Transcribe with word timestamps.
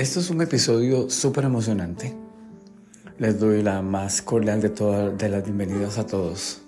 Esto 0.00 0.20
es 0.20 0.30
un 0.30 0.40
episodio 0.40 1.10
súper 1.10 1.44
emocionante. 1.44 2.16
Les 3.18 3.38
doy 3.38 3.62
la 3.62 3.82
más 3.82 4.22
cordial 4.22 4.62
de 4.62 4.70
todas 4.70 5.18
de 5.18 5.28
las 5.28 5.44
bienvenidas 5.44 5.98
a 5.98 6.06
todos. 6.06 6.62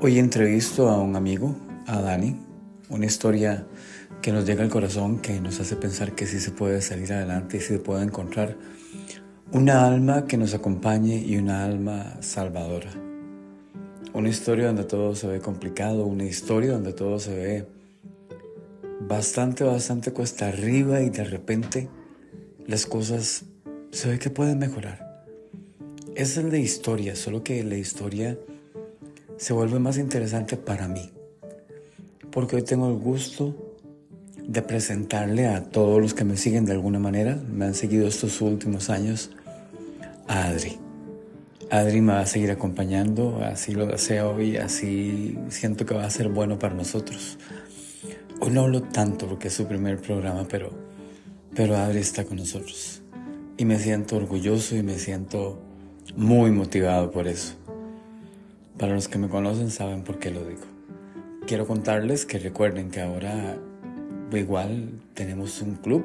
Hoy 0.00 0.20
entrevisto 0.20 0.88
a 0.88 1.00
un 1.00 1.16
amigo, 1.16 1.56
a 1.88 2.00
Dani, 2.00 2.36
una 2.90 3.06
historia 3.06 3.66
que 4.20 4.30
nos 4.30 4.46
llega 4.46 4.62
al 4.62 4.70
corazón, 4.70 5.18
que 5.18 5.40
nos 5.40 5.58
hace 5.58 5.74
pensar 5.74 6.12
que 6.12 6.28
sí 6.28 6.38
se 6.38 6.52
puede 6.52 6.80
salir 6.80 7.12
adelante 7.12 7.56
y 7.56 7.60
sí 7.60 7.66
se 7.66 7.80
puede 7.80 8.04
encontrar 8.04 8.56
una 9.50 9.84
alma 9.84 10.26
que 10.26 10.36
nos 10.36 10.54
acompañe 10.54 11.16
y 11.16 11.38
una 11.38 11.64
alma 11.64 12.18
salvadora. 12.20 12.92
Una 14.14 14.28
historia 14.28 14.68
donde 14.68 14.84
todo 14.84 15.16
se 15.16 15.26
ve 15.26 15.40
complicado, 15.40 16.06
una 16.06 16.22
historia 16.22 16.70
donde 16.70 16.92
todo 16.92 17.18
se 17.18 17.34
ve 17.34 17.81
bastante, 19.08 19.64
bastante 19.64 20.12
cuesta 20.12 20.48
arriba 20.48 21.00
y 21.02 21.10
de 21.10 21.24
repente 21.24 21.88
las 22.66 22.86
cosas 22.86 23.44
se 23.90 24.08
ve 24.08 24.18
que 24.18 24.30
pueden 24.30 24.58
mejorar. 24.58 25.24
Esa 26.14 26.40
es 26.40 26.46
la 26.46 26.58
historia, 26.58 27.16
solo 27.16 27.42
que 27.42 27.62
la 27.64 27.76
historia 27.76 28.38
se 29.36 29.52
vuelve 29.52 29.78
más 29.78 29.98
interesante 29.98 30.56
para 30.56 30.88
mí. 30.88 31.10
Porque 32.30 32.56
hoy 32.56 32.62
tengo 32.62 32.88
el 32.88 32.96
gusto 32.96 33.76
de 34.46 34.62
presentarle 34.62 35.46
a 35.46 35.64
todos 35.64 36.00
los 36.00 36.14
que 36.14 36.24
me 36.24 36.36
siguen 36.36 36.64
de 36.64 36.72
alguna 36.72 36.98
manera, 36.98 37.36
me 37.36 37.66
han 37.66 37.74
seguido 37.74 38.06
estos 38.06 38.40
últimos 38.40 38.90
años, 38.90 39.30
a 40.26 40.48
Adri. 40.48 40.78
Adri 41.70 42.00
me 42.00 42.12
va 42.12 42.20
a 42.20 42.26
seguir 42.26 42.50
acompañando, 42.50 43.40
así 43.42 43.72
lo 43.72 43.86
deseo 43.86 44.40
y 44.40 44.58
así 44.58 45.38
siento 45.48 45.86
que 45.86 45.94
va 45.94 46.04
a 46.04 46.10
ser 46.10 46.28
bueno 46.28 46.58
para 46.58 46.74
nosotros. 46.74 47.38
Hoy 48.44 48.50
no 48.50 48.62
hablo 48.62 48.82
tanto 48.82 49.28
porque 49.28 49.46
es 49.46 49.54
su 49.54 49.68
primer 49.68 50.00
programa, 50.00 50.48
pero, 50.50 50.72
pero 51.54 51.76
Adri 51.76 52.00
está 52.00 52.24
con 52.24 52.38
nosotros. 52.38 53.00
Y 53.56 53.64
me 53.64 53.78
siento 53.78 54.16
orgulloso 54.16 54.74
y 54.74 54.82
me 54.82 54.98
siento 54.98 55.62
muy 56.16 56.50
motivado 56.50 57.12
por 57.12 57.28
eso. 57.28 57.54
Para 58.78 58.94
los 58.94 59.06
que 59.06 59.18
me 59.18 59.28
conocen 59.28 59.70
saben 59.70 60.02
por 60.02 60.18
qué 60.18 60.32
lo 60.32 60.44
digo. 60.44 60.62
Quiero 61.46 61.68
contarles 61.68 62.26
que 62.26 62.40
recuerden 62.40 62.90
que 62.90 63.00
ahora 63.00 63.58
igual 64.32 64.90
tenemos 65.14 65.62
un 65.62 65.76
club 65.76 66.04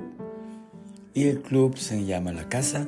y 1.16 1.30
el 1.30 1.42
club 1.42 1.76
se 1.76 2.06
llama 2.06 2.34
La 2.34 2.48
Casa. 2.48 2.86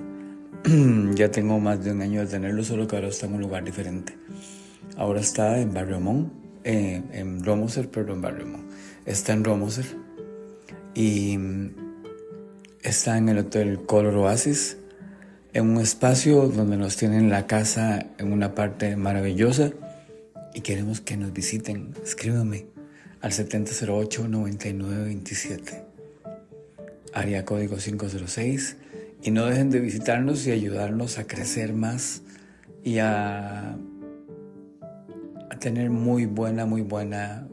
ya 1.16 1.32
tengo 1.32 1.60
más 1.60 1.84
de 1.84 1.92
un 1.92 2.04
año 2.04 2.22
de 2.22 2.28
tenerlo, 2.28 2.64
solo 2.64 2.86
que 2.86 2.98
ahora 2.98 3.08
está 3.08 3.26
en 3.26 3.34
un 3.34 3.42
lugar 3.42 3.64
diferente. 3.64 4.16
Ahora 4.96 5.22
está 5.22 5.60
en 5.60 5.74
Barrio 5.74 6.00
Mon, 6.00 6.32
eh, 6.64 7.02
en 7.14 7.44
Romoser, 7.44 7.90
perdón, 7.90 8.18
en 8.18 8.22
Barrio 8.22 8.46
Mon 8.46 8.69
está 9.06 9.34
en 9.34 9.44
Romoser 9.44 9.86
y 10.94 11.38
está 12.82 13.18
en 13.18 13.30
el 13.30 13.40
Hotel 13.40 13.80
Color 13.86 14.16
Oasis, 14.16 14.78
en 15.54 15.70
un 15.70 15.82
espacio 15.82 16.48
donde 16.48 16.78
nos 16.78 16.96
tienen 16.98 17.30
la 17.30 17.46
casa 17.48 18.06
en 18.18 18.32
una 18.32 18.56
parte 18.56 18.96
maravillosa 18.96 19.72
y 20.54 20.62
queremos 20.62 21.02
que 21.02 21.18
nos 21.18 21.34
visiten. 21.34 21.94
Escríbame 22.04 22.68
al 23.22 23.32
7008-9927, 23.32 25.84
área 27.14 27.44
código 27.46 27.78
506 27.78 28.78
y 29.22 29.32
no 29.32 29.46
dejen 29.46 29.70
de 29.70 29.82
visitarnos 29.82 30.48
y 30.48 30.52
ayudarnos 30.52 31.18
a 31.18 31.28
crecer 31.28 31.74
más 31.74 32.22
y 32.84 33.00
a, 33.00 33.76
a 35.50 35.60
tener 35.60 35.90
muy 35.90 36.26
buena, 36.26 36.66
muy 36.66 36.82
buena 36.82 37.49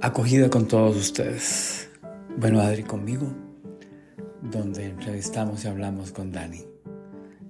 acogida 0.00 0.48
con 0.48 0.66
todos 0.66 0.96
ustedes. 0.96 1.90
Bueno, 2.36 2.60
Adri 2.60 2.84
conmigo, 2.84 3.26
donde 4.42 4.86
entrevistamos 4.86 5.64
y 5.64 5.68
hablamos 5.68 6.12
con 6.12 6.30
Dani. 6.30 6.64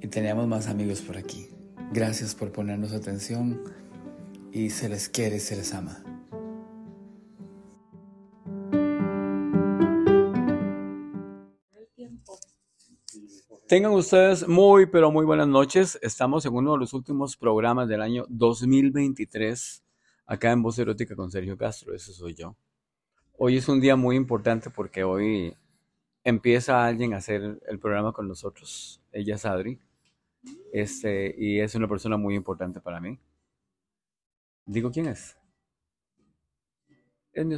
Y 0.01 0.09
teníamos 0.09 0.47
más 0.47 0.69
amigos 0.69 1.03
por 1.03 1.17
aquí. 1.17 1.49
Gracias 1.93 2.35
por 2.35 2.53
ponernos 2.53 2.93
atención 2.93 3.63
y 4.53 4.71
se 4.71 4.89
les 4.89 5.09
quiere 5.09 5.37
y 5.37 5.41
se 5.41 5.57
les 5.57 5.75
ama. 5.75 6.03
Tengan 13.67 13.93
ustedes 13.93 14.49
muy, 14.49 14.87
pero 14.87 15.11
muy 15.11 15.27
buenas 15.27 15.49
noches. 15.49 15.99
Estamos 16.01 16.47
en 16.47 16.55
uno 16.55 16.73
de 16.73 16.79
los 16.79 16.95
últimos 16.95 17.37
programas 17.37 17.87
del 17.87 18.01
año 18.01 18.25
2023 18.31 19.83
acá 20.29 20.53
en 20.53 20.63
Voz 20.63 20.79
Erótica 20.79 21.17
con 21.17 21.31
Sergio 21.31 21.57
Castro, 21.57 21.95
ese 21.95 22.13
soy 22.13 22.35
yo. 22.35 22.55
Hoy 23.39 23.57
es 23.57 23.67
un 23.69 23.81
día 23.81 23.97
muy 23.97 24.15
importante 24.15 24.69
porque 24.69 25.03
hoy 25.03 25.57
empieza 26.23 26.85
alguien 26.85 27.15
a 27.15 27.17
hacer 27.17 27.59
el 27.67 27.79
programa 27.79 28.13
con 28.13 28.29
nosotros. 28.29 29.01
Ella 29.11 29.37
es 29.37 29.47
Adri. 29.47 29.81
Este, 30.73 31.35
y 31.37 31.61
es 31.61 31.75
una 31.75 31.89
persona 31.89 32.19
muy 32.19 32.35
importante 32.35 32.81
para 32.81 33.01
mí. 33.01 33.19
Digo, 34.67 34.91
¿quién 34.91 35.07
es? 35.07 35.39
Es 37.33 37.47
mi, 37.47 37.57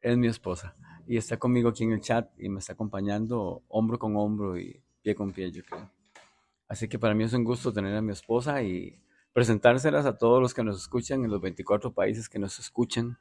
es 0.00 0.16
mi 0.16 0.28
esposa. 0.28 0.76
Y 1.08 1.16
está 1.16 1.36
conmigo 1.36 1.70
aquí 1.70 1.82
en 1.82 1.92
el 1.92 2.00
chat 2.00 2.30
y 2.38 2.48
me 2.48 2.60
está 2.60 2.74
acompañando 2.74 3.64
hombro 3.68 3.98
con 3.98 4.16
hombro 4.16 4.56
y 4.56 4.80
pie 5.02 5.16
con 5.16 5.32
pie, 5.32 5.50
yo 5.50 5.64
creo. 5.64 5.90
Así 6.68 6.86
que 6.86 7.00
para 7.00 7.14
mí 7.14 7.24
es 7.24 7.32
un 7.32 7.42
gusto 7.42 7.72
tener 7.72 7.96
a 7.96 8.02
mi 8.02 8.12
esposa 8.12 8.62
y 8.62 8.96
presentárselas 9.32 10.06
a 10.06 10.16
todos 10.18 10.40
los 10.40 10.54
que 10.54 10.64
nos 10.64 10.80
escuchan 10.80 11.24
en 11.24 11.30
los 11.30 11.40
24 11.40 11.92
países 11.92 12.28
que 12.28 12.38
nos 12.38 12.58
escuchan. 12.58 13.18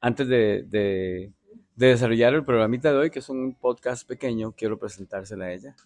Antes 0.00 0.28
de, 0.28 0.64
de, 0.68 1.32
desarrollar 1.74 2.34
el 2.34 2.44
programita 2.44 2.90
de 2.92 2.98
hoy, 2.98 3.10
que 3.10 3.18
es 3.18 3.28
un 3.28 3.54
podcast 3.54 4.06
pequeño, 4.06 4.52
quiero 4.52 4.78
presentársela 4.78 5.46
a 5.46 5.52
ella. 5.52 5.76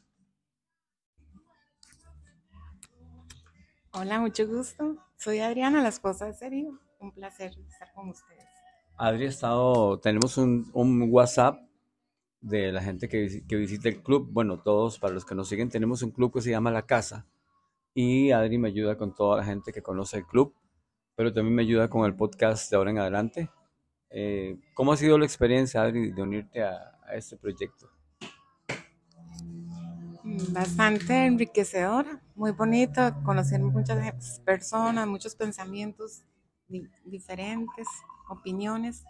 Hola, 3.92 4.20
mucho 4.20 4.46
gusto. 4.46 4.98
Soy 5.16 5.38
Adriana, 5.38 5.82
la 5.82 5.88
esposa 5.88 6.26
de 6.26 6.34
Sergio. 6.34 6.78
Un 6.98 7.12
placer 7.12 7.52
estar 7.68 7.92
con 7.92 8.08
ustedes. 8.10 8.44
Adri, 8.96 9.26
estado, 9.26 9.98
tenemos 9.98 10.36
un, 10.36 10.70
un 10.72 11.08
WhatsApp 11.10 11.60
de 12.40 12.70
la 12.70 12.82
gente 12.82 13.08
que, 13.08 13.44
que 13.48 13.56
visita 13.56 13.88
el 13.88 14.02
club. 14.02 14.28
Bueno, 14.30 14.60
todos, 14.60 14.98
para 14.98 15.14
los 15.14 15.24
que 15.24 15.34
nos 15.34 15.48
siguen, 15.48 15.68
tenemos 15.68 16.02
un 16.02 16.10
club 16.10 16.32
que 16.32 16.40
se 16.40 16.50
llama 16.50 16.70
La 16.70 16.86
Casa 16.86 17.26
y 17.94 18.32
Adri 18.32 18.58
me 18.58 18.68
ayuda 18.68 18.98
con 18.98 19.14
toda 19.14 19.38
la 19.38 19.44
gente 19.44 19.72
que 19.72 19.82
conoce 19.82 20.18
el 20.18 20.26
club, 20.26 20.54
pero 21.14 21.32
también 21.32 21.54
me 21.54 21.62
ayuda 21.62 21.88
con 21.88 22.04
el 22.04 22.16
podcast 22.16 22.68
de 22.70 22.76
ahora 22.76 22.90
en 22.90 22.98
adelante. 22.98 23.50
Eh, 24.10 24.58
¿Cómo 24.74 24.92
ha 24.92 24.96
sido 24.96 25.16
la 25.16 25.24
experiencia, 25.24 25.82
Adri, 25.82 26.10
de 26.10 26.22
unirte 26.22 26.62
a, 26.62 26.90
este 27.12 27.36
proyecto? 27.36 27.88
Bastante 30.50 31.26
enriquecedora, 31.26 32.20
muy 32.34 32.50
bonito, 32.50 33.14
conocer 33.24 33.60
muchas 33.60 34.40
personas, 34.40 35.06
muchos 35.06 35.36
pensamientos 35.36 36.24
diferentes, 37.04 37.86
opiniones 38.28 39.04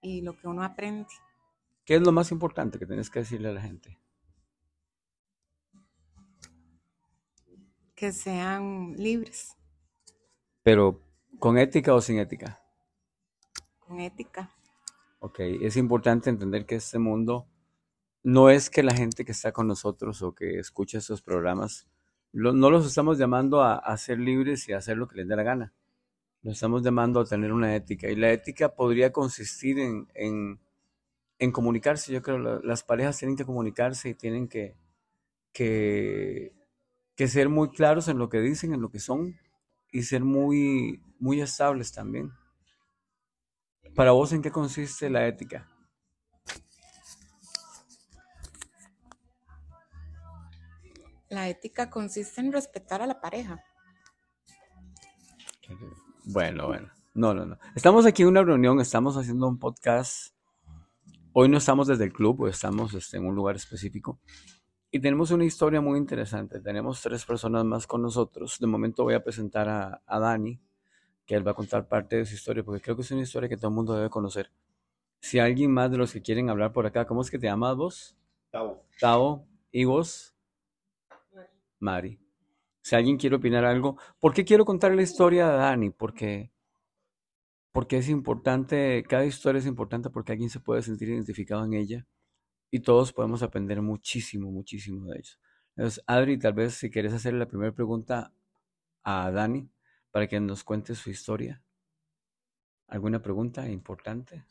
y 0.00 0.22
lo 0.22 0.36
que 0.36 0.48
uno 0.48 0.64
aprende. 0.64 1.08
¿Qué 1.84 1.96
es 1.96 2.02
lo 2.02 2.10
más 2.10 2.32
importante 2.32 2.78
que 2.78 2.86
tienes 2.86 3.10
que 3.10 3.20
decirle 3.20 3.50
a 3.50 3.52
la 3.52 3.60
gente? 3.60 3.98
Que 7.98 8.12
sean 8.12 8.94
libres. 8.96 9.56
Pero, 10.62 11.02
¿con 11.40 11.58
ética 11.58 11.94
o 11.94 12.00
sin 12.00 12.20
ética? 12.20 12.62
Con 13.80 13.98
ética. 13.98 14.54
Ok, 15.18 15.40
es 15.40 15.76
importante 15.76 16.30
entender 16.30 16.64
que 16.64 16.76
este 16.76 17.00
mundo 17.00 17.48
no 18.22 18.50
es 18.50 18.70
que 18.70 18.84
la 18.84 18.94
gente 18.94 19.24
que 19.24 19.32
está 19.32 19.50
con 19.50 19.66
nosotros 19.66 20.22
o 20.22 20.32
que 20.32 20.60
escucha 20.60 20.98
estos 20.98 21.22
programas, 21.22 21.88
no 22.32 22.70
los 22.70 22.86
estamos 22.86 23.18
llamando 23.18 23.62
a, 23.62 23.96
ser 23.96 24.20
libres 24.20 24.68
y 24.68 24.74
a 24.74 24.78
hacer 24.78 24.96
lo 24.96 25.08
que 25.08 25.16
les 25.16 25.26
dé 25.26 25.34
la 25.34 25.42
gana. 25.42 25.72
Los 26.42 26.54
estamos 26.54 26.84
llamando 26.84 27.18
a 27.18 27.24
tener 27.24 27.52
una 27.52 27.74
ética. 27.74 28.08
Y 28.08 28.14
la 28.14 28.30
ética 28.30 28.76
podría 28.76 29.10
consistir 29.10 29.80
en, 29.80 30.06
en, 30.14 31.50
comunicarse. 31.50 32.12
Yo 32.12 32.22
creo 32.22 32.60
que 32.60 32.66
las 32.66 32.84
parejas 32.84 33.18
tienen 33.18 33.36
que 33.36 33.44
comunicarse 33.44 34.10
y 34.10 34.14
tienen 34.14 34.46
que, 34.46 34.76
que 35.52 36.57
que 37.18 37.26
ser 37.26 37.48
muy 37.48 37.70
claros 37.70 38.06
en 38.06 38.16
lo 38.16 38.28
que 38.28 38.38
dicen, 38.40 38.72
en 38.72 38.80
lo 38.80 38.92
que 38.92 39.00
son 39.00 39.36
y 39.90 40.04
ser 40.04 40.22
muy, 40.22 41.02
muy 41.18 41.40
estables 41.40 41.90
también. 41.90 42.32
Para 43.96 44.12
vos, 44.12 44.32
¿en 44.32 44.40
qué 44.40 44.52
consiste 44.52 45.10
la 45.10 45.26
ética? 45.26 45.68
La 51.28 51.48
ética 51.48 51.90
consiste 51.90 52.40
en 52.40 52.52
respetar 52.52 53.02
a 53.02 53.06
la 53.08 53.20
pareja. 53.20 53.64
Bueno, 56.24 56.68
bueno. 56.68 56.88
No, 57.14 57.34
no, 57.34 57.44
no. 57.46 57.58
Estamos 57.74 58.06
aquí 58.06 58.22
en 58.22 58.28
una 58.28 58.44
reunión, 58.44 58.80
estamos 58.80 59.16
haciendo 59.16 59.48
un 59.48 59.58
podcast. 59.58 60.36
Hoy 61.32 61.48
no 61.48 61.58
estamos 61.58 61.88
desde 61.88 62.04
el 62.04 62.12
club, 62.12 62.46
estamos 62.46 62.94
este, 62.94 63.16
en 63.16 63.26
un 63.26 63.34
lugar 63.34 63.56
específico. 63.56 64.20
Y 64.90 65.00
tenemos 65.00 65.30
una 65.30 65.44
historia 65.44 65.82
muy 65.82 65.98
interesante. 65.98 66.60
Tenemos 66.60 67.02
tres 67.02 67.24
personas 67.26 67.64
más 67.64 67.86
con 67.86 68.00
nosotros. 68.00 68.58
De 68.58 68.66
momento 68.66 69.04
voy 69.04 69.14
a 69.14 69.22
presentar 69.22 69.68
a, 69.68 70.18
Dani, 70.18 70.58
que 71.26 71.34
él 71.34 71.46
va 71.46 71.50
a 71.50 71.54
contar 71.54 71.86
parte 71.86 72.16
de 72.16 72.24
su 72.24 72.34
historia, 72.34 72.64
porque 72.64 72.80
creo 72.80 72.96
que 72.96 73.02
es 73.02 73.10
una 73.10 73.20
historia 73.20 73.50
que 73.50 73.58
todo 73.58 73.68
el 73.68 73.74
mundo 73.74 73.94
debe 73.94 74.08
conocer. 74.08 74.50
Si 75.20 75.38
alguien 75.38 75.72
más 75.72 75.90
de 75.90 75.98
los 75.98 76.12
que 76.12 76.22
quieren 76.22 76.48
hablar 76.48 76.72
por 76.72 76.86
acá, 76.86 77.06
¿cómo 77.06 77.20
es 77.20 77.30
que 77.30 77.38
te 77.38 77.46
llamas 77.46 77.76
vos? 77.76 78.16
Tavo. 78.50 78.82
Tavo. 78.98 79.46
¿Y 79.70 79.84
vos? 79.84 80.34
Mari. 81.80 82.18
Si 82.80 82.96
alguien 82.96 83.18
quiere 83.18 83.36
opinar 83.36 83.66
algo, 83.66 83.98
¿por 84.18 84.32
qué 84.32 84.46
quiero 84.46 84.64
contar 84.64 84.94
la 84.94 85.02
historia 85.02 85.50
de 85.50 85.56
Dani? 85.58 85.90
Porque, 85.90 86.50
porque 87.72 87.98
es 87.98 88.08
importante, 88.08 89.04
cada 89.06 89.26
historia 89.26 89.58
es 89.58 89.66
importante 89.66 90.08
porque 90.08 90.32
alguien 90.32 90.48
se 90.48 90.60
puede 90.60 90.80
sentir 90.80 91.10
identificado 91.10 91.62
en 91.66 91.74
ella 91.74 92.06
y 92.70 92.80
todos 92.80 93.12
podemos 93.12 93.42
aprender 93.42 93.80
muchísimo, 93.82 94.50
muchísimo 94.50 95.06
de 95.06 95.18
ellos. 95.18 95.40
Entonces, 95.76 96.02
Adri, 96.06 96.38
tal 96.38 96.54
vez 96.54 96.74
si 96.74 96.90
quieres 96.90 97.12
hacer 97.12 97.34
la 97.34 97.46
primera 97.46 97.72
pregunta 97.72 98.32
a 99.04 99.30
Dani 99.30 99.70
para 100.10 100.26
que 100.26 100.40
nos 100.40 100.64
cuente 100.64 100.94
su 100.94 101.10
historia. 101.10 101.62
¿Alguna 102.88 103.22
pregunta 103.22 103.68
importante? 103.68 104.44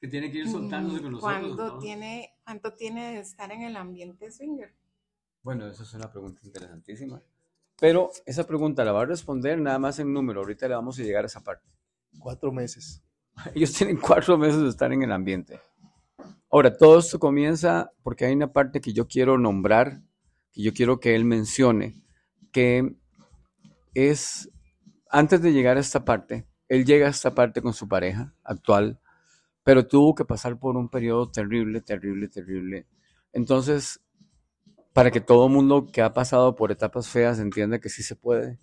Que 0.00 0.08
tiene 0.08 0.30
que 0.30 0.38
ir 0.38 0.48
soltándose 0.48 1.02
con 1.02 1.12
nosotros. 1.12 1.40
¿Cuándo 1.40 1.74
¿no? 1.74 1.78
tiene, 1.78 2.38
¿Cuánto 2.44 2.74
tiene 2.74 3.14
de 3.14 3.20
estar 3.20 3.50
en 3.50 3.62
el 3.62 3.76
ambiente 3.76 4.30
swinger? 4.30 4.74
Bueno, 5.42 5.66
esa 5.66 5.82
es 5.82 5.94
una 5.94 6.10
pregunta 6.10 6.40
interesantísima. 6.44 7.22
Pero 7.78 8.10
esa 8.24 8.46
pregunta 8.46 8.84
la 8.84 8.92
va 8.92 9.02
a 9.02 9.06
responder 9.06 9.60
nada 9.60 9.78
más 9.78 9.98
en 9.98 10.12
número. 10.12 10.40
Ahorita 10.40 10.66
le 10.68 10.74
vamos 10.74 10.98
a 10.98 11.02
llegar 11.02 11.24
a 11.24 11.26
esa 11.26 11.42
parte. 11.42 11.68
Cuatro 12.18 12.50
meses. 12.50 13.05
Ellos 13.54 13.72
tienen 13.72 13.96
cuatro 13.96 14.38
meses 14.38 14.60
de 14.60 14.68
estar 14.68 14.92
en 14.92 15.02
el 15.02 15.12
ambiente. 15.12 15.60
Ahora, 16.50 16.76
todo 16.76 16.98
esto 16.98 17.18
comienza 17.18 17.90
porque 18.02 18.24
hay 18.24 18.34
una 18.34 18.52
parte 18.52 18.80
que 18.80 18.92
yo 18.92 19.06
quiero 19.06 19.38
nombrar, 19.38 20.00
que 20.52 20.62
yo 20.62 20.72
quiero 20.72 21.00
que 21.00 21.14
él 21.14 21.24
mencione, 21.24 22.02
que 22.52 22.94
es, 23.94 24.50
antes 25.10 25.42
de 25.42 25.52
llegar 25.52 25.76
a 25.76 25.80
esta 25.80 26.04
parte, 26.04 26.46
él 26.68 26.84
llega 26.84 27.06
a 27.06 27.10
esta 27.10 27.34
parte 27.34 27.62
con 27.62 27.74
su 27.74 27.88
pareja 27.88 28.34
actual, 28.42 29.00
pero 29.62 29.86
tuvo 29.86 30.14
que 30.14 30.24
pasar 30.24 30.58
por 30.58 30.76
un 30.76 30.88
periodo 30.88 31.30
terrible, 31.30 31.80
terrible, 31.80 32.28
terrible. 32.28 32.86
Entonces, 33.32 34.00
para 34.92 35.10
que 35.10 35.20
todo 35.20 35.48
mundo 35.48 35.86
que 35.92 36.00
ha 36.00 36.14
pasado 36.14 36.54
por 36.54 36.72
etapas 36.72 37.08
feas 37.08 37.38
entienda 37.38 37.80
que 37.80 37.88
sí 37.88 38.02
se 38.02 38.16
puede, 38.16 38.58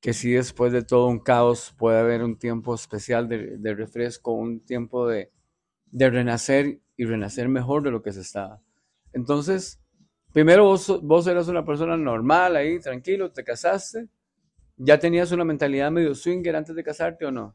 que 0.00 0.12
sí 0.12 0.32
después 0.32 0.72
de 0.72 0.82
todo 0.82 1.06
un 1.08 1.18
caos 1.20 1.74
puede 1.78 1.98
haber 1.98 2.22
un 2.22 2.38
tiempo 2.38 2.74
especial 2.74 3.28
de, 3.28 3.58
de 3.58 3.74
refresco, 3.74 4.32
un 4.32 4.60
tiempo 4.60 5.06
de, 5.06 5.30
de 5.86 6.10
renacer 6.10 6.80
y 6.96 7.04
renacer 7.04 7.48
mejor 7.48 7.82
de 7.82 7.90
lo 7.90 8.02
que 8.02 8.12
se 8.12 8.20
estaba. 8.22 8.62
Entonces, 9.12 9.80
primero 10.32 10.64
vos, 10.64 11.00
vos 11.02 11.26
eras 11.26 11.48
una 11.48 11.64
persona 11.64 11.96
normal 11.96 12.56
ahí, 12.56 12.80
tranquilo, 12.80 13.30
te 13.30 13.44
casaste, 13.44 14.08
ya 14.76 14.98
tenías 14.98 15.32
una 15.32 15.44
mentalidad 15.44 15.90
medio 15.90 16.14
swinger 16.14 16.56
antes 16.56 16.74
de 16.74 16.84
casarte 16.84 17.26
o 17.26 17.30
no? 17.30 17.54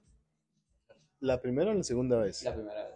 ¿La 1.19 1.41
primera 1.41 1.71
o 1.71 1.73
la 1.73 1.83
segunda 1.83 2.19
vez? 2.19 2.43
primera 2.43 2.83
vez. 2.83 2.95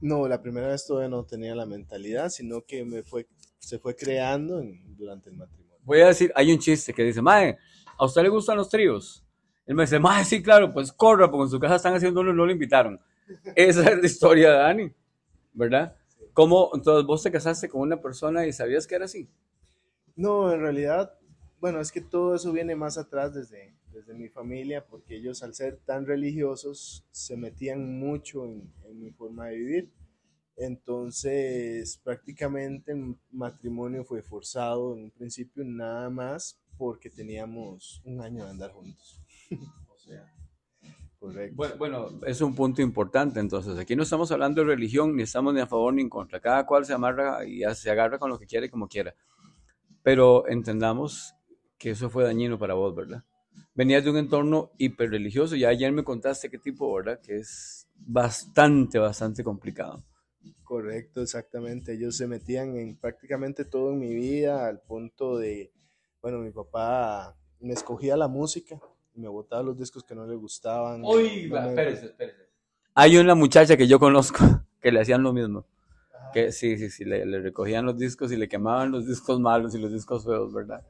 No, 0.00 0.28
la 0.28 0.40
primera 0.42 0.68
vez 0.68 0.86
todavía 0.86 1.08
no 1.08 1.24
tenía 1.24 1.54
la 1.54 1.66
mentalidad, 1.66 2.28
sino 2.28 2.62
que 2.62 2.84
me 2.84 3.02
fue, 3.02 3.26
se 3.58 3.78
fue 3.78 3.96
creando 3.96 4.60
en- 4.60 4.96
durante 4.96 5.30
el 5.30 5.36
matrimonio. 5.36 5.76
Voy 5.82 6.00
a 6.00 6.08
decir, 6.08 6.30
hay 6.34 6.52
un 6.52 6.58
chiste 6.58 6.92
que 6.92 7.02
dice, 7.02 7.22
Mae, 7.22 7.56
¿a 7.98 8.04
usted 8.06 8.22
le 8.22 8.28
gustan 8.28 8.56
los 8.56 8.68
tríos? 8.68 9.24
Él 9.66 9.74
me 9.74 9.82
dice, 9.82 9.98
Mae, 9.98 10.24
sí, 10.24 10.42
claro, 10.42 10.72
pues 10.72 10.92
corra, 10.92 11.30
porque 11.30 11.44
en 11.44 11.50
su 11.50 11.60
casa 11.60 11.76
están 11.76 11.94
haciendo 11.94 12.20
uno 12.20 12.30
y 12.30 12.34
no 12.34 12.46
lo 12.46 12.52
invitaron. 12.52 12.98
Esa 13.54 13.90
es 13.90 13.98
la 13.98 14.06
historia 14.06 14.52
de 14.52 14.58
Dani, 14.58 14.92
¿verdad? 15.52 15.94
¿Cómo, 16.32 16.70
entonces 16.72 17.04
vos 17.04 17.22
te 17.22 17.30
casaste 17.30 17.68
con 17.68 17.82
una 17.82 18.00
persona 18.00 18.46
y 18.46 18.52
sabías 18.52 18.86
que 18.86 18.94
era 18.94 19.04
así? 19.04 19.28
No, 20.16 20.52
en 20.52 20.60
realidad, 20.60 21.18
bueno, 21.60 21.80
es 21.80 21.92
que 21.92 22.00
todo 22.00 22.34
eso 22.34 22.52
viene 22.52 22.76
más 22.76 22.96
atrás 22.96 23.34
desde, 23.34 23.74
desde 23.92 24.14
mi 24.14 24.28
familia, 24.28 24.86
porque 24.86 25.16
ellos 25.16 25.42
al 25.42 25.54
ser 25.54 25.76
tan 25.84 26.06
religiosos 26.06 27.04
se 27.10 27.36
metían 27.36 27.98
mucho 27.98 28.46
en, 28.46 28.72
en 28.84 29.00
mi 29.00 29.10
forma 29.10 29.48
de 29.48 29.56
vivir. 29.56 29.92
Entonces, 30.56 32.00
prácticamente 32.02 32.92
el 32.92 33.16
matrimonio 33.30 34.04
fue 34.04 34.22
forzado 34.22 34.94
en 34.94 35.04
un 35.04 35.10
principio 35.10 35.62
nada 35.64 36.08
más 36.08 36.58
porque 36.78 37.10
teníamos 37.10 38.00
un 38.04 38.22
año 38.22 38.44
de 38.44 38.50
andar 38.50 38.72
juntos. 38.72 39.20
O 39.88 40.10
sea, 40.10 40.32
Correcto. 41.18 41.56
Bueno, 41.56 41.76
bueno, 41.76 42.20
es 42.26 42.40
un 42.40 42.54
punto 42.54 42.80
importante. 42.80 43.40
Entonces, 43.40 43.76
aquí 43.78 43.96
no 43.96 44.04
estamos 44.04 44.30
hablando 44.30 44.60
de 44.60 44.68
religión, 44.68 45.16
ni 45.16 45.24
estamos 45.24 45.52
ni 45.52 45.60
a 45.60 45.66
favor 45.66 45.92
ni 45.92 46.02
en 46.02 46.08
contra. 46.08 46.40
Cada 46.40 46.64
cual 46.64 46.84
se 46.84 46.92
amarra 46.94 47.44
y 47.44 47.62
se 47.74 47.90
agarra 47.90 48.18
con 48.18 48.30
lo 48.30 48.38
que 48.38 48.46
quiere 48.46 48.66
y 48.66 48.70
como 48.70 48.88
quiera. 48.88 49.14
Pero 50.02 50.46
entendamos 50.48 51.34
que 51.76 51.90
eso 51.90 52.08
fue 52.08 52.24
dañino 52.24 52.58
para 52.58 52.74
vos, 52.74 52.94
¿verdad? 52.94 53.24
Venías 53.74 54.04
de 54.04 54.10
un 54.10 54.18
entorno 54.18 54.70
hiperreligioso. 54.78 55.56
Ya 55.56 55.70
ayer 55.70 55.90
me 55.92 56.04
contaste 56.04 56.48
qué 56.48 56.58
tipo, 56.58 56.94
¿verdad? 56.94 57.20
Que 57.20 57.38
es 57.38 57.88
bastante, 57.96 59.00
bastante 59.00 59.42
complicado. 59.42 60.04
Correcto, 60.62 61.22
exactamente. 61.22 61.94
Ellos 61.94 62.16
se 62.16 62.28
metían 62.28 62.76
en 62.76 62.96
prácticamente 62.96 63.64
todo 63.64 63.92
en 63.92 63.98
mi 63.98 64.14
vida, 64.14 64.68
al 64.68 64.80
punto 64.82 65.36
de, 65.36 65.72
bueno, 66.22 66.38
mi 66.38 66.50
papá 66.50 67.36
me 67.60 67.72
escogía 67.72 68.16
la 68.16 68.28
música, 68.28 68.78
y 69.14 69.20
me 69.20 69.28
botaba 69.28 69.62
los 69.62 69.76
discos 69.78 70.04
que 70.04 70.14
no 70.14 70.26
le 70.26 70.34
gustaban. 70.36 71.02
no 71.48 71.58
me- 71.66 71.68
espérese. 71.70 72.14
Hay 72.94 73.16
una 73.16 73.34
muchacha 73.34 73.76
que 73.76 73.86
yo 73.86 73.98
conozco 73.98 74.38
que 74.80 74.92
le 74.92 75.00
hacían 75.00 75.22
lo 75.22 75.32
mismo. 75.32 75.64
Que 76.32 76.52
sí, 76.52 76.76
sí, 76.76 76.90
sí, 76.90 77.04
le, 77.04 77.24
le 77.24 77.40
recogían 77.40 77.86
los 77.86 77.96
discos 77.96 78.30
y 78.32 78.36
le 78.36 78.48
quemaban 78.48 78.90
los 78.92 79.06
discos 79.06 79.40
malos 79.40 79.74
y 79.74 79.78
los 79.78 79.92
discos 79.92 80.24
feos, 80.24 80.52
¿verdad? 80.52 80.84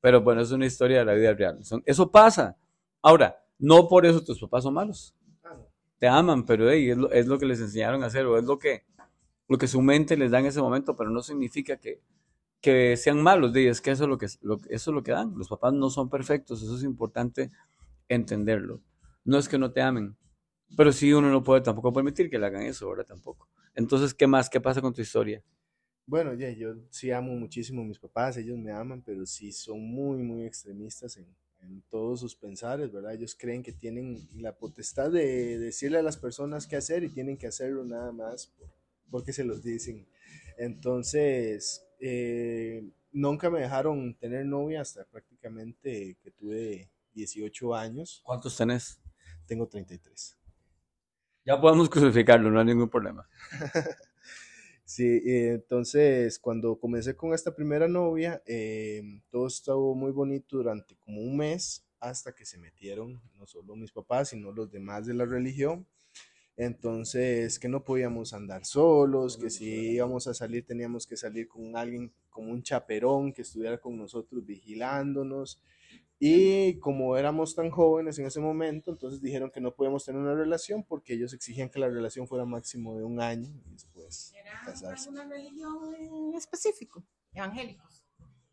Pero 0.00 0.20
bueno, 0.20 0.40
es 0.42 0.50
una 0.52 0.66
historia 0.66 0.98
de 0.98 1.04
la 1.04 1.14
vida 1.14 1.32
real. 1.32 1.64
Son- 1.64 1.82
eso 1.86 2.10
pasa. 2.10 2.56
Ahora, 3.00 3.42
no 3.58 3.88
por 3.88 4.04
eso 4.04 4.22
tus 4.22 4.38
papás 4.40 4.64
son 4.64 4.74
malos. 4.74 5.14
Ah. 5.44 5.56
Te 5.98 6.08
aman, 6.08 6.44
pero 6.44 6.68
hey, 6.70 6.90
es, 6.90 6.96
lo, 6.98 7.10
es 7.10 7.26
lo 7.26 7.38
que 7.38 7.46
les 7.46 7.60
enseñaron 7.60 8.02
a 8.02 8.06
hacer 8.06 8.26
o 8.26 8.36
es 8.36 8.44
lo 8.44 8.58
que, 8.58 8.84
lo 9.48 9.56
que 9.56 9.66
su 9.66 9.80
mente 9.80 10.16
les 10.16 10.30
da 10.30 10.40
en 10.40 10.46
ese 10.46 10.60
momento, 10.60 10.94
pero 10.96 11.08
no 11.10 11.22
significa 11.22 11.76
que, 11.78 12.00
que 12.62 12.96
sean 12.96 13.22
malos. 13.22 13.52
de, 13.52 13.68
Es 13.68 13.80
que 13.82 13.92
eso 13.92 14.04
es, 14.04 14.10
lo 14.10 14.18
que, 14.18 14.26
eso 14.26 14.40
es 14.70 14.86
lo 14.88 15.02
que 15.04 15.12
dan. 15.12 15.34
Los 15.36 15.48
papás 15.48 15.74
no 15.74 15.90
son 15.90 16.10
perfectos, 16.10 16.62
eso 16.62 16.76
es 16.76 16.84
importante 16.84 17.50
entenderlo. 18.08 18.82
No 19.24 19.38
es 19.38 19.48
que 19.48 19.58
no 19.58 19.72
te 19.72 19.82
amen, 19.82 20.16
pero 20.76 20.92
sí 20.92 21.12
uno 21.12 21.30
no 21.30 21.42
puede 21.42 21.62
tampoco 21.62 21.92
permitir 21.92 22.30
que 22.30 22.38
le 22.38 22.46
hagan 22.46 22.62
eso, 22.64 22.88
¿verdad? 22.90 23.06
Tampoco. 23.06 23.48
Entonces, 23.74 24.14
¿qué 24.14 24.26
más? 24.26 24.50
¿Qué 24.50 24.60
pasa 24.60 24.80
con 24.82 24.94
tu 24.94 25.02
historia? 25.02 25.42
Bueno, 26.06 26.34
ya, 26.34 26.50
yo 26.50 26.74
sí 26.90 27.10
amo 27.12 27.32
muchísimo 27.34 27.82
a 27.82 27.84
mis 27.84 27.98
papás, 27.98 28.36
ellos 28.36 28.58
me 28.58 28.72
aman, 28.72 29.02
pero 29.02 29.24
sí 29.24 29.52
son 29.52 29.80
muy, 29.80 30.18
muy 30.18 30.44
extremistas 30.44 31.16
en, 31.16 31.26
en 31.60 31.80
todos 31.88 32.20
sus 32.20 32.34
pensares, 32.34 32.90
¿verdad? 32.92 33.14
Ellos 33.14 33.36
creen 33.38 33.62
que 33.62 33.72
tienen 33.72 34.28
la 34.34 34.56
potestad 34.56 35.12
de 35.12 35.58
decirle 35.58 35.98
a 35.98 36.02
las 36.02 36.16
personas 36.16 36.66
qué 36.66 36.76
hacer 36.76 37.04
y 37.04 37.08
tienen 37.08 37.36
que 37.38 37.46
hacerlo 37.46 37.84
nada 37.84 38.10
más 38.12 38.48
por- 38.48 38.68
porque 39.10 39.32
se 39.32 39.44
los 39.44 39.62
dicen. 39.62 40.06
Entonces, 40.58 41.86
eh, 42.02 42.82
nunca 43.12 43.48
me 43.48 43.60
dejaron 43.60 44.14
tener 44.14 44.44
novia 44.44 44.80
hasta 44.80 45.04
prácticamente 45.04 46.18
que 46.20 46.30
tuve 46.32 46.90
18 47.14 47.74
años. 47.74 48.20
¿Cuántos 48.24 48.56
tenés? 48.56 49.00
Tengo 49.46 49.68
33. 49.68 50.36
Ya 51.44 51.60
podemos 51.60 51.88
crucificarlo, 51.88 52.50
no 52.50 52.60
hay 52.60 52.66
ningún 52.66 52.88
problema. 52.88 53.28
Sí, 54.84 55.22
eh, 55.24 55.52
entonces 55.54 56.38
cuando 56.38 56.78
comencé 56.78 57.16
con 57.16 57.32
esta 57.32 57.54
primera 57.54 57.88
novia, 57.88 58.42
eh, 58.44 59.02
todo 59.30 59.46
estuvo 59.46 59.94
muy 59.94 60.12
bonito 60.12 60.58
durante 60.58 60.96
como 60.96 61.22
un 61.22 61.38
mes 61.38 61.86
hasta 61.98 62.34
que 62.34 62.44
se 62.44 62.58
metieron 62.58 63.22
no 63.38 63.46
solo 63.46 63.74
mis 63.74 63.90
papás, 63.90 64.28
sino 64.30 64.52
los 64.52 64.70
demás 64.70 65.06
de 65.06 65.14
la 65.14 65.24
religión. 65.24 65.86
Entonces, 66.64 67.58
que 67.58 67.68
no 67.68 67.82
podíamos 67.82 68.32
andar 68.32 68.64
solos, 68.64 69.36
que 69.36 69.50
si 69.50 69.90
íbamos 69.92 70.28
a 70.28 70.34
salir 70.34 70.64
teníamos 70.64 71.06
que 71.06 71.16
salir 71.16 71.48
con 71.48 71.76
alguien, 71.76 72.12
como 72.30 72.52
un 72.52 72.62
chaperón 72.62 73.32
que 73.32 73.42
estuviera 73.42 73.78
con 73.78 73.96
nosotros 73.96 74.44
vigilándonos. 74.46 75.60
Y 76.20 76.78
como 76.78 77.16
éramos 77.16 77.56
tan 77.56 77.70
jóvenes 77.70 78.16
en 78.20 78.26
ese 78.26 78.38
momento, 78.38 78.92
entonces 78.92 79.20
dijeron 79.20 79.50
que 79.50 79.60
no 79.60 79.74
podíamos 79.74 80.04
tener 80.04 80.20
una 80.20 80.34
relación 80.34 80.84
porque 80.84 81.14
ellos 81.14 81.32
exigían 81.32 81.68
que 81.68 81.80
la 81.80 81.88
relación 81.88 82.28
fuera 82.28 82.44
máximo 82.44 82.96
de 82.96 83.02
un 83.02 83.20
año 83.20 83.50
y 83.66 83.72
después 83.72 84.32
¿Era 84.38 84.62
casarse. 84.64 85.08
alguna 85.08 85.26
religión 85.28 85.94
en 85.98 86.34
específico? 86.34 87.04
Evangélicos. 87.32 88.04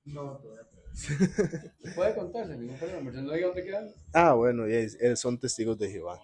No, 0.04 0.38
todavía. 0.38 0.68
Puede 1.96 2.58
ningún 2.58 2.78
problema, 2.78 3.12
no 3.12 3.34
diga 3.34 3.48
dónde 3.48 3.63
quedan. 3.63 3.94
Ah, 4.13 4.34
bueno, 4.34 4.66
eh, 4.66 5.16
son 5.16 5.39
testigos 5.39 5.78
de 5.78 5.92
Jehová. 5.92 6.20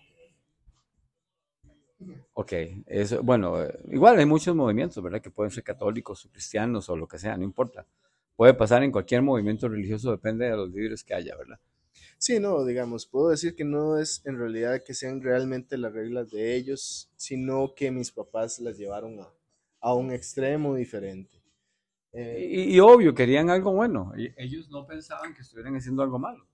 Ok, 2.34 2.52
eso, 2.88 3.24
bueno, 3.24 3.56
igual 3.92 4.20
hay 4.20 4.26
muchos 4.26 4.56
movimientos, 4.56 5.02
¿verdad? 5.02 5.22
Que 5.22 5.32
pueden 5.32 5.52
ser 5.52 5.64
católicos 5.64 6.26
o 6.26 6.30
cristianos 6.30 6.90
o 6.90 6.96
lo 6.98 7.08
que 7.08 7.18
sea, 7.18 7.38
no 7.38 7.44
importa. 7.44 7.86
Puede 8.36 8.54
pasar 8.54 8.84
en 8.84 8.92
cualquier 8.92 9.22
movimiento 9.22 9.70
religioso, 9.70 10.12
depende 10.12 10.46
de 10.46 10.58
los 10.58 10.70
líderes 10.70 11.04
que 11.04 11.14
haya, 11.14 11.36
¿verdad? 11.38 11.60
Sí, 12.18 12.40
no, 12.40 12.66
digamos, 12.66 13.06
puedo 13.06 13.30
decir 13.30 13.56
que 13.56 13.64
no 13.64 13.98
es 13.98 14.22
en 14.26 14.38
realidad 14.38 14.84
que 14.86 14.94
sean 14.94 15.22
realmente 15.22 15.78
las 15.78 15.94
reglas 15.94 16.30
de 16.32 16.56
ellos, 16.56 17.10
sino 17.16 17.74
que 17.76 17.92
mis 17.92 18.12
papás 18.12 18.60
las 18.60 18.78
llevaron 18.78 19.20
a, 19.22 19.30
a 19.82 19.94
un 19.94 20.12
extremo 20.12 20.76
diferente. 20.76 21.42
Eh, 22.14 22.48
Y, 22.50 22.76
y 22.76 22.80
obvio, 22.80 23.14
querían 23.16 23.50
algo 23.50 23.74
bueno. 23.74 24.14
E- 24.18 24.34
Ellos 24.38 24.70
no 24.70 24.86
pensaban 24.88 25.34
que 25.34 25.42
estuvieran 25.42 25.76
haciendo 25.76 26.04
algo 26.04 26.20
malo. 26.20 26.48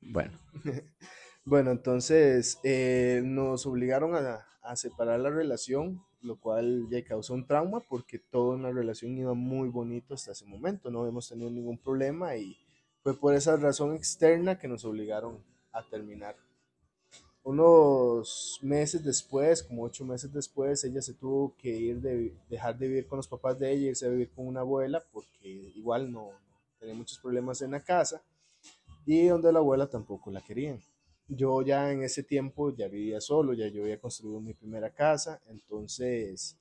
Bueno, 0.00 0.38
Bueno, 1.48 1.70
entonces 1.70 2.60
eh, 2.62 3.22
nos 3.24 3.64
obligaron 3.64 4.14
a, 4.14 4.46
a 4.60 4.76
separar 4.76 5.18
la 5.20 5.30
relación, 5.30 6.04
lo 6.20 6.38
cual 6.38 6.86
ya 6.90 7.02
causó 7.02 7.32
un 7.32 7.46
trauma 7.46 7.80
porque 7.88 8.18
toda 8.18 8.56
una 8.56 8.70
relación 8.70 9.16
iba 9.16 9.32
muy 9.32 9.70
bonito 9.70 10.12
hasta 10.12 10.32
ese 10.32 10.44
momento, 10.44 10.90
no 10.90 11.06
hemos 11.06 11.26
tenido 11.26 11.48
ningún 11.50 11.78
problema 11.78 12.36
y 12.36 12.54
fue 13.02 13.18
por 13.18 13.34
esa 13.34 13.56
razón 13.56 13.94
externa 13.94 14.58
que 14.58 14.68
nos 14.68 14.84
obligaron 14.84 15.42
a 15.72 15.82
terminar. 15.88 16.36
Unos 17.42 18.58
meses 18.60 19.02
después, 19.02 19.62
como 19.62 19.84
ocho 19.84 20.04
meses 20.04 20.30
después, 20.30 20.84
ella 20.84 21.00
se 21.00 21.14
tuvo 21.14 21.56
que 21.56 21.70
ir 21.70 22.02
de 22.02 22.36
dejar 22.50 22.76
de 22.76 22.88
vivir 22.88 23.06
con 23.06 23.16
los 23.16 23.26
papás 23.26 23.58
de 23.58 23.72
ella 23.72 23.88
irse 23.88 24.04
a 24.04 24.10
vivir 24.10 24.30
con 24.32 24.46
una 24.46 24.60
abuela 24.60 25.02
porque 25.10 25.48
igual 25.48 26.12
no, 26.12 26.24
no 26.26 26.78
tenía 26.78 26.94
muchos 26.94 27.18
problemas 27.18 27.62
en 27.62 27.70
la 27.70 27.80
casa 27.80 28.20
y 29.06 29.28
donde 29.28 29.50
la 29.50 29.60
abuela 29.60 29.86
tampoco 29.86 30.30
la 30.30 30.42
querían 30.42 30.78
yo 31.28 31.62
ya 31.62 31.92
en 31.92 32.02
ese 32.02 32.22
tiempo 32.22 32.74
ya 32.74 32.88
vivía 32.88 33.20
solo, 33.20 33.52
ya 33.52 33.68
yo 33.68 33.82
había 33.82 34.00
construido 34.00 34.40
mi 34.40 34.54
primera 34.54 34.90
casa, 34.90 35.40
entonces 35.46 36.58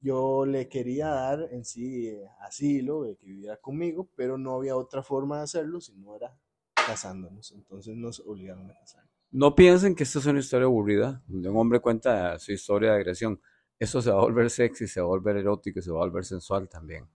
yo 0.00 0.44
le 0.46 0.68
quería 0.68 1.08
dar 1.08 1.48
en 1.52 1.64
sí 1.64 2.08
eh, 2.08 2.26
asilo, 2.40 3.04
de 3.04 3.16
que 3.16 3.26
viviera 3.26 3.56
conmigo, 3.58 4.08
pero 4.16 4.36
no 4.36 4.56
había 4.56 4.76
otra 4.76 5.02
forma 5.02 5.38
de 5.38 5.44
hacerlo 5.44 5.80
si 5.80 5.94
no 5.94 6.16
era 6.16 6.36
casándonos, 6.74 7.52
entonces 7.52 7.96
nos 7.96 8.20
obligaron 8.20 8.70
a 8.70 8.74
casarnos. 8.74 9.10
No 9.30 9.54
piensen 9.54 9.94
que 9.94 10.02
esta 10.02 10.18
es 10.18 10.26
una 10.26 10.40
historia 10.40 10.66
aburrida, 10.66 11.22
donde 11.28 11.48
un 11.48 11.56
hombre 11.56 11.78
cuenta 11.78 12.36
su 12.40 12.50
historia 12.50 12.90
de 12.90 12.96
agresión. 12.96 13.40
Esto 13.78 14.02
se 14.02 14.10
va 14.10 14.18
a 14.18 14.22
volver 14.22 14.50
sexy, 14.50 14.88
se 14.88 15.00
va 15.00 15.06
a 15.06 15.10
volver 15.10 15.36
erótico, 15.36 15.80
se 15.80 15.90
va 15.92 15.98
a 15.98 16.04
volver 16.06 16.24
sensual 16.24 16.68
también. 16.68 17.06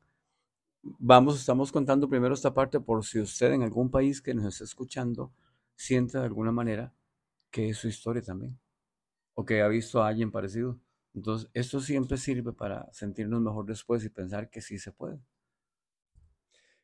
Vamos, 0.82 1.38
estamos 1.38 1.72
contando 1.74 2.08
primero 2.08 2.34
esta 2.34 2.54
parte 2.54 2.80
por 2.80 3.04
si 3.04 3.20
usted 3.20 3.52
en 3.52 3.64
algún 3.64 3.92
país 3.92 4.22
que 4.22 4.34
nos 4.34 4.46
está 4.46 4.64
escuchando 4.64 5.34
sienta 5.76 6.20
de 6.20 6.26
alguna 6.26 6.52
manera 6.52 6.94
que 7.52 7.70
es 7.70 7.78
su 7.78 7.88
historia 7.88 8.22
también, 8.24 8.60
o 9.36 9.46
que 9.46 9.62
ha 9.62 9.68
visto 9.70 10.04
a 10.04 10.10
alguien 10.10 10.32
parecido. 10.32 10.80
Entonces, 11.14 11.50
esto 11.54 11.80
siempre 11.82 12.18
sirve 12.18 12.54
para 12.54 12.92
sentirnos 12.94 13.42
mejor 13.42 13.66
después 13.66 14.04
y 14.06 14.10
pensar 14.10 14.50
que 14.50 14.62
sí 14.62 14.80
se 14.80 14.92
puede. 14.94 15.20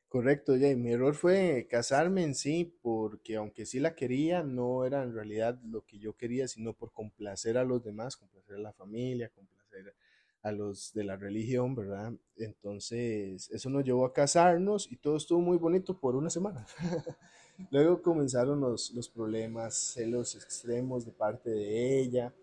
Correcto, 0.08 0.54
Jay. 0.60 0.76
Mi 0.76 0.92
error 0.92 1.16
fue 1.16 1.68
casarme 1.70 2.24
en 2.24 2.36
sí, 2.36 2.78
porque 2.82 3.38
aunque 3.38 3.66
sí 3.66 3.80
la 3.80 3.96
quería, 3.96 4.44
no 4.44 4.86
era 4.86 5.04
en 5.04 5.14
realidad 5.14 5.58
lo 5.64 5.86
que 5.86 6.00
yo 6.00 6.18
quería, 6.18 6.48
sino 6.50 6.74
por 6.74 6.92
complacer 6.92 7.58
a 7.58 7.64
los 7.64 7.82
demás, 7.84 8.18
complacer 8.18 8.56
a 8.56 8.60
la 8.60 8.74
familia, 8.74 9.30
complacer 9.30 9.96
a 10.42 10.52
los 10.52 10.92
de 10.94 11.06
la 11.06 11.16
religión, 11.16 11.76
¿verdad? 11.76 12.14
Entonces, 12.36 13.50
eso 13.52 13.70
nos 13.70 13.86
llevó 13.86 14.06
a 14.06 14.12
casarnos 14.14 14.92
y 14.92 14.98
todo 14.98 15.16
estuvo 15.16 15.40
muy 15.40 15.58
bonito 15.58 15.98
por 16.00 16.16
una 16.18 16.30
semana. 16.30 16.66
Luego 17.70 18.02
comenzaron 18.02 18.60
los, 18.60 18.92
los 18.92 19.10
problemas, 19.10 19.76
celos 19.76 20.36
extremos 20.36 21.06
de 21.06 21.12
parte 21.12 21.50
de 21.50 22.00
ella. 22.00 22.34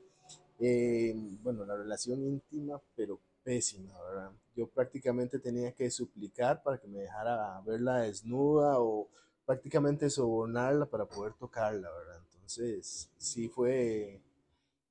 Eh, 0.60 1.14
bueno, 1.42 1.64
la 1.64 1.76
relación 1.76 2.22
íntima, 2.22 2.80
pero 2.94 3.18
pésima, 3.42 3.92
¿verdad? 4.04 4.30
Yo 4.54 4.66
prácticamente 4.66 5.38
tenía 5.38 5.72
que 5.72 5.90
suplicar 5.90 6.62
para 6.62 6.78
que 6.78 6.88
me 6.88 7.00
dejara 7.00 7.60
verla 7.62 8.00
desnuda 8.00 8.80
o 8.80 9.08
prácticamente 9.46 10.10
sobornarla 10.10 10.86
para 10.86 11.06
poder 11.06 11.32
tocarla, 11.34 11.90
¿verdad? 11.90 12.20
Entonces, 12.34 13.08
sí 13.16 13.48
fue, 13.48 14.20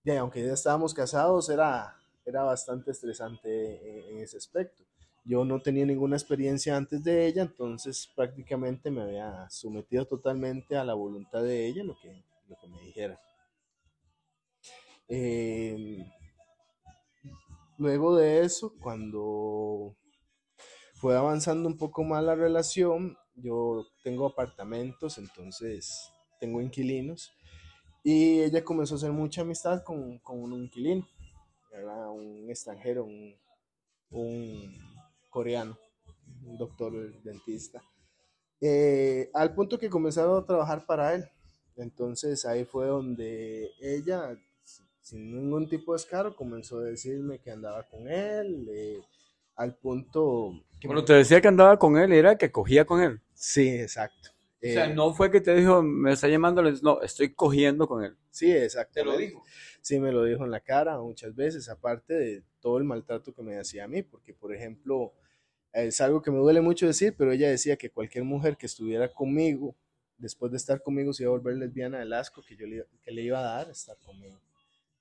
ya, 0.04 0.20
aunque 0.20 0.44
ya 0.44 0.54
estábamos 0.54 0.94
casados, 0.94 1.50
era, 1.50 1.96
era 2.26 2.44
bastante 2.44 2.92
estresante 2.92 4.10
en 4.10 4.20
ese 4.20 4.38
aspecto. 4.38 4.87
Yo 5.28 5.44
no 5.44 5.60
tenía 5.60 5.86
ninguna 5.86 6.16
experiencia 6.16 6.78
antes 6.78 7.04
de 7.04 7.28
ella, 7.28 7.42
entonces 7.42 8.10
prácticamente 8.16 8.90
me 8.90 9.02
había 9.02 9.50
sometido 9.50 10.06
totalmente 10.06 10.78
a 10.78 10.86
la 10.86 10.94
voluntad 10.94 11.44
de 11.44 11.68
ella, 11.68 11.84
lo 11.84 11.98
que, 12.00 12.24
lo 12.48 12.56
que 12.56 12.68
me 12.70 12.80
dijera. 12.80 13.20
Em, 15.10 16.06
luego 17.78 18.16
de 18.16 18.46
eso, 18.46 18.74
cuando 18.80 19.98
fue 20.96 21.18
avanzando 21.18 21.68
un 21.68 21.78
poco 21.78 22.06
más 22.06 22.24
la 22.24 22.36
relación, 22.36 23.18
yo 23.36 23.86
tengo 24.06 24.28
apartamentos, 24.28 25.18
entonces 25.18 26.10
tengo 26.40 26.62
inquilinos, 26.62 27.34
y 28.02 28.40
ella 28.40 28.64
comenzó 28.64 28.96
a 28.96 28.98
hacer 28.98 29.12
mucha 29.12 29.42
amistad 29.42 29.84
con, 29.84 30.20
con 30.20 30.42
un 30.42 30.54
inquilino, 30.54 31.06
era 31.74 32.10
un 32.10 32.50
extranjero, 32.50 33.04
un, 33.04 33.36
un 34.10 34.97
coreano, 35.30 35.78
un 36.46 36.58
doctor 36.58 36.94
dentista, 37.24 37.82
eh, 38.62 39.30
al 39.34 39.54
punto 39.54 39.78
que 39.78 39.90
comenzaron 39.90 40.42
a 40.42 40.46
trabajar 40.46 40.86
para 40.86 41.14
él. 41.14 41.30
Entonces 41.76 42.46
ahí 42.46 42.66
fue 42.66 42.88
donde 42.88 43.70
ella, 43.82 44.36
sin 45.02 45.32
ningún 45.32 45.70
tipo 45.70 45.94
de 45.94 45.98
escaro, 45.98 46.36
comenzó 46.36 46.80
a 46.80 46.84
decirme 46.84 47.40
que 47.40 47.52
andaba 47.52 47.84
con 47.84 48.08
él, 48.10 48.68
eh, 48.72 49.02
al 49.56 49.76
punto... 49.76 50.54
Que 50.80 50.88
bueno, 50.88 51.06
te 51.06 51.14
decía 51.14 51.42
que 51.42 51.48
andaba 51.48 51.78
con 51.78 51.98
él, 51.98 52.12
era 52.12 52.38
que 52.38 52.52
cogía 52.52 52.86
con 52.86 53.02
él. 53.02 53.22
Sí, 53.34 53.70
exacto. 53.70 54.30
O 54.64 54.66
sea, 54.66 54.86
eh, 54.86 54.94
no 54.94 55.14
fue 55.14 55.30
que 55.30 55.40
te 55.40 55.54
dijo, 55.54 55.84
me 55.84 56.14
está 56.14 56.28
llamando, 56.28 56.64
no, 56.82 57.02
estoy 57.02 57.34
cogiendo 57.34 57.88
con 57.88 58.04
él. 58.04 58.18
Sí, 58.32 58.52
exacto. 58.52 58.94
¿Te 58.96 59.06
lo 59.06 59.16
dijo? 59.16 59.44
Sí, 59.82 60.00
me 60.00 60.12
lo 60.12 60.24
dijo 60.24 60.46
en 60.46 60.52
la 60.52 60.60
cara 60.62 61.00
muchas 61.00 61.36
veces, 61.36 61.70
aparte 61.70 62.14
de 62.14 62.44
todo 62.60 62.80
el 62.80 62.84
maltrato 62.84 63.34
que 63.34 63.44
me 63.44 63.58
hacía 63.58 63.84
a 63.84 63.88
mí, 63.88 64.02
porque 64.02 64.34
por 64.34 64.54
ejemplo, 64.54 65.14
es 65.74 66.02
algo 66.02 66.22
que 66.22 66.32
me 66.32 66.40
duele 66.40 66.62
mucho 66.62 66.88
decir, 66.88 67.14
pero 67.16 67.32
ella 67.32 67.50
decía 67.50 67.78
que 67.78 67.92
cualquier 67.92 68.24
mujer 68.24 68.58
que 68.58 68.66
estuviera 68.66 69.14
conmigo, 69.14 69.76
después 70.18 70.52
de 70.52 70.58
estar 70.58 70.82
conmigo, 70.82 71.14
se 71.14 71.24
iba 71.24 71.32
a 71.32 71.38
volver 71.38 71.56
lesbiana 71.56 72.00
del 72.00 72.14
asco 72.14 72.42
que 72.42 72.56
yo 72.56 72.66
le, 72.66 72.84
que 73.04 73.12
le 73.12 73.22
iba 73.22 73.40
a 73.40 73.44
dar 73.44 73.70
estar 73.70 73.96
conmigo. 74.00 74.40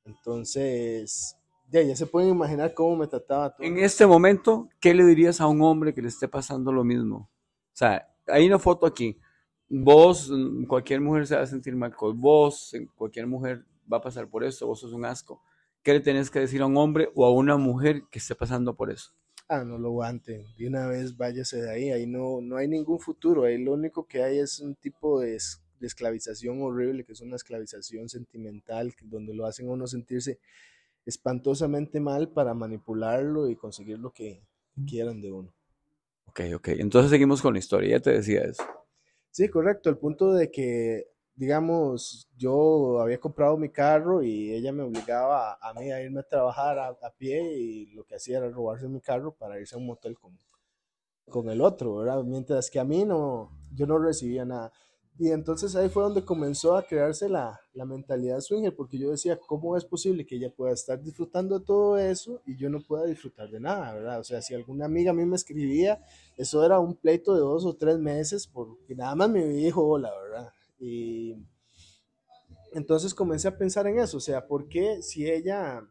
Entonces, 0.04 1.34
ya, 1.68 1.82
ya 1.82 1.96
se 1.96 2.06
pueden 2.06 2.30
imaginar 2.30 2.74
cómo 2.74 2.96
me 2.96 3.06
trataba 3.06 3.56
todo. 3.56 3.66
En 3.66 3.78
este 3.78 4.06
momento, 4.06 4.68
¿qué 4.80 4.92
le 4.92 5.04
dirías 5.04 5.40
a 5.40 5.46
un 5.46 5.62
hombre 5.62 5.94
que 5.94 6.02
le 6.02 6.08
esté 6.08 6.28
pasando 6.28 6.70
lo 6.72 6.84
mismo? 6.84 7.30
O 7.72 7.76
sea, 7.76 8.08
hay 8.26 8.46
una 8.46 8.58
foto 8.58 8.86
aquí. 8.86 9.18
Vos, 9.68 10.30
cualquier 10.68 11.00
mujer 11.00 11.26
se 11.26 11.36
va 11.36 11.42
a 11.42 11.46
sentir 11.46 11.74
mal 11.74 11.94
con 11.94 12.20
vos, 12.20 12.72
cualquier 12.94 13.26
mujer 13.26 13.64
va 13.92 13.98
a 13.98 14.02
pasar 14.02 14.28
por 14.28 14.44
eso, 14.44 14.66
vos 14.66 14.80
sos 14.80 14.92
un 14.92 15.04
asco. 15.04 15.42
¿Qué 15.82 15.92
le 15.92 16.00
tenés 16.00 16.30
que 16.30 16.40
decir 16.40 16.62
a 16.62 16.66
un 16.66 16.76
hombre 16.76 17.10
o 17.14 17.24
a 17.24 17.32
una 17.32 17.56
mujer 17.56 18.02
que 18.10 18.18
esté 18.18 18.34
pasando 18.34 18.74
por 18.74 18.90
eso? 18.90 19.12
ah, 19.48 19.64
no 19.64 19.78
lo 19.78 19.88
aguanten, 19.88 20.44
de 20.56 20.66
una 20.66 20.86
vez 20.86 21.16
váyase 21.16 21.62
de 21.62 21.70
ahí, 21.70 21.90
ahí 21.90 22.06
no, 22.06 22.40
no 22.40 22.56
hay 22.56 22.68
ningún 22.68 22.98
futuro, 22.98 23.44
ahí 23.44 23.62
lo 23.62 23.74
único 23.74 24.06
que 24.06 24.22
hay 24.22 24.38
es 24.38 24.60
un 24.60 24.74
tipo 24.74 25.20
de, 25.20 25.38
esclavización 25.80 26.60
horrible, 26.62 27.04
que 27.04 27.12
es 27.12 27.20
una 27.20 27.36
esclavización 27.36 28.08
sentimental, 28.08 28.92
donde 29.04 29.34
lo 29.34 29.46
hacen 29.46 29.68
a 29.68 29.72
uno 29.72 29.86
sentirse 29.86 30.40
espantosamente 31.04 32.00
mal 32.00 32.30
para 32.30 32.54
manipularlo 32.54 33.48
y 33.48 33.56
conseguir 33.56 33.98
lo 33.98 34.10
que 34.10 34.42
quieran 34.86 35.20
de 35.20 35.30
uno. 35.30 35.52
Ok, 36.24 36.40
ok, 36.56 36.68
entonces 36.68 37.10
seguimos 37.10 37.40
con 37.40 37.52
la 37.52 37.60
historia, 37.60 37.90
ya 37.90 38.00
te 38.00 38.10
decía 38.10 38.42
eso. 38.42 38.64
Sí, 39.36 39.50
correcto, 39.50 39.90
el 39.90 39.98
punto 39.98 40.32
de 40.32 40.50
que 40.50 41.10
digamos, 41.34 42.26
yo 42.38 43.00
había 43.02 43.20
comprado 43.20 43.58
mi 43.58 43.68
carro 43.68 44.22
y 44.22 44.50
ella 44.54 44.72
me 44.72 44.82
obligaba 44.82 45.58
a, 45.60 45.74
mí 45.74 45.92
a 45.92 46.00
irme 46.00 46.20
a 46.20 46.22
trabajar 46.22 46.78
a, 46.78 46.96
pie 47.18 47.42
y 47.42 47.86
lo 47.94 48.04
que 48.04 48.14
hacía 48.14 48.38
era 48.38 48.48
robarse 48.48 48.88
mi 48.88 49.02
carro 49.02 49.34
para 49.34 49.60
irse 49.60 49.74
a 49.74 49.78
un 49.78 49.84
motel 49.84 50.16
con, 50.18 50.38
con 51.28 51.50
el 51.50 51.60
otro, 51.60 51.96
¿verdad? 51.96 52.22
Mientras 52.24 52.70
que 52.70 52.80
a 52.80 52.84
mí 52.84 53.04
no, 53.04 53.50
yo 53.74 53.86
no 53.86 53.98
recibía 53.98 54.46
nada. 54.46 54.72
Y 55.18 55.30
entonces 55.30 55.74
ahí 55.76 55.88
fue 55.88 56.02
donde 56.02 56.24
comenzó 56.24 56.76
a 56.76 56.86
crearse 56.86 57.28
la, 57.28 57.58
la 57.72 57.86
mentalidad 57.86 58.40
swinger, 58.40 58.74
porque 58.74 58.98
yo 58.98 59.10
decía, 59.10 59.38
¿cómo 59.38 59.76
es 59.76 59.84
posible 59.84 60.26
que 60.26 60.36
ella 60.36 60.52
pueda 60.54 60.74
estar 60.74 61.02
disfrutando 61.02 61.58
de 61.58 61.64
todo 61.64 61.96
eso 61.96 62.42
y 62.44 62.56
yo 62.56 62.68
no 62.68 62.80
pueda 62.80 63.06
disfrutar 63.06 63.48
de 63.50 63.58
nada, 63.58 63.94
¿verdad? 63.94 64.20
O 64.20 64.24
sea, 64.24 64.42
si 64.42 64.54
alguna 64.54 64.84
amiga 64.84 65.12
a 65.12 65.14
mí 65.14 65.24
me 65.24 65.36
escribía, 65.36 66.04
eso 66.36 66.64
era 66.64 66.78
un 66.80 66.94
pleito 66.96 67.32
de 67.32 67.40
dos 67.40 67.64
o 67.64 67.74
tres 67.74 67.98
meses 67.98 68.46
porque 68.46 68.94
nada 68.94 69.14
más 69.14 69.30
me 69.30 69.44
dijo 69.46 69.86
hola, 69.86 70.10
¿verdad? 70.22 70.52
Y 70.78 71.34
entonces 72.72 73.14
comencé 73.14 73.48
a 73.48 73.56
pensar 73.56 73.86
en 73.86 73.98
eso, 73.98 74.18
o 74.18 74.20
sea, 74.20 74.46
¿por 74.46 74.68
qué 74.68 75.00
si 75.00 75.30
ella, 75.30 75.82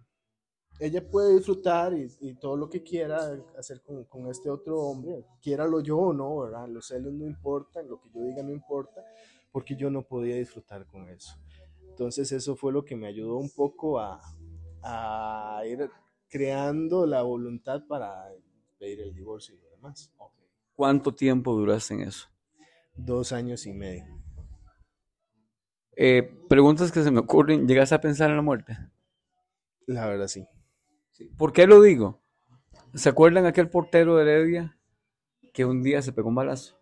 ella 0.79 1.07
puede 1.09 1.35
disfrutar 1.35 1.93
y, 1.93 2.33
todo 2.35 2.57
lo 2.57 2.69
que 2.69 2.83
quiera 2.83 3.37
hacer 3.57 3.81
con, 3.81 4.03
con, 4.05 4.27
este 4.27 4.49
otro 4.49 4.79
hombre, 4.79 5.25
quiéralo 5.41 5.79
yo 5.81 5.97
o 5.97 6.13
no, 6.13 6.39
¿verdad? 6.39 6.67
Los 6.67 6.87
celos 6.87 7.13
no 7.13 7.25
importan, 7.25 7.87
lo 7.87 8.01
que 8.01 8.09
yo 8.13 8.21
diga 8.21 8.43
no 8.43 8.51
importa, 8.51 9.01
porque 9.51 9.75
yo 9.75 9.89
no 9.89 10.01
podía 10.01 10.35
disfrutar 10.35 10.85
con 10.85 11.09
eso. 11.09 11.37
Entonces 11.89 12.31
eso 12.31 12.55
fue 12.55 12.73
lo 12.73 12.83
que 12.83 12.95
me 12.95 13.07
ayudó 13.07 13.37
un 13.37 13.49
poco 13.49 13.99
a, 13.99 14.19
a 14.83 15.61
ir 15.65 15.89
creando 16.27 17.05
la 17.05 17.21
voluntad 17.21 17.85
para 17.87 18.29
pedir 18.77 18.99
el 18.99 19.13
divorcio 19.13 19.55
y 19.55 19.59
lo 19.59 19.69
demás. 19.69 20.11
¿Cuánto 20.75 21.15
tiempo 21.15 21.53
duraste 21.53 21.93
en 21.93 22.01
eso? 22.01 22.27
Dos 22.95 23.31
años 23.31 23.65
y 23.65 23.73
medio. 23.73 24.05
Eh, 25.95 26.23
preguntas 26.49 26.91
que 26.91 27.01
se 27.01 27.11
me 27.11 27.19
ocurren, 27.19 27.65
¿llegas 27.65 27.93
a 27.93 28.01
pensar 28.01 28.29
en 28.29 28.35
la 28.35 28.41
muerte? 28.41 28.77
La 29.87 30.05
verdad 30.07 30.27
sí. 30.27 30.45
¿Por 31.37 31.53
qué 31.53 31.67
lo 31.67 31.81
digo? 31.81 32.21
¿Se 32.93 33.09
acuerdan 33.09 33.45
aquel 33.45 33.69
portero 33.69 34.15
de 34.15 34.23
Heredia 34.23 34.77
que 35.53 35.65
un 35.65 35.83
día 35.83 36.01
se 36.01 36.13
pegó 36.13 36.29
un 36.29 36.35
balazo? 36.35 36.77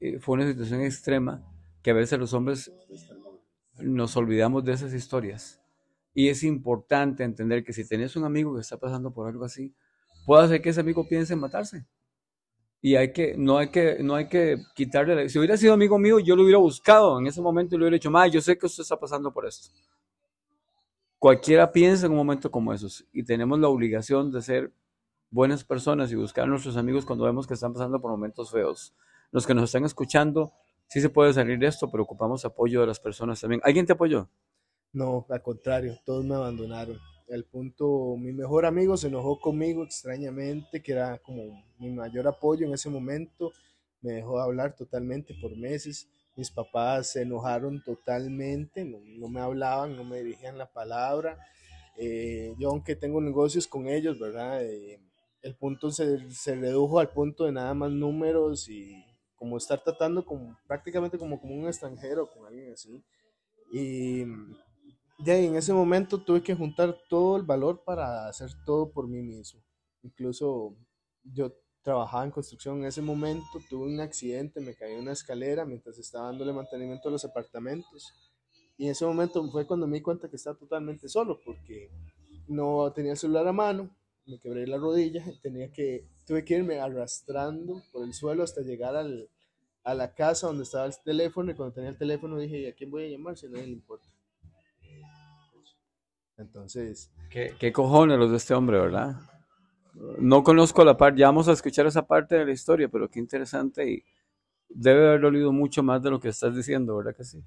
Eh, 0.00 0.18
fue 0.18 0.34
una 0.34 0.46
situación 0.46 0.82
extrema 0.82 1.44
que 1.82 1.90
a 1.90 1.94
veces 1.94 2.18
los 2.18 2.32
hombres 2.34 2.72
nos 3.78 4.16
olvidamos 4.16 4.64
de 4.64 4.72
esas 4.72 4.92
historias. 4.92 5.60
Y 6.14 6.28
es 6.28 6.42
importante 6.42 7.24
entender 7.24 7.62
que 7.62 7.72
si 7.72 7.86
tenés 7.86 8.16
un 8.16 8.24
amigo 8.24 8.54
que 8.54 8.60
está 8.60 8.78
pasando 8.78 9.12
por 9.12 9.28
algo 9.28 9.44
así, 9.44 9.74
puede 10.24 10.44
hacer 10.44 10.62
que 10.62 10.70
ese 10.70 10.80
amigo 10.80 11.06
piense 11.08 11.34
en 11.34 11.40
matarse. 11.40 11.86
Y 12.80 12.96
hay 12.96 13.12
que, 13.12 13.36
no 13.36 13.58
hay 13.58 13.68
que, 13.68 14.58
quitarle, 14.74 15.28
si 15.28 15.38
hubiera 15.38 15.56
sido 15.56 15.74
amigo 15.74 15.98
mío, 15.98 16.18
yo 16.20 16.36
lo 16.36 16.42
hubiera 16.42 16.58
buscado 16.58 17.18
en 17.18 17.26
ese 17.26 17.40
momento 17.40 17.74
y 17.74 17.78
le 17.78 17.84
hubiera 17.84 17.96
dicho, 17.96 18.10
ma, 18.10 18.26
yo 18.26 18.40
sé 18.40 18.56
que 18.56 18.66
usted 18.66 18.82
está 18.82 18.98
pasando 18.98 19.32
por 19.32 19.46
esto. 19.46 19.70
Cualquiera 21.18 21.72
piensa 21.72 22.06
en 22.06 22.12
un 22.12 22.18
momento 22.18 22.50
como 22.50 22.72
esos 22.72 23.06
y 23.12 23.24
tenemos 23.24 23.58
la 23.58 23.68
obligación 23.68 24.30
de 24.32 24.42
ser 24.42 24.72
buenas 25.30 25.64
personas 25.64 26.12
y 26.12 26.14
buscar 26.14 26.44
a 26.44 26.46
nuestros 26.46 26.76
amigos 26.76 27.06
cuando 27.06 27.24
vemos 27.24 27.46
que 27.46 27.54
están 27.54 27.72
pasando 27.72 28.00
por 28.00 28.10
momentos 28.10 28.50
feos. 28.50 28.94
Los 29.32 29.46
que 29.46 29.54
nos 29.54 29.64
están 29.64 29.84
escuchando, 29.84 30.52
sí 30.88 31.00
se 31.00 31.08
puede 31.08 31.32
salir 31.32 31.58
de 31.58 31.66
esto, 31.66 31.90
pero 31.90 32.02
ocupamos 32.02 32.44
apoyo 32.44 32.80
de 32.82 32.86
las 32.86 33.00
personas 33.00 33.40
también. 33.40 33.60
¿Alguien 33.64 33.86
te 33.86 33.94
apoyó? 33.94 34.28
No, 34.92 35.26
al 35.28 35.42
contrario, 35.42 35.98
todos 36.04 36.24
me 36.24 36.34
abandonaron. 36.34 36.98
El 37.28 37.44
punto, 37.44 38.16
mi 38.16 38.32
mejor 38.32 38.66
amigo 38.66 38.96
se 38.96 39.08
enojó 39.08 39.40
conmigo 39.40 39.82
extrañamente, 39.84 40.82
que 40.82 40.92
era 40.92 41.18
como 41.18 41.64
mi 41.78 41.90
mayor 41.90 42.26
apoyo 42.28 42.66
en 42.66 42.74
ese 42.74 42.88
momento. 42.88 43.52
Me 44.00 44.12
dejó 44.12 44.36
de 44.36 44.44
hablar 44.44 44.74
totalmente 44.76 45.34
por 45.40 45.56
meses. 45.56 46.08
Mis 46.36 46.50
papás 46.50 47.12
se 47.12 47.22
enojaron 47.22 47.82
totalmente, 47.82 48.84
no, 48.84 49.28
me 49.28 49.40
hablaban, 49.40 49.96
no 49.96 50.04
me 50.04 50.18
dirigían 50.18 50.58
la 50.58 50.70
palabra. 50.70 51.38
Eh, 51.96 52.54
yo 52.58 52.68
aunque 52.70 52.94
tengo 52.94 53.20
negocios 53.20 53.66
con 53.66 53.88
ellos, 53.88 54.18
¿verdad? 54.18 54.62
Eh, 54.62 55.00
el 55.42 55.54
punto 55.56 55.90
se, 55.90 56.30
se, 56.30 56.54
redujo 56.54 56.98
al 56.98 57.10
punto 57.10 57.44
de 57.44 57.52
nada 57.52 57.72
más 57.72 57.90
números 57.90 58.68
y 58.68 59.02
como 59.36 59.56
estar 59.56 59.82
tratando 59.82 60.24
como, 60.24 60.58
prácticamente 60.66 61.18
como, 61.18 61.40
como 61.40 61.54
un 61.54 61.66
extranjero, 61.66 62.30
con 62.30 62.46
alguien 62.46 62.72
así. 62.72 63.02
Y 63.72 64.24
de 65.18 65.46
en 65.46 65.56
ese 65.56 65.72
momento 65.72 66.22
tuve 66.22 66.42
que 66.42 66.54
juntar 66.54 66.96
todo 67.08 67.36
el 67.36 67.42
valor 67.42 67.82
para 67.84 68.28
hacer 68.28 68.50
todo 68.64 68.90
por 68.90 69.08
mí 69.08 69.22
mismo. 69.22 69.62
Incluso 70.02 70.76
yo 71.24 71.52
trabajaba 71.86 72.24
en 72.24 72.32
construcción 72.32 72.78
en 72.78 72.86
ese 72.86 73.00
momento, 73.00 73.60
tuve 73.70 73.86
un 73.86 74.00
accidente, 74.00 74.60
me 74.60 74.74
caí 74.74 74.94
en 74.94 75.02
una 75.02 75.12
escalera 75.12 75.64
mientras 75.64 75.96
estaba 75.96 76.26
dándole 76.26 76.52
mantenimiento 76.52 77.08
a 77.08 77.12
los 77.12 77.24
apartamentos. 77.24 78.12
Y 78.76 78.86
en 78.86 78.90
ese 78.90 79.06
momento 79.06 79.48
fue 79.52 79.68
cuando 79.68 79.86
me 79.86 79.98
di 79.98 80.02
cuenta 80.02 80.28
que 80.28 80.34
estaba 80.34 80.58
totalmente 80.58 81.08
solo, 81.08 81.38
porque 81.44 81.88
no 82.48 82.92
tenía 82.92 83.12
el 83.12 83.16
celular 83.16 83.46
a 83.46 83.52
mano, 83.52 83.96
me 84.26 84.40
quebré 84.40 84.66
la 84.66 84.78
rodilla, 84.78 85.22
tenía 85.40 85.70
que, 85.70 86.08
tuve 86.26 86.44
que 86.44 86.54
irme 86.56 86.80
arrastrando 86.80 87.80
por 87.92 88.04
el 88.04 88.12
suelo 88.14 88.42
hasta 88.42 88.62
llegar 88.62 88.96
al, 88.96 89.30
a 89.84 89.94
la 89.94 90.12
casa 90.12 90.48
donde 90.48 90.64
estaba 90.64 90.86
el 90.86 90.94
teléfono, 91.04 91.52
y 91.52 91.54
cuando 91.54 91.72
tenía 91.72 91.90
el 91.90 91.98
teléfono 91.98 92.36
dije, 92.36 92.62
¿y 92.62 92.66
a 92.66 92.74
quién 92.74 92.90
voy 92.90 93.04
a 93.04 93.10
llamar 93.10 93.38
si 93.38 93.46
a 93.46 93.50
nadie 93.50 93.68
le 93.68 93.74
importa? 93.74 94.08
Entonces... 96.36 97.12
¿Qué, 97.30 97.54
qué 97.60 97.72
cojones 97.72 98.18
los 98.18 98.32
de 98.32 98.38
este 98.38 98.54
hombre, 98.54 98.76
¿verdad? 98.80 99.14
No 100.18 100.42
conozco 100.42 100.84
la 100.84 100.96
parte, 100.96 101.20
ya 101.20 101.26
vamos 101.26 101.48
a 101.48 101.52
escuchar 101.52 101.86
esa 101.86 102.06
parte 102.06 102.36
de 102.36 102.44
la 102.44 102.52
historia, 102.52 102.88
pero 102.88 103.08
qué 103.08 103.18
interesante 103.18 103.90
y 103.90 104.04
debe 104.68 105.08
haber 105.08 105.20
dolido 105.20 105.52
mucho 105.52 105.82
más 105.82 106.02
de 106.02 106.10
lo 106.10 106.20
que 106.20 106.28
estás 106.28 106.54
diciendo, 106.54 106.96
¿verdad 106.96 107.16
que 107.16 107.24
sí? 107.24 107.42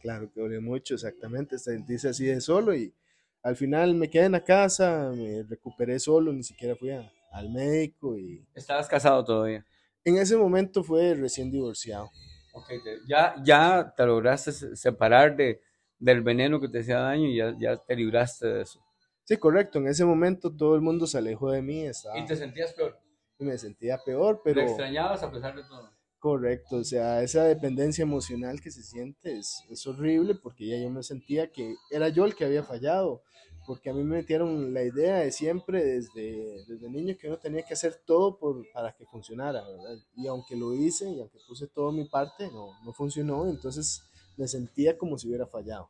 claro 0.00 0.30
que 0.32 0.40
dolió 0.40 0.62
mucho, 0.62 0.94
exactamente, 0.94 1.58
sentirse 1.58 2.08
así 2.08 2.26
de 2.26 2.40
solo 2.40 2.74
y 2.74 2.94
al 3.42 3.56
final 3.56 3.94
me 3.94 4.08
quedé 4.08 4.26
en 4.26 4.32
la 4.32 4.44
casa, 4.44 5.10
me 5.14 5.42
recuperé 5.42 5.98
solo, 5.98 6.32
ni 6.32 6.42
siquiera 6.42 6.76
fui 6.76 6.90
al 6.90 7.50
médico 7.50 8.16
y... 8.16 8.44
¿Estabas 8.54 8.88
casado 8.88 9.24
todavía? 9.24 9.64
En 10.04 10.16
ese 10.16 10.36
momento 10.36 10.82
fue 10.82 11.14
recién 11.14 11.50
divorciado. 11.50 12.10
Okay, 12.52 12.78
ya, 13.06 13.34
ya 13.44 13.92
te 13.96 14.06
lograste 14.06 14.52
separar 14.52 15.36
de, 15.36 15.60
del 15.98 16.22
veneno 16.22 16.60
que 16.60 16.68
te 16.68 16.80
hacía 16.80 16.98
daño 16.98 17.28
y 17.28 17.36
ya, 17.36 17.54
ya 17.58 17.76
te 17.76 17.94
libraste 17.94 18.46
de 18.46 18.62
eso. 18.62 18.80
Sí, 19.28 19.36
correcto. 19.36 19.78
En 19.78 19.88
ese 19.88 20.06
momento 20.06 20.50
todo 20.50 20.74
el 20.74 20.80
mundo 20.80 21.06
se 21.06 21.18
alejó 21.18 21.50
de 21.50 21.60
mí. 21.60 21.84
Estaba... 21.84 22.18
¿Y 22.18 22.24
te 22.24 22.34
sentías 22.34 22.72
peor? 22.72 22.98
Y 23.38 23.44
me 23.44 23.58
sentía 23.58 23.98
peor, 24.02 24.40
pero... 24.42 24.62
¿Te 24.62 24.68
extrañabas 24.68 25.22
a 25.22 25.30
pesar 25.30 25.54
de 25.54 25.64
todo? 25.64 25.90
Correcto, 26.18 26.78
o 26.78 26.84
sea, 26.84 27.22
esa 27.22 27.44
dependencia 27.44 28.02
emocional 28.02 28.60
que 28.60 28.72
se 28.72 28.82
siente 28.82 29.38
es, 29.38 29.62
es, 29.70 29.86
horrible 29.86 30.34
porque 30.34 30.66
ya 30.66 30.76
yo 30.76 30.90
me 30.90 31.04
sentía 31.04 31.52
que 31.52 31.76
era 31.92 32.08
yo 32.08 32.24
el 32.24 32.34
que 32.34 32.44
había 32.44 32.64
fallado, 32.64 33.22
porque 33.68 33.90
a 33.90 33.92
mí 33.92 34.02
me 34.02 34.16
metieron 34.16 34.74
la 34.74 34.82
idea 34.82 35.18
de 35.18 35.30
siempre 35.30 35.84
desde, 35.84 36.64
desde 36.66 36.90
niño 36.90 37.14
que 37.16 37.28
uno 37.28 37.38
tenía 37.38 37.62
que 37.62 37.74
hacer 37.74 38.02
todo 38.04 38.36
por, 38.36 38.64
para 38.72 38.96
que 38.96 39.06
funcionara, 39.06 39.62
¿verdad? 39.62 39.96
Y 40.16 40.26
aunque 40.26 40.56
lo 40.56 40.74
hice 40.74 41.08
y 41.08 41.20
aunque 41.20 41.38
puse 41.46 41.68
todo 41.68 41.92
mi 41.92 42.08
parte, 42.08 42.48
no, 42.50 42.70
no 42.84 42.92
funcionó, 42.92 43.48
entonces 43.48 44.02
me 44.36 44.48
sentía 44.48 44.98
como 44.98 45.18
si 45.18 45.28
hubiera 45.28 45.46
fallado. 45.46 45.88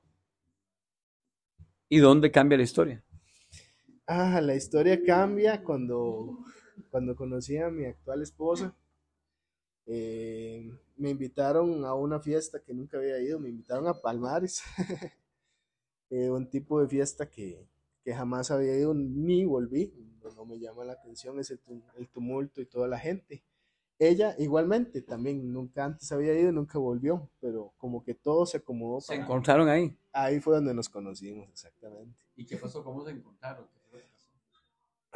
¿Y 1.89 2.01
dónde 2.01 2.31
cambia 2.31 2.59
la 2.59 2.65
historia? 2.65 3.03
Ah, 4.11 4.41
la 4.41 4.55
historia 4.55 5.05
cambia 5.05 5.63
cuando, 5.63 6.39
cuando 6.91 7.15
conocí 7.15 7.59
a 7.59 7.69
mi 7.69 7.85
actual 7.85 8.23
esposa. 8.23 8.75
Eh, 9.85 10.67
me 10.97 11.11
invitaron 11.11 11.85
a 11.85 11.93
una 11.93 12.19
fiesta 12.19 12.59
que 12.63 12.73
nunca 12.73 12.97
había 12.97 13.21
ido, 13.21 13.39
me 13.39 13.51
invitaron 13.51 13.87
a 13.87 14.01
Palmares, 14.01 14.63
eh, 16.11 16.31
un 16.31 16.49
tipo 16.49 16.81
de 16.81 16.89
fiesta 16.89 17.29
que, 17.29 17.69
que, 18.03 18.15
jamás 18.15 18.51
había 18.51 18.75
ido 18.79 18.95
ni 18.95 19.45
volví, 19.45 19.93
no, 20.35 20.47
me 20.47 20.59
llama 20.59 20.87
la 20.87 20.95
atención 20.95 21.39
ese 21.39 21.59
el 21.99 22.09
tumulto 22.09 22.63
y 22.63 22.67
toda 22.67 22.89
la 22.89 22.99
gente. 22.99 23.45
Ella 23.99 24.35
igualmente, 24.39 25.03
también 25.03 25.53
nunca 25.53 25.85
antes 25.85 26.11
había 26.13 26.33
ido, 26.33 26.51
nunca 26.51 26.79
volvió, 26.79 27.29
pero 27.41 27.75
como 27.77 28.03
que 28.03 28.15
todo 28.15 28.47
se 28.47 28.57
acomodó. 28.57 29.03
¿Se 29.03 29.17
encontraron 29.17 29.69
ahí? 29.69 29.99
Ahí 30.13 30.41
fue 30.41 30.55
donde 30.55 30.73
nos 30.73 30.89
conocimos, 30.89 31.47
exactamente. 31.51 32.19
¿Y 32.37 32.47
qué 32.47 32.57
pasó? 32.57 32.83
¿Cómo 32.83 33.05
se 33.05 33.11
encontraron? 33.11 33.67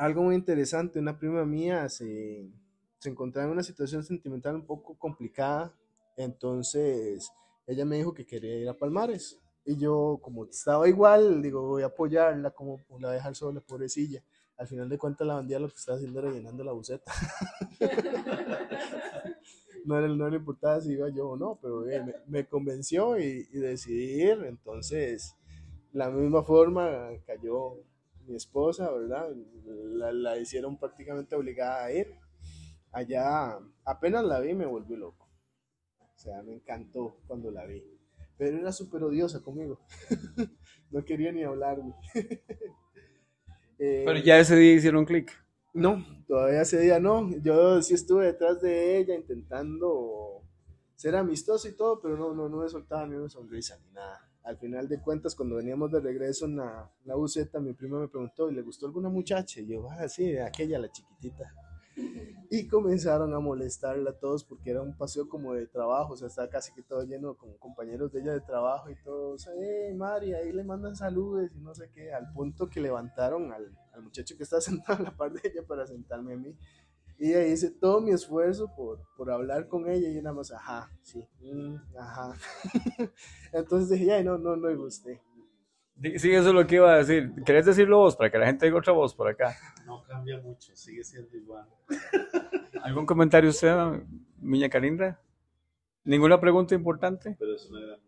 Algo 0.03 0.25
muy 0.25 0.35
interesante, 0.35 0.99
una 0.99 1.17
prima 1.17 1.45
mía 1.45 1.89
se, 1.89 2.51
se 2.99 3.09
encontraba 3.09 3.47
en 3.47 3.53
una 3.53 3.63
situación 3.63 4.03
sentimental 4.03 4.57
un 4.57 4.67
poco 4.67 4.99
complicada, 4.99 5.73
entonces 6.17 7.31
ella 7.69 7.85
me 7.85 7.99
dijo 7.99 8.13
que 8.13 8.27
quería 8.27 8.57
ir 8.57 8.69
a 8.69 8.77
Palmares. 8.77 9.39
Y 9.65 9.77
yo, 9.77 10.19
como 10.21 10.47
estaba 10.47 10.89
igual, 10.89 11.41
digo, 11.41 11.63
voy 11.63 11.85
a 11.85 11.87
apoyarla, 11.87 12.51
como 12.51 12.81
la 12.89 12.97
voy 12.97 13.07
a 13.07 13.13
dejar 13.13 13.37
sola, 13.37 13.61
pobrecilla. 13.61 14.25
Al 14.57 14.67
final 14.67 14.89
de 14.89 14.99
cuentas, 14.99 15.25
la 15.25 15.35
bandía 15.35 15.61
lo 15.61 15.69
que 15.69 15.77
estaba 15.77 15.97
haciendo 15.97 16.19
era 16.19 16.33
llenando 16.33 16.65
la 16.65 16.73
buceta. 16.73 17.13
no, 19.85 20.01
le, 20.01 20.17
no 20.17 20.29
le 20.29 20.39
importaba 20.39 20.81
si 20.81 20.95
iba 20.95 21.11
yo 21.11 21.29
o 21.29 21.37
no, 21.37 21.61
pero 21.63 21.89
eh, 21.89 22.03
me, 22.03 22.15
me, 22.27 22.49
convenció 22.49 23.21
y, 23.21 23.47
y 23.53 23.59
decidí 23.61 24.21
ir. 24.21 24.43
Entonces, 24.47 25.37
la 25.93 26.11
misma 26.11 26.43
forma 26.43 27.11
cayó 27.25 27.77
mi 28.27 28.37
esposa, 28.37 28.91
¿verdad? 28.91 29.31
La, 29.65 30.13
la, 30.13 30.39
hicieron 30.39 30.79
prácticamente 30.79 31.35
obligada 31.35 31.85
a 31.85 31.93
ir. 31.93 32.15
Allá 32.93 33.59
apenas 33.85 34.25
la 34.25 34.41
vi 34.41 34.55
me 34.55 34.67
volvió 34.67 34.97
loco. 34.97 35.29
O 35.99 36.19
sea, 36.19 36.43
me 36.43 36.55
encantó 36.55 37.19
cuando 37.27 37.51
la 37.51 37.67
vi. 37.67 37.83
Pero 38.37 38.59
era 38.59 38.73
súper 38.73 39.03
odiosa 39.05 39.43
conmigo. 39.43 39.81
no 40.91 41.05
quería 41.05 41.33
ni 41.33 41.43
hablarme. 41.43 41.95
eh, 43.79 44.03
Pero 44.05 44.19
ya 44.19 44.39
ese 44.39 44.57
día 44.57 44.75
hicieron 44.75 45.05
clic. 45.05 45.33
No, 45.75 46.05
todavía 46.27 46.63
ese 46.63 46.81
día 46.81 47.01
no. 47.01 47.31
Yo 47.41 47.81
sí 47.83 47.95
estuve 47.95 48.27
detrás 48.27 48.61
de 48.61 48.99
ella 48.99 49.15
intentando 49.15 50.43
ser 50.95 51.17
amistoso 51.17 51.69
y 51.69 51.77
todo, 51.77 52.01
pero 52.01 52.17
no, 52.17 52.35
no, 52.35 52.49
no 52.49 52.59
me 52.59 52.69
soltaba 52.69 53.07
ni 53.07 53.17
una 53.17 53.29
sonrisa 53.29 53.79
ni 53.79 53.91
nada 53.93 54.32
al 54.45 54.59
final 54.59 54.89
de 54.89 55.01
cuentas, 55.01 55.35
cuando 55.35 55.57
veníamos 55.57 55.91
de 55.93 56.01
regreso 56.01 56.47
en 56.47 56.57
la, 56.57 56.91
la 57.05 57.15
buseta, 57.15 57.61
mi 57.61 57.73
prima 57.73 58.01
me 58.01 58.09
preguntó, 58.09 58.51
¿y 58.51 58.55
le 58.55 58.63
gustó 58.63 58.87
alguna 58.87 59.09
muchacha? 59.09 59.61
Y 59.61 59.67
yo, 59.67 59.89
ah, 59.91 60.09
sí, 60.09 60.37
aquella, 60.37 60.79
la 60.79 60.91
chiquitita. 60.91 61.55
Y 62.51 62.67
comenzaron 62.69 63.35
a 63.35 63.39
molestarla 63.39 64.11
a 64.11 64.19
todos 64.19 64.45
porque 64.45 64.71
era 64.71 64.83
un 64.83 64.97
paseo 64.97 65.29
como 65.29 65.55
de 65.55 65.67
trabajo, 65.67 66.15
o 66.15 66.17
sea, 66.17 66.29
estaba 66.29 66.49
casi 66.49 66.73
que 66.73 66.83
todo 66.83 67.03
lleno 67.05 67.35
con 67.35 67.57
compañeros 67.59 68.13
de 68.13 68.21
ella 68.21 68.33
de 68.33 68.41
trabajo 68.41 68.91
y 68.91 68.97
todos, 68.97 69.49
hey, 69.59 69.95
Mari, 69.95 70.35
ahí 70.35 70.53
le 70.53 70.65
mandan 70.65 70.97
saludos 70.97 71.51
y 71.55 71.59
no 71.61 71.75
sé 71.75 71.91
qué, 71.95 72.13
al 72.13 72.33
punto 72.33 72.69
que 72.69 72.81
levantaron 72.81 73.53
al, 73.53 73.77
al 73.93 74.03
muchacho 74.03 74.37
que 74.37 74.43
estaba 74.43 74.61
sentado 74.63 74.99
en 74.99 75.05
la 75.05 75.17
par 75.17 75.33
de 75.33 75.41
ella 75.45 75.63
para 75.67 75.87
sentarme 75.87 76.35
a 76.35 76.37
mí. 76.37 76.57
Y 77.23 77.35
ahí 77.35 77.53
hice 77.53 77.71
todo 77.71 78.01
mi 78.01 78.11
esfuerzo 78.11 78.69
por, 78.75 78.99
por 79.17 79.31
hablar 79.31 79.69
con 79.69 79.89
ella 79.89 80.09
y 80.09 80.17
nada 80.17 80.35
más, 80.35 80.51
ajá, 80.51 80.91
sí, 81.03 81.25
mm, 81.41 81.77
ajá. 81.97 82.35
Entonces 83.53 83.91
dije, 83.91 84.13
ay, 84.13 84.25
no, 84.25 84.39
no, 84.39 84.57
no 84.57 84.67
me 84.67 84.75
gusté. 84.75 85.23
Sí, 86.17 86.33
eso 86.33 86.49
es 86.49 86.53
lo 86.53 86.67
que 86.67 86.75
iba 86.75 86.93
a 86.93 86.97
decir. 86.97 87.33
¿Querés 87.47 87.65
decirlo 87.65 87.99
vos 87.99 88.17
para 88.17 88.29
que 88.29 88.39
la 88.39 88.47
gente 88.47 88.67
diga 88.67 88.77
otra 88.77 88.93
voz 88.93 89.15
por 89.15 89.29
acá? 89.29 89.57
No 89.87 90.03
cambia 90.03 90.41
mucho, 90.41 90.75
sigue 90.75 91.05
siendo 91.05 91.37
igual. 91.37 91.65
¿Algún 92.83 93.07
comentario 93.07 93.51
usted, 93.51 93.73
Miña 94.41 94.69
Carinda? 94.69 95.21
¿Ninguna 96.03 96.41
pregunta 96.41 96.75
importante? 96.75 97.37
Pero 97.39 97.55
es 97.55 97.71
una 97.71 97.87
gran 97.87 98.01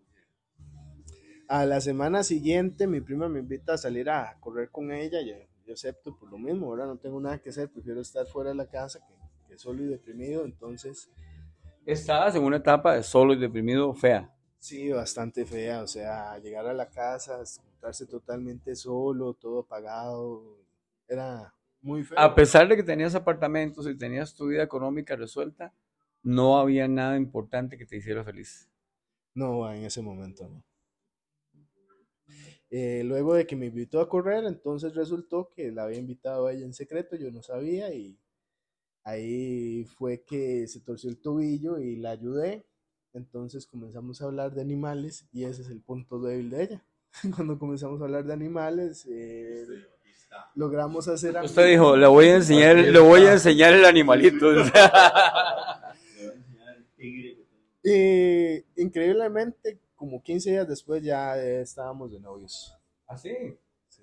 A 1.47 1.65
la 1.67 1.81
semana 1.81 2.25
siguiente 2.25 2.89
mi 2.89 3.01
prima 3.01 3.29
me 3.29 3.39
invita 3.39 3.75
a 3.75 3.79
salir 3.79 4.11
a 4.11 4.37
correr 4.41 4.73
con 4.73 4.91
ella. 4.91 5.23
Yo, 5.23 5.37
yo 5.67 5.75
acepto 5.75 6.17
por 6.17 6.31
lo 6.31 6.39
mismo, 6.39 6.67
ahora 6.67 6.87
no 6.87 6.97
tengo 6.97 7.21
nada 7.21 7.39
que 7.39 7.51
hacer, 7.51 7.71
prefiero 7.71 8.01
estar 8.01 8.27
fuera 8.27 8.51
de 8.51 8.57
la 8.57 8.67
casa 8.67 9.01
que, 9.07 9.15
que 9.49 9.59
solo 9.59 9.83
y 9.83 9.87
deprimido, 9.87 10.45
entonces... 10.45 11.11
Estabas 11.87 12.35
en 12.35 12.45
una 12.45 12.57
etapa 12.57 12.95
de 12.95 13.03
solo 13.03 13.35
y 13.35 13.39
deprimido 13.39 13.93
fea. 13.95 14.35
Sí, 14.59 14.91
bastante 14.91 15.45
fea, 15.45 15.83
o 15.83 15.87
sea, 15.87 16.39
llegar 16.39 16.67
a 16.67 16.73
la 16.73 16.89
casa, 16.89 17.41
encontrarse 17.59 18.07
totalmente 18.07 18.75
solo, 18.75 19.35
todo 19.35 19.61
apagado, 19.61 20.59
era 21.07 21.55
muy 21.83 22.03
feo. 22.03 22.19
A 22.19 22.35
pesar 22.35 22.67
de 22.69 22.77
que 22.77 22.83
tenías 22.83 23.15
apartamentos 23.15 23.87
y 23.87 23.95
tenías 23.95 24.35
tu 24.35 24.47
vida 24.47 24.63
económica 24.63 25.17
resuelta, 25.17 25.75
no 26.23 26.59
había 26.59 26.89
nada 26.89 27.17
importante 27.19 27.77
que 27.77 27.85
te 27.85 27.97
hiciera 27.99 28.25
feliz. 28.25 28.71
No, 29.35 29.71
en 29.71 29.85
ese 29.85 30.01
momento 30.01 30.49
no. 30.49 30.63
Eh, 32.77 33.05
luego 33.05 33.35
de 33.35 33.47
que 33.47 33.55
me 33.55 33.67
invitó 33.67 34.01
a 34.01 34.09
correr, 34.09 34.45
entonces 34.47 34.97
resultó 34.97 35.49
que 35.55 35.71
la 35.71 35.85
había 35.85 36.01
invitado 36.01 36.49
a 36.49 36.53
ella 36.53 36.65
en 36.65 36.75
secreto, 36.75 37.15
yo 37.15 37.31
no 37.31 37.41
sabía 37.41 37.95
y 37.95 38.19
ahí 39.05 39.85
fue 39.85 40.25
que 40.25 40.67
se 40.67 40.81
torció 40.81 41.09
el 41.09 41.21
tobillo 41.21 41.79
y 41.79 41.95
la 41.95 42.11
ayudé. 42.11 42.67
Entonces 43.13 43.69
comenzamos 43.69 44.21
a 44.21 44.25
hablar 44.25 44.53
de 44.53 44.63
animales 44.63 45.29
y 45.33 45.45
ese 45.45 45.63
es 45.63 45.69
el 45.69 45.83
punto 45.83 46.19
débil 46.19 46.51
de 46.51 46.63
ella. 46.65 46.85
Cuando 47.37 47.61
comenzamos 47.61 48.01
a 48.01 48.07
hablar 48.07 48.25
de 48.25 48.33
animales, 48.33 49.07
eh, 49.09 49.69
logramos 50.57 51.07
hacer... 51.07 51.37
Usted 51.45 51.71
dijo, 51.71 51.97
le 51.97 52.09
voy 52.09 52.27
a 52.27 52.35
enseñar, 52.35 52.75
le 52.75 52.99
voy 52.99 53.21
a 53.21 53.35
enseñar 53.35 53.73
el 53.73 53.85
animalito. 53.85 54.53
Y 57.85 58.65
increíblemente, 58.83 59.79
como 60.05 60.23
15 60.23 60.51
días 60.51 60.69
después 60.69 61.03
ya 61.03 61.39
estábamos 61.39 62.13
de 62.13 62.21
novios. 62.21 62.77
¿Ah, 63.07 63.17
sí? 63.17 63.35
Sí. 63.89 64.03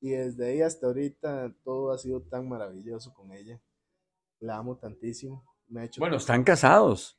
Y 0.00 0.10
desde 0.10 0.46
ahí 0.46 0.62
hasta 0.62 0.86
ahorita 0.86 1.52
todo 1.64 1.90
ha 1.90 1.98
sido 1.98 2.22
tan 2.22 2.48
maravilloso 2.48 3.12
con 3.12 3.32
ella. 3.32 3.60
La 4.38 4.56
amo 4.56 4.76
tantísimo. 4.76 5.44
Me 5.66 5.80
ha 5.80 5.84
hecho 5.86 6.00
Bueno, 6.00 6.16
están 6.16 6.44
casados. 6.44 7.18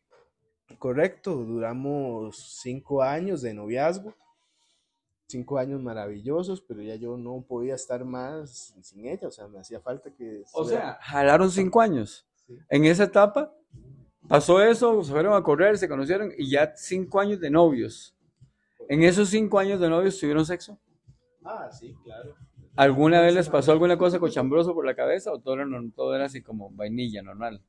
Correcto, 0.80 1.36
duramos 1.36 2.60
cinco 2.62 3.04
años 3.04 3.41
de 3.41 3.54
noviazgo, 3.54 4.15
cinco 5.28 5.58
años 5.58 5.82
maravillosos, 5.82 6.62
pero 6.62 6.82
ya 6.82 6.96
yo 6.96 7.17
no 7.17 7.43
podía 7.46 7.76
estar 7.76 8.06
más 8.06 8.74
sin 8.82 9.06
ella, 9.06 9.28
o 9.28 9.32
sea, 9.32 9.50
me 9.50 9.60
hacía 9.60 9.82
falta 9.82 10.13
que... 10.13 10.43
O 10.54 10.63
sea, 10.63 10.98
jalaron 11.02 11.52
cinco 11.52 11.82
años. 11.82 12.26
Sí. 12.46 12.58
En 12.70 12.86
esa 12.86 13.04
etapa 13.04 13.54
pasó 14.28 14.62
eso, 14.62 15.04
se 15.04 15.12
fueron 15.12 15.34
a 15.34 15.44
correr, 15.44 15.78
se 15.78 15.90
conocieron 15.90 16.32
y 16.38 16.50
ya 16.52 16.74
cinco 16.76 17.20
años 17.20 17.40
de 17.40 17.50
novios. 17.50 18.16
En 18.90 19.04
esos 19.04 19.30
cinco 19.30 19.60
años 19.60 19.80
de 19.80 19.90
novios 19.90 20.20
tuvieron 20.20 20.46
sexo. 20.46 20.80
Ah, 21.44 21.70
sí, 21.72 21.96
claro. 22.04 22.36
¿Alguna 22.76 23.22
vez 23.22 23.34
les 23.34 23.50
pasó 23.50 23.72
alguna 23.72 23.98
cosa 23.98 24.20
cochambroso 24.20 24.74
por 24.74 24.86
la 24.86 24.96
cabeza 24.96 25.32
o 25.32 25.40
todo 25.40 25.56
era, 25.56 25.66
todo 25.96 26.16
era 26.16 26.26
así 26.26 26.42
como 26.42 26.70
vainilla, 26.70 27.24
normal? 27.24 27.63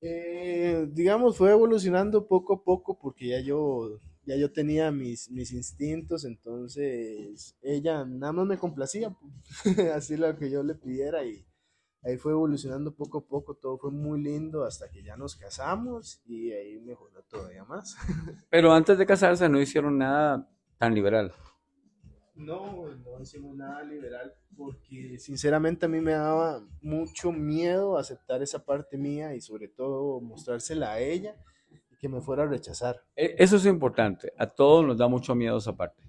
Eh, 0.00 0.88
digamos, 0.92 1.36
fue 1.36 1.50
evolucionando 1.50 2.26
poco 2.26 2.54
a 2.54 2.64
poco 2.64 2.98
porque 2.98 3.28
ya 3.28 3.40
yo, 3.40 4.00
ya 4.24 4.36
yo 4.36 4.50
tenía 4.50 4.90
mis, 4.90 5.30
mis 5.30 5.52
instintos, 5.52 6.24
entonces 6.24 7.54
ella 7.60 8.06
nada 8.06 8.32
más 8.32 8.46
me 8.46 8.56
complacía, 8.56 9.10
pues, 9.10 9.78
así 9.94 10.16
lo 10.16 10.34
que 10.38 10.50
yo 10.50 10.62
le 10.62 10.74
pidiera 10.74 11.22
y 11.24 11.44
ahí 12.02 12.16
fue 12.16 12.32
evolucionando 12.32 12.94
poco 12.94 13.18
a 13.18 13.26
poco, 13.26 13.54
todo 13.54 13.78
fue 13.78 13.90
muy 13.90 14.22
lindo 14.22 14.64
hasta 14.64 14.90
que 14.90 15.02
ya 15.02 15.16
nos 15.16 15.36
casamos 15.36 16.20
y 16.26 16.52
ahí 16.52 16.78
mejoró 16.80 17.22
todavía 17.24 17.64
más. 17.64 17.96
Pero 18.50 18.72
antes 18.72 18.98
de 18.98 19.06
casarse 19.06 19.48
no 19.48 19.60
hicieron 19.60 19.98
nada 19.98 20.48
tan 20.78 20.94
liberal. 20.94 21.32
No, 22.34 22.88
no 22.94 23.20
hicimos 23.20 23.54
nada 23.54 23.82
liberal 23.82 24.32
porque 24.56 25.18
sinceramente 25.18 25.84
a 25.86 25.88
mí 25.88 26.00
me 26.00 26.12
daba 26.12 26.62
mucho 26.80 27.32
miedo 27.32 27.98
aceptar 27.98 28.40
esa 28.42 28.64
parte 28.64 28.96
mía 28.96 29.34
y 29.34 29.40
sobre 29.42 29.68
todo 29.68 30.20
mostrársela 30.20 30.92
a 30.92 31.00
ella 31.00 31.36
y 31.90 31.96
que 31.96 32.08
me 32.08 32.22
fuera 32.22 32.44
a 32.44 32.46
rechazar. 32.46 33.02
E- 33.14 33.34
Eso 33.38 33.56
es 33.56 33.66
importante. 33.66 34.32
A 34.38 34.46
todos 34.46 34.86
nos 34.86 34.96
da 34.96 35.06
mucho 35.06 35.34
miedo 35.34 35.58
esa 35.58 35.76
parte. 35.76 36.02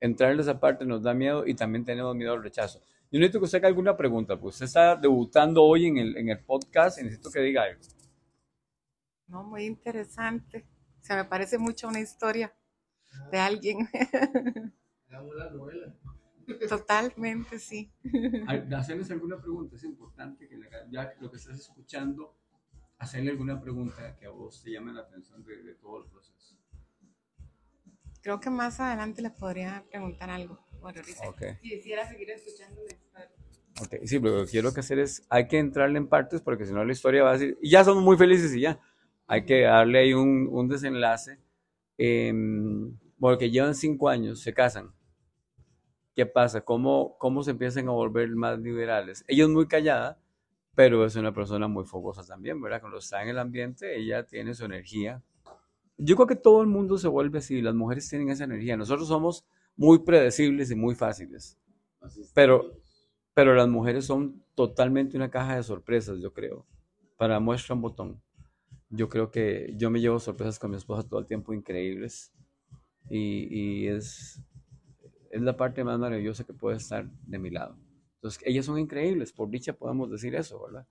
Entrar 0.00 0.32
en 0.32 0.40
esa 0.40 0.60
parte 0.60 0.84
nos 0.84 1.02
da 1.02 1.12
miedo 1.12 1.44
y 1.46 1.54
también 1.54 1.84
tenemos 1.84 2.14
miedo 2.14 2.34
al 2.34 2.42
rechazo. 2.42 2.80
Yo 3.14 3.20
necesito 3.20 3.38
que 3.38 3.44
usted 3.44 3.58
haga 3.58 3.68
alguna 3.68 3.96
pregunta, 3.96 4.36
pues 4.40 4.56
usted 4.56 4.66
está 4.66 4.96
debutando 4.96 5.62
hoy 5.62 5.86
en 5.86 5.98
el, 5.98 6.16
en 6.16 6.30
el 6.30 6.40
podcast 6.40 6.98
y 6.98 7.04
necesito 7.04 7.30
que 7.30 7.42
diga 7.42 7.62
algo. 7.62 7.80
No, 9.28 9.44
muy 9.44 9.66
interesante. 9.66 10.66
Se 11.00 11.14
me 11.14 11.24
parece 11.24 11.56
mucho 11.56 11.86
a 11.86 11.90
una 11.90 12.00
historia 12.00 12.52
de 13.30 13.38
alguien. 13.38 13.88
La 15.08 15.20
novela. 15.52 15.94
Totalmente, 16.68 17.60
sí. 17.60 17.88
Hacerles 18.76 19.08
alguna 19.12 19.40
pregunta, 19.40 19.76
es 19.76 19.84
importante 19.84 20.48
que 20.48 20.58
ya 20.90 21.14
lo 21.20 21.30
que 21.30 21.36
estás 21.36 21.56
escuchando, 21.56 22.34
hacerle 22.98 23.30
alguna 23.30 23.60
pregunta 23.60 24.16
que 24.16 24.26
a 24.26 24.30
vos 24.30 24.60
te 24.60 24.72
llame 24.72 24.92
la 24.92 25.02
atención 25.02 25.44
de, 25.44 25.62
de 25.62 25.74
todo 25.76 26.02
el 26.02 26.10
proceso. 26.10 26.56
Creo 28.22 28.40
que 28.40 28.50
más 28.50 28.80
adelante 28.80 29.22
le 29.22 29.30
podría 29.30 29.84
preguntar 29.88 30.30
algo. 30.30 30.63
Bueno, 30.84 31.00
ahorita 31.00 31.28
Ok. 31.28 31.42
quisiera 31.62 32.06
seguir 32.06 32.30
escuchando 32.30 32.80
la 32.82 32.94
historia. 32.94 33.30
Ok, 33.82 34.06
sí, 34.06 34.20
pero 34.20 34.38
lo 34.38 34.44
que 34.44 34.50
quiero 34.52 34.72
que 34.72 34.80
hacer 34.80 34.98
es, 35.00 35.26
hay 35.28 35.48
que 35.48 35.58
entrarle 35.58 35.98
en 35.98 36.06
partes 36.08 36.40
porque 36.42 36.64
si 36.64 36.72
no 36.72 36.84
la 36.84 36.92
historia 36.92 37.24
va 37.24 37.30
a 37.30 37.32
decir, 37.32 37.58
y 37.60 37.70
ya 37.70 37.82
somos 37.84 38.04
muy 38.04 38.16
felices 38.16 38.54
y 38.54 38.60
ya. 38.60 38.78
Hay 39.26 39.44
que 39.46 39.62
darle 39.62 39.98
ahí 39.98 40.12
un, 40.14 40.48
un 40.50 40.68
desenlace. 40.68 41.38
em, 41.98 42.96
porque 43.18 43.50
llevan 43.50 43.74
cinco 43.74 44.08
años, 44.08 44.40
se 44.42 44.52
casan. 44.52 44.92
¿Qué 46.14 46.26
pasa? 46.26 46.60
¿Cómo, 46.60 47.16
¿Cómo 47.18 47.42
se 47.42 47.52
empiezan 47.52 47.88
a 47.88 47.92
volver 47.92 48.28
más 48.30 48.58
liberales? 48.60 49.24
Ella 49.26 49.44
es 49.44 49.50
muy 49.50 49.66
callada, 49.66 50.18
pero 50.74 51.04
es 51.04 51.16
una 51.16 51.32
persona 51.34 51.66
muy 51.66 51.84
fogosa 51.84 52.24
también, 52.24 52.60
¿verdad? 52.60 52.80
Cuando 52.80 52.98
está 52.98 53.22
en 53.22 53.28
el 53.30 53.38
ambiente, 53.38 53.96
ella 53.96 54.24
tiene 54.24 54.54
su 54.54 54.64
energía. 54.64 55.22
Yo 55.96 56.14
creo 56.16 56.26
que 56.28 56.36
todo 56.36 56.60
el 56.62 56.68
mundo 56.68 56.98
se 56.98 57.08
vuelve 57.08 57.38
así, 57.38 57.62
las 57.62 57.74
mujeres 57.74 58.08
tienen 58.08 58.28
esa 58.30 58.44
energía. 58.44 58.76
Nosotros 58.76 59.08
somos 59.08 59.44
muy 59.76 60.00
predecibles 60.00 60.70
y 60.70 60.74
muy 60.74 60.94
fáciles. 60.94 61.58
Pero, 62.34 62.72
pero 63.34 63.54
las 63.54 63.68
mujeres 63.68 64.04
son 64.04 64.44
totalmente 64.54 65.16
una 65.16 65.30
caja 65.30 65.56
de 65.56 65.62
sorpresas, 65.62 66.20
yo 66.20 66.32
creo. 66.32 66.66
Para 67.16 67.40
muestra 67.40 67.74
un 67.74 67.82
botón. 67.82 68.22
Yo 68.90 69.08
creo 69.08 69.30
que 69.30 69.72
yo 69.76 69.90
me 69.90 70.00
llevo 70.00 70.18
sorpresas 70.18 70.58
con 70.58 70.70
mi 70.70 70.76
esposa 70.76 71.08
todo 71.08 71.20
el 71.20 71.26
tiempo 71.26 71.52
increíbles. 71.52 72.32
Y, 73.08 73.48
y 73.50 73.88
es, 73.88 74.40
es 75.30 75.42
la 75.42 75.56
parte 75.56 75.84
más 75.84 75.98
maravillosa 75.98 76.44
que 76.44 76.52
puede 76.52 76.76
estar 76.76 77.10
de 77.10 77.38
mi 77.38 77.50
lado. 77.50 77.76
Entonces, 78.16 78.42
ellas 78.46 78.64
son 78.64 78.78
increíbles, 78.78 79.32
por 79.32 79.50
dicha 79.50 79.74
podemos 79.74 80.10
decir 80.10 80.34
eso, 80.34 80.62
¿verdad? 80.62 80.86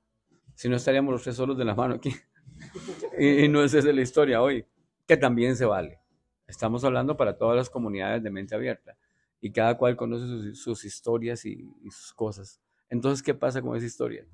Si 0.53 0.69
no 0.69 0.75
estaríamos 0.75 1.11
los 1.11 1.23
tres 1.23 1.35
solos 1.35 1.57
de 1.57 1.65
la 1.65 1.73
mano 1.73 1.95
aquí. 1.95 2.13
y, 3.17 3.45
y 3.45 3.47
no 3.47 3.63
es 3.63 3.73
esa 3.73 3.91
la 3.91 4.01
historia 4.01 4.41
hoy, 4.41 4.65
que 5.07 5.17
también 5.17 5.55
se 5.55 5.65
vale. 5.65 6.02
Estamos 6.47 6.83
hablando 6.83 7.15
para 7.15 7.37
todas 7.37 7.55
las 7.55 7.69
comunidades 7.69 8.21
de 8.21 8.29
mente 8.29 8.55
abierta 8.55 8.97
y 9.39 9.51
cada 9.51 9.77
cual 9.77 9.95
conoce 9.95 10.55
sus, 10.55 10.85
historias 10.85 11.45
y, 11.45 11.69
sus 11.89 12.13
cosas. 12.13 12.61
Entonces, 12.89 13.23
¿qué 13.23 13.33
pasa 13.33 13.61
con 13.61 13.75
esa 13.75 13.85
historia? 13.85 14.25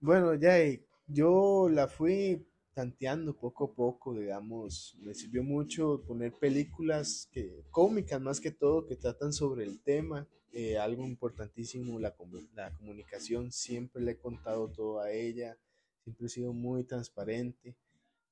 Bueno, 0.00 0.34
ya 0.34 0.62
y 0.64 0.84
yo 1.06 1.68
la 1.70 1.88
fui 1.88 2.46
tanteando 2.74 3.36
poco 3.36 3.64
a 3.64 3.74
poco, 3.74 4.14
digamos, 4.14 4.96
me 5.00 5.14
sirvió 5.14 5.42
mucho 5.42 6.02
poner 6.06 6.32
películas 6.32 7.30
cómicas 7.70 8.20
más 8.20 8.40
que 8.40 8.50
todo, 8.50 8.86
que 8.86 8.96
tratan 8.96 9.32
sobre 9.32 9.64
el 9.64 9.82
tema, 9.82 10.26
eh, 10.52 10.78
algo 10.78 11.04
importantísimo, 11.04 11.98
la, 11.98 12.14
la 12.54 12.72
comunicación, 12.74 13.52
siempre 13.52 14.02
le 14.02 14.12
he 14.12 14.18
contado 14.18 14.70
todo 14.70 15.00
a 15.00 15.10
ella, 15.10 15.58
siempre 16.02 16.26
he 16.26 16.28
sido 16.30 16.52
muy 16.52 16.84
transparente. 16.84 17.76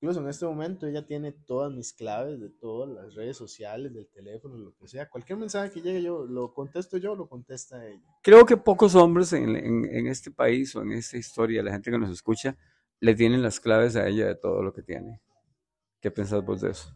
Incluso 0.02 0.20
en 0.20 0.28
este 0.28 0.46
momento 0.46 0.86
ella 0.86 1.04
tiene 1.04 1.30
todas 1.32 1.70
mis 1.72 1.92
claves 1.92 2.40
de 2.40 2.48
todas 2.48 2.88
las 2.88 3.14
redes 3.14 3.36
sociales, 3.36 3.92
del 3.92 4.08
teléfono, 4.08 4.56
lo 4.56 4.74
que 4.74 4.88
sea. 4.88 5.10
Cualquier 5.10 5.38
mensaje 5.38 5.70
que 5.70 5.82
llegue 5.82 6.02
yo, 6.02 6.24
lo 6.24 6.54
contesto 6.54 6.96
yo, 6.96 7.14
lo 7.14 7.28
contesta 7.28 7.86
ella. 7.86 8.00
Creo 8.22 8.46
que 8.46 8.56
pocos 8.56 8.94
hombres 8.94 9.32
en, 9.34 9.54
en- 9.56 9.84
en 9.84 10.06
este 10.06 10.30
país 10.30 10.74
o 10.74 10.80
en 10.82 10.92
esta 10.92 11.18
historia, 11.18 11.62
la 11.62 11.72
gente 11.72 11.90
que 11.90 11.98
nos 11.98 12.10
escucha, 12.10 12.56
le 12.98 13.14
tienen 13.14 13.42
las 13.42 13.60
claves 13.60 13.94
a 13.96 14.06
ella 14.08 14.26
de 14.26 14.36
todo 14.36 14.62
lo 14.62 14.72
que 14.72 14.82
tiene. 14.82 15.20
¿Qué 16.00 16.10
pensás 16.10 16.42
vos 16.44 16.62
de 16.62 16.70
eso? 16.70 16.94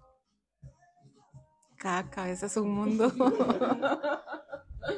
Cada 1.76 2.08
cabeza 2.08 2.46
es 2.46 2.56
un 2.56 2.70
mundo. 2.70 3.12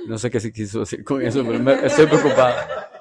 No 0.08 0.18
sé 0.18 0.30
qué 0.32 0.40
se 0.40 0.52
quiso 0.52 0.80
decir 0.80 1.04
con 1.04 1.22
eso, 1.22 1.44
pero 1.46 1.60
me- 1.60 1.86
estoy 1.86 2.06
preocupada. 2.06 2.90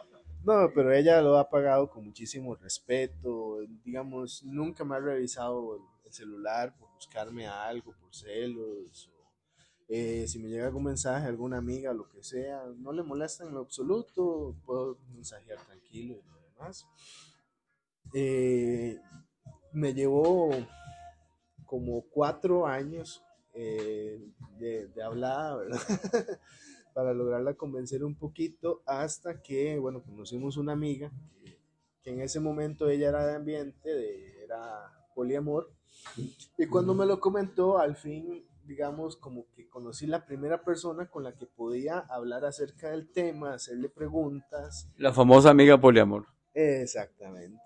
No, 0.45 0.71
pero 0.73 0.93
ella 0.93 1.21
lo 1.21 1.37
ha 1.37 1.49
pagado 1.49 1.89
con 1.89 2.05
muchísimo 2.05 2.55
respeto. 2.55 3.59
Digamos, 3.83 4.43
nunca 4.43 4.83
me 4.83 4.95
ha 4.95 4.99
revisado 4.99 5.75
el, 5.77 5.81
el 6.05 6.13
celular 6.13 6.75
por 6.77 6.89
buscarme 6.93 7.47
algo, 7.47 7.93
por 7.99 8.13
celos. 8.13 9.11
eh, 9.89 10.27
si 10.27 10.39
me 10.39 10.49
llega 10.49 10.67
algún 10.67 10.85
mensaje, 10.85 11.27
alguna 11.27 11.57
amiga, 11.57 11.93
lo 11.93 12.09
que 12.09 12.23
sea, 12.23 12.63
no 12.77 12.91
le 12.93 13.03
molesta 13.03 13.45
en 13.45 13.53
lo 13.53 13.61
absoluto. 13.61 14.55
Puedo 14.65 14.99
mensajear 15.13 15.59
tranquilo 15.65 16.15
y 16.15 16.23
lo 16.29 16.39
demás. 16.49 16.87
Eh, 18.13 18.99
me 19.73 19.93
llevó 19.93 20.49
como 21.65 22.03
cuatro 22.09 22.65
años 22.67 23.23
eh, 23.53 24.19
de, 24.57 24.87
de 24.87 25.03
hablada, 25.03 25.55
¿verdad? 25.57 25.79
para 26.95 27.13
lograrla 27.13 27.55
convencer 27.55 28.05
un 28.05 28.15
poquito 28.15 28.81
hasta 28.85 29.41
que, 29.41 29.77
bueno, 29.77 30.01
conocimos 30.01 30.55
una 30.55 30.71
amiga 30.71 31.11
que, 31.43 31.59
que 32.01 32.11
en 32.11 32.21
ese 32.21 32.39
momento 32.39 32.87
ella 32.87 33.09
era 33.09 33.27
de 33.27 33.35
ambiente, 33.35 33.89
de, 33.89 34.43
era 34.45 34.93
poliamor, 35.13 35.71
Y 36.57 36.67
cuando 36.67 36.93
me 36.93 37.05
lo 37.05 37.19
comentó, 37.19 37.79
al 37.79 37.97
fin, 37.97 38.45
digamos, 38.63 39.17
como 39.17 39.45
que 39.51 39.67
conocí 39.67 40.07
la 40.07 40.25
primera 40.25 40.63
persona 40.63 41.09
con 41.09 41.23
la 41.23 41.35
que 41.35 41.45
podía 41.45 41.99
hablar 41.99 42.45
acerca 42.45 42.91
del 42.91 43.11
tema, 43.11 43.53
hacerle 43.53 43.89
preguntas. 43.89 44.89
La 44.97 45.11
famosa 45.11 45.49
amiga 45.49 45.79
poliamor. 45.79 46.27
Exactamente. 46.53 47.59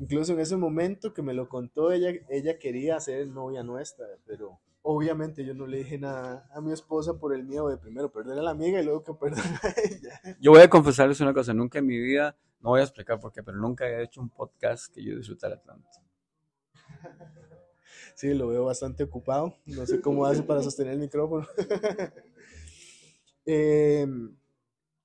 Incluso 0.00 0.32
en 0.32 0.40
ese 0.40 0.56
momento 0.56 1.12
que 1.12 1.22
me 1.22 1.34
lo 1.34 1.50
contó, 1.50 1.92
ella, 1.92 2.12
ella 2.30 2.58
quería 2.58 2.98
ser 2.98 3.28
novia 3.28 3.62
nuestra, 3.62 4.06
pero 4.24 4.58
obviamente 4.86 5.44
yo 5.46 5.54
no 5.54 5.66
le 5.66 5.78
dije 5.78 5.98
nada 5.98 6.46
a 6.52 6.60
mi 6.60 6.70
esposa 6.70 7.14
por 7.14 7.34
el 7.34 7.42
miedo 7.44 7.68
de 7.70 7.78
primero 7.78 8.12
perder 8.12 8.38
a 8.38 8.42
la 8.42 8.50
amiga 8.50 8.80
y 8.80 8.84
luego 8.84 9.02
que 9.02 9.14
perder 9.14 9.42
a 9.62 9.74
ella. 9.82 10.36
Yo 10.40 10.50
voy 10.50 10.60
a 10.60 10.68
confesarles 10.68 11.20
una 11.20 11.32
cosa, 11.32 11.54
nunca 11.54 11.78
en 11.78 11.86
mi 11.86 11.98
vida, 11.98 12.36
no 12.60 12.70
voy 12.70 12.80
a 12.80 12.84
explicar 12.84 13.18
por 13.18 13.32
qué, 13.32 13.42
pero 13.42 13.56
nunca 13.56 13.88
he 13.88 14.02
hecho 14.02 14.20
un 14.20 14.28
podcast 14.28 14.92
que 14.92 15.02
yo 15.02 15.16
disfrutara 15.16 15.60
tanto. 15.60 15.88
Sí, 18.14 18.32
lo 18.34 18.48
veo 18.48 18.64
bastante 18.64 19.04
ocupado. 19.04 19.56
No 19.66 19.86
sé 19.86 20.00
cómo 20.00 20.24
hace 20.26 20.42
para 20.42 20.62
sostener 20.62 20.92
el 20.92 21.00
micrófono. 21.00 21.46
eh, 23.46 24.06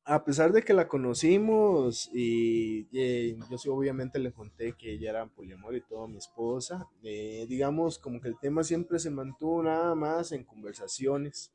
a 0.10 0.24
pesar 0.24 0.52
de 0.52 0.64
que 0.64 0.74
la 0.74 0.88
conocimos 0.88 2.10
y 2.12 2.88
eh, 2.98 3.38
yo 3.48 3.58
sí 3.60 3.70
obviamente 3.70 4.18
le 4.18 4.32
conté 4.32 4.74
que 4.74 4.94
ella 4.94 5.12
era 5.12 5.28
poliamor 5.28 5.76
y 5.76 5.82
todo 5.82 6.08
mi 6.08 6.18
esposa, 6.18 6.90
eh, 7.04 7.46
digamos 7.48 8.00
como 8.00 8.20
que 8.20 8.28
el 8.28 8.40
tema 8.40 8.64
siempre 8.64 8.98
se 8.98 9.12
mantuvo 9.12 9.62
nada 9.62 9.94
más 9.94 10.32
en 10.32 10.46
conversaciones 10.46 11.52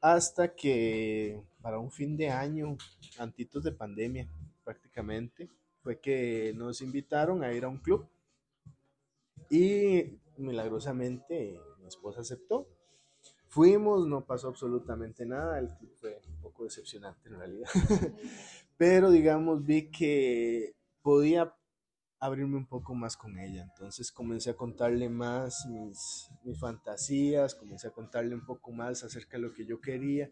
hasta 0.00 0.54
que 0.54 1.42
para 1.60 1.80
un 1.80 1.90
fin 1.90 2.16
de 2.16 2.30
año, 2.30 2.76
antitos 3.18 3.64
de 3.64 3.72
pandemia 3.72 4.28
prácticamente, 4.62 5.50
fue 5.82 5.98
que 5.98 6.52
nos 6.54 6.82
invitaron 6.82 7.42
a 7.42 7.52
ir 7.52 7.64
a 7.64 7.68
un 7.68 7.78
club 7.78 8.06
y 9.50 10.20
milagrosamente 10.36 11.58
mi 11.80 11.88
esposa 11.88 12.20
aceptó. 12.20 12.68
Fuimos, 13.48 14.06
no 14.06 14.24
pasó 14.24 14.48
absolutamente 14.48 15.26
nada, 15.26 15.58
el 15.58 15.66
club 15.66 15.90
fue 16.00 16.20
poco 16.62 16.64
decepcionante 16.64 17.28
en 17.28 17.38
realidad, 17.38 17.68
pero 18.76 19.10
digamos 19.10 19.64
vi 19.64 19.90
que 19.90 20.74
podía 21.02 21.54
abrirme 22.18 22.56
un 22.56 22.66
poco 22.66 22.94
más 22.94 23.16
con 23.16 23.36
ella, 23.36 23.62
entonces 23.62 24.12
comencé 24.12 24.50
a 24.50 24.56
contarle 24.56 25.08
más 25.08 25.66
mis, 25.66 26.30
mis 26.44 26.58
fantasías, 26.58 27.54
comencé 27.56 27.88
a 27.88 27.90
contarle 27.90 28.34
un 28.34 28.46
poco 28.46 28.70
más 28.70 29.02
acerca 29.02 29.36
de 29.36 29.42
lo 29.42 29.52
que 29.52 29.66
yo 29.66 29.80
quería. 29.80 30.30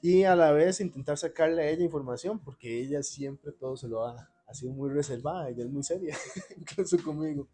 Y 0.00 0.22
a 0.22 0.34
la 0.34 0.52
vez 0.52 0.80
intentar 0.80 1.18
sacarle 1.18 1.62
a 1.62 1.68
ella 1.68 1.84
información, 1.84 2.38
porque 2.38 2.80
ella 2.80 3.02
siempre 3.02 3.52
todo 3.52 3.76
se 3.76 3.88
lo 3.88 4.06
ha, 4.06 4.30
ha 4.46 4.54
sido 4.54 4.72
muy 4.72 4.88
reservada, 4.88 5.50
ella 5.50 5.64
es 5.64 5.70
muy 5.70 5.82
seria, 5.82 6.16
incluso 6.56 6.96
conmigo. 7.02 7.46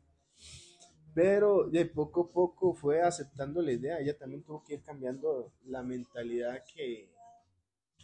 Pero 1.14 1.68
de 1.68 1.86
poco 1.86 2.22
a 2.22 2.32
poco 2.32 2.74
fue 2.74 3.00
aceptando 3.00 3.62
la 3.62 3.72
idea. 3.72 4.00
Ella 4.00 4.18
también 4.18 4.42
tuvo 4.42 4.64
que 4.64 4.74
ir 4.74 4.82
cambiando 4.82 5.52
la 5.64 5.82
mentalidad 5.82 6.62
que, 6.74 7.13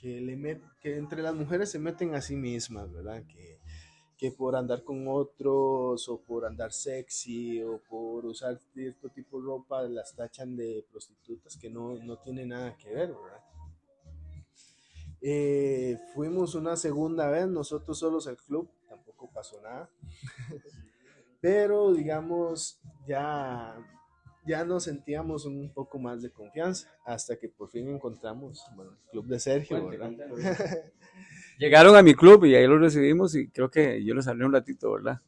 que, 0.01 0.21
le 0.21 0.37
met, 0.37 0.63
que 0.81 0.97
entre 0.97 1.23
las 1.23 1.35
mujeres 1.35 1.71
se 1.71 1.79
meten 1.79 2.15
a 2.15 2.21
sí 2.21 2.37
mismas, 2.37 2.91
¿verdad? 2.93 3.23
Que, 3.27 3.61
que 4.17 4.31
por 4.31 4.55
andar 4.55 4.85
con 4.85 5.07
otros 5.09 6.09
o 6.09 6.21
por 6.21 6.45
andar 6.45 6.73
sexy 6.73 7.63
o 7.63 7.79
por 7.89 8.27
usar 8.27 8.59
cierto 8.75 9.09
tipo 9.09 9.39
de 9.39 9.47
ropa 9.47 9.83
las 9.83 10.15
tachan 10.15 10.57
de 10.57 10.85
prostitutas 10.91 11.57
que 11.57 11.71
no, 11.71 11.95
no 12.03 12.19
tiene 12.19 12.45
nada 12.45 12.77
que 12.77 12.91
ver, 12.91 13.15
¿verdad? 13.15 13.45
Eh, 15.23 15.99
fuimos 16.15 16.55
una 16.55 16.77
segunda 16.77 17.29
vez 17.29 17.47
nosotros 17.47 17.99
solos 17.99 18.27
al 18.27 18.37
club, 18.37 18.71
tampoco 18.89 19.31
pasó 19.31 19.61
nada. 19.61 19.91
pero 21.41 21.93
digamos, 21.93 22.81
ya, 23.07 23.77
ya 24.51 24.65
nos 24.65 24.85
sentíamos 24.85 25.47
un 25.47 25.73
poco 25.73 26.01
más 26.01 26.23
de 26.23 26.33
confianza 26.33 26.89
hasta 27.05 27.39
que 27.39 27.49
por 27.49 27.71
fin 27.71 27.89
encontramos 27.89 28.65
bueno, 28.75 28.91
el 28.91 29.11
club 29.11 29.27
de 29.27 29.39
Sergio. 29.39 29.81
Cuente, 29.81 30.25
Llegaron 31.59 31.95
a 31.95 32.03
mi 32.03 32.15
club 32.15 32.45
y 32.47 32.57
ahí 32.57 32.67
lo 32.67 32.79
recibimos 32.79 33.37
y 33.37 33.49
creo 33.49 33.71
que 33.71 34.05
yo 34.05 34.13
les 34.13 34.27
hablé 34.27 34.45
un 34.45 34.53
ratito, 34.53 34.91
¿verdad? 34.93 35.21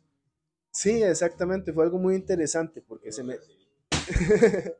Sí, 0.72 1.02
exactamente, 1.02 1.72
fue 1.72 1.84
algo 1.84 1.98
muy 1.98 2.16
interesante 2.16 2.82
porque 2.82 3.12
se 3.12 3.22
me, 3.22 3.36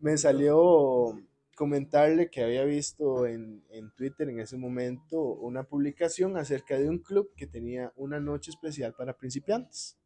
me 0.00 0.16
salió 0.16 1.20
comentarle 1.54 2.30
que 2.30 2.42
había 2.42 2.64
visto 2.64 3.26
en, 3.26 3.62
en, 3.68 3.90
Twitter 3.90 4.30
en 4.30 4.40
ese 4.40 4.56
momento 4.56 5.20
una 5.20 5.64
publicación 5.64 6.38
acerca 6.38 6.78
de 6.78 6.88
un 6.88 6.98
club 6.98 7.30
que 7.36 7.46
tenía 7.46 7.92
una 7.96 8.20
noche 8.20 8.52
especial 8.52 8.94
para 8.96 9.18
principiantes. 9.18 9.98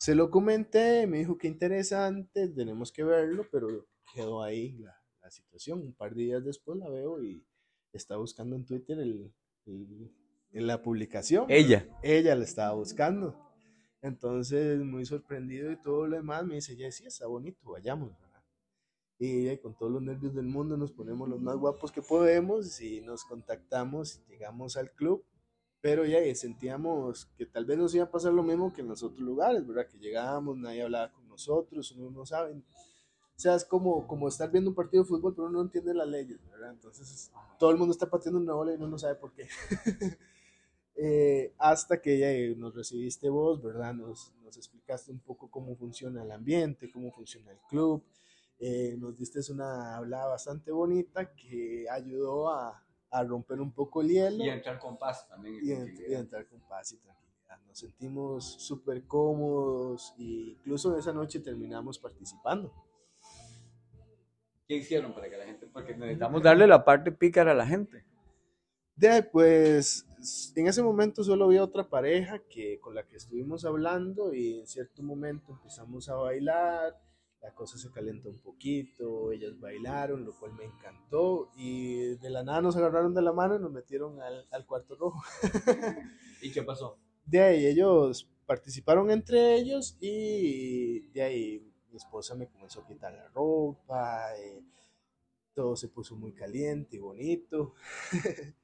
Se 0.00 0.14
lo 0.14 0.30
comenté, 0.30 1.06
me 1.06 1.18
dijo 1.18 1.36
que 1.36 1.46
interesante, 1.46 2.48
tenemos 2.48 2.90
que 2.90 3.04
verlo, 3.04 3.46
pero 3.52 3.86
quedó 4.14 4.42
ahí 4.42 4.78
la, 4.78 4.96
la, 5.20 5.30
situación. 5.30 5.80
Un 5.80 5.92
par 5.92 6.14
de 6.14 6.22
días 6.22 6.42
después 6.42 6.78
la 6.78 6.88
veo 6.88 7.22
y 7.22 7.44
está 7.92 8.16
buscando 8.16 8.56
en 8.56 8.64
Twitter 8.64 8.98
el, 8.98 9.30
el, 9.66 10.10
en 10.52 10.66
la 10.66 10.80
publicación. 10.80 11.44
Ella. 11.50 11.86
Ella 12.02 12.34
la 12.34 12.44
estaba 12.44 12.72
buscando. 12.72 13.38
Entonces, 14.00 14.80
muy 14.80 15.04
sorprendido 15.04 15.70
y 15.70 15.76
todo 15.82 16.06
lo 16.06 16.16
demás, 16.16 16.46
me 16.46 16.54
dice, 16.54 16.74
ya 16.78 16.90
sí, 16.90 17.04
está 17.04 17.26
bonito, 17.26 17.70
vayamos. 17.70 18.18
¿verdad? 18.18 18.42
Y 19.18 19.54
con 19.58 19.76
todos 19.76 19.92
los 19.92 20.00
nervios 20.00 20.34
del 20.34 20.46
mundo 20.46 20.78
nos 20.78 20.92
ponemos 20.92 21.28
los 21.28 21.42
más 21.42 21.56
guapos 21.56 21.92
que 21.92 22.00
podemos 22.00 22.80
y 22.80 23.02
nos 23.02 23.24
contactamos, 23.24 24.26
llegamos 24.28 24.78
al 24.78 24.92
club 24.92 25.26
pero 25.80 26.04
ya 26.04 26.18
sentíamos 26.34 27.26
que 27.36 27.46
tal 27.46 27.64
vez 27.64 27.78
nos 27.78 27.94
iba 27.94 28.04
a 28.04 28.10
pasar 28.10 28.32
lo 28.32 28.42
mismo 28.42 28.72
que 28.72 28.82
en 28.82 28.88
los 28.88 29.02
otros 29.02 29.20
lugares, 29.20 29.66
¿verdad? 29.66 29.86
Que 29.88 29.98
llegábamos, 29.98 30.58
nadie 30.58 30.82
hablaba 30.82 31.10
con 31.10 31.26
nosotros, 31.28 31.90
uno 31.92 32.10
no 32.10 32.26
sabe. 32.26 32.52
O 32.52 33.42
sea, 33.42 33.54
es 33.54 33.64
como, 33.64 34.06
como 34.06 34.28
estar 34.28 34.50
viendo 34.50 34.68
un 34.68 34.76
partido 34.76 35.02
de 35.02 35.08
fútbol, 35.08 35.34
pero 35.34 35.48
uno 35.48 35.58
no 35.58 35.64
entiende 35.64 35.94
las 35.94 36.06
leyes, 36.06 36.38
¿verdad? 36.50 36.72
Entonces, 36.72 37.32
todo 37.58 37.70
el 37.70 37.78
mundo 37.78 37.92
está 37.92 38.10
pateando 38.10 38.38
una 38.38 38.52
bola 38.52 38.72
y 38.72 38.76
uno 38.76 38.88
no 38.88 38.98
sabe 38.98 39.14
por 39.14 39.32
qué. 39.32 39.48
eh, 40.96 41.54
hasta 41.56 42.02
que 42.02 42.18
ya 42.18 42.56
nos 42.58 42.74
recibiste 42.74 43.30
vos, 43.30 43.62
¿verdad? 43.62 43.94
Nos, 43.94 44.34
nos, 44.44 44.58
explicaste 44.58 45.10
un 45.10 45.20
poco 45.20 45.50
cómo 45.50 45.74
funciona 45.74 46.22
el 46.22 46.30
ambiente, 46.30 46.90
cómo 46.92 47.10
funciona 47.12 47.52
el 47.52 47.58
club. 47.70 48.04
Eh, 48.58 48.96
nos 48.98 49.16
diste 49.16 49.40
una 49.50 49.96
hablada 49.96 50.26
bastante 50.26 50.70
bonita 50.70 51.34
que 51.34 51.86
ayudó 51.88 52.50
a, 52.50 52.84
a 53.10 53.24
romper 53.24 53.60
un 53.60 53.72
poco 53.72 54.02
el 54.02 54.08
hielo. 54.08 54.44
Y 54.44 54.48
entrar 54.48 54.78
con 54.78 54.96
paz 54.96 55.28
también. 55.28 55.58
Y, 55.62 56.10
y 56.10 56.14
entrar 56.14 56.46
con 56.46 56.60
paz 56.60 56.92
y 56.92 56.96
tranquilidad. 56.98 57.58
Nos 57.66 57.78
sentimos 57.78 58.44
súper 58.58 59.04
cómodos 59.04 60.14
e 60.18 60.22
incluso 60.22 60.96
esa 60.96 61.12
noche 61.12 61.40
terminamos 61.40 61.98
participando. 61.98 62.72
¿Qué 64.66 64.76
hicieron 64.76 65.12
para 65.12 65.28
que 65.28 65.36
la 65.36 65.44
gente? 65.44 65.66
Porque 65.66 65.96
necesitamos 65.96 66.42
darle 66.42 66.66
la 66.66 66.84
parte 66.84 67.10
pícara 67.10 67.50
a 67.50 67.54
la 67.54 67.66
gente. 67.66 68.04
De, 68.94 69.22
pues 69.22 70.06
en 70.54 70.66
ese 70.68 70.82
momento 70.82 71.24
solo 71.24 71.46
había 71.46 71.64
otra 71.64 71.88
pareja 71.88 72.38
que, 72.38 72.78
con 72.80 72.94
la 72.94 73.04
que 73.04 73.16
estuvimos 73.16 73.64
hablando 73.64 74.32
y 74.34 74.60
en 74.60 74.66
cierto 74.66 75.02
momento 75.02 75.52
empezamos 75.52 76.08
a 76.08 76.14
bailar 76.14 76.96
la 77.42 77.54
cosa 77.54 77.78
se 77.78 77.90
calentó 77.90 78.28
un 78.28 78.38
poquito, 78.38 79.32
ellas 79.32 79.58
bailaron, 79.58 80.24
lo 80.24 80.38
cual 80.38 80.52
me 80.52 80.64
encantó, 80.64 81.50
y 81.56 82.16
de 82.16 82.30
la 82.30 82.42
nada 82.42 82.60
nos 82.60 82.76
agarraron 82.76 83.14
de 83.14 83.22
la 83.22 83.32
mano 83.32 83.56
y 83.56 83.60
nos 83.60 83.72
metieron 83.72 84.20
al, 84.20 84.46
al 84.50 84.66
cuarto 84.66 84.94
rojo. 84.94 85.22
¿Y 86.42 86.52
qué 86.52 86.62
pasó? 86.62 86.98
De 87.24 87.40
ahí 87.40 87.66
ellos 87.66 88.30
participaron 88.44 89.10
entre 89.10 89.54
ellos 89.54 89.96
y 90.00 91.00
de 91.12 91.22
ahí 91.22 91.72
mi 91.90 91.96
esposa 91.96 92.34
me 92.34 92.48
comenzó 92.48 92.80
a 92.80 92.86
quitar 92.86 93.12
la 93.12 93.28
ropa, 93.28 94.32
y 94.38 94.64
todo 95.54 95.76
se 95.76 95.88
puso 95.88 96.16
muy 96.16 96.32
caliente 96.32 96.96
y 96.96 97.00
bonito. 97.00 97.74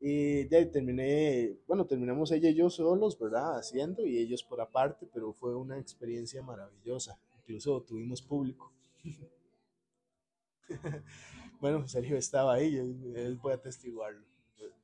y 0.00 0.44
de 0.44 0.56
ahí 0.56 0.70
terminé, 0.70 1.58
bueno, 1.66 1.86
terminamos 1.86 2.32
ella 2.32 2.50
y 2.50 2.54
yo 2.54 2.70
solos, 2.70 3.18
¿verdad? 3.18 3.58
Haciendo 3.58 4.04
y 4.04 4.18
ellos 4.18 4.42
por 4.42 4.60
aparte, 4.60 5.08
pero 5.12 5.32
fue 5.32 5.54
una 5.54 5.78
experiencia 5.78 6.42
maravillosa 6.42 7.18
incluso 7.46 7.80
tuvimos 7.82 8.20
público. 8.20 8.72
bueno, 11.60 11.86
Sergio 11.86 12.16
estaba 12.16 12.54
ahí, 12.54 12.76
él 12.76 13.38
puede 13.40 13.56
atestiguarlo. 13.56 14.26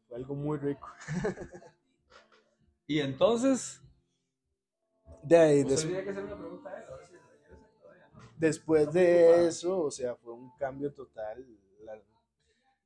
Fue 0.07 0.17
algo 0.17 0.37
muy 0.37 0.59
rico. 0.59 0.89
y 2.87 3.01
entonces, 3.01 3.83
de 5.25 5.37
ahí, 5.37 5.65
des 5.65 5.85
que 5.85 5.99
hacer 5.99 6.25
una 6.25 6.39
pregunta 6.39 6.71
a 6.71 6.79
él, 6.79 6.85
a 6.89 6.97
ver 6.97 7.09
si 7.09 7.15
después 8.37 8.93
de 8.93 9.49
eso, 9.49 9.81
o 9.81 9.91
sea, 9.91 10.15
fue 10.15 10.33
un 10.33 10.57
cambio 10.57 10.93
total. 10.93 11.45
La, 11.85 12.01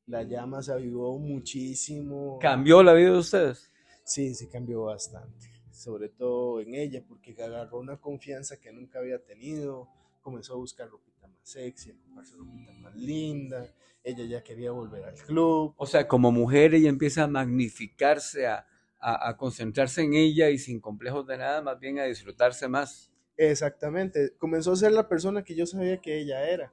la 0.06 0.22
llama 0.22 0.62
se 0.62 0.72
avivó 0.72 1.18
muchísimo. 1.18 2.38
¿Cambió 2.40 2.82
la 2.82 2.94
vida 2.94 3.12
de 3.12 3.18
ustedes? 3.18 3.70
Sí, 4.04 4.34
sí 4.34 4.48
cambió 4.48 4.84
bastante 4.84 5.55
sobre 5.76 6.08
todo 6.08 6.60
en 6.60 6.74
ella, 6.74 7.04
porque 7.06 7.34
agarró 7.42 7.78
una 7.78 7.98
confianza 7.98 8.58
que 8.60 8.72
nunca 8.72 8.98
había 8.98 9.22
tenido, 9.22 9.88
comenzó 10.22 10.54
a 10.54 10.56
buscar 10.56 10.88
ropita 10.88 11.28
más 11.28 11.38
sexy, 11.42 11.90
a 11.90 11.96
comprarse 12.00 12.36
ropita 12.36 12.72
más 12.72 12.96
linda, 12.96 13.74
ella 14.02 14.24
ya 14.24 14.42
quería 14.42 14.70
volver 14.70 15.04
al 15.04 15.14
club. 15.14 15.74
O 15.76 15.86
sea, 15.86 16.08
como 16.08 16.32
mujer 16.32 16.74
ella 16.74 16.88
empieza 16.88 17.24
a 17.24 17.28
magnificarse, 17.28 18.46
a, 18.46 18.66
a, 18.98 19.28
a 19.28 19.36
concentrarse 19.36 20.02
en 20.02 20.14
ella 20.14 20.48
y 20.48 20.58
sin 20.58 20.80
complejos 20.80 21.26
de 21.26 21.36
nada, 21.36 21.60
más 21.60 21.78
bien 21.78 21.98
a 21.98 22.04
disfrutarse 22.04 22.68
más. 22.68 23.12
Exactamente, 23.36 24.34
comenzó 24.38 24.72
a 24.72 24.76
ser 24.76 24.92
la 24.92 25.08
persona 25.08 25.44
que 25.44 25.54
yo 25.54 25.66
sabía 25.66 26.00
que 26.00 26.18
ella 26.18 26.48
era, 26.48 26.72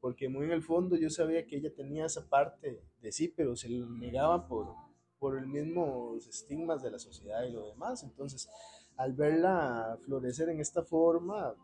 porque 0.00 0.30
muy 0.30 0.46
en 0.46 0.52
el 0.52 0.62
fondo 0.62 0.96
yo 0.96 1.10
sabía 1.10 1.46
que 1.46 1.56
ella 1.56 1.74
tenía 1.74 2.06
esa 2.06 2.26
parte 2.26 2.82
de 3.02 3.12
sí, 3.12 3.28
pero 3.28 3.54
se 3.54 3.68
lo 3.68 3.86
negaba 3.90 4.48
por, 4.48 4.74
por 5.20 5.38
el 5.38 5.46
mismo 5.46 6.16
estigmas 6.16 6.82
de 6.82 6.90
la 6.90 6.98
sociedad 6.98 7.44
y 7.44 7.52
lo 7.52 7.68
demás. 7.68 8.02
Entonces, 8.02 8.48
al 8.96 9.12
verla 9.12 9.98
florecer 10.04 10.48
en 10.48 10.60
esta 10.60 10.82
forma, 10.82 11.54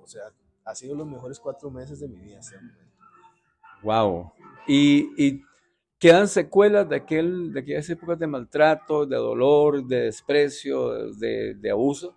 o 0.00 0.06
sea, 0.06 0.22
ha 0.64 0.74
sido 0.74 0.94
los 0.94 1.06
mejores 1.06 1.38
cuatro 1.40 1.70
meses 1.70 2.00
de 2.00 2.08
mi 2.08 2.20
vida 2.20 2.38
hasta 2.38 2.56
el 2.56 2.62
momento. 2.62 2.92
Wow. 3.82 4.32
Y, 4.66 5.10
y 5.16 5.42
quedan 5.98 6.28
secuelas 6.28 6.88
de, 6.88 6.96
aquel, 6.96 7.52
de 7.52 7.60
aquellas 7.60 7.90
épocas 7.90 8.18
de 8.18 8.26
maltrato, 8.28 9.04
de 9.04 9.16
dolor, 9.16 9.84
de 9.86 10.02
desprecio, 10.02 11.12
de, 11.14 11.54
de 11.54 11.70
abuso. 11.70 12.16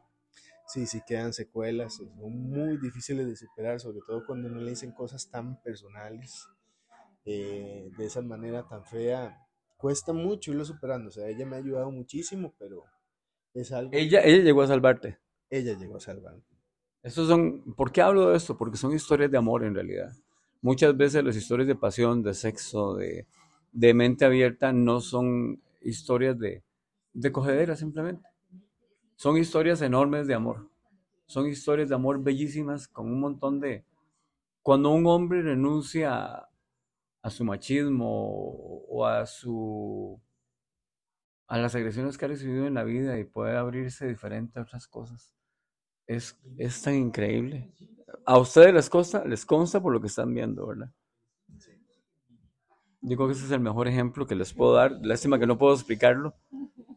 Sí, 0.67 0.87
sí 0.87 1.01
quedan 1.05 1.33
secuelas, 1.33 1.95
son 1.97 2.09
muy 2.17 2.77
difíciles 2.77 3.27
de 3.27 3.35
superar, 3.35 3.79
sobre 3.79 3.99
todo 4.05 4.25
cuando 4.25 4.49
no 4.49 4.59
le 4.59 4.71
dicen 4.71 4.91
cosas 4.91 5.29
tan 5.29 5.61
personales, 5.61 6.47
eh, 7.25 7.91
de 7.97 8.05
esa 8.05 8.21
manera 8.21 8.67
tan 8.67 8.83
fea. 8.83 9.44
Cuesta 9.77 10.13
mucho 10.13 10.51
irlo 10.51 10.65
superando, 10.65 11.09
o 11.09 11.11
sea, 11.11 11.27
ella 11.27 11.45
me 11.45 11.55
ha 11.55 11.59
ayudado 11.59 11.91
muchísimo, 11.91 12.53
pero 12.57 12.83
es 13.53 13.71
algo... 13.71 13.91
Ella, 13.93 14.21
ella 14.23 14.43
llegó 14.43 14.61
a 14.61 14.67
salvarte. 14.67 15.19
Ella 15.49 15.77
llegó 15.77 15.97
a 15.97 15.99
salvarme. 15.99 16.43
Estos 17.03 17.27
son, 17.27 17.75
¿Por 17.75 17.91
qué 17.91 18.01
hablo 18.01 18.29
de 18.29 18.37
esto? 18.37 18.57
Porque 18.57 18.77
son 18.77 18.93
historias 18.93 19.29
de 19.29 19.37
amor 19.37 19.63
en 19.63 19.75
realidad. 19.75 20.11
Muchas 20.61 20.97
veces 20.97 21.23
las 21.23 21.35
historias 21.35 21.67
de 21.67 21.75
pasión, 21.75 22.23
de 22.23 22.33
sexo, 22.33 22.95
de, 22.95 23.27
de 23.71 23.93
mente 23.93 24.25
abierta 24.25 24.73
no 24.73 25.01
son 25.01 25.61
historias 25.81 26.39
de, 26.39 26.63
de 27.13 27.31
cogedera 27.31 27.75
simplemente. 27.75 28.27
Son 29.15 29.37
historias 29.37 29.81
enormes 29.81 30.25
de 30.27 30.33
amor. 30.33 30.69
Son 31.27 31.47
historias 31.47 31.89
de 31.89 31.95
amor 31.95 32.23
bellísimas 32.23 32.87
con 32.87 33.07
un 33.07 33.19
montón 33.19 33.59
de... 33.59 33.85
Cuando 34.63 34.89
un 34.89 35.05
hombre 35.05 35.43
renuncia 35.43 36.47
a, 37.25 37.29
su 37.29 37.43
machismo 37.43 38.05
o 38.87 39.05
a 39.05 39.25
su 39.25 40.21
a 41.47 41.57
las 41.57 41.75
agresiones 41.75 42.17
que 42.17 42.25
ha 42.25 42.27
recibido 42.27 42.65
en 42.65 42.73
la 42.73 42.83
vida 42.83 43.17
y 43.19 43.23
puede 43.23 43.55
abrirse 43.55 44.07
diferente 44.07 44.59
a 44.59 44.63
otras 44.63 44.87
cosas. 44.87 45.33
Es, 46.07 46.37
es 46.57 46.81
tan 46.81 46.95
increíble. 46.95 47.71
A 48.25 48.37
ustedes 48.37 48.73
les 48.73 48.89
consta, 48.89 49.25
les 49.25 49.45
consta 49.45 49.81
por 49.81 49.93
lo 49.93 50.01
que 50.01 50.07
están 50.07 50.33
viendo, 50.33 50.65
¿verdad? 50.65 50.91
Digo 53.01 53.27
que 53.27 53.33
ese 53.33 53.45
es 53.45 53.51
el 53.51 53.59
mejor 53.59 53.87
ejemplo 53.87 54.25
que 54.25 54.33
les 54.33 54.51
puedo 54.53 54.73
dar. 54.73 54.99
Lástima 55.03 55.37
que 55.37 55.45
no 55.45 55.59
puedo 55.59 55.75
explicarlo, 55.75 56.33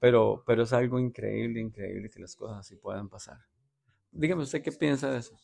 pero, 0.00 0.42
pero 0.46 0.62
es 0.62 0.72
algo 0.72 0.98
increíble, 0.98 1.60
increíble 1.60 2.08
que 2.08 2.20
las 2.20 2.34
cosas 2.34 2.60
así 2.60 2.76
puedan 2.76 3.10
pasar. 3.10 3.38
Dígame 4.10 4.42
usted 4.42 4.62
qué 4.62 4.72
piensa 4.72 5.10
de 5.10 5.18
eso. 5.18 5.38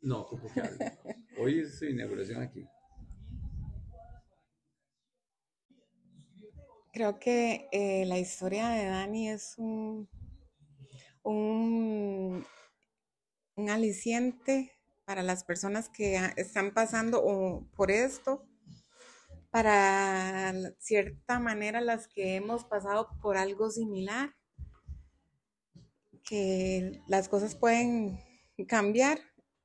No, 0.00 0.28
Hoy 1.38 1.60
es 1.60 1.78
su 1.78 1.86
inauguración 1.86 2.42
aquí. 2.42 2.64
Creo 6.96 7.18
que 7.18 7.68
eh, 7.72 8.06
la 8.06 8.18
historia 8.18 8.70
de 8.70 8.86
Dani 8.86 9.28
es 9.28 9.58
un, 9.58 10.08
un, 11.22 12.46
un 13.54 13.68
aliciente 13.68 14.72
para 15.04 15.22
las 15.22 15.44
personas 15.44 15.90
que 15.90 16.18
están 16.38 16.72
pasando 16.72 17.68
por 17.76 17.90
esto, 17.90 18.46
para 19.50 20.54
cierta 20.78 21.38
manera 21.38 21.82
las 21.82 22.08
que 22.08 22.36
hemos 22.36 22.64
pasado 22.64 23.10
por 23.20 23.36
algo 23.36 23.68
similar, 23.68 24.34
que 26.24 27.02
las 27.08 27.28
cosas 27.28 27.56
pueden 27.56 28.18
cambiar 28.68 29.18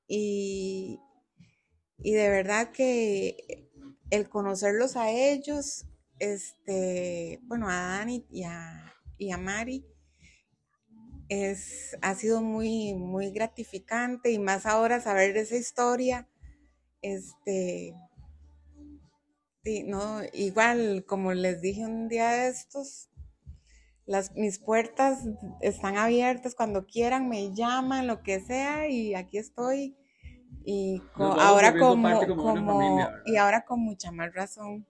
y, 0.06 1.00
y 1.98 2.12
de 2.12 2.28
verdad 2.28 2.74
que 2.74 3.72
el 4.10 4.28
conocerlos 4.28 4.98
a 4.98 5.12
ellos 5.12 5.86
este, 6.22 7.40
bueno, 7.44 7.68
a 7.68 7.98
Dani 7.98 8.28
y 8.30 8.44
a, 8.44 8.94
y 9.18 9.32
a 9.32 9.38
Mari, 9.38 9.84
es, 11.30 11.98
ha 12.04 12.14
sido 12.14 12.44
muy, 12.44 12.94
muy 12.94 13.32
gratificante 13.32 14.32
y 14.32 14.38
más 14.38 14.68
ahora 14.68 15.02
saber 15.02 15.36
esa 15.36 15.56
historia, 15.56 16.30
este, 17.02 17.96
no, 19.88 20.22
igual 20.34 21.06
como 21.08 21.34
les 21.34 21.60
dije 21.60 21.86
un 21.86 22.08
día 22.08 22.30
de 22.30 22.50
estos, 22.50 23.10
las, 24.06 24.36
mis 24.36 24.60
puertas 24.60 25.24
están 25.62 25.98
abiertas 25.98 26.54
cuando 26.54 26.86
quieran, 26.86 27.30
me 27.30 27.52
llaman, 27.56 28.06
lo 28.06 28.22
que 28.22 28.42
sea, 28.42 28.88
y 28.88 29.16
aquí 29.16 29.40
estoy. 29.40 29.98
Y 30.64 31.02
ahora 31.16 31.80
como, 31.80 32.28
como 32.28 33.10
y 33.26 33.38
ahora 33.38 33.66
con 33.66 33.80
mucha 33.80 34.12
más 34.12 34.32
razón. 34.34 34.86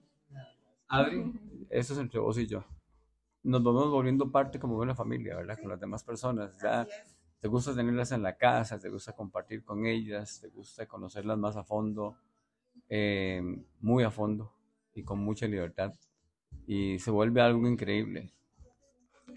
Adri, 0.92 1.32
eso 1.70 1.94
es 1.94 1.98
entre 1.98 2.20
vos 2.20 2.36
y 2.36 2.46
yo. 2.46 2.62
Nos 3.42 3.62
vamos 3.64 3.90
volviendo 3.90 4.30
parte 4.30 4.58
como 4.58 4.76
de 4.76 4.82
una 4.82 4.94
familia, 4.94 5.36
¿verdad? 5.36 5.58
Con 5.58 5.70
las 5.70 5.80
demás 5.80 6.04
personas. 6.04 6.54
Ya 6.62 6.86
te 7.40 7.48
gusta 7.48 7.74
tenerlas 7.74 8.12
en 8.12 8.22
la 8.22 8.36
casa, 8.36 8.78
te 8.78 8.90
gusta 8.90 9.14
compartir 9.14 9.64
con 9.64 9.86
ellas, 9.86 10.38
te 10.42 10.48
gusta 10.48 10.84
conocerlas 10.86 11.38
más 11.38 11.56
a 11.56 11.64
fondo, 11.64 12.18
eh, 12.90 13.40
muy 13.80 14.04
a 14.04 14.10
fondo 14.10 14.52
y 14.94 15.02
con 15.02 15.18
mucha 15.18 15.46
libertad. 15.46 15.94
Y 16.66 16.98
se 16.98 17.10
vuelve 17.10 17.40
algo 17.40 17.66
increíble. 17.66 18.30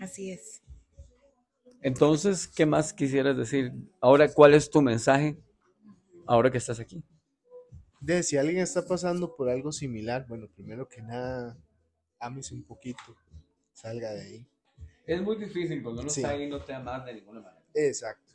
Así 0.02 0.32
es. 0.32 0.62
Entonces, 1.82 2.50
¿qué 2.50 2.66
más 2.66 2.92
quisieras 2.92 3.38
decir? 3.38 3.72
Ahora, 4.02 4.28
¿cuál 4.28 4.56
es 4.56 4.70
tu 4.70 4.82
mensaje 4.82 5.38
ahora 6.28 6.52
que 6.52 6.58
estás 6.58 6.82
aquí? 6.82 7.02
De 8.06 8.22
si 8.22 8.38
alguien 8.38 8.60
está 8.60 8.86
pasando 8.86 9.36
por 9.36 9.50
algo 9.50 9.72
similar, 9.72 10.28
bueno, 10.28 10.48
primero 10.48 10.88
que 10.88 11.02
nada, 11.02 11.58
ámese 12.20 12.54
un 12.54 12.64
poquito, 12.64 13.02
salga 13.74 14.12
de 14.12 14.22
ahí. 14.22 14.48
Es 15.08 15.22
muy 15.24 15.38
difícil 15.38 15.82
cuando 15.82 16.02
uno 16.02 16.12
está 16.12 16.30
ahí 16.30 16.48
no 16.48 16.64
te 16.64 16.74
amas 16.74 17.04
de 17.06 17.16
ninguna 17.16 17.42
manera. 17.42 17.66
Exacto. 17.74 18.34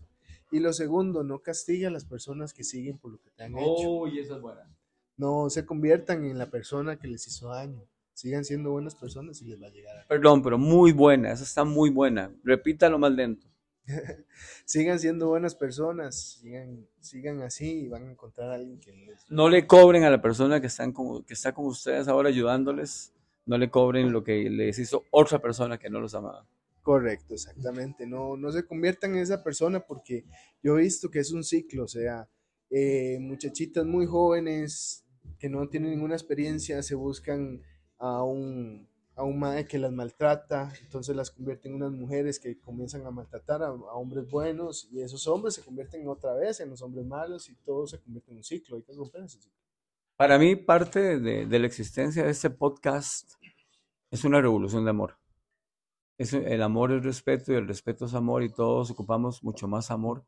Y 0.50 0.58
lo 0.58 0.72
segundo, 0.72 1.22
no 1.22 1.38
castigue 1.38 1.86
a 1.86 1.90
las 1.90 2.04
personas 2.04 2.52
que 2.52 2.64
siguen 2.64 2.98
por 2.98 3.12
lo 3.12 3.20
que 3.20 3.30
te 3.30 3.44
han 3.44 3.52
hecho. 3.52 3.62
Oh, 3.64 4.08
y 4.08 4.18
eso 4.18 4.34
es 4.34 4.42
buena. 4.42 4.68
No 5.16 5.48
se 5.50 5.64
conviertan 5.64 6.24
en 6.24 6.38
la 6.38 6.50
persona 6.50 6.98
que 6.98 7.06
les 7.06 7.26
hizo 7.28 7.50
daño. 7.50 7.84
Sigan 8.12 8.44
siendo 8.44 8.72
buenas 8.72 8.96
personas 8.96 9.40
y 9.40 9.44
les 9.44 9.62
va 9.62 9.68
a 9.68 9.70
llegar 9.70 9.96
a... 9.98 10.06
Perdón, 10.08 10.42
pero 10.42 10.58
muy 10.58 10.90
buena, 10.90 11.30
esa 11.30 11.44
está 11.44 11.62
muy 11.62 11.90
buena. 11.90 12.34
Repítalo 12.42 12.98
más 12.98 13.12
lento. 13.12 13.46
sigan 14.64 14.98
siendo 14.98 15.28
buenas 15.28 15.54
personas, 15.54 16.38
sigan, 16.40 16.86
sigan 17.00 17.42
así 17.42 17.82
y 17.82 17.88
van 17.88 18.08
a 18.08 18.10
encontrar 18.12 18.50
a 18.50 18.54
alguien 18.54 18.78
que 18.80 18.92
les... 18.92 19.30
No 19.30 19.48
le 19.48 19.66
cobren 19.66 20.04
a 20.04 20.10
la 20.10 20.20
persona 20.22 20.60
que, 20.60 20.66
están 20.66 20.92
que 20.92 21.34
está 21.34 21.52
con 21.52 21.66
ustedes 21.66 22.08
ahora 22.08 22.28
ayudándoles, 22.28 23.12
no 23.46 23.58
le 23.58 23.70
cobren 23.70 24.12
lo 24.12 24.22
que 24.22 24.48
les 24.50 24.78
hizo 24.78 25.04
otra 25.10 25.40
persona 25.40 25.78
que 25.78 25.90
no 25.90 26.00
los 26.00 26.14
amaba. 26.14 26.46
Correcto, 26.82 27.34
exactamente. 27.34 28.06
No, 28.06 28.36
no 28.36 28.50
se 28.52 28.64
conviertan 28.64 29.14
en 29.14 29.22
esa 29.22 29.42
persona 29.42 29.80
porque 29.80 30.24
yo 30.62 30.78
he 30.78 30.82
visto 30.82 31.10
que 31.10 31.18
es 31.18 31.30
un 31.32 31.44
ciclo, 31.44 31.84
o 31.84 31.88
sea, 31.88 32.28
eh, 32.70 33.18
muchachitas 33.20 33.84
muy 33.84 34.06
jóvenes 34.06 35.04
que 35.38 35.48
no 35.48 35.68
tienen 35.68 35.90
ninguna 35.90 36.14
experiencia 36.14 36.82
se 36.82 36.94
buscan 36.94 37.62
a 37.98 38.22
un 38.22 38.88
a 39.20 39.24
un 39.24 39.38
madre 39.38 39.66
que 39.66 39.78
las 39.78 39.92
maltrata, 39.92 40.72
entonces 40.80 41.14
las 41.14 41.30
convierte 41.30 41.68
en 41.68 41.74
unas 41.74 41.92
mujeres 41.92 42.40
que 42.40 42.58
comienzan 42.58 43.06
a 43.06 43.10
maltratar 43.10 43.62
a, 43.62 43.70
hombres 43.70 44.26
buenos 44.30 44.88
y 44.90 45.02
esos 45.02 45.26
hombres 45.26 45.54
se 45.54 45.62
convierten 45.62 46.08
otra 46.08 46.32
vez 46.32 46.60
en 46.60 46.70
los 46.70 46.80
hombres 46.80 47.04
malos 47.04 47.50
y 47.50 47.54
todo 47.56 47.86
se 47.86 48.00
convierte 48.00 48.30
en 48.30 48.38
un 48.38 48.44
ciclo, 48.44 48.76
hay 48.76 48.82
que 48.82 48.94
romper 48.94 49.24
ese 49.24 49.38
ciclo. 49.38 49.58
Para 50.16 50.38
mí 50.38 50.56
parte 50.56 51.20
de, 51.20 51.44
de 51.44 51.58
la 51.58 51.66
existencia 51.66 52.24
de 52.24 52.30
este 52.30 52.48
podcast 52.48 53.34
es 54.10 54.24
una 54.24 54.40
revolución 54.40 54.84
de 54.84 54.90
amor. 54.90 55.18
Es, 56.16 56.32
el 56.32 56.62
amor 56.62 56.90
es 56.92 57.04
respeto 57.04 57.52
y 57.52 57.56
el 57.56 57.68
respeto 57.68 58.06
es 58.06 58.14
amor 58.14 58.42
y 58.42 58.48
todos 58.48 58.90
ocupamos 58.90 59.44
mucho 59.44 59.68
más 59.68 59.90
amor 59.90 60.24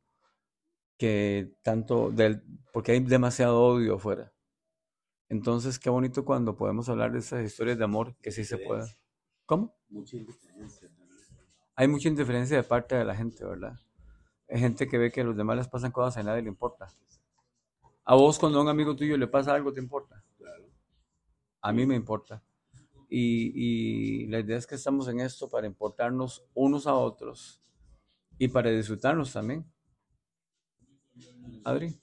que 0.98 1.54
tanto 1.62 2.10
del, 2.10 2.42
porque 2.74 2.92
hay 2.92 3.00
demasiado 3.00 3.58
odio 3.58 3.94
afuera. 3.94 4.34
Entonces, 5.32 5.78
qué 5.78 5.88
bonito 5.88 6.26
cuando 6.26 6.54
podemos 6.54 6.90
hablar 6.90 7.10
de 7.10 7.20
esas 7.20 7.42
historias 7.42 7.78
de 7.78 7.84
amor 7.84 8.14
que 8.20 8.30
sí 8.30 8.44
se 8.44 8.58
puede. 8.58 8.84
¿Cómo? 9.46 9.74
Mucha 9.88 10.18
indiferencia. 10.18 10.90
Hay 11.74 11.88
mucha 11.88 12.08
indiferencia 12.10 12.58
de 12.58 12.62
parte 12.62 12.96
de 12.96 13.04
la 13.06 13.16
gente, 13.16 13.42
¿verdad? 13.42 13.72
Hay 14.46 14.60
gente 14.60 14.86
que 14.86 14.98
ve 14.98 15.10
que 15.10 15.22
a 15.22 15.24
los 15.24 15.34
demás 15.34 15.56
les 15.56 15.68
pasan 15.68 15.90
cosas 15.90 16.18
y 16.18 16.20
a 16.20 16.24
nadie 16.24 16.42
le 16.42 16.50
importa. 16.50 16.92
A 18.04 18.14
vos 18.14 18.38
cuando 18.38 18.58
a 18.58 18.62
un 18.62 18.68
amigo 18.68 18.94
tuyo 18.94 19.16
le 19.16 19.26
pasa 19.26 19.54
algo, 19.54 19.72
¿te 19.72 19.80
importa? 19.80 20.22
Claro. 20.36 20.66
A 21.62 21.72
mí 21.72 21.86
me 21.86 21.94
importa. 21.94 22.42
Y, 23.08 23.52
y 23.54 24.26
la 24.26 24.40
idea 24.40 24.58
es 24.58 24.66
que 24.66 24.74
estamos 24.74 25.08
en 25.08 25.20
esto 25.20 25.48
para 25.48 25.66
importarnos 25.66 26.44
unos 26.52 26.86
a 26.86 26.92
otros 26.92 27.62
y 28.36 28.48
para 28.48 28.68
disfrutarnos 28.68 29.32
también. 29.32 29.64
Adri. 31.64 31.98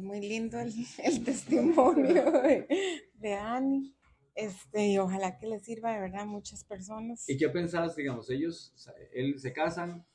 Muy 0.00 0.20
lindo 0.20 0.58
el, 0.58 0.72
testimonio 1.24 2.30
de, 2.42 2.98
Dani. 3.14 3.94
Este, 4.34 4.88
y 4.88 4.98
ojalá 4.98 5.38
que 5.38 5.46
les 5.46 5.62
sirva 5.64 5.92
de 5.92 6.00
verdad 6.00 6.22
a 6.22 6.26
muchas 6.26 6.62
personas. 6.64 7.26
¿Y 7.28 7.38
qué 7.38 7.48
pensás, 7.48 7.96
digamos, 7.96 8.28
ellos 8.28 8.72
o 8.74 8.78
sea, 8.78 8.92
él, 9.14 9.38
se 9.38 9.52
casan 9.52 10.06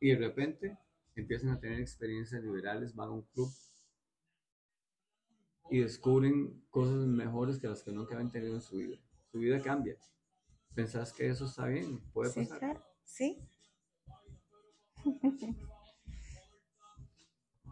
y 0.00 0.10
de 0.10 0.16
repente 0.16 0.78
empiezan 1.14 1.50
a 1.50 1.60
tener 1.60 1.80
experiencias 1.80 2.42
liberales, 2.42 2.94
van 2.94 3.08
a 3.08 3.12
un 3.12 3.22
club 3.22 3.50
y 5.70 5.80
descubren 5.80 6.64
cosas 6.70 7.06
mejores 7.06 7.58
que 7.58 7.68
las 7.68 7.82
que 7.82 7.92
nunca 7.92 8.14
habían 8.14 8.30
tenido 8.30 8.54
en 8.54 8.62
su 8.62 8.76
vida? 8.76 8.96
Su 9.30 9.38
vida 9.38 9.60
cambia. 9.60 9.96
¿Pensás 10.74 11.12
que 11.12 11.28
eso 11.28 11.46
está 11.46 11.66
bien? 11.66 12.00
¿Puede 12.12 12.30
Sí, 12.30 12.40
pasar? 12.40 12.58
claro, 12.58 12.82
sí. 13.04 13.38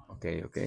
Ok, 0.08 0.26
ok. 0.44 0.58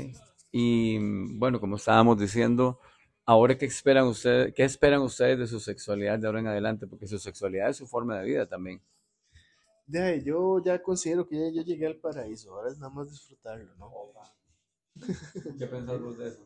Y 0.60 0.98
mm, 0.98 1.38
bueno, 1.38 1.60
como 1.60 1.76
estábamos 1.76 2.18
diciendo, 2.18 2.80
ahora 3.26 3.56
qué 3.60 3.66
esperan 3.68 4.08
ustedes, 4.08 4.56
qué 4.56 4.64
esperan 4.64 5.02
ustedes 5.02 5.38
de 5.38 5.46
su 5.46 5.60
sexualidad 5.60 6.18
de 6.18 6.26
ahora 6.26 6.40
en 6.40 6.48
adelante, 6.48 6.88
porque 6.88 7.06
su 7.06 7.20
sexualidad 7.20 7.70
es 7.70 7.78
su 7.78 7.86
forma 7.86 8.18
de 8.18 8.26
vida 8.26 8.48
también. 8.48 8.82
De 9.86 10.02
ahí, 10.02 10.24
yo 10.24 10.60
ya 10.66 10.82
considero 10.82 11.28
que 11.28 11.36
ya 11.36 11.52
yo 11.54 11.62
llegué 11.62 11.86
al 11.86 11.98
paraíso, 11.98 12.56
ahora 12.56 12.72
es 12.72 12.80
nada 12.80 12.92
más 12.92 13.08
disfrutarlo, 13.08 13.72
¿no? 13.76 13.92
¿Qué 15.60 15.68
pensás 15.68 16.02
vos 16.02 16.18
de 16.18 16.28
eso? 16.28 16.44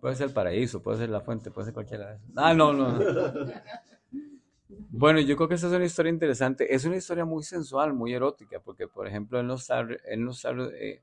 Puede 0.00 0.16
ser 0.16 0.28
el 0.28 0.32
paraíso, 0.32 0.82
puede 0.82 0.96
ser 0.96 1.10
la 1.10 1.20
fuente, 1.20 1.50
puede 1.50 1.66
ser 1.66 1.74
cualquiera 1.74 2.08
de 2.08 2.16
esas. 2.16 2.30
Ah, 2.34 2.54
no, 2.54 2.72
no, 2.72 2.92
no. 2.92 2.98
Bueno, 4.90 5.20
yo 5.20 5.36
creo 5.36 5.48
que 5.48 5.54
esa 5.54 5.66
es 5.68 5.72
una 5.72 5.84
historia 5.84 6.10
interesante. 6.10 6.74
Es 6.74 6.84
una 6.84 6.96
historia 6.96 7.24
muy 7.24 7.42
sensual, 7.42 7.94
muy 7.94 8.12
erótica, 8.14 8.60
porque, 8.60 8.88
por 8.88 9.06
ejemplo, 9.06 9.40
él 9.40 9.46
nos 9.46 9.62
está, 9.62 9.80
él 9.80 10.24
nos 10.24 10.36
está 10.36 10.50
eh, 10.74 11.02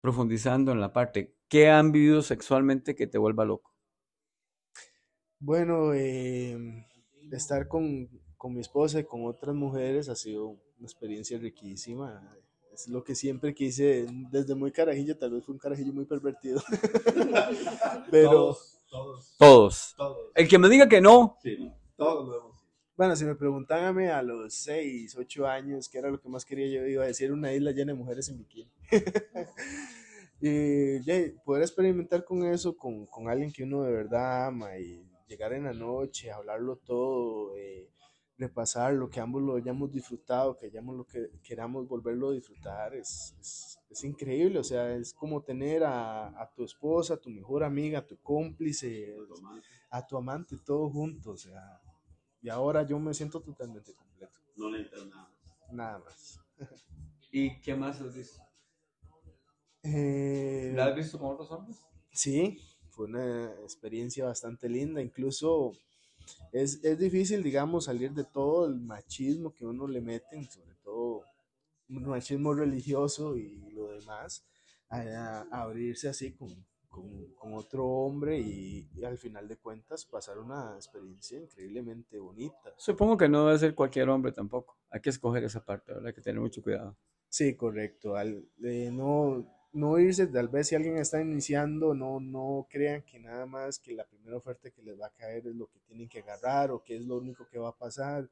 profundizando 0.00 0.72
en 0.72 0.80
la 0.80 0.92
parte, 0.92 1.34
¿qué 1.48 1.68
han 1.68 1.92
vivido 1.92 2.22
sexualmente 2.22 2.94
que 2.94 3.06
te 3.06 3.18
vuelva 3.18 3.44
loco? 3.44 3.74
Bueno, 5.38 5.94
eh, 5.94 6.86
estar 7.32 7.68
con, 7.68 8.08
con 8.36 8.54
mi 8.54 8.60
esposa 8.60 9.00
y 9.00 9.04
con 9.04 9.24
otras 9.26 9.54
mujeres 9.54 10.08
ha 10.08 10.14
sido 10.16 10.48
una 10.48 10.86
experiencia 10.86 11.38
riquísima. 11.38 12.22
Es 12.72 12.88
lo 12.88 13.02
que 13.04 13.14
siempre 13.14 13.54
quise 13.54 14.06
desde 14.30 14.54
muy 14.54 14.72
carajillo, 14.72 15.16
tal 15.18 15.32
vez 15.32 15.44
fue 15.44 15.54
un 15.54 15.58
carajillo 15.58 15.92
muy 15.92 16.04
pervertido. 16.06 16.62
Pero 18.10 18.30
Todos, 18.30 18.78
todos, 18.88 19.34
Todos. 19.38 19.94
todos. 19.96 20.18
El 20.34 20.48
que 20.48 20.58
me 20.58 20.68
diga 20.68 20.88
que 20.88 21.00
no, 21.00 21.36
Sí, 21.42 21.70
todos 22.00 22.26
lo 22.26 22.38
hemos 22.38 22.60
bueno, 23.00 23.16
si 23.16 23.24
me 23.24 23.34
preguntan 23.34 23.98
a 23.98 24.22
los 24.22 24.52
6, 24.52 25.16
8 25.16 25.46
años, 25.46 25.88
qué 25.88 25.96
era 25.96 26.10
lo 26.10 26.20
que 26.20 26.28
más 26.28 26.44
quería, 26.44 26.66
yo 26.66 26.86
iba 26.86 27.02
a 27.02 27.06
decir 27.06 27.32
una 27.32 27.50
isla 27.50 27.70
llena 27.70 27.92
de 27.94 27.98
mujeres 27.98 28.28
en 28.28 28.36
bikini. 28.36 28.70
y 30.42 31.02
ya, 31.02 31.14
poder 31.42 31.62
experimentar 31.62 32.26
con 32.26 32.44
eso, 32.44 32.76
con, 32.76 33.06
con 33.06 33.30
alguien 33.30 33.50
que 33.54 33.62
uno 33.62 33.84
de 33.84 33.92
verdad 33.92 34.48
ama 34.48 34.76
y 34.76 35.02
llegar 35.26 35.54
en 35.54 35.64
la 35.64 35.72
noche, 35.72 36.30
hablarlo 36.30 36.76
todo, 36.76 37.56
eh, 37.56 37.88
repasar 38.36 38.92
lo 38.92 39.08
que 39.08 39.20
ambos 39.20 39.42
lo 39.42 39.56
hayamos 39.56 39.90
disfrutado, 39.90 40.58
que 40.58 40.66
hayamos 40.66 40.94
lo 40.94 41.06
que 41.06 41.30
queramos 41.42 41.88
volverlo 41.88 42.28
a 42.28 42.34
disfrutar, 42.34 42.94
es, 42.94 43.34
es, 43.40 43.78
es 43.88 44.04
increíble, 44.04 44.58
o 44.58 44.64
sea, 44.64 44.94
es 44.94 45.14
como 45.14 45.42
tener 45.42 45.84
a, 45.84 46.38
a 46.38 46.50
tu 46.54 46.64
esposa, 46.64 47.14
a 47.14 47.16
tu 47.16 47.30
mejor 47.30 47.64
amiga, 47.64 48.00
a 48.00 48.06
tu 48.06 48.18
cómplice, 48.18 49.16
a 49.88 50.06
tu 50.06 50.18
amante, 50.18 50.58
todos 50.66 50.92
juntos, 50.92 51.46
o 51.46 51.48
sea, 51.48 51.80
y 52.42 52.48
ahora 52.48 52.86
yo 52.86 52.98
me 52.98 53.14
siento 53.14 53.40
totalmente 53.40 53.92
completo, 53.94 54.38
No 54.56 54.70
necesitas 54.70 55.06
nada. 55.06 55.30
nada 55.70 55.98
más. 55.98 56.40
¿y 57.32 57.60
qué 57.60 57.74
más 57.74 58.00
has 58.00 58.14
visto? 58.14 58.42
Eh, 59.82 60.72
¿La 60.74 60.86
has 60.86 60.96
visto 60.96 61.18
con 61.18 61.32
otros 61.32 61.50
hombres? 61.50 61.78
Sí, 62.12 62.58
fue 62.90 63.06
una 63.06 63.52
experiencia 63.62 64.26
bastante 64.26 64.68
linda. 64.68 65.00
Incluso 65.00 65.72
es, 66.52 66.82
es 66.84 66.98
difícil, 66.98 67.42
digamos, 67.42 67.84
salir 67.86 68.12
de 68.12 68.24
todo 68.24 68.66
el 68.66 68.80
machismo 68.80 69.54
que 69.54 69.64
uno 69.64 69.86
le 69.86 70.00
meten, 70.00 70.50
sobre 70.50 70.74
todo 70.82 71.24
un 71.88 72.04
machismo 72.04 72.52
religioso 72.52 73.36
y 73.36 73.70
lo 73.72 73.88
demás, 73.88 74.44
a 74.88 75.46
abrirse 75.50 76.08
así 76.08 76.32
con, 76.32 76.66
con- 76.90 77.32
con 77.34 77.54
otro 77.54 77.86
hombre 77.86 78.38
y, 78.38 78.88
y 78.94 79.04
al 79.04 79.16
final 79.16 79.48
de 79.48 79.56
cuentas 79.56 80.04
pasar 80.04 80.38
una 80.38 80.74
experiencia 80.74 81.38
increíblemente 81.38 82.18
bonita. 82.18 82.74
Supongo 82.76 83.16
que 83.16 83.28
no 83.28 83.46
debe 83.46 83.58
ser 83.58 83.74
cualquier 83.74 84.08
hombre 84.10 84.32
tampoco. 84.32 84.76
Hay 84.90 85.00
que 85.00 85.10
escoger 85.10 85.44
esa 85.44 85.64
parte, 85.64 85.92
¿verdad? 85.92 86.08
Hay 86.08 86.14
que 86.14 86.20
tener 86.20 86.40
mucho 86.40 86.62
cuidado. 86.62 86.96
Sí, 87.28 87.54
correcto. 87.54 88.16
Al, 88.16 88.44
eh, 88.64 88.90
no, 88.92 89.46
no 89.72 89.98
irse, 89.98 90.26
tal 90.26 90.48
vez 90.48 90.68
si 90.68 90.74
alguien 90.74 90.96
está 90.96 91.20
iniciando, 91.22 91.94
no, 91.94 92.18
no 92.20 92.66
crean 92.68 93.02
que 93.02 93.20
nada 93.20 93.46
más 93.46 93.78
que 93.78 93.94
la 93.94 94.04
primera 94.06 94.36
oferta 94.36 94.70
que 94.70 94.82
les 94.82 95.00
va 95.00 95.06
a 95.06 95.12
caer 95.12 95.46
es 95.46 95.54
lo 95.54 95.68
que 95.68 95.78
tienen 95.80 96.08
que 96.08 96.20
agarrar 96.20 96.72
o 96.72 96.82
que 96.82 96.96
es 96.96 97.02
lo 97.06 97.18
único 97.18 97.46
que 97.48 97.58
va 97.58 97.68
a 97.70 97.78
pasar. 97.78 98.28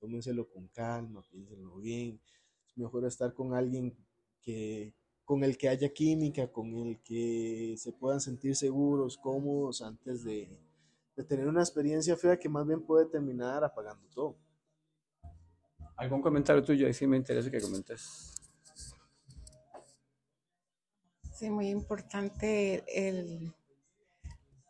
Tómenselo 0.00 0.48
con 0.48 0.68
calma, 0.68 1.22
piénsenlo 1.30 1.76
bien. 1.76 2.20
Es 2.66 2.78
mejor 2.78 3.04
estar 3.04 3.34
con 3.34 3.52
alguien 3.54 3.94
que, 4.40 4.94
con 5.28 5.44
el 5.44 5.58
que 5.58 5.68
haya 5.68 5.90
química, 5.90 6.50
con 6.50 6.74
el 6.74 7.02
que 7.02 7.74
se 7.76 7.92
puedan 7.92 8.18
sentir 8.18 8.56
seguros, 8.56 9.18
cómodos, 9.18 9.82
antes 9.82 10.24
de, 10.24 10.48
de 11.14 11.22
tener 11.22 11.46
una 11.46 11.60
experiencia 11.60 12.16
fea 12.16 12.38
que 12.38 12.48
más 12.48 12.66
bien 12.66 12.80
puede 12.80 13.04
terminar 13.04 13.62
apagando 13.62 14.08
todo. 14.08 14.38
¿Algún 15.96 16.22
comentario 16.22 16.64
tuyo? 16.64 16.86
Ahí 16.86 16.94
sí 16.94 17.06
me 17.06 17.18
interesa 17.18 17.50
que 17.50 17.60
comentes. 17.60 18.32
Sí, 21.34 21.50
muy 21.50 21.68
importante 21.68 22.82
el, 22.86 23.52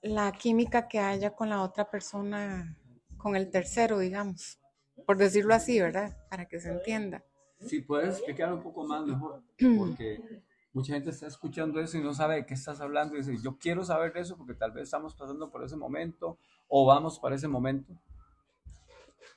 la 0.03 0.33
química 0.33 0.89
que 0.89 0.99
haya 0.99 1.37
con 1.37 1.51
la 1.51 1.63
otra 1.63 1.89
persona, 1.89 2.77
con 3.17 3.37
el 3.37 3.49
tercero, 3.49 4.01
digamos, 4.01 4.59
por 5.07 5.19
decirlo 5.19 5.55
así, 5.55 5.79
¿verdad? 5.81 6.17
Para 6.29 6.49
que 6.49 6.59
se 6.59 6.73
entienda. 6.73 7.25
Si 7.61 7.81
puedes 7.81 8.17
explicar 8.17 8.53
un 8.53 8.61
poco 8.61 8.83
más 8.83 9.07
mejor, 9.07 9.45
porque 9.79 10.43
mucha 10.79 10.95
gente 10.95 11.11
está 11.11 11.27
escuchando 11.27 11.81
eso 11.81 11.99
y 11.99 12.03
no 12.03 12.15
sabe 12.15 12.37
de 12.37 12.47
qué 12.47 12.55
estás 12.55 12.81
hablando 12.81 13.15
y 13.15 13.19
dice, 13.19 13.37
yo 13.43 13.59
quiero 13.59 13.85
saber 13.85 14.17
eso 14.17 14.37
porque 14.37 14.55
tal 14.55 14.71
vez 14.73 14.85
estamos 14.85 15.15
pasando 15.15 15.51
por 15.51 15.65
ese 15.65 15.77
momento 15.77 16.39
o 16.69 16.87
vamos 16.87 17.19
para 17.19 17.35
ese 17.35 17.49
momento. 17.49 17.93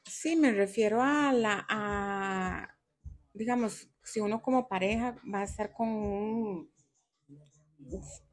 Sí, 0.04 0.36
me 0.36 0.52
refiero 0.52 1.02
a 1.02 1.34
la, 1.34 1.66
a, 1.68 2.76
digamos, 3.34 3.88
si 4.04 4.20
uno 4.20 4.42
como 4.42 4.68
pareja 4.68 5.16
va 5.34 5.40
a 5.40 5.44
estar 5.44 5.74
con 5.74 5.88
un, 5.90 6.72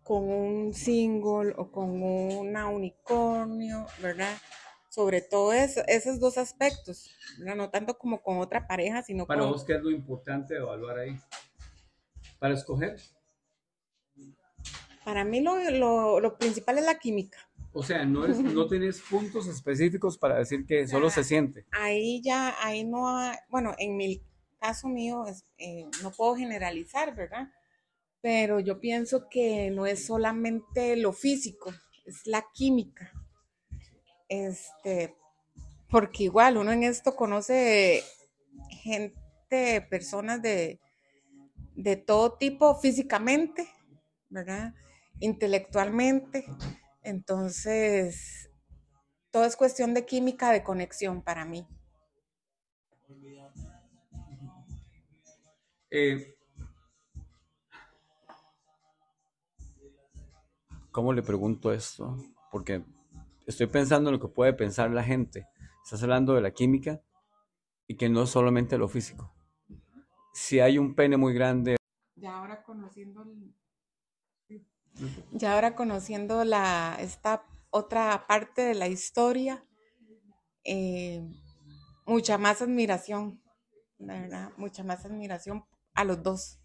con 0.03 0.25
un 0.29 0.75
single 0.75 1.55
o 1.57 1.71
con 1.71 2.03
una 2.03 2.69
unicornio, 2.69 3.87
¿verdad? 4.01 4.37
Sobre 4.91 5.21
todo 5.21 5.53
eso- 5.53 5.83
esos 5.87 6.19
dos 6.19 6.39
aspectos, 6.39 7.11
¿verdad? 7.39 7.57
No 7.57 7.71
tanto 7.71 7.99
como 7.99 8.23
con 8.23 8.39
otra 8.39 8.67
pareja, 8.67 9.03
sino 9.03 9.27
Para 9.27 9.43
con... 9.43 9.51
vos, 9.51 9.65
¿qué 9.65 9.75
es 9.75 9.83
lo 9.83 9.91
importante 9.91 10.55
de 10.55 10.61
evaluar 10.61 10.99
ahí? 10.99 11.17
Para 12.39 12.55
escoger. 12.55 12.97
Para 15.05 15.25
mí 15.25 15.41
lo, 15.41 15.59
lo, 15.71 16.21
lo 16.21 16.37
principal 16.39 16.79
es 16.79 16.85
la 16.85 16.99
química. 16.99 17.39
O 17.73 17.83
sea, 17.83 18.05
no, 18.05 18.25
es, 18.27 18.39
no 18.41 18.67
tienes 18.69 19.01
puntos 19.01 19.47
específicos 19.47 20.19
para 20.19 20.39
decir 20.39 20.67
que 20.67 20.87
solo 20.87 21.11
se 21.11 21.25
siente. 21.25 21.65
Ahí 21.73 22.21
ya, 22.23 22.55
ahí 22.61 22.85
no, 22.85 23.17
hay- 23.17 23.37
bueno, 23.49 23.75
en 23.79 23.97
mi 23.97 24.23
caso 24.61 24.89
mío, 24.89 25.27
es, 25.27 25.45
eh, 25.59 25.87
no 26.03 26.11
puedo 26.11 26.35
generalizar, 26.35 27.15
¿verdad? 27.15 27.49
Pero 28.21 28.61
yo 28.61 28.81
pienso 28.81 29.29
que 29.31 29.71
no 29.71 29.87
es 29.87 30.07
solamente 30.07 30.97
lo 30.97 31.13
físico, 31.13 31.73
es 32.05 32.27
la 32.27 32.45
química. 32.53 33.13
Este, 34.29 35.15
porque 35.91 36.25
igual 36.25 36.59
uno 36.59 36.73
en 36.73 36.83
esto 36.83 37.17
conoce 37.17 38.03
gente, 38.71 39.81
personas 39.91 40.43
de, 40.43 40.81
de 41.79 41.95
todo 41.95 42.33
tipo 42.33 42.75
físicamente, 42.75 43.69
¿verdad? 44.29 44.75
Intelectualmente. 45.21 46.45
Entonces, 47.03 48.51
todo 49.31 49.45
es 49.45 49.55
cuestión 49.55 49.95
de 49.95 50.05
química, 50.05 50.51
de 50.51 50.65
conexión 50.65 51.23
para 51.23 51.45
mí. 51.45 51.69
Eh, 55.91 56.35
¿Cómo 60.91 61.13
le 61.13 61.23
pregunto 61.23 61.73
esto? 61.73 62.17
Porque 62.51 62.83
estoy 63.47 63.69
pensando 63.69 64.11
en 64.11 64.17
lo 64.17 64.21
que 64.21 64.35
puede 64.35 64.53
pensar 64.53 64.91
la 64.91 65.05
gente. 65.05 65.47
Estás 65.85 66.03
hablando 66.03 66.35
de 66.35 66.41
la 66.41 66.51
química 66.51 67.01
y 67.87 67.97
que 67.97 68.09
no 68.09 68.25
es 68.25 68.31
solamente 68.31 68.77
lo 68.77 68.89
físico. 68.89 69.38
Si 70.33 70.61
hay 70.61 70.79
un 70.79 70.95
pene 70.95 71.17
muy 71.17 71.35
grande, 71.35 71.77
Ya 72.17 72.37
ahora 72.39 72.63
conociendo 72.63 73.25
ya 75.33 75.55
ahora 75.55 75.75
conociendo 75.75 76.45
la 76.45 76.97
esta 77.01 77.45
otra 77.71 78.27
parte 78.27 78.63
de 78.63 78.75
la 78.75 78.89
historia, 78.89 79.65
eh, 80.65 81.23
mucha 82.07 82.39
más 82.39 82.63
admiración, 82.63 83.41
la 83.99 84.21
verdad, 84.21 84.51
mucha 84.57 84.83
más 84.85 85.05
admiración 85.05 85.65
a 85.95 86.05
los 86.05 86.23
dos. 86.23 86.59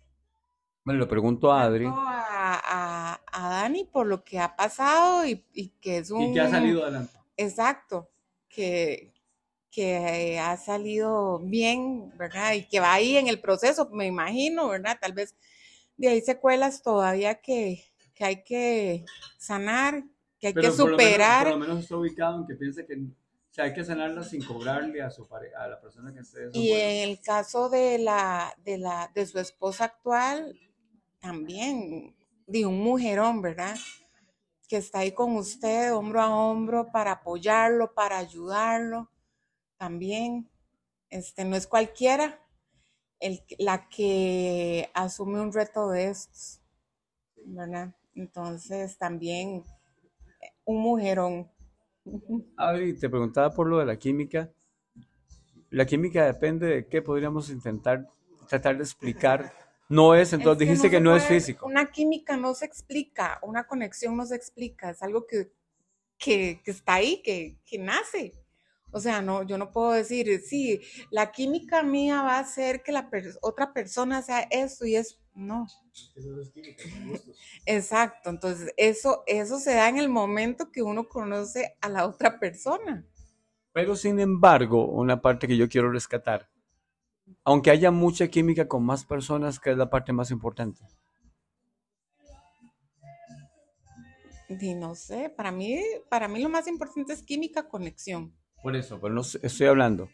bueno, 0.85 0.99
le 1.01 1.07
pregunto 1.07 1.51
a 1.51 1.63
Adri, 1.63 1.85
a- 1.85 3.19
a 3.31 3.49
Dani 3.49 3.85
por 3.85 4.07
lo 4.07 4.23
que 4.23 4.39
ha 4.39 4.55
pasado 4.55 5.25
y, 5.25 5.45
y 5.53 5.69
que 5.81 5.99
es 5.99 6.11
un... 6.11 6.23
Y 6.23 6.33
que 6.33 6.41
ha 6.41 6.49
salido 6.49 6.83
adelante. 6.83 7.13
Exacto, 7.37 8.09
que, 8.49 9.12
que 9.73 10.37
ha 10.39 10.55
salido 10.57 11.39
bien, 11.39 12.15
¿verdad? 12.15 12.53
Y 12.53 12.67
que 12.67 12.79
va 12.79 12.93
ahí 12.93 13.17
en 13.17 13.27
el 13.27 13.41
proceso, 13.41 13.89
me 13.91 14.05
imagino, 14.05 14.67
¿verdad? 14.69 14.97
Tal 15.01 15.13
vez 15.13 15.35
de 15.97 16.09
ahí 16.09 16.21
secuelas 16.21 16.83
todavía 16.83 17.41
que, 17.41 17.83
que 18.13 18.23
hay 18.23 18.43
que 18.43 19.03
sanar, 19.37 20.03
que 20.39 20.47
hay 20.47 20.53
que 20.53 20.61
Pero 20.61 20.75
por 20.75 20.77
lo 20.91 20.97
menos- 20.97 21.01
superar. 21.01 21.43
Por 21.45 21.53
lo, 21.53 21.59
menos, 21.59 21.79
está 21.79 21.97
ubicado 21.97 22.37
en 22.39 22.45
que 22.47 22.53
piensa 22.55 22.85
que 22.85 22.93
o 22.95 23.55
sea, 23.55 23.65
hay 23.65 23.73
que 23.73 23.83
sanarla 23.83 24.23
sin 24.23 24.43
cobrarle 24.43 25.01
a 25.01 25.09
su 25.11 25.27
pare- 25.27 25.53
a 25.55 25.67
la 25.67 25.79
persona 25.81 26.13
que 26.13 26.19
esté. 26.21 26.49
Y 26.53 26.71
en 26.71 27.09
el 27.09 27.19
caso 27.21 27.69
de 27.69 27.97
la, 27.99 28.53
de 28.63 28.77
la, 28.77 29.11
de 29.13 29.25
su 29.25 29.39
esposa 29.39 29.85
actual, 29.85 30.55
también, 31.19 32.15
de 32.47 32.65
un 32.65 32.79
mujerón, 32.79 33.41
¿verdad? 33.41 33.75
Que 34.67 34.77
está 34.77 34.99
ahí 34.99 35.11
con 35.13 35.35
usted, 35.35 35.93
hombro 35.95 36.21
a 36.21 36.29
hombro, 36.35 36.91
para 36.91 37.11
apoyarlo, 37.13 37.93
para 37.93 38.17
ayudarlo. 38.17 39.09
También, 39.77 40.49
este, 41.09 41.45
no 41.45 41.55
es 41.55 41.67
cualquiera 41.67 42.39
el, 43.19 43.45
que- 43.45 43.55
la 43.59 43.89
que 43.89 44.89
asume 44.93 45.41
un 45.41 45.53
reto 45.53 45.89
de 45.89 46.09
estos, 46.09 46.61
¿verdad? 47.45 47.95
Entonces, 48.15 48.97
también, 48.97 49.63
eh, 50.41 50.53
un 50.65 50.81
mujerón. 50.81 51.51
Adri, 52.57 52.93
te 52.99 53.09
preguntaba 53.09 53.51
por 53.51 53.67
lo 53.67 53.79
de 53.79 53.85
la 53.85 53.97
química. 53.97 54.51
La 55.69 55.85
química 55.85 56.25
depende 56.25 56.67
de 56.67 56.87
qué 56.87 57.01
podríamos 57.01 57.49
intentar 57.49 58.07
tratar 58.47 58.77
de 58.77 58.83
explicar. 58.83 59.51
No 59.89 60.15
es, 60.15 60.33
entonces 60.33 60.61
Es 60.61 60.69
dijiste 60.69 60.89
que 60.89 60.97
se 60.97 61.03
no 61.03 61.15
es 61.15 61.25
físico. 61.25 61.65
Una 61.65 61.91
química 61.91 62.37
no 62.37 62.53
se 62.53 62.65
explica, 62.65 63.39
una 63.41 63.65
conexión 63.67 64.15
no 64.15 64.25
se 64.25 64.35
explica, 64.35 64.91
es 64.91 65.01
algo 65.01 65.25
que, 65.25 65.51
que, 66.17 66.61
que 66.63 66.71
está 66.71 66.95
ahí, 66.95 67.21
que, 67.23 67.57
que 67.65 67.79
nace. 67.79 68.33
O 68.93 68.99
sea, 68.99 69.23
no, 69.23 69.41
yo 69.41 69.57
no 69.57 69.71
puedo 69.71 69.91
decir, 69.91 70.39
sí, 70.41 70.79
la 71.09 71.31
química 71.31 71.81
mía 71.81 72.21
va 72.21 72.37
a 72.37 72.41
hacer 72.41 72.83
que 72.83 72.91
la 72.91 73.09
otra 73.41 73.73
persona 73.73 74.21
sea 74.21 74.41
esto 74.51 74.85
y 74.85 74.95
es, 74.95 75.19
no. 75.33 75.65
Eso 76.15 76.39
es 76.39 76.51
química. 76.51 76.83
Exacto, 77.65 78.29
entonces 78.29 78.71
eso, 78.77 79.23
eso 79.25 79.59
se 79.59 79.73
da 79.73 79.89
en 79.89 79.97
el 79.97 80.09
momento 80.09 80.71
que 80.71 80.83
uno 80.83 81.09
conoce 81.09 81.75
a 81.81 81.89
la 81.89 82.05
otra 82.05 82.39
persona. 82.39 83.03
Pero 83.71 83.95
sin 83.95 84.19
embargo, 84.19 84.85
una 84.85 85.19
parte 85.19 85.47
que 85.47 85.57
yo 85.57 85.67
quiero 85.67 85.91
rescatar, 85.91 86.47
aunque 87.43 87.71
haya 87.71 87.89
mucha 87.89 88.27
química 88.27 88.67
con 88.67 88.85
más 88.85 89.05
personas, 89.05 89.59
que 89.59 89.71
es 89.71 89.77
la 89.77 89.89
parte 89.89 90.13
más 90.13 90.29
importante. 90.29 90.83
Y 94.49 94.75
no 94.75 94.93
sé, 94.93 95.31
para 95.31 95.51
mí, 95.51 95.81
para 96.09 96.27
mí 96.27 96.43
lo 96.43 96.49
más 96.49 96.67
importante 96.67 97.13
es 97.13 97.23
química, 97.23 97.67
conexión. 97.67 98.31
Por 98.63 98.75
eso, 98.75 98.99
pero 98.99 99.13
no 99.13 99.21
estoy 99.21 99.67
hablando. 99.67 100.09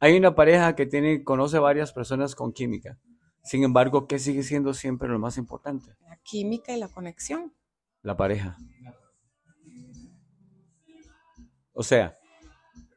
Hay 0.00 0.16
una 0.16 0.34
pareja 0.34 0.74
que 0.76 0.84
tiene, 0.86 1.24
conoce 1.24 1.58
varias 1.58 1.92
personas 1.92 2.34
con 2.34 2.52
química. 2.52 2.98
Sin 3.42 3.62
embargo, 3.64 4.06
¿qué 4.06 4.18
sigue 4.18 4.42
siendo 4.42 4.74
siempre 4.74 5.08
lo 5.08 5.18
más 5.18 5.38
importante? 5.38 5.94
La 6.08 6.16
química 6.22 6.72
y 6.72 6.78
la 6.78 6.88
conexión. 6.88 7.54
La 8.02 8.16
pareja. 8.16 8.56
O 11.72 11.82
sea, 11.82 12.14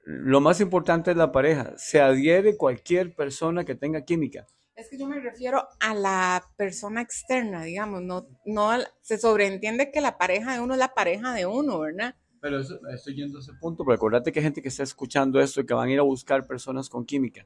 lo 0.06 0.41
más 0.41 0.62
importante 0.62 1.12
es 1.12 1.18
la 1.18 1.32
pareja. 1.32 1.74
Se 1.78 2.02
adhiere 2.02 2.58
cualquier 2.58 3.16
persona 3.16 3.66
que 3.66 3.76
tenga 3.76 4.04
química. 4.06 4.48
Es 4.76 4.89
que 4.89 4.98
yo 4.98 5.08
me 5.08 5.20
refiero 5.20 5.68
a 5.80 5.93
la 5.95 6.43
persona 6.56 7.02
externa, 7.02 7.64
digamos, 7.64 8.04
no, 8.04 8.28
no 8.45 8.70
al- 8.70 8.88
se 9.02 9.18
sobreentiende 9.18 9.91
que 9.91 10.02
la 10.02 10.18
pareja 10.20 10.54
de 10.54 10.62
uno 10.62 10.74
es 10.76 10.80
la 10.80 10.93
pareja 10.93 11.34
de 11.34 11.48
uno, 11.48 11.80
¿verdad? 11.80 12.16
Pero 12.42 12.60
eso, 12.60 12.80
estoy 12.94 13.16
yendo 13.16 13.40
a 13.40 13.42
ese 13.42 13.54
punto, 13.54 13.84
pero 13.84 13.96
acuérdate 13.96 14.32
que 14.32 14.40
hay 14.40 14.44
gente 14.44 14.62
que 14.62 14.68
está 14.70 14.84
escuchando 14.84 15.40
esto 15.40 15.62
y 15.62 15.66
que 15.66 15.74
van 15.74 15.90
a 15.90 15.92
ir 15.92 16.00
a 16.00 16.04
buscar 16.04 16.46
personas 16.46 16.90
con 16.90 17.06
química. 17.06 17.46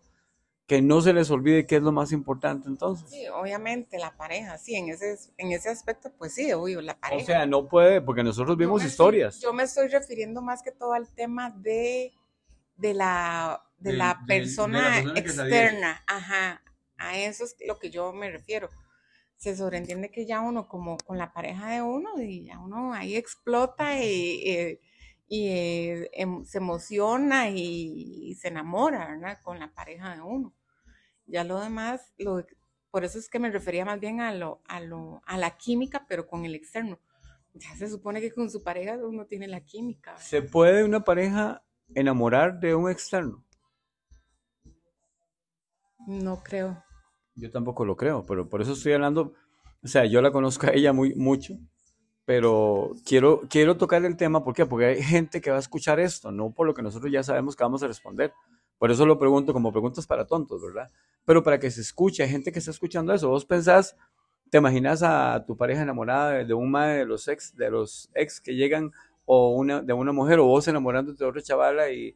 Que 0.67 0.81
no 0.81 1.01
se 1.01 1.11
les 1.13 1.29
olvide 1.31 1.65
qué 1.65 1.77
es 1.77 1.81
lo 1.81 1.91
más 1.91 2.11
importante 2.11 2.67
entonces. 2.69 3.09
Sí, 3.09 3.27
obviamente 3.27 3.97
la 3.97 4.15
pareja, 4.15 4.57
sí, 4.57 4.75
en 4.75 4.89
ese, 4.89 5.17
en 5.37 5.51
ese 5.51 5.69
aspecto, 5.69 6.11
pues 6.17 6.33
sí, 6.33 6.51
obvio, 6.53 6.81
la 6.81 6.93
O 6.93 6.99
pareja. 6.99 7.25
sea, 7.25 7.45
no 7.45 7.67
puede, 7.67 8.01
porque 8.01 8.23
nosotros 8.23 8.55
vimos 8.57 8.83
historias. 8.83 9.35
estoy- 9.35 9.49
yo 9.49 9.53
me 9.53 9.63
estoy 9.63 9.87
refiriendo 9.89 10.41
más 10.41 10.61
que 10.61 10.71
todo 10.71 10.93
al 10.93 11.07
tema 11.13 11.49
de, 11.49 12.13
de 12.77 12.93
la, 12.93 13.61
de 13.79 13.89
Del- 13.91 13.97
la 13.97 14.13
del- 14.13 14.17
de 14.17 14.21
la 14.21 14.25
persona 14.27 14.91
persona 14.91 15.19
externa, 15.19 16.03
ajá, 16.07 16.61
a 16.97 17.17
eso 17.17 17.43
es 17.43 17.55
lo 17.67 17.77
que 17.79 17.89
yo 17.89 18.13
me 18.13 18.29
refiero. 18.31 18.69
Se 19.41 19.55
sobreentiende 19.55 20.11
que 20.11 20.27
ya 20.27 20.39
uno, 20.41 20.67
como 20.67 20.97
con 20.97 21.17
la 21.17 21.33
pareja 21.33 21.71
de 21.71 21.81
uno, 21.81 22.21
y 22.21 22.45
ya 22.45 22.59
uno 22.59 22.93
ahí 22.93 23.15
explota 23.15 23.99
y, 23.99 24.47
eh, 24.47 24.81
y, 25.27 25.47
eh, 25.47 26.09
em- 26.13 26.45
se 26.45 26.59
emociona 26.59 27.49
y, 27.49 28.29
y 28.29 28.35
se 28.35 28.49
enamora, 28.49 29.07
¿verdad? 29.07 29.39
Con 29.41 29.57
la 29.57 29.73
pareja 29.73 30.13
de 30.13 30.21
uno. 30.21 30.53
Ya 31.25 31.43
lo 31.43 31.59
demás, 31.59 32.13
lo, 32.19 32.45
por 32.91 33.03
eso 33.03 33.17
es 33.17 33.29
que 33.29 33.39
me 33.39 33.49
refería 33.49 33.83
más 33.83 33.99
bien 33.99 34.21
a, 34.21 34.31
lo, 34.31 34.61
a, 34.67 34.79
lo, 34.79 35.23
a 35.25 35.39
la 35.39 35.57
química, 35.57 36.05
pero 36.07 36.27
con 36.27 36.45
el 36.45 36.53
externo. 36.53 36.99
Ya 37.55 37.75
se 37.75 37.89
supone 37.89 38.21
que 38.21 38.31
con 38.31 38.47
su 38.51 38.61
pareja 38.61 38.95
uno 38.97 39.25
tiene 39.25 39.47
la 39.47 39.61
química. 39.61 40.11
¿verdad? 40.11 40.23
¿Se 40.23 40.43
puede 40.43 40.83
una 40.83 41.03
pareja 41.03 41.63
enamorar 41.95 42.59
de 42.59 42.75
un 42.75 42.91
externo? 42.91 43.43
No 46.05 46.43
creo. 46.43 46.83
Yo 47.35 47.49
tampoco 47.51 47.85
lo 47.85 47.95
creo, 47.95 48.25
pero 48.25 48.49
por 48.49 48.61
eso 48.61 48.73
estoy 48.73 48.93
hablando, 48.93 49.33
o 49.83 49.87
sea, 49.87 50.05
yo 50.05 50.21
la 50.21 50.31
conozco 50.31 50.67
a 50.67 50.71
ella 50.71 50.93
muy 50.93 51.15
mucho, 51.15 51.57
pero 52.25 52.91
quiero, 53.05 53.41
quiero 53.49 53.77
tocar 53.77 54.03
el 54.05 54.17
tema, 54.17 54.43
¿por 54.43 54.53
qué? 54.53 54.65
Porque 54.65 54.85
hay 54.85 55.03
gente 55.03 55.41
que 55.41 55.49
va 55.49 55.57
a 55.57 55.61
escuchar 55.61 55.99
esto, 55.99 56.31
no 56.31 56.51
por 56.51 56.67
lo 56.67 56.73
que 56.73 56.81
nosotros 56.81 57.11
ya 57.11 57.23
sabemos 57.23 57.55
que 57.55 57.63
vamos 57.63 57.83
a 57.83 57.87
responder. 57.87 58.33
Por 58.77 58.89
eso 58.89 59.05
lo 59.05 59.19
pregunto 59.19 59.53
como 59.53 59.71
preguntas 59.71 60.07
para 60.07 60.25
tontos, 60.25 60.61
¿verdad? 60.61 60.89
Pero 61.23 61.43
para 61.43 61.59
que 61.59 61.69
se 61.69 61.81
escuche, 61.81 62.23
hay 62.23 62.29
gente 62.29 62.51
que 62.51 62.59
está 62.59 62.71
escuchando 62.71 63.13
eso. 63.13 63.29
Vos 63.29 63.45
pensás, 63.45 63.95
te 64.49 64.57
imaginas 64.57 65.03
a 65.03 65.45
tu 65.45 65.55
pareja 65.55 65.83
enamorada 65.83 66.43
de, 66.43 66.53
un 66.53 66.71
madre 66.71 66.97
de 66.97 67.05
los 67.05 67.27
ex, 67.27 67.55
de 67.55 67.69
los 67.69 68.09
ex 68.15 68.41
que 68.41 68.55
llegan, 68.55 68.91
o 69.25 69.51
una, 69.51 69.81
de 69.81 69.93
una 69.93 70.11
mujer, 70.11 70.39
o 70.39 70.45
vos 70.45 70.67
enamorándote 70.67 71.23
de 71.23 71.29
otra 71.29 71.41
chavala 71.43 71.91
y 71.91 72.15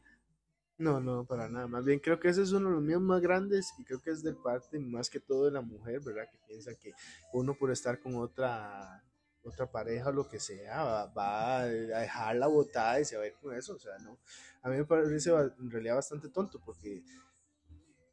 No, 0.78 1.00
no, 1.00 1.24
para 1.24 1.48
nada. 1.48 1.66
Más 1.66 1.84
bien 1.84 1.98
creo 1.98 2.20
que 2.20 2.28
ese 2.28 2.42
es 2.42 2.52
uno 2.52 2.68
de 2.68 2.74
los 2.74 2.84
míos 2.84 3.00
más 3.00 3.22
grandes 3.22 3.72
y 3.78 3.84
creo 3.84 4.00
que 4.00 4.10
es 4.10 4.22
del 4.22 4.36
parte 4.36 4.78
más 4.78 5.08
que 5.08 5.20
todo 5.20 5.46
de 5.46 5.50
la 5.52 5.62
mujer, 5.62 6.00
¿verdad? 6.00 6.28
Que 6.30 6.38
piensa 6.46 6.74
que 6.74 6.92
uno 7.32 7.54
por 7.54 7.70
estar 7.70 7.98
con 8.00 8.16
otra 8.16 9.02
otra 9.42 9.70
pareja 9.70 10.08
o 10.08 10.12
lo 10.12 10.28
que 10.28 10.40
sea 10.40 10.82
va, 10.82 11.06
va 11.06 11.60
a 11.60 11.66
dejarla 11.66 12.48
botada 12.48 13.00
y 13.00 13.04
se 13.04 13.16
va 13.16 13.22
a 13.24 13.26
ir 13.28 13.34
con 13.40 13.54
eso. 13.54 13.74
O 13.74 13.78
sea, 13.78 13.96
no. 13.98 14.18
A 14.62 14.68
mí 14.68 14.76
me 14.76 14.84
parece 14.84 15.30
en 15.30 15.70
realidad 15.70 15.94
bastante 15.94 16.28
tonto 16.28 16.60
porque, 16.64 17.02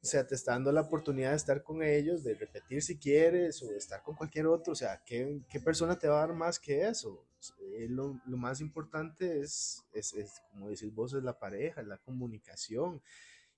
o 0.04 0.06
sea, 0.06 0.28
te 0.28 0.36
está 0.36 0.52
dando 0.52 0.70
la 0.74 0.82
oportunidad 0.82 1.30
de 1.30 1.38
estar 1.38 1.64
con 1.64 1.82
ellos, 1.82 2.26
de 2.26 2.36
repetir 2.36 2.82
si 2.82 2.98
quieres 2.98 3.64
o 3.64 3.68
de 3.68 3.78
estar 3.78 4.04
con 4.04 4.16
cualquier 4.16 4.48
otro. 4.48 4.74
O 4.74 4.76
sea, 4.76 5.02
¿qué, 5.06 5.42
qué 5.50 5.62
persona 5.62 5.98
te 5.98 6.10
va 6.10 6.18
a 6.18 6.28
dar 6.28 6.36
más 6.36 6.60
que 6.60 6.86
eso? 6.86 7.26
Eh, 7.62 7.88
lo, 7.90 8.20
lo 8.26 8.38
más 8.38 8.60
importante 8.60 9.40
es, 9.40 9.86
es, 9.94 10.14
es, 10.14 10.42
como 10.52 10.70
decís 10.70 10.94
vos, 10.94 11.14
es 11.14 11.24
la 11.24 11.40
pareja, 11.40 11.80
es 11.80 11.88
la 11.88 12.00
comunicación. 12.00 13.02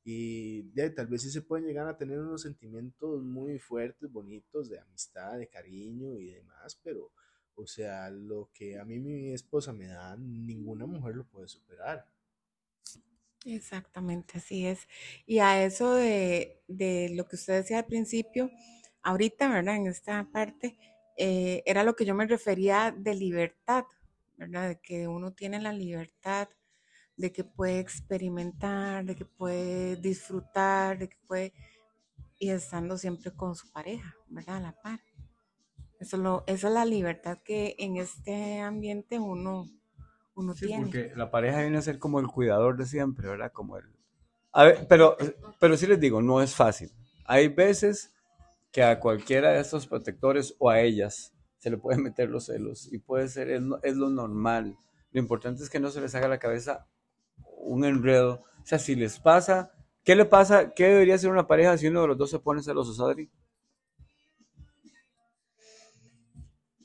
Y 0.03 0.71
ya, 0.75 0.93
tal 0.93 1.07
vez 1.07 1.23
sí 1.23 1.31
se 1.31 1.41
pueden 1.41 1.65
llegar 1.65 1.87
a 1.87 1.97
tener 1.97 2.19
unos 2.19 2.43
sentimientos 2.43 3.23
muy 3.23 3.57
fuertes, 3.57 4.11
bonitos, 4.11 4.69
de 4.69 4.79
amistad, 4.79 5.39
de 5.39 5.47
cariño 5.47 6.19
y 6.19 6.27
demás, 6.27 6.79
pero, 6.83 7.11
o 7.55 7.65
sea, 7.65 8.11
lo 8.11 8.51
que 8.53 8.77
a 8.77 8.85
mí 8.85 8.99
mi 8.99 9.33
esposa 9.33 9.73
me 9.73 9.87
da, 9.87 10.15
ninguna 10.15 10.85
mujer 10.85 11.15
lo 11.15 11.23
puede 11.25 11.47
superar. 11.47 12.05
Exactamente, 13.45 14.39
así 14.39 14.65
es. 14.65 14.87
Y 15.27 15.39
a 15.39 15.63
eso 15.63 15.93
de, 15.93 16.61
de 16.67 17.11
lo 17.13 17.27
que 17.27 17.35
usted 17.35 17.53
decía 17.61 17.79
al 17.79 17.85
principio, 17.85 18.49
ahorita, 19.03 19.47
¿verdad? 19.49 19.75
En 19.75 19.87
esta 19.87 20.27
parte, 20.31 20.77
eh, 21.17 21.61
era 21.65 21.83
lo 21.83 21.95
que 21.95 22.05
yo 22.05 22.15
me 22.15 22.25
refería 22.25 22.93
de 22.97 23.13
libertad, 23.13 23.85
¿verdad? 24.37 24.69
De 24.69 24.79
que 24.81 25.07
uno 25.07 25.33
tiene 25.33 25.61
la 25.61 25.73
libertad, 25.73 26.49
de 27.17 27.31
que 27.31 27.43
puede 27.43 27.79
experimentar, 27.79 29.05
de 29.05 29.15
que 29.15 29.25
puede 29.25 29.95
disfrutar, 29.97 30.97
de 30.97 31.09
que 31.09 31.17
puede, 31.27 31.53
y 32.39 32.49
estando 32.51 32.97
siempre 32.97 33.31
con 33.33 33.55
su 33.55 33.71
pareja, 33.71 34.15
¿verdad? 34.29 34.57
A 34.57 34.61
la 34.61 34.81
par. 34.81 35.01
Eso 35.99 36.17
lo, 36.17 36.43
esa 36.47 36.67
es 36.69 36.73
la 36.73 36.85
libertad 36.85 37.39
que 37.43 37.75
en 37.79 37.97
este 37.97 38.59
ambiente 38.59 39.19
uno, 39.19 39.65
uno 40.35 40.53
Sí, 40.53 40.67
tiene. 40.67 40.83
porque 40.83 41.11
la 41.15 41.31
pareja 41.31 41.61
viene 41.61 41.77
a 41.77 41.81
ser 41.81 41.99
como 41.99 42.19
el 42.19 42.27
cuidador 42.27 42.77
de 42.77 42.85
siempre, 42.85 43.27
¿verdad? 43.27 43.51
Como 43.51 43.77
el... 43.77 43.85
A 44.51 44.63
ver, 44.63 44.87
pero, 44.87 45.17
pero 45.59 45.77
sí 45.77 45.87
les 45.87 45.99
digo, 45.99 46.21
no 46.21 46.41
es 46.41 46.55
fácil. 46.55 46.91
Hay 47.25 47.49
veces 47.49 48.13
que 48.71 48.83
a 48.83 48.99
cualquiera 48.99 49.51
de 49.51 49.59
estos 49.61 49.87
protectores 49.87 50.55
o 50.59 50.69
a 50.69 50.81
ellas 50.81 51.33
se 51.59 51.69
le 51.69 51.77
pueden 51.77 52.03
meter 52.03 52.29
los 52.29 52.45
celos 52.45 52.91
y 52.91 52.99
puede 52.99 53.27
ser, 53.27 53.49
es 53.49 53.95
lo 53.95 54.09
normal. 54.09 54.77
Lo 55.11 55.19
importante 55.19 55.63
es 55.63 55.69
que 55.69 55.79
no 55.79 55.89
se 55.91 56.01
les 56.01 56.13
haga 56.15 56.27
la 56.27 56.39
cabeza 56.39 56.87
un 57.57 57.85
enredo. 57.85 58.43
O 58.63 58.65
sea, 58.65 58.79
si 58.79 58.95
les 58.95 59.19
pasa, 59.19 59.71
¿qué 60.03 60.15
le 60.15 60.25
pasa? 60.25 60.73
¿Qué 60.73 60.85
debería 60.85 61.17
ser 61.17 61.31
una 61.31 61.47
pareja 61.47 61.77
si 61.77 61.87
uno 61.87 62.01
de 62.01 62.07
los 62.09 62.17
dos 62.17 62.29
se 62.29 62.39
pone 62.39 62.61
celoso, 62.61 63.05
Adri? 63.05 63.29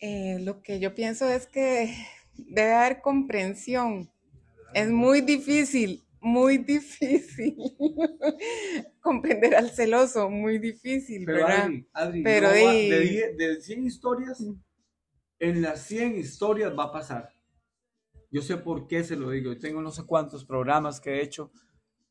Eh, 0.00 0.38
lo 0.40 0.62
que 0.62 0.80
yo 0.80 0.94
pienso 0.94 1.28
es 1.28 1.46
que 1.46 1.94
debe 2.48 2.72
haber 2.74 3.00
comprensión. 3.00 4.10
Es 4.74 4.88
muy 4.90 5.20
difícil, 5.20 6.02
muy 6.20 6.58
difícil 6.58 7.56
comprender 9.00 9.54
al 9.56 9.70
celoso, 9.70 10.30
muy 10.30 10.58
difícil, 10.58 11.24
Pero 11.26 11.38
¿verdad? 11.46 11.64
Adri, 11.64 11.88
Adri, 11.92 12.22
Pero 12.22 12.46
no 12.48 12.52
va- 12.52 12.72
de- 12.74 13.34
de 13.36 13.60
100 13.60 13.84
historias, 13.86 14.44
en 15.38 15.62
las 15.62 15.82
100 15.86 16.16
historias 16.16 16.76
va 16.78 16.84
a 16.84 16.92
pasar. 16.92 17.32
Yo 18.30 18.42
sé 18.42 18.56
por 18.56 18.86
qué 18.86 19.02
se 19.02 19.16
lo 19.16 19.30
digo. 19.30 19.52
Yo 19.52 19.58
tengo 19.58 19.82
no 19.82 19.90
sé 19.90 20.04
cuántos 20.06 20.44
programas 20.44 21.00
que 21.00 21.14
he 21.14 21.22
hecho 21.22 21.50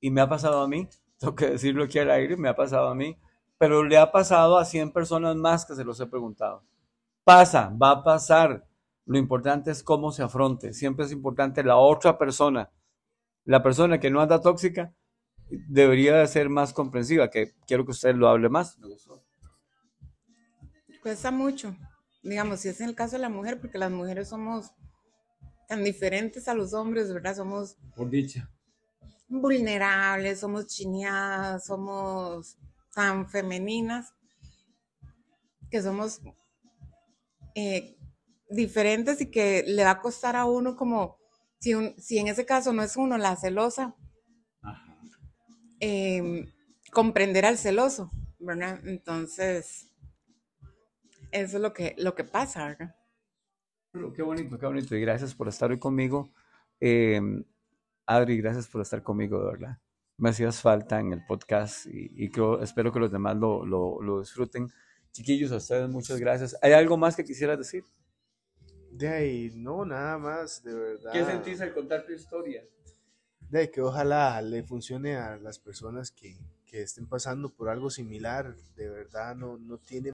y 0.02 0.12
me 0.12 0.22
ha 0.22 0.30
pasado 0.30 0.62
a 0.62 0.68
mí. 0.68 0.88
Tengo 1.20 1.36
que 1.36 1.50
decirlo 1.52 1.84
aquí 1.84 2.00
al 2.00 2.12
aire, 2.12 2.38
me 2.38 2.50
ha 2.50 2.56
pasado 2.56 2.88
a 2.90 2.96
mí. 2.96 3.18
Pero 3.58 3.84
le 3.84 3.98
ha 3.98 4.12
pasado 4.12 4.58
a 4.58 4.66
100 4.66 4.92
personas 4.92 5.36
más 5.36 5.66
que 5.66 5.76
se 5.76 5.84
los 5.84 6.00
he 6.00 6.06
preguntado. 6.08 6.64
Pasa, 7.26 7.70
va 7.82 7.92
a 7.92 8.04
pasar. 8.04 8.66
Lo 9.10 9.18
importante 9.18 9.72
es 9.72 9.82
cómo 9.82 10.12
se 10.12 10.22
afronte. 10.22 10.72
Siempre 10.72 11.04
es 11.04 11.12
importante 11.12 11.64
la 11.64 11.78
otra 11.78 12.20
persona. 12.20 12.70
La 13.44 13.64
persona 13.64 14.00
que 14.00 14.12
no 14.12 14.22
anda 14.22 14.40
tóxica 14.40 14.94
debería 15.50 16.16
de 16.18 16.28
ser 16.28 16.48
más 16.48 16.74
comprensiva, 16.74 17.32
que 17.32 17.56
quiero 17.66 17.86
que 17.86 17.92
usted 17.92 18.14
lo 18.14 18.30
hable 18.30 18.50
más. 18.50 18.78
Me 18.78 18.88
gustó. 18.88 19.26
Cuesta 21.02 21.32
mucho, 21.32 21.76
digamos, 22.22 22.60
si 22.60 22.70
es 22.70 22.82
en 22.82 22.90
el 22.90 22.94
caso 22.94 23.16
de 23.16 23.24
la 23.24 23.30
mujer, 23.30 23.60
porque 23.60 23.80
las 23.80 23.90
mujeres 23.90 24.30
somos 24.30 24.74
tan 25.68 25.84
diferentes 25.84 26.48
a 26.48 26.54
los 26.54 26.76
hombres, 26.76 27.12
¿verdad? 27.12 27.36
Somos 27.36 27.78
Por 27.96 28.12
dicha. 28.12 28.52
vulnerables, 29.28 30.40
somos 30.40 30.68
chineadas, 30.68 31.66
somos 31.66 32.60
tan 32.94 33.28
femeninas, 33.28 34.14
que 35.72 35.82
somos 35.82 36.22
eh, 37.56 37.99
diferentes 38.50 39.22
y 39.22 39.30
que 39.32 39.64
le 39.68 39.84
va 39.84 39.92
a 39.92 40.02
costar 40.02 40.36
a 40.36 40.46
uno 40.46 40.76
como, 40.76 41.18
si, 41.60 41.74
un- 41.74 41.94
si 42.00 42.18
en 42.20 42.28
ese 42.28 42.46
caso 42.46 42.74
no 42.74 42.84
es 42.84 42.98
uno 42.98 43.18
la 43.18 43.36
celosa, 43.36 43.96
Ajá. 44.62 44.98
eh, 45.80 46.46
comprender 46.92 47.46
al 47.46 47.58
celoso, 47.58 48.10
¿verdad? 48.40 48.80
Entonces, 48.86 49.92
eso 51.32 51.58
es 51.58 51.62
lo 51.62 51.74
que, 51.74 51.96
lo 51.98 52.16
que 52.16 52.24
pasa, 52.24 52.66
¿verdad? 52.68 52.96
Pero 53.92 54.14
qué 54.14 54.22
bonito, 54.22 54.58
qué 54.58 54.66
bonito. 54.66 54.96
Y 54.96 55.02
gracias 55.02 55.34
por 55.36 55.48
estar 55.48 55.70
hoy 55.72 55.80
conmigo. 55.80 56.32
Eh, 56.80 57.22
Adri, 58.06 58.38
gracias 58.38 58.68
por 58.68 58.82
estar 58.82 59.04
conmigo, 59.04 59.40
de 59.40 59.46
verdad. 59.52 59.78
Me 60.18 60.30
hacías 60.30 60.62
falta 60.62 61.00
en 61.00 61.14
el 61.14 61.26
podcast 61.26 61.86
y, 61.88 62.12
y 62.16 62.30
creo- 62.30 62.62
espero 62.62 62.92
que 62.92 63.00
los 63.00 63.12
demás 63.12 63.36
lo, 63.38 63.66
lo, 63.66 64.02
lo 64.02 64.20
disfruten. 64.20 64.68
Chiquillos, 65.12 65.52
a 65.52 65.58
ustedes 65.58 65.90
muchas 65.90 66.20
gracias. 66.20 66.56
¿Hay 66.62 66.74
algo 66.74 66.98
más 66.98 67.16
que 67.16 67.24
quisieras 67.24 67.58
decir? 67.58 67.84
De 69.00 69.08
ahí, 69.08 69.52
no, 69.56 69.86
nada 69.86 70.18
más, 70.18 70.62
de 70.62 70.74
verdad. 70.74 71.14
¿Qué 71.14 71.24
sentís 71.24 71.62
al 71.62 71.74
contar 71.74 72.06
tu 72.06 72.12
historia? 72.12 72.66
De 73.50 73.60
ahí, 73.60 73.72
que 73.72 73.80
ojalá 73.80 74.42
le 74.42 74.62
funcione 74.62 75.16
a 75.16 75.38
las 75.38 75.58
personas 75.58 76.12
que, 76.12 76.38
que 76.66 76.82
estén 76.82 77.08
pasando 77.08 77.48
por 77.50 77.70
algo 77.70 77.90
similar. 77.90 78.58
De 78.76 78.90
verdad, 78.90 79.38
no, 79.38 79.58
no 79.58 79.78
tiene. 79.78 80.12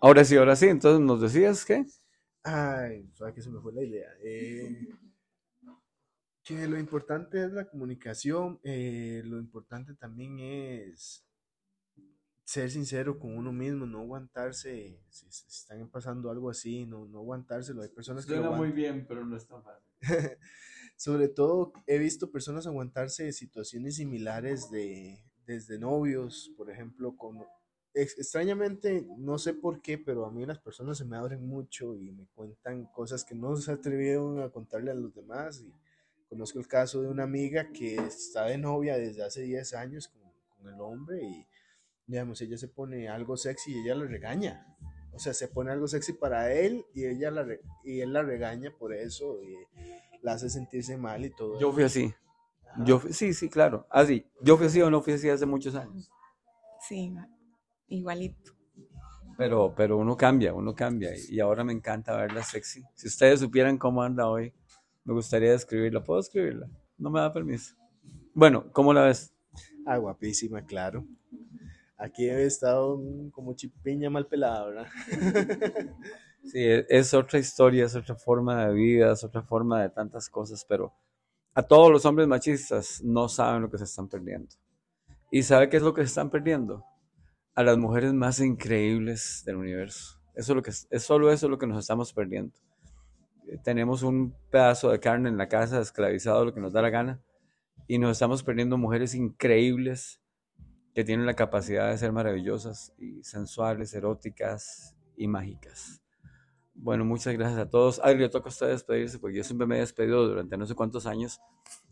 Ahora 0.00 0.24
sí, 0.24 0.36
ahora 0.36 0.56
sí. 0.56 0.66
Entonces, 0.66 1.06
¿nos 1.06 1.20
decías 1.20 1.64
qué? 1.64 1.86
Ay, 2.42 3.08
sabes 3.14 3.32
que 3.32 3.42
se 3.42 3.48
me 3.50 3.60
fue 3.60 3.72
la 3.72 3.84
idea. 3.84 4.08
Eh, 4.20 4.88
que 6.42 6.66
lo 6.66 6.80
importante 6.80 7.44
es 7.44 7.52
la 7.52 7.68
comunicación. 7.68 8.58
eh, 8.64 9.22
lo 9.24 9.38
importante 9.38 9.94
también 9.94 10.40
es 10.40 11.24
ser 12.46 12.70
sincero 12.70 13.18
con 13.18 13.36
uno 13.36 13.52
mismo, 13.52 13.86
no 13.86 14.00
aguantarse. 14.00 15.00
Si, 15.10 15.26
si 15.30 15.46
están 15.48 15.88
pasando 15.90 16.30
algo 16.30 16.48
así, 16.48 16.86
no, 16.86 17.04
no 17.06 17.18
aguantárselo. 17.18 17.82
Hay 17.82 17.88
personas 17.88 18.24
que 18.24 18.36
lo 18.36 18.42
Suena 18.42 18.56
muy 18.56 18.70
bien, 18.70 19.04
pero 19.06 19.26
no 19.26 19.36
es 19.36 19.46
tan 19.46 19.62
fácil. 19.64 19.84
Sobre 20.96 21.28
todo 21.28 21.72
he 21.86 21.98
visto 21.98 22.30
personas 22.30 22.66
aguantarse 22.66 23.32
situaciones 23.32 23.96
similares 23.96 24.70
de 24.70 25.22
desde 25.46 25.78
novios, 25.78 26.52
por 26.56 26.70
ejemplo, 26.70 27.16
con 27.16 27.38
ex- 27.94 28.18
extrañamente, 28.18 29.06
no 29.18 29.38
sé 29.38 29.54
por 29.54 29.80
qué, 29.80 29.98
pero 29.98 30.24
a 30.26 30.30
mí 30.30 30.44
las 30.46 30.58
personas 30.58 30.98
se 30.98 31.04
me 31.04 31.16
abren 31.16 31.46
mucho 31.46 31.96
y 31.96 32.12
me 32.12 32.26
cuentan 32.34 32.86
cosas 32.86 33.24
que 33.24 33.34
no 33.34 33.56
se 33.56 33.72
atrevieron 33.72 34.40
a 34.40 34.50
contarle 34.50 34.90
a 34.90 34.94
los 34.94 35.14
demás. 35.14 35.60
Y 35.60 35.72
conozco 36.28 36.58
el 36.58 36.66
caso 36.68 37.02
de 37.02 37.08
una 37.08 37.24
amiga 37.24 37.70
que 37.72 37.96
está 37.96 38.46
de 38.46 38.58
novia 38.58 38.96
desde 38.96 39.22
hace 39.24 39.42
10 39.42 39.74
años 39.74 40.08
con, 40.08 40.22
con 40.56 40.72
el 40.72 40.80
hombre 40.80 41.22
y, 41.24 41.46
digamos, 42.06 42.40
ella 42.40 42.56
se 42.58 42.68
pone 42.68 43.08
algo 43.08 43.36
sexy 43.36 43.72
y 43.72 43.80
ella 43.82 43.94
le 43.94 44.06
regaña. 44.06 44.66
O 45.12 45.18
sea, 45.18 45.32
se 45.32 45.48
pone 45.48 45.72
algo 45.72 45.88
sexy 45.88 46.12
para 46.12 46.52
él 46.52 46.84
y 46.94 47.06
ella 47.06 47.30
la 47.30 47.42
re- 47.42 47.60
y 47.84 48.00
él 48.00 48.12
la 48.12 48.22
regaña 48.22 48.70
por 48.78 48.92
eso 48.94 49.42
y 49.42 49.56
la 50.22 50.32
hace 50.32 50.50
sentirse 50.50 50.96
mal 50.96 51.24
y 51.24 51.30
todo. 51.30 51.58
Yo 51.58 51.72
fui 51.72 51.84
así. 51.84 52.12
Yo 52.84 52.98
fui- 52.98 53.12
sí, 53.12 53.32
sí, 53.32 53.48
claro. 53.48 53.86
Así. 53.90 54.26
Yo 54.42 54.56
fui 54.58 54.66
así 54.66 54.82
o 54.82 54.90
no 54.90 55.00
fui 55.02 55.14
así 55.14 55.28
hace 55.30 55.46
muchos 55.46 55.74
años. 55.74 56.10
Sí, 56.86 57.14
igualito. 57.88 58.52
Pero, 59.38 59.74
pero 59.76 59.98
uno 59.98 60.16
cambia, 60.16 60.54
uno 60.54 60.74
cambia. 60.74 61.10
Y 61.16 61.36
y 61.36 61.40
ahora 61.40 61.64
me 61.64 61.72
encanta 61.72 62.16
verla 62.16 62.42
sexy. 62.42 62.82
Si 62.94 63.08
ustedes 63.08 63.40
supieran 63.40 63.78
cómo 63.78 64.02
anda 64.02 64.28
hoy, 64.28 64.52
me 65.04 65.12
gustaría 65.14 65.50
describirla. 65.52 66.02
¿Puedo 66.04 66.20
escribirla? 66.20 66.68
No 66.98 67.10
me 67.10 67.20
da 67.20 67.32
permiso. 67.32 67.74
Bueno, 68.34 68.70
¿cómo 68.72 68.92
la 68.92 69.02
ves? 69.04 69.34
Ah, 69.86 69.96
guapísima, 69.98 70.64
claro. 70.64 71.06
Aquí 71.98 72.28
he 72.28 72.44
estado 72.44 73.00
como 73.32 73.54
chipiña 73.54 74.10
mal 74.10 74.26
pelada, 74.26 74.66
¿verdad? 74.66 74.86
Sí, 76.42 76.60
e- 76.60 76.86
es 76.88 77.12
otra 77.12 77.40
historia, 77.40 77.86
es 77.86 77.96
otra 77.96 78.14
forma 78.14 78.66
de 78.66 78.72
vida, 78.74 79.12
es 79.12 79.24
otra 79.24 79.42
forma 79.42 79.82
de 79.82 79.90
tantas 79.90 80.28
cosas, 80.28 80.64
pero 80.68 80.92
a 81.54 81.62
todos 81.62 81.90
los 81.90 82.04
hombres 82.06 82.28
machistas 82.28 83.02
no 83.02 83.28
saben 83.28 83.62
lo 83.62 83.70
que 83.70 83.78
se 83.78 83.84
están 83.84 84.08
perdiendo. 84.08 84.48
¿Y 85.30 85.42
sabe 85.44 85.68
qué 85.68 85.78
es 85.78 85.84
lo 85.84 85.94
que 85.94 86.02
se 86.02 86.08
están 86.08 86.30
perdiendo? 86.30 86.84
A 87.54 87.62
las 87.64 87.78
mujeres 87.78 88.12
más 88.14 88.40
increíbles 88.40 89.42
del 89.46 89.56
universo. 89.56 90.20
Eso 90.34 90.52
es, 90.52 90.56
lo 90.56 90.62
que, 90.62 90.70
es 90.70 90.88
es 90.90 91.04
solo 91.04 91.32
eso 91.32 91.48
lo 91.48 91.58
que 91.58 91.66
nos 91.66 91.78
estamos 91.80 92.12
perdiendo. 92.12 92.54
Eh, 93.48 93.58
Tenemos 93.62 94.02
un 94.02 94.34
pedazo 94.50 94.90
de 94.90 95.00
carne 95.00 95.28
en 95.28 95.36
la 95.38 95.48
casa, 95.48 95.80
esclavizado, 95.80 96.44
lo 96.44 96.54
que 96.54 96.60
nos 96.60 96.72
da 96.72 96.82
la 96.82 96.90
gana, 96.90 97.20
y 97.88 97.98
nos 97.98 98.12
estamos 98.12 98.42
perdiendo 98.42 98.78
mujeres 98.78 99.14
increíbles 99.14 100.20
que 100.96 101.04
tienen 101.04 101.26
la 101.26 101.34
capacidad 101.34 101.90
de 101.90 101.98
ser 101.98 102.10
maravillosas 102.10 102.94
y 102.96 103.22
sensuales, 103.22 103.92
eróticas 103.92 104.96
y 105.14 105.28
mágicas. 105.28 106.02
Bueno, 106.74 107.04
muchas 107.04 107.34
gracias 107.34 107.60
a 107.60 107.68
todos. 107.68 108.00
Adri, 108.02 108.20
le 108.20 108.30
toca 108.30 108.46
a 108.46 108.48
usted 108.48 108.68
despedirse 108.68 109.18
porque 109.18 109.36
yo 109.36 109.44
siempre 109.44 109.66
me 109.66 109.76
he 109.76 109.80
despedido 109.80 110.26
durante 110.26 110.56
no 110.56 110.64
sé 110.64 110.74
cuántos 110.74 111.04
años. 111.04 111.38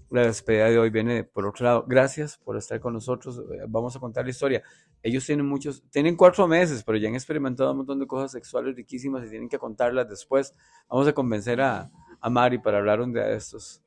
La 0.08 0.22
despedida 0.22 0.70
de 0.70 0.78
hoy 0.78 0.88
viene 0.88 1.22
por 1.22 1.44
otro 1.46 1.66
lado. 1.66 1.84
Gracias 1.86 2.38
por 2.38 2.56
estar 2.56 2.80
con 2.80 2.94
nosotros. 2.94 3.40
Eh, 3.40 3.66
Vamos 3.68 3.94
a 3.94 4.00
contar 4.00 4.24
la 4.24 4.30
historia. 4.30 4.62
Ellos 5.02 5.26
tienen 5.26 5.44
muchos, 5.44 5.82
tienen 5.90 6.16
cuatro 6.16 6.48
meses, 6.48 6.82
pero 6.82 6.96
ya 6.96 7.10
han 7.10 7.14
experimentado 7.14 7.72
un 7.72 7.76
montón 7.76 8.00
de 8.00 8.06
cosas 8.06 8.32
sexuales 8.32 8.74
riquísimas 8.74 9.26
y 9.26 9.28
tienen 9.28 9.50
que 9.50 9.58
contarlas 9.58 10.08
después. 10.08 10.54
Vamos 10.88 11.06
a 11.06 11.12
convencer 11.12 11.60
a, 11.60 11.90
a 12.22 12.30
Mari 12.30 12.56
para 12.56 12.78
hablar 12.78 13.02
un 13.02 13.12
día 13.12 13.24
de 13.24 13.36
estos. 13.36 13.83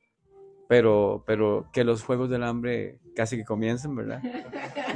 Pero, 0.68 1.24
pero 1.26 1.68
que 1.72 1.82
los 1.82 2.02
juegos 2.04 2.28
del 2.30 2.42
hambre 2.44 2.98
casi 3.16 3.36
que 3.36 3.44
comiencen, 3.44 3.96
¿verdad? 3.96 4.22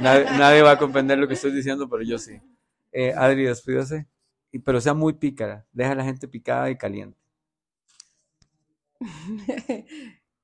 Nadie, 0.01 0.25
nadie 0.37 0.61
va 0.61 0.71
a 0.71 0.77
comprender 0.77 1.17
lo 1.17 1.27
que 1.27 1.33
estoy 1.33 1.51
diciendo, 1.51 1.89
pero 1.89 2.03
yo 2.03 2.17
sí. 2.19 2.39
Eh, 2.91 3.11
Adri, 3.15 3.43
despídase. 3.45 4.07
Y- 4.51 4.59
Pero 4.59 4.79
sea 4.79 4.93
muy 4.93 5.13
pícara. 5.13 5.65
Deja 5.71 5.93
a 5.93 5.95
la 5.95 6.03
gente 6.03 6.27
picada 6.27 6.69
y 6.69 6.77
caliente. 6.77 7.17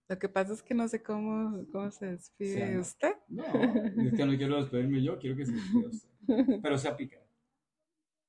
Lo 0.07 0.17
que 0.17 0.27
pasa 0.27 0.53
es 0.53 0.63
que 0.63 0.73
no 0.73 0.87
sé 0.87 1.03
cómo, 1.03 1.63
cómo 1.71 1.91
se 1.91 2.07
despide 2.07 2.79
usted. 2.79 3.13
No, 3.27 3.43
es 3.45 4.13
que 4.15 4.25
no 4.25 4.35
quiero 4.35 4.55
despedirme 4.59 5.03
yo, 5.03 5.19
quiero 5.19 5.35
que 5.37 5.45
se 5.45 5.51
despida 5.51 5.87
usted. 5.87 6.59
Pero 6.63 6.77
sea 6.79 6.97
pícara. 6.97 7.23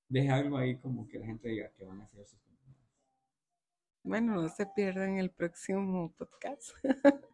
Deje 0.09 0.28
algo 0.30 0.59
ahí 0.59 0.76
como 0.76 1.09
que 1.09 1.18
la 1.18 1.24
gente 1.26 1.48
diga 1.48 1.70
que 1.78 1.84
van 1.84 2.03
a 2.03 2.05
hacer 2.05 2.26
sus. 2.26 2.38
Bueno, 4.03 4.40
no 4.40 4.48
se 4.48 4.66
pierdan 4.66 5.18
el 5.18 5.30
próximo 5.30 6.12
podcast. 6.16 6.70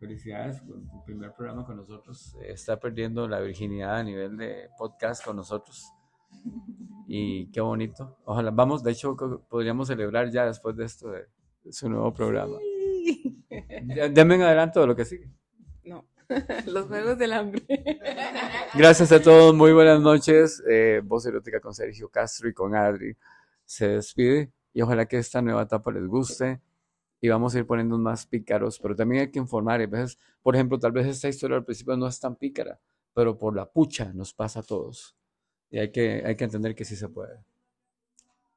Felicidades 0.00 0.60
por 0.60 0.76
tu 0.80 1.04
primer 1.04 1.32
programa 1.32 1.64
con 1.64 1.76
nosotros. 1.76 2.34
Está 2.44 2.80
perdiendo 2.80 3.28
la 3.28 3.40
virginidad 3.40 3.98
a 3.98 4.02
nivel 4.02 4.36
de 4.36 4.68
podcast 4.76 5.24
con 5.24 5.36
nosotros. 5.36 5.92
Y 7.06 7.50
qué 7.52 7.60
bonito. 7.60 8.18
Ojalá, 8.24 8.50
vamos, 8.50 8.82
de 8.82 8.90
hecho, 8.92 9.16
podríamos 9.48 9.88
celebrar 9.88 10.30
ya 10.30 10.46
después 10.46 10.74
de 10.76 10.86
esto 10.86 11.10
de, 11.10 11.26
de 11.62 11.72
su 11.72 11.88
nuevo 11.88 12.12
programa. 12.12 12.56
Ya- 13.94 14.08
Denme 14.08 14.36
en 14.36 14.42
adelanto 14.42 14.80
de 14.80 14.86
lo 14.88 14.96
que 14.96 15.04
sigue. 15.04 15.30
No, 15.84 16.04
los 16.66 16.86
juegos 16.86 17.16
del 17.18 17.32
hambre. 17.34 17.62
Gracias 18.74 19.12
a 19.12 19.22
todos, 19.22 19.54
muy 19.54 19.72
buenas 19.72 20.00
noches. 20.00 20.60
Eh, 20.68 21.00
Voz 21.04 21.26
Erótica 21.26 21.60
con 21.60 21.74
Sergio 21.74 22.08
Castro 22.08 22.48
y 22.48 22.54
con 22.54 22.74
Adri 22.74 23.14
se 23.64 23.86
despide 23.88 24.50
y 24.72 24.82
ojalá 24.82 25.06
que 25.06 25.18
esta 25.18 25.42
nueva 25.42 25.62
etapa 25.62 25.90
les 25.92 26.06
guste 26.06 26.60
y 27.20 27.28
vamos 27.28 27.54
a 27.54 27.58
ir 27.58 27.66
poniendo 27.66 27.96
más 27.98 28.26
pícaros, 28.26 28.78
pero 28.80 28.96
también 28.96 29.22
hay 29.22 29.30
que 29.30 29.38
informar. 29.38 29.80
A 29.80 29.86
veces, 29.86 30.18
por 30.42 30.54
ejemplo, 30.54 30.78
tal 30.78 30.92
vez 30.92 31.06
esta 31.06 31.28
historia 31.28 31.56
al 31.56 31.64
principio 31.64 31.96
no 31.96 32.06
es 32.06 32.18
tan 32.18 32.36
pícara, 32.36 32.80
pero 33.14 33.38
por 33.38 33.54
la 33.54 33.70
pucha 33.70 34.12
nos 34.12 34.34
pasa 34.34 34.60
a 34.60 34.62
todos 34.62 35.16
y 35.70 35.78
hay 35.78 35.90
que, 35.90 36.22
hay 36.24 36.36
que 36.36 36.44
entender 36.44 36.74
que 36.74 36.84
sí 36.84 36.96
se 36.96 37.08
puede. 37.08 37.38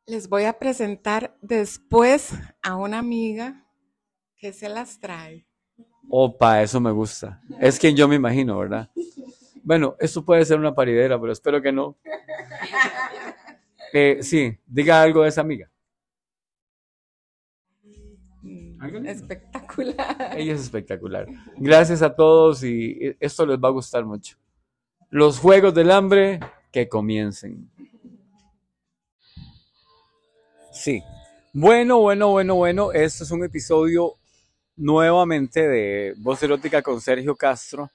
Les 0.08 0.28
voy 0.30 0.44
a 0.44 0.60
presentar 0.60 1.36
después 1.42 2.32
a 2.62 2.76
una 2.76 3.00
amiga 3.00 3.66
que 4.38 4.54
se 4.54 4.70
las 4.70 5.00
trae. 5.00 5.48
Opa, 6.10 6.62
eso 6.62 6.80
me 6.80 6.92
gusta. 6.92 7.42
Es 7.60 7.80
quien 7.80 7.96
yo 7.96 8.08
me 8.08 8.16
imagino, 8.16 8.58
¿verdad? 8.60 8.92
Bueno, 9.64 9.96
esto 10.00 10.24
puede 10.24 10.46
ser 10.46 10.60
una 10.60 10.76
paridera, 10.76 11.20
pero 11.20 11.32
espero 11.32 11.62
que 11.62 11.72
no. 11.72 11.98
Eh, 13.98 14.18
sí, 14.22 14.60
diga 14.66 15.02
algo 15.02 15.24
de 15.24 15.30
esa 15.30 15.40
amiga. 15.40 15.72
Espectacular. 19.06 20.38
Ella 20.38 20.54
es 20.54 20.62
espectacular. 20.62 21.28
Gracias 21.58 22.02
a 22.02 22.16
todos 22.16 22.64
y 22.64 23.16
esto 23.20 23.46
les 23.46 23.58
va 23.58 23.70
a 23.70 23.72
gustar 23.72 24.06
mucho. 24.06 24.38
Los 25.10 25.40
Juegos 25.40 25.74
del 25.74 25.92
Hambre 25.92 26.40
que 26.72 26.90
comiencen. 26.90 27.70
Sí. 30.72 31.02
Bueno, 31.54 32.00
bueno, 32.00 32.30
bueno, 32.30 32.56
bueno. 32.56 32.92
Este 32.92 33.24
es 33.24 33.32
un 33.32 33.44
episodio 33.44 34.16
nuevamente 34.76 35.68
de 35.68 36.14
Voz 36.18 36.44
Erótica 36.44 36.82
con 36.82 37.00
Sergio 37.00 37.36
Castro. 37.36 37.90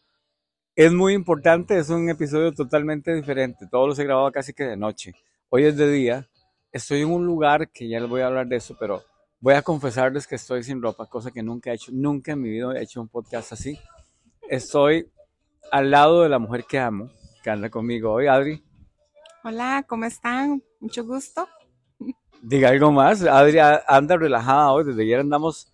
Es 0.75 0.93
muy 0.93 1.13
importante, 1.13 1.79
es 1.79 1.91
un 1.91 2.09
episodio 2.09 2.53
totalmente 2.53 3.15
diferente. 3.15 3.67
Todo 3.71 3.89
lo 3.89 3.93
he 3.93 4.05
grabado 4.05 4.33
casi 4.33 4.55
que 4.55 4.65
de 4.65 4.77
noche. 4.77 5.15
Hoy 5.51 5.65
es 5.65 5.77
de 5.77 5.91
día. 5.91 6.27
Estoy 6.73 7.03
en 7.03 7.11
un 7.11 7.27
lugar 7.27 7.69
que 7.71 7.89
ya 7.89 8.01
les 8.01 8.09
voy 8.09 8.23
a 8.23 8.29
hablar 8.29 8.47
de 8.47 8.57
eso, 8.57 8.77
pero 8.81 9.03
voy 9.41 9.55
a 9.55 9.63
confesarles 9.63 10.27
que 10.27 10.35
estoy 10.35 10.63
sin 10.63 10.83
ropa, 10.83 11.07
cosa 11.07 11.31
que 11.31 11.43
nunca 11.43 11.71
he 11.71 11.75
hecho. 11.75 11.91
Nunca 11.93 12.33
en 12.33 12.43
mi 12.43 12.51
vida 12.51 12.73
he 12.75 12.83
hecho 12.83 13.01
un 13.01 13.09
podcast 13.09 13.53
así. 13.53 13.79
Estoy 14.49 15.11
al 15.73 15.91
lado 15.91 16.23
de 16.23 16.29
la 16.29 16.39
mujer 16.39 16.65
que 16.65 16.79
amo, 16.79 17.11
que 17.43 17.51
anda 17.51 17.71
conmigo 17.71 18.13
hoy, 18.13 18.27
Adri. 18.27 18.63
Hola, 19.43 19.85
¿cómo 19.89 20.05
están? 20.05 20.63
Mucho 20.79 21.05
gusto. 21.05 21.49
Diga 22.43 22.69
algo 22.69 22.93
más. 22.93 23.23
Adri 23.23 23.59
anda 23.59 24.17
relajada 24.17 24.73
hoy, 24.73 24.85
desde 24.85 25.03
ayer 25.03 25.21
andamos 25.21 25.73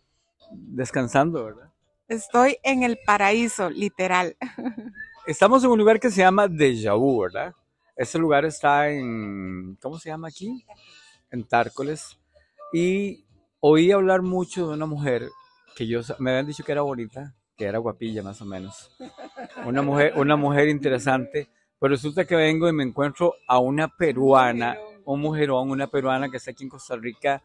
descansando, 0.52 1.44
¿verdad? 1.44 1.72
Estoy 2.08 2.58
en 2.62 2.84
el 2.84 2.98
paraíso, 3.04 3.68
literal. 3.68 4.36
Estamos 5.26 5.64
en 5.64 5.70
un 5.70 5.78
lugar 5.78 5.98
que 5.98 6.10
se 6.10 6.20
llama 6.20 6.46
Deja 6.46 6.94
Vu, 6.94 7.22
¿verdad? 7.22 7.52
Este 7.96 8.18
lugar 8.18 8.44
está 8.44 8.88
en, 8.90 9.76
¿cómo 9.82 9.98
se 9.98 10.10
llama 10.10 10.28
aquí? 10.28 10.64
En 11.32 11.42
Tárcoles. 11.42 12.16
Y 12.72 13.25
oí 13.68 13.90
hablar 13.90 14.22
mucho 14.22 14.68
de 14.68 14.74
una 14.74 14.86
mujer 14.86 15.28
que 15.74 15.88
yo, 15.88 16.00
me 16.20 16.30
habían 16.30 16.46
dicho 16.46 16.62
que 16.62 16.70
era 16.70 16.82
bonita, 16.82 17.34
que 17.56 17.64
era 17.64 17.78
guapilla 17.78 18.22
más 18.22 18.40
o 18.40 18.44
menos. 18.44 18.96
Una 19.64 19.82
mujer, 19.82 20.12
una 20.16 20.36
mujer 20.36 20.68
interesante. 20.68 21.48
Pero 21.78 21.90
resulta 21.90 22.24
que 22.24 22.36
vengo 22.36 22.68
y 22.68 22.72
me 22.72 22.84
encuentro 22.84 23.34
a 23.48 23.58
una 23.58 23.88
peruana, 23.88 24.76
un 25.04 25.20
mujerón, 25.20 25.70
una 25.70 25.88
peruana 25.88 26.30
que 26.30 26.36
está 26.36 26.52
aquí 26.52 26.62
en 26.62 26.70
Costa 26.70 26.96
Rica, 26.96 27.42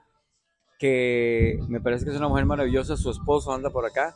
que 0.78 1.60
me 1.68 1.82
parece 1.82 2.06
que 2.06 2.12
es 2.12 2.18
una 2.18 2.30
mujer 2.30 2.46
maravillosa. 2.46 2.96
Su 2.96 3.10
esposo 3.10 3.52
anda 3.52 3.72
por 3.72 3.86
acá 3.86 4.16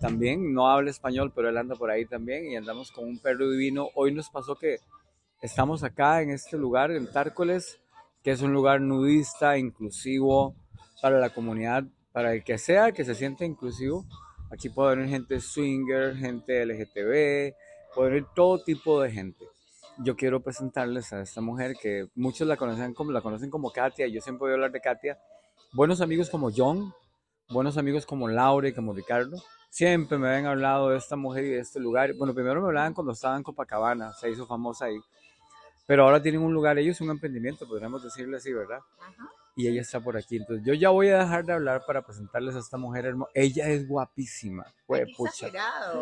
también, 0.00 0.52
no 0.52 0.68
habla 0.68 0.90
español, 0.90 1.32
pero 1.34 1.48
él 1.48 1.56
anda 1.56 1.76
por 1.76 1.90
ahí 1.90 2.04
también 2.04 2.50
y 2.50 2.56
andamos 2.56 2.90
con 2.90 3.04
un 3.04 3.18
perro 3.20 3.48
divino. 3.48 3.88
Hoy 3.94 4.12
nos 4.12 4.28
pasó 4.28 4.56
que 4.56 4.78
estamos 5.40 5.84
acá 5.84 6.20
en 6.20 6.30
este 6.30 6.58
lugar, 6.58 6.90
en 6.90 7.10
Tárcoles, 7.10 7.80
que 8.24 8.32
es 8.32 8.42
un 8.42 8.52
lugar 8.52 8.80
nudista, 8.80 9.56
inclusivo 9.56 10.56
para 11.04 11.20
la 11.20 11.28
comunidad, 11.28 11.84
para 12.12 12.32
el 12.32 12.42
que 12.42 12.56
sea 12.56 12.92
que 12.92 13.04
se 13.04 13.14
sienta 13.14 13.44
inclusivo. 13.44 14.06
Aquí 14.50 14.70
puede 14.70 14.96
venir 14.96 15.10
gente 15.10 15.38
swinger, 15.38 16.16
gente 16.16 16.64
LGTB, 16.64 17.54
puede 17.94 18.10
venir 18.10 18.26
todo 18.34 18.64
tipo 18.64 19.02
de 19.02 19.10
gente. 19.10 19.44
Yo 19.98 20.16
quiero 20.16 20.40
presentarles 20.40 21.12
a 21.12 21.20
esta 21.20 21.42
mujer 21.42 21.76
que 21.78 22.06
muchos 22.14 22.48
la 22.48 22.56
conocen 22.56 22.94
como, 22.94 23.12
la 23.12 23.20
conocen 23.20 23.50
como 23.50 23.70
Katia, 23.70 24.06
yo 24.06 24.22
siempre 24.22 24.44
voy 24.44 24.52
a 24.52 24.54
hablar 24.54 24.72
de 24.72 24.80
Katia. 24.80 25.18
Buenos 25.74 26.00
amigos 26.00 26.30
como 26.30 26.50
John, 26.50 26.94
buenos 27.50 27.76
amigos 27.76 28.06
como 28.06 28.26
Laura 28.26 28.68
y 28.68 28.72
como 28.72 28.94
Ricardo, 28.94 29.36
siempre 29.68 30.16
me 30.16 30.28
habían 30.28 30.46
hablado 30.46 30.88
de 30.88 30.96
esta 30.96 31.16
mujer 31.16 31.44
y 31.44 31.50
de 31.50 31.58
este 31.58 31.80
lugar. 31.80 32.14
Bueno, 32.14 32.32
primero 32.32 32.62
me 32.62 32.68
hablaban 32.68 32.94
cuando 32.94 33.12
estaba 33.12 33.36
en 33.36 33.42
Copacabana, 33.42 34.14
se 34.14 34.30
hizo 34.30 34.46
famosa 34.46 34.86
ahí. 34.86 34.98
Pero 35.86 36.04
ahora 36.04 36.22
tienen 36.22 36.40
un 36.40 36.54
lugar, 36.54 36.78
ellos 36.78 36.98
un 37.02 37.10
emprendimiento, 37.10 37.68
podríamos 37.68 38.02
decirle 38.02 38.38
así, 38.38 38.54
¿verdad? 38.54 38.78
Y 39.56 39.68
ella 39.68 39.82
está 39.82 40.00
por 40.00 40.16
aquí. 40.16 40.36
Entonces 40.36 40.64
yo 40.66 40.74
ya 40.74 40.90
voy 40.90 41.08
a 41.08 41.18
dejar 41.18 41.44
de 41.44 41.52
hablar 41.52 41.84
para 41.86 42.02
presentarles 42.02 42.56
a 42.56 42.58
esta 42.58 42.76
mujer 42.76 43.06
hermosa. 43.06 43.30
Ella 43.34 43.68
es 43.68 43.86
guapísima, 43.86 44.66
güey, 44.86 45.04
pucha. 45.14 45.48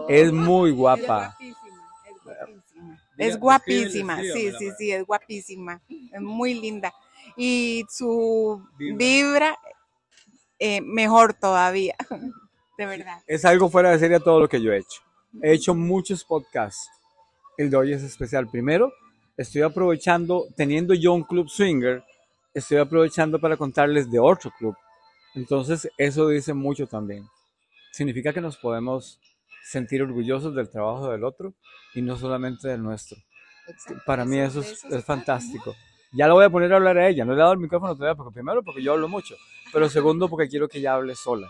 Es 0.09 0.33
muy 0.33 0.71
guapa. 0.71 1.37
Es 3.19 3.39
guapísima, 3.39 4.21
sí, 4.21 4.53
sí, 4.59 4.71
sí, 4.79 4.91
es 4.91 5.05
guapísima, 5.05 5.81
es 5.89 6.21
muy 6.21 6.55
linda. 6.55 6.93
Y 7.37 7.85
su 7.89 8.67
vibra, 8.77 9.57
eh, 10.59 10.81
mejor 10.81 11.35
todavía, 11.35 11.95
de 12.79 12.87
verdad. 12.87 13.23
Es 13.27 13.45
algo 13.45 13.69
fuera 13.69 13.91
de 13.91 13.99
serie 13.99 14.21
todo 14.21 14.41
lo 14.41 14.49
que 14.49 14.61
yo 14.61 14.73
he 14.73 14.79
hecho. 14.79 15.03
He 15.43 15.53
hecho 15.53 15.75
muchos 15.75 16.25
podcasts. 16.25 16.91
El 17.57 17.71
de 17.71 17.77
hoy 17.77 17.93
es 17.93 18.03
especial. 18.03 18.49
Primero, 18.49 18.93
estoy 19.37 19.63
aprovechando, 19.63 20.47
teniendo 20.57 20.95
yo 20.95 21.13
un 21.13 21.23
club 21.23 21.49
swinger, 21.49 22.03
estoy 22.55 22.79
aprovechando 22.79 23.39
para 23.41 23.57
contarles 23.57 24.11
de 24.11 24.19
otro 24.19 24.51
club. 24.59 24.77
Entonces, 25.35 25.89
eso 25.97 26.29
dice 26.29 26.53
mucho 26.53 26.87
también. 26.87 27.27
Significa 27.93 28.33
que 28.33 28.41
nos 28.41 28.57
podemos 28.57 29.21
sentir 29.65 30.03
orgullosos 30.03 30.55
del 30.55 30.71
trabajo 30.71 31.11
del 31.11 31.25
otro 31.25 31.55
y 31.95 32.03
no 32.03 32.17
solamente 32.17 32.69
del 32.69 32.83
nuestro. 32.83 33.17
Para 34.07 34.25
mí 34.25 34.39
eso 34.39 34.61
es, 34.61 34.85
es, 34.85 35.05
fantástico. 35.05 35.75
Ya 36.13 36.27
lo 36.27 36.35
voy 36.35 36.45
a 36.45 36.51
poner 36.51 36.73
a 36.73 36.77
hablar 36.77 36.99
a 36.99 37.09
ella. 37.09 37.25
No 37.25 37.33
le 37.33 37.39
he 37.39 37.41
dado 37.41 37.53
el 37.53 37.59
micrófono 37.59 37.95
todavía, 37.95 38.17
porque 38.17 38.35
primero 38.35 38.63
porque 38.63 38.83
yo 38.83 38.93
hablo 38.93 39.09
mucho, 39.09 39.35
pero 39.73 39.89
segundo 39.89 40.29
porque 40.29 40.49
quiero 40.49 40.69
que 40.69 40.79
ella 40.79 40.95
hable 40.95 41.15
sola. 41.15 41.49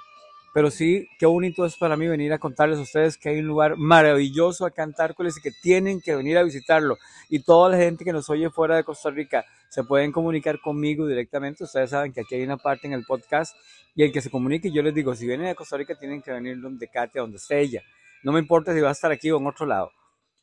Pero 0.55 0.71
sí, 0.71 1.09
qué 1.19 1.25
bonito 1.25 1.65
es 1.65 1.77
para 1.77 1.97
mí 1.97 2.07
venir 2.07 2.33
a 2.33 2.39
contarles 2.39 2.79
a 2.79 2.83
ustedes 2.83 3.17
que 3.17 3.31
hay 3.31 3.39
un 3.39 3.47
lugar 3.47 3.77
maravilloso 3.79 4.67
acá 4.67 4.83
en 4.83 4.93
Tárcoles 4.93 5.39
y 5.39 5.41
que 5.41 5.51
tienen 5.51 6.01
que 6.01 6.15
venir 6.15 6.37
a 6.37 6.43
visitarlo. 6.43 6.99
Y 7.31 7.41
toda 7.41 7.71
la 7.71 7.79
gente 7.79 8.05
que 8.05 8.13
nos 8.13 8.29
oye 8.29 8.51
fuera 8.51 8.77
de 8.77 8.85
Costa 8.85 9.11
Rica 9.11 9.47
se 9.71 9.83
pueden 9.83 10.13
comunicar 10.13 10.61
conmigo 10.61 11.07
directamente. 11.07 11.65
Ustedes 11.65 11.89
saben 11.89 12.13
que 12.13 12.21
aquí 12.21 12.35
hay 12.35 12.43
una 12.43 12.59
parte 12.59 12.87
en 12.87 12.93
el 12.93 13.05
podcast 13.05 13.57
y 13.95 14.03
el 14.03 14.13
que 14.13 14.21
se 14.21 14.31
comunique, 14.31 14.71
yo 14.71 14.83
les 14.83 14.95
digo, 14.95 15.15
si 15.15 15.27
vienen 15.27 15.47
de 15.47 15.55
Costa 15.55 15.79
Rica 15.79 15.95
tienen 15.99 16.21
que 16.21 16.31
venir 16.31 16.61
donde 16.61 16.87
Katia, 16.89 17.23
donde 17.23 17.39
esté 17.39 17.61
ella. 17.61 17.83
No 18.23 18.33
me 18.33 18.39
importa 18.39 18.75
si 18.75 18.81
va 18.81 18.91
a 18.91 18.93
estar 18.93 19.11
aquí 19.11 19.31
o 19.31 19.39
en 19.39 19.47
otro 19.47 19.65
lado, 19.65 19.91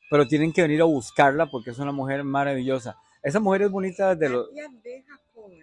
pero 0.10 0.28
tienen 0.28 0.52
que 0.52 0.64
venir 0.64 0.82
a 0.82 0.86
buscarla 0.86 1.46
porque 1.46 1.70
es 1.70 1.78
una 1.78 1.92
mujer 1.92 2.24
maravillosa. 2.24 2.98
Esa 3.22 3.40
mujer 3.40 3.64
es 3.64 3.72
bonita 3.72 4.16
de 4.16 4.30
los... 4.30 4.48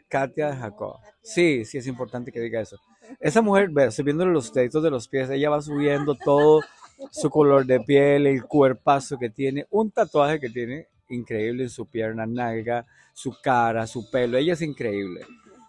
Katia 0.08 0.54
Jacob. 0.56 0.96
Sí, 1.22 1.64
sí 1.64 1.78
es 1.78 1.86
importante 1.86 2.32
que 2.32 2.40
diga 2.40 2.60
eso. 2.60 2.78
Esa 3.20 3.42
mujer, 3.42 3.70
ve, 3.70 3.88
viendo 4.04 4.26
los 4.26 4.52
deditos 4.52 4.82
de 4.82 4.90
los 4.90 5.08
pies, 5.08 5.30
ella 5.30 5.50
va 5.50 5.60
subiendo 5.60 6.14
todo 6.14 6.62
su 7.10 7.30
color 7.30 7.66
de 7.66 7.80
piel, 7.80 8.26
el 8.26 8.44
cuerpazo 8.44 9.18
que 9.18 9.30
tiene, 9.30 9.66
un 9.70 9.90
tatuaje 9.90 10.40
que 10.40 10.50
tiene 10.50 10.88
increíble 11.08 11.64
en 11.64 11.70
su 11.70 11.86
pierna, 11.86 12.26
nalga, 12.26 12.86
su 13.12 13.34
cara, 13.42 13.86
su 13.86 14.10
pelo, 14.10 14.38
ella 14.38 14.54
es 14.54 14.62
increíble. 14.62 15.22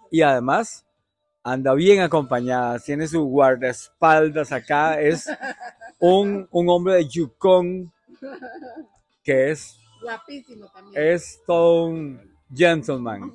Y 0.09 0.21
además 0.21 0.85
anda 1.43 1.73
bien 1.73 2.01
acompañada, 2.01 2.79
tiene 2.79 3.07
su 3.07 3.23
guardaespaldas 3.23 4.51
acá, 4.51 4.99
es 4.99 5.29
un, 5.99 6.47
un 6.51 6.69
hombre 6.69 6.95
de 6.95 7.07
Yukon 7.07 7.91
que 9.23 9.51
es 9.51 9.77
guapísimo 10.01 10.69
también. 10.73 11.03
Es 11.03 11.41
todo 11.45 11.85
un 11.87 12.19
gentleman 12.53 13.31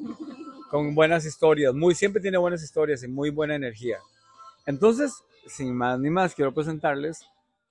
con 0.73 0.95
buenas 0.95 1.27
historias, 1.27 1.75
muy 1.75 1.95
siempre 1.95 2.23
tiene 2.23 2.39
buenas 2.39 2.63
historias 2.63 3.03
y 3.03 3.09
muy 3.09 3.29
buena 3.29 3.55
energía. 3.55 3.99
Entonces, 4.65 5.23
sin 5.47 5.77
más 5.77 5.99
ni 5.99 6.09
más, 6.09 6.35
quiero 6.35 6.55
presentarles 6.55 7.27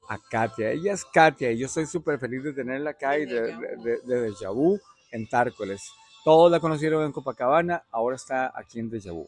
a 0.08 0.20
Katia. 0.20 0.70
Ella 0.70 0.94
es 0.94 1.04
Katia 1.04 1.50
y 1.50 1.58
yo 1.58 1.66
estoy 1.66 1.88
súper 1.88 2.20
feliz 2.20 2.44
de 2.44 2.54
tenerla 2.54 2.92
acá 2.92 3.18
y 3.18 3.26
de, 3.26 3.58
de, 3.58 4.02
de, 4.06 4.22
de 4.22 4.48
Vu 4.50 4.80
en 5.10 5.28
Tárcoles. 5.28 5.82
Todos 6.24 6.52
la 6.52 6.60
conocieron 6.60 7.04
en 7.04 7.12
Copacabana, 7.12 7.84
ahora 7.90 8.18
está 8.18 8.54
aquí 8.54 8.78
en 8.78 8.92
Deja 8.92 9.12
Vu. 9.12 9.28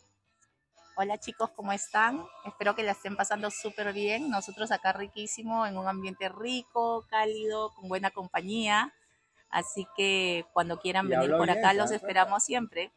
Hola 0.95 1.17
chicos, 1.17 1.49
¿cómo 1.55 1.74
están? 1.74 2.24
Espero 2.45 2.76
que 2.76 2.84
la 2.84 2.91
estén 2.91 3.15
pasando 3.15 3.49
súper 3.49 3.91
bien. 3.91 4.30
Nosotros 4.30 4.71
acá 4.71 4.93
riquísimo, 4.93 5.65
en 5.65 5.80
un 5.80 5.88
ambiente 5.88 6.30
rico, 6.30 7.07
cálido, 7.09 7.74
con 7.74 7.89
buena 7.89 8.11
compañía. 8.11 8.93
Así 9.54 9.88
que 9.95 10.47
cuando 10.51 10.80
quieran 10.80 11.08
venir 11.08 11.30
por 11.30 11.47
acá, 11.47 11.74
los 11.74 11.91
esperamos 11.91 12.43
siempre. 12.43 12.91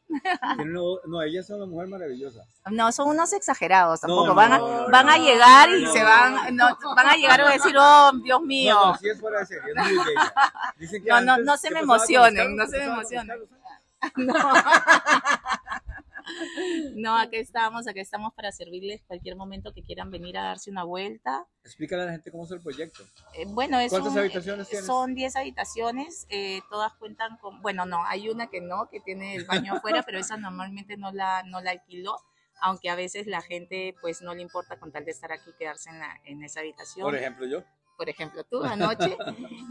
No, 0.64 0.98
no, 1.06 1.22
ella 1.22 1.40
es 1.40 1.50
una 1.50 1.66
mujer 1.66 1.86
maravillosa. 1.88 2.44
No, 2.70 2.90
son 2.92 3.10
unos 3.10 3.34
exagerados 3.34 4.00
tampoco. 4.00 4.28
No, 4.28 4.34
van, 4.34 4.54
a, 4.54 4.58
no, 4.58 4.90
van 4.90 5.10
a 5.10 5.18
llegar 5.18 5.68
y 5.68 5.86
se 5.86 6.02
van, 6.02 6.56
no, 6.56 6.78
van 6.96 7.08
a 7.08 7.14
llegar 7.16 7.42
a 7.42 7.50
decir, 7.50 7.76
oh, 7.78 8.10
Dios 8.24 8.40
mío. 8.40 8.74
No, 8.74 8.96
sí 8.96 9.10
es 9.10 9.20
fuera 9.20 9.40
de 9.40 9.46
serie, 9.46 9.70
es 9.76 9.84
muy 9.84 10.04
bella. 10.06 10.34
Dicen 10.78 11.04
que 11.04 11.10
no, 11.10 11.20
no, 11.20 11.36
no 11.36 11.56
se 11.58 11.70
me 11.70 11.80
emocionen, 11.80 12.56
no 12.56 12.66
se 12.66 12.78
me 12.78 12.84
emocionen. 12.84 13.38
No. 14.16 14.34
No, 16.94 17.16
acá 17.16 17.36
estamos, 17.36 17.86
acá 17.86 18.00
estamos 18.00 18.32
para 18.34 18.50
servirles 18.52 19.02
cualquier 19.06 19.36
momento 19.36 19.72
que 19.72 19.82
quieran 19.82 20.10
venir 20.10 20.36
a 20.38 20.42
darse 20.42 20.70
una 20.70 20.84
vuelta. 20.84 21.46
Explícale 21.64 22.02
a 22.02 22.06
la 22.06 22.12
gente 22.12 22.30
cómo 22.30 22.44
es 22.44 22.50
el 22.50 22.60
proyecto. 22.60 23.04
Eh, 23.34 23.44
bueno, 23.48 23.78
es 23.78 23.90
¿Cuántas 23.90 24.12
un- 24.12 24.18
habitaciones 24.18 24.66
eh, 24.66 24.70
tienes? 24.70 24.86
Son 24.86 25.14
10 25.14 25.36
habitaciones, 25.36 26.26
eh, 26.28 26.60
todas 26.70 26.94
cuentan 26.94 27.36
con, 27.38 27.60
bueno, 27.62 27.86
no, 27.86 28.04
hay 28.04 28.28
una 28.28 28.48
que 28.48 28.60
no, 28.60 28.88
que 28.90 29.00
tiene 29.00 29.36
el 29.36 29.44
baño 29.44 29.74
afuera, 29.74 30.02
pero 30.04 30.18
esa 30.18 30.36
normalmente 30.36 30.96
no 30.96 31.12
la, 31.12 31.42
no 31.44 31.60
la 31.60 31.72
alquiló, 31.72 32.16
aunque 32.60 32.88
a 32.90 32.94
veces 32.96 33.26
la 33.26 33.40
gente 33.42 33.94
pues 34.00 34.22
no 34.22 34.34
le 34.34 34.42
importa 34.42 34.78
con 34.78 34.92
tal 34.92 35.04
de 35.04 35.10
estar 35.10 35.32
aquí 35.32 35.50
quedarse 35.58 35.90
en, 35.90 35.98
la, 36.00 36.20
en 36.24 36.42
esa 36.42 36.60
habitación. 36.60 37.04
Por 37.04 37.16
ejemplo, 37.16 37.46
yo. 37.46 37.62
Por 37.96 38.08
ejemplo, 38.08 38.44
tú 38.44 38.62
anoche, 38.64 39.16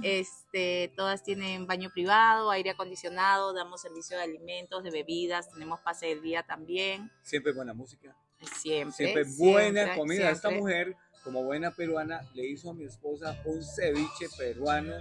este, 0.04 0.92
todas 0.96 1.24
tienen 1.24 1.68
baño 1.68 1.90
privado, 1.92 2.52
aire 2.52 2.72
acondicionado, 2.72 3.54
damos 3.54 3.82
servicio 3.82 4.18
de 4.18 4.24
alimentos, 4.24 4.84
de 4.84 4.92
bebidas, 4.92 5.52
tenemos 5.52 5.80
pase 5.82 6.08
del 6.08 6.22
día 6.22 6.44
también, 6.44 7.12
Siempre 7.22 7.54
buena 7.54 7.74
música. 7.74 8.16
siempre. 8.58 8.96
Siempre 8.96 9.24
buena 9.38 9.84
siempre, 9.84 9.98
comida. 9.98 10.30
Esta 10.30 10.50
mujer, 10.50 10.96
como 11.24 11.44
buena 11.44 11.72
peruana, 11.72 12.22
le 12.34 12.46
hizo 12.46 12.70
a 12.70 12.74
mi 12.74 12.84
esposa 12.84 13.42
un 13.46 13.64
ceviche 13.64 14.28
peruano 14.38 14.94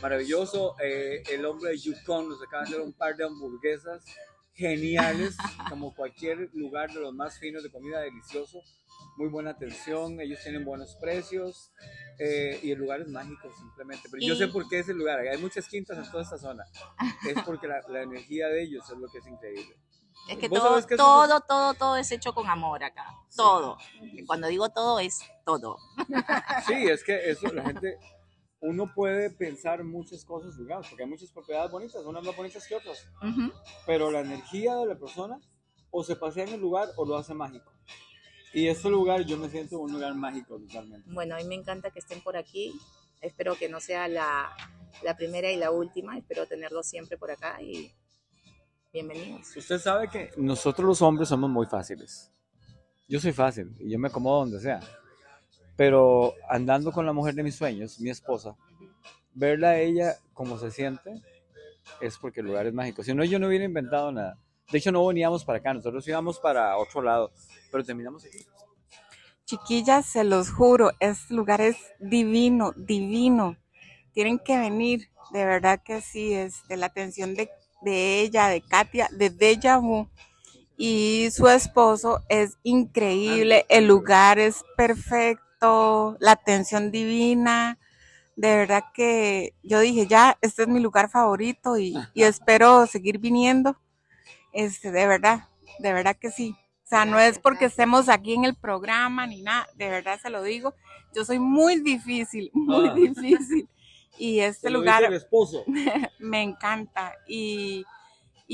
maravilloso. 0.00 0.74
Eh, 0.82 1.22
el 1.30 1.44
hombre 1.44 1.70
de 1.70 1.78
Yukon 1.78 2.28
nos 2.28 2.42
acaba 2.42 2.64
de 2.64 2.70
hacer 2.70 2.80
un 2.80 2.92
par 2.92 3.16
de 3.16 3.24
hamburguesas 3.24 4.04
geniales, 4.54 5.36
como 5.68 5.94
cualquier 5.94 6.50
lugar 6.52 6.90
de 6.92 7.00
los 7.00 7.14
más 7.14 7.38
finos 7.38 7.62
de 7.62 7.70
comida 7.70 8.00
delicioso. 8.00 8.62
Muy 9.16 9.28
buena 9.28 9.50
atención, 9.50 10.20
ellos 10.20 10.40
tienen 10.42 10.64
buenos 10.64 10.96
precios 11.00 11.72
eh, 12.18 12.58
y 12.62 12.70
el 12.70 12.78
lugar 12.78 13.00
es 13.00 13.08
mágico 13.08 13.50
simplemente. 13.58 14.08
Pero 14.10 14.24
yo 14.24 14.36
sé 14.36 14.48
por 14.48 14.68
qué 14.68 14.78
es 14.78 14.88
el 14.88 14.96
lugar. 14.96 15.20
Hay 15.20 15.38
muchas 15.38 15.66
quintas 15.68 15.98
en 15.98 16.10
toda 16.10 16.22
esta 16.22 16.38
zona. 16.38 16.64
Es 17.28 17.42
porque 17.44 17.66
la, 17.66 17.80
la 17.88 18.02
energía 18.02 18.48
de 18.48 18.62
ellos 18.62 18.88
es 18.88 18.98
lo 18.98 19.08
que 19.08 19.18
es 19.18 19.26
increíble. 19.26 19.76
Es 20.28 20.38
que 20.38 20.48
¿Vos 20.48 20.60
todo, 20.60 20.86
que 20.86 20.96
todo, 20.96 21.40
todo, 21.40 21.74
todo 21.74 21.96
es 21.96 22.10
hecho 22.12 22.32
con 22.32 22.48
amor 22.48 22.84
acá. 22.84 23.06
Todo. 23.36 23.76
Cuando 24.26 24.46
digo 24.48 24.68
todo, 24.70 25.00
es 25.00 25.20
todo. 25.44 25.76
Sí, 26.66 26.88
es 26.88 27.02
que 27.02 27.30
eso, 27.30 27.48
la 27.48 27.64
gente, 27.64 27.98
uno 28.62 28.92
puede 28.94 29.28
pensar 29.30 29.82
muchas 29.82 30.24
cosas, 30.24 30.56
digamos, 30.56 30.86
porque 30.88 31.02
hay 31.02 31.08
muchas 31.08 31.32
propiedades 31.32 31.70
bonitas, 31.70 32.04
unas 32.04 32.24
más 32.24 32.36
bonitas 32.36 32.66
que 32.66 32.76
otras, 32.76 33.06
pero 33.84 34.10
la 34.10 34.20
energía 34.20 34.76
de 34.76 34.86
la 34.86 34.96
persona 34.96 35.40
o 35.90 36.04
se 36.04 36.14
pasea 36.14 36.44
en 36.44 36.54
el 36.54 36.60
lugar 36.60 36.88
o 36.96 37.04
lo 37.04 37.16
hace 37.16 37.34
mágico. 37.34 37.72
Y 38.54 38.68
este 38.68 38.88
lugar, 38.88 39.24
yo 39.24 39.36
me 39.36 39.48
siento 39.48 39.80
un 39.80 39.92
lugar 39.92 40.14
mágico 40.14 40.60
totalmente. 40.60 41.10
Bueno, 41.10 41.34
a 41.34 41.38
mí 41.38 41.44
me 41.44 41.56
encanta 41.56 41.90
que 41.90 41.98
estén 41.98 42.22
por 42.22 42.36
aquí. 42.36 42.72
Espero 43.20 43.56
que 43.56 43.68
no 43.68 43.80
sea 43.80 44.06
la, 44.08 44.50
la 45.02 45.16
primera 45.16 45.50
y 45.50 45.56
la 45.56 45.70
última. 45.70 46.16
Espero 46.16 46.46
tenerlos 46.46 46.86
siempre 46.86 47.18
por 47.18 47.30
acá 47.30 47.60
y 47.60 47.92
bienvenidos. 48.92 49.56
Usted 49.56 49.78
sabe 49.78 50.08
que 50.08 50.30
nosotros 50.36 50.86
los 50.86 51.02
hombres 51.02 51.28
somos 51.28 51.50
muy 51.50 51.66
fáciles. 51.66 52.30
Yo 53.08 53.18
soy 53.18 53.32
fácil 53.32 53.74
y 53.80 53.90
yo 53.90 53.98
me 53.98 54.08
acomodo 54.08 54.40
donde 54.40 54.60
sea. 54.60 54.80
Pero 55.76 56.34
andando 56.48 56.92
con 56.92 57.06
la 57.06 57.12
mujer 57.12 57.34
de 57.34 57.42
mis 57.42 57.56
sueños, 57.56 57.98
mi 58.00 58.10
esposa, 58.10 58.56
verla 59.34 59.70
a 59.70 59.78
ella 59.78 60.16
como 60.34 60.58
se 60.58 60.70
siente 60.70 61.22
es 62.00 62.18
porque 62.18 62.40
el 62.40 62.46
lugar 62.46 62.66
es 62.66 62.74
mágico. 62.74 63.02
Si 63.02 63.14
no, 63.14 63.24
yo 63.24 63.38
no 63.38 63.48
hubiera 63.48 63.64
inventado 63.64 64.12
nada. 64.12 64.38
De 64.70 64.78
hecho, 64.78 64.92
no 64.92 65.06
veníamos 65.06 65.44
para 65.44 65.58
acá, 65.58 65.74
nosotros 65.74 66.06
íbamos 66.06 66.38
para 66.38 66.76
otro 66.76 67.02
lado, 67.02 67.32
pero 67.70 67.84
terminamos 67.84 68.24
aquí. 68.24 68.38
Chiquillas, 69.44 70.06
se 70.06 70.24
los 70.24 70.50
juro, 70.50 70.92
este 71.00 71.34
lugar 71.34 71.60
es 71.60 71.76
divino, 71.98 72.72
divino. 72.76 73.56
Tienen 74.12 74.38
que 74.38 74.56
venir, 74.56 75.08
de 75.32 75.44
verdad 75.44 75.82
que 75.84 76.00
sí, 76.00 76.32
este, 76.32 76.76
la 76.76 76.86
atención 76.86 77.34
de, 77.34 77.50
de 77.82 78.20
ella, 78.20 78.48
de 78.48 78.62
Katia, 78.62 79.08
de 79.12 79.30
Deja 79.30 79.78
Vu 79.78 80.08
y 80.76 81.28
su 81.30 81.48
esposo 81.48 82.22
es 82.28 82.58
increíble, 82.62 83.66
el 83.68 83.86
lugar 83.86 84.38
es 84.38 84.64
perfecto, 84.76 85.44
la 85.62 86.32
atención 86.32 86.90
divina. 86.90 87.78
De 88.36 88.56
verdad 88.56 88.84
que 88.94 89.54
yo 89.62 89.80
dije, 89.80 90.06
ya, 90.06 90.38
este 90.40 90.62
es 90.62 90.68
mi 90.68 90.80
lugar 90.80 91.10
favorito 91.10 91.76
y, 91.78 91.94
y 92.14 92.22
espero 92.22 92.86
seguir 92.86 93.18
viniendo. 93.18 93.76
Este, 94.52 94.90
de 94.90 95.06
verdad, 95.06 95.48
de 95.78 95.92
verdad 95.92 96.16
que 96.16 96.30
sí. 96.30 96.54
O 96.84 96.88
sea, 96.92 97.04
no 97.04 97.18
es 97.18 97.38
porque 97.38 97.66
estemos 97.66 98.08
aquí 98.08 98.34
en 98.34 98.44
el 98.44 98.54
programa 98.54 99.26
ni 99.26 99.42
nada, 99.42 99.66
de 99.76 99.88
verdad 99.88 100.18
se 100.20 100.30
lo 100.30 100.42
digo. 100.42 100.74
Yo 101.14 101.24
soy 101.24 101.38
muy 101.38 101.80
difícil, 101.80 102.50
muy 102.54 102.88
Ah. 102.88 102.94
difícil. 102.94 103.68
Y 104.18 104.40
este 104.40 104.70
lugar 104.70 105.04
esposo. 105.12 105.64
me 106.18 106.42
encanta. 106.42 107.14
Y, 107.26 107.84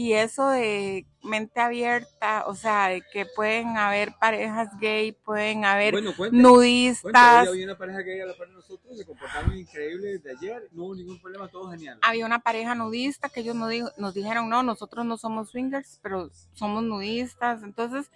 y 0.01 0.12
eso 0.12 0.49
de 0.51 1.05
mente 1.24 1.59
abierta, 1.59 2.44
o 2.46 2.55
sea, 2.55 2.86
de 2.86 3.03
que 3.12 3.26
pueden 3.26 3.76
haber 3.76 4.14
parejas 4.20 4.68
gay, 4.78 5.11
pueden 5.11 5.64
haber 5.64 5.90
Bueno, 5.92 6.14
cuente. 6.16 6.36
Cuente, 6.40 6.49
nudistas. 6.49 7.42
hoy 7.42 7.49
había 7.49 7.64
una 7.64 7.76
pareja 7.76 7.99
gay 8.03 8.20
a 8.20 8.26
la 8.26 8.36
par 8.36 8.46
de 8.46 8.55
nosotros, 8.55 8.96
se 8.96 9.05
comportaron 9.05 9.59
increíble 9.59 10.18
desde 10.18 10.30
ayer, 10.30 10.68
no 10.70 10.84
hubo 10.84 10.94
ningún 10.94 11.20
problema, 11.20 11.49
todo 11.49 11.68
genial. 11.72 11.99
Había 12.03 12.26
una 12.26 12.38
pareja 12.38 12.76
nudista 12.76 13.28
que 13.28 13.40
ellos 13.40 13.57
nos, 13.57 13.70
dijo- 13.70 13.90
nos 13.96 14.14
dijeron, 14.14 14.49
no, 14.49 14.62
nosotros 14.62 15.05
no 15.05 15.16
somos 15.18 15.51
swingers, 15.51 15.99
pero 16.01 16.30
somos 16.55 16.84
nudistas. 16.84 17.64
Entonces, 17.64 18.09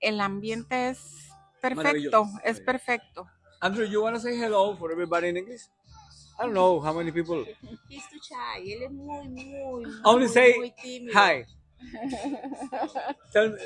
el 0.00 0.22
ambiente 0.22 0.88
es 0.88 1.28
perfecto, 1.60 2.24
es 2.44 2.60
perfecto. 2.60 3.26
Andrew, 3.60 3.84
you 3.86 4.02
want 4.02 4.16
to 4.16 4.22
say 4.22 4.38
hello 4.38 4.74
for 4.78 4.90
everybody 4.90 5.28
in 5.28 5.36
English? 5.36 5.64
I 6.38 6.44
don't 6.44 6.54
know 6.54 6.80
how 6.80 6.92
many 6.92 7.10
people. 7.12 7.44
He's 7.88 8.06
too 8.08 8.18
shy. 8.22 8.72
Él 8.72 8.82
es 8.82 8.92
muy, 8.92 9.28
muy, 9.28 9.84
Only 10.04 10.26
muy, 10.26 10.28
say 10.28 10.54
muy 10.58 10.70
tímido. 10.72 11.12
Hi. 11.14 11.44
tell, 13.32 13.50
me, 13.52 13.58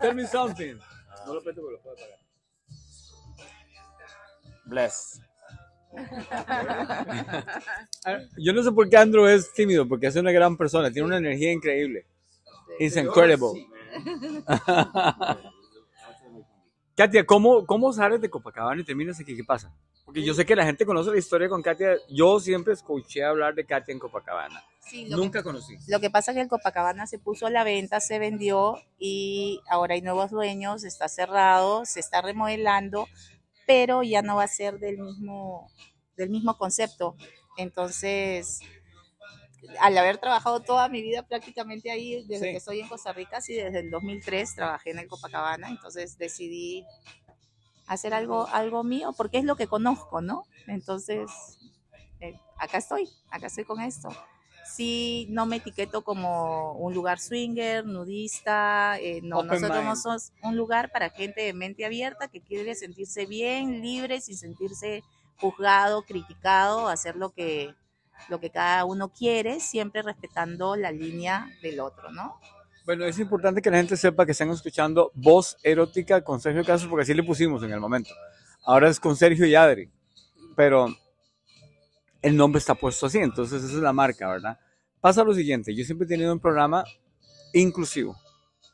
tell 0.00 0.14
me 0.14 0.26
something. 0.26 0.78
No 1.26 1.34
lo 1.34 1.40
aprieto 1.40 1.60
porque 1.60 1.76
lo 1.76 1.82
puedo 1.82 1.96
apagar. 1.96 2.18
Bless. 4.66 5.20
Ah, 8.04 8.18
Yo 8.38 8.52
no 8.52 8.62
sé 8.62 8.72
por 8.72 8.88
qué 8.88 8.96
Andrew 8.96 9.26
es 9.26 9.52
tímido, 9.52 9.86
porque 9.86 10.06
es 10.06 10.16
una 10.16 10.32
gran 10.32 10.56
persona, 10.56 10.90
tiene 10.90 11.06
una 11.06 11.18
energía 11.18 11.52
increíble. 11.52 12.06
He's 12.78 12.96
incredible. 12.96 13.68
Katia, 16.96 17.24
¿cómo, 17.24 17.64
¿cómo 17.66 17.92
sales 17.92 18.20
de 18.20 18.30
Copacabana 18.30 18.80
y 18.80 18.84
terminas 18.84 19.20
aquí? 19.20 19.36
¿Qué 19.36 19.44
pasa? 19.44 19.72
Porque 20.12 20.24
yo 20.26 20.34
sé 20.34 20.44
que 20.44 20.54
la 20.54 20.66
gente 20.66 20.84
conoce 20.84 21.10
la 21.10 21.16
historia 21.16 21.48
con 21.48 21.62
Katia. 21.62 21.96
Yo 22.10 22.38
siempre 22.38 22.74
escuché 22.74 23.24
hablar 23.24 23.54
de 23.54 23.64
Katia 23.64 23.94
en 23.94 23.98
Copacabana. 23.98 24.62
Sí, 24.80 25.06
lo 25.06 25.16
que- 25.16 25.22
Nunca 25.22 25.42
conocí. 25.42 25.74
Lo 25.88 26.00
que 26.00 26.10
pasa 26.10 26.32
es 26.32 26.34
que 26.34 26.42
el 26.42 26.48
Copacabana 26.48 27.06
se 27.06 27.18
puso 27.18 27.46
a 27.46 27.50
la 27.50 27.64
venta, 27.64 27.98
se 27.98 28.18
vendió 28.18 28.74
y 28.98 29.62
ahora 29.70 29.94
hay 29.94 30.02
nuevos 30.02 30.30
dueños, 30.30 30.84
está 30.84 31.08
cerrado, 31.08 31.86
se 31.86 32.00
está 32.00 32.20
remodelando, 32.20 33.08
pero 33.66 34.02
ya 34.02 34.20
no 34.20 34.36
va 34.36 34.42
a 34.44 34.48
ser 34.48 34.78
del 34.78 34.98
mismo, 34.98 35.70
del 36.18 36.28
mismo 36.28 36.58
concepto. 36.58 37.16
Entonces, 37.56 38.60
al 39.80 39.96
haber 39.96 40.18
trabajado 40.18 40.60
toda 40.60 40.90
mi 40.90 41.00
vida 41.00 41.26
prácticamente 41.26 41.90
ahí, 41.90 42.22
desde 42.26 42.44
Sí. 42.48 42.50
que 42.50 42.56
estoy 42.58 42.80
en 42.80 42.88
Costa 42.88 43.14
Rica, 43.14 43.40
sí, 43.40 43.54
desde 43.54 43.78
el 43.80 43.90
2003 43.90 44.54
trabajé 44.54 44.90
en 44.90 44.98
el 44.98 45.06
Copacabana, 45.08 45.70
entonces 45.70 46.18
decidí 46.18 46.84
hacer 47.92 48.14
algo, 48.14 48.46
algo 48.48 48.84
mío, 48.84 49.12
porque 49.16 49.38
es 49.38 49.44
lo 49.44 49.56
que 49.56 49.66
conozco, 49.66 50.20
¿no? 50.20 50.44
Entonces, 50.66 51.30
eh, 52.20 52.38
acá 52.58 52.78
estoy, 52.78 53.08
acá 53.30 53.46
estoy 53.46 53.64
con 53.64 53.80
esto 53.80 54.10
sí 54.64 55.26
no 55.30 55.46
me 55.46 55.56
etiqueto 55.56 56.02
como 56.02 56.72
un 56.74 56.94
lugar 56.94 57.18
swinger, 57.18 57.84
nudista, 57.84 58.98
eh, 58.98 59.20
no, 59.22 59.38
Open 59.38 59.48
nosotros 59.48 59.78
mind. 59.78 59.88
no 59.88 59.96
somos 59.96 60.32
un 60.42 60.56
lugar 60.56 60.90
para 60.90 61.10
gente 61.10 61.42
de 61.42 61.52
mente 61.52 61.84
abierta 61.84 62.28
que 62.28 62.40
quiere 62.40 62.74
sentirse 62.74 63.26
bien, 63.26 63.82
libre, 63.82 64.20
sin 64.20 64.36
sentirse 64.36 65.02
juzgado, 65.40 66.02
criticado, 66.02 66.88
hacer 66.88 67.16
lo 67.16 67.30
que, 67.30 67.74
lo 68.28 68.40
que 68.40 68.50
cada 68.50 68.84
uno 68.84 69.08
quiere, 69.08 69.60
siempre 69.60 70.02
respetando 70.02 70.76
la 70.76 70.92
línea 70.92 71.48
del 71.62 71.80
otro, 71.80 72.10
¿no? 72.10 72.38
Bueno, 72.84 73.04
es 73.04 73.16
importante 73.20 73.62
que 73.62 73.70
la 73.70 73.76
gente 73.76 73.96
sepa 73.96 74.26
que 74.26 74.32
están 74.32 74.50
escuchando 74.50 75.12
Voz 75.14 75.56
Erótica 75.62 76.24
con 76.24 76.40
Sergio 76.40 76.64
Castro, 76.64 76.90
porque 76.90 77.04
así 77.04 77.14
le 77.14 77.22
pusimos 77.22 77.62
en 77.62 77.70
el 77.70 77.78
momento. 77.78 78.10
Ahora 78.64 78.88
es 78.88 78.98
con 78.98 79.14
Sergio 79.14 79.46
y 79.46 79.54
Adri, 79.54 79.88
pero 80.56 80.88
el 82.22 82.36
nombre 82.36 82.58
está 82.58 82.74
puesto 82.74 83.06
así, 83.06 83.18
entonces 83.18 83.62
esa 83.62 83.76
es 83.76 83.82
la 83.82 83.92
marca, 83.92 84.28
¿verdad? 84.28 84.58
Pasa 85.00 85.22
lo 85.22 85.32
siguiente, 85.32 85.74
yo 85.74 85.84
siempre 85.84 86.06
he 86.06 86.08
tenido 86.08 86.32
un 86.32 86.40
programa 86.40 86.84
inclusivo. 87.52 88.16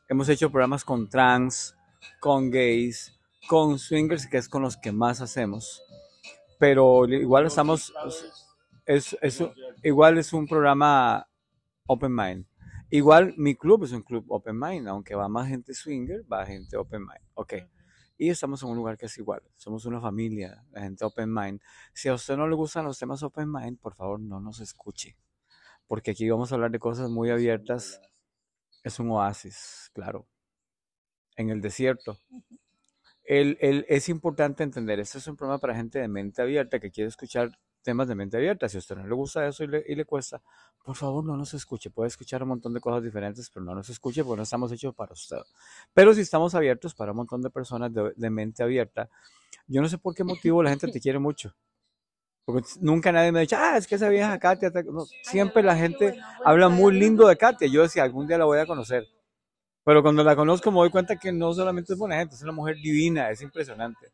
Hemos 0.09 0.27
hecho 0.31 0.51
programas 0.51 0.85
con 0.85 1.11
trans, 1.11 1.77
con 2.19 2.51
gays, 2.51 3.15
con 3.47 3.79
swingers, 3.79 4.27
que 4.27 4.39
es 4.39 4.49
con 4.49 4.63
los 4.63 4.79
que 4.79 4.91
más 4.91 5.21
hacemos, 5.21 5.83
pero 6.59 7.07
igual 7.07 7.45
estamos, 7.45 7.93
es, 8.87 9.17
igual 9.83 10.17
es 10.17 10.33
un 10.33 10.47
programa 10.47 11.29
open 11.87 12.15
mind. 12.15 12.47
Igual 12.91 13.35
mi 13.37 13.55
club 13.55 13.85
es 13.85 13.93
un 13.93 14.03
club 14.03 14.25
open 14.31 14.59
mind, 14.59 14.89
aunque 14.89 15.15
va 15.15 15.29
más 15.29 15.49
gente 15.49 15.75
swinger, 15.75 16.23
va 16.33 16.47
gente 16.47 16.77
open 16.77 17.01
mind. 17.03 17.21
Ok. 17.35 17.55
Y 18.17 18.31
estamos 18.31 18.63
en 18.63 18.71
un 18.71 18.77
lugar 18.77 18.97
que 18.99 19.07
es 19.07 19.19
igual. 19.19 19.43
Somos 19.57 19.85
una 19.85 20.01
familia, 20.01 20.65
la 20.73 20.83
gente 20.83 21.05
open 21.05 21.33
mind. 21.33 21.61
Si 21.93 22.09
a 22.09 22.15
usted 22.15 22.37
no 22.37 22.49
le 22.49 22.55
gustan 22.57 22.85
los 22.85 22.99
temas 22.99 23.23
open 23.23 23.51
mind, 23.53 23.79
por 23.79 23.95
favor 23.95 24.19
no 24.21 24.41
nos 24.41 24.61
escuche. 24.61 25.17
Porque 25.87 26.13
aquí 26.13 26.29
vamos 26.29 26.51
a 26.53 26.57
hablar 26.57 26.71
de 26.71 26.79
cosas 26.79 27.11
muy 27.11 27.31
abiertas. 27.31 28.01
Es 28.85 28.99
un 29.01 29.11
oasis, 29.11 29.91
claro. 29.95 30.27
en 31.37 31.51
el 31.51 31.61
desierto. 31.61 32.19
El, 33.25 33.59
el- 33.61 33.85
es 33.89 34.09
importante 34.09 34.63
entender, 34.65 34.99
este 35.01 35.19
es 35.19 35.27
un 35.29 35.37
programa 35.37 35.61
para 35.61 35.75
gente 35.77 35.99
de 35.99 36.09
mente 36.09 36.43
abierta 36.43 36.81
que 36.81 36.91
quiere 36.91 37.09
escuchar 37.09 37.51
temas 37.83 38.09
de 38.09 38.15
mente 38.15 38.37
abierta. 38.37 38.69
Si 38.69 38.77
a 38.77 38.81
usted 38.81 38.97
no 38.97 39.07
le 39.07 39.15
gusta 39.15 39.47
eso 39.47 39.65
y 39.65 39.69
le, 39.69 39.85
y 39.87 39.95
le 39.95 40.05
cuesta, 40.05 40.41
por 40.85 40.97
favor 40.97 41.25
no 41.25 41.37
nos 41.37 41.55
escuche. 41.55 41.91
Puede 41.91 42.09
escuchar 42.09 42.43
un 42.43 42.51
montón 42.51 42.75
de 42.75 42.81
cosas 42.81 43.03
diferentes, 43.03 43.51
pero 43.51 43.65
no 43.65 43.75
nos 43.75 43.89
escuche 43.91 44.25
porque 44.25 44.39
no 44.39 44.43
estamos 44.43 44.71
hechos 44.73 44.95
para 44.95 45.13
usted. 45.13 45.39
Pero 45.95 46.15
si 46.15 46.21
estamos 46.23 46.55
abiertos 46.55 46.95
para 46.95 47.13
un 47.13 47.19
montón 47.19 47.43
de 47.43 47.51
personas 47.51 47.93
de, 47.93 48.13
de 48.17 48.31
mente 48.31 48.63
abierta, 48.63 49.09
yo 49.67 49.83
no 49.83 49.89
sé 49.89 49.99
por 49.99 50.15
qué 50.15 50.25
motivo 50.25 50.63
la 50.63 50.71
gente 50.71 50.89
te 50.89 51.01
quiere 51.01 51.19
mucho. 51.19 51.55
Porque 52.45 52.67
nunca 52.81 53.13
nadie 53.13 53.31
me 53.31 53.41
ha 53.41 53.43
dicho, 53.43 53.57
ah, 53.59 53.77
es 53.77 53.87
que 53.87 53.97
esa 53.97 54.09
vieja 54.09 54.39
Katia. 54.39 54.71
ta-". 54.71 54.83
No, 54.83 55.05
siempre 55.23 55.63
la 55.63 55.77
gente 55.77 56.19
habla 56.45 56.71
muy 56.71 56.99
lindo 56.99 57.29
de 57.29 57.37
Katia. 57.37 57.69
Yo 57.69 57.83
decía, 57.83 58.05
algún 58.05 58.27
día 58.27 58.39
la 58.39 58.47
voy 58.47 58.59
a 58.59 58.67
conocer. 58.67 59.07
Pero 59.85 60.03
cuando 60.03 60.25
la 60.25 60.37
conozco 60.37 60.71
me 60.71 60.79
doy 60.79 60.91
cuenta 60.91 61.17
que 61.17 61.33
no 61.33 61.53
solamente 61.55 61.93
es 61.93 61.99
buena 61.99 62.17
gente, 62.17 62.35
es 62.35 62.43
una 62.43 62.53
mujer 62.53 62.77
divina, 62.77 63.31
es 63.31 63.43
impresionante. 63.43 64.13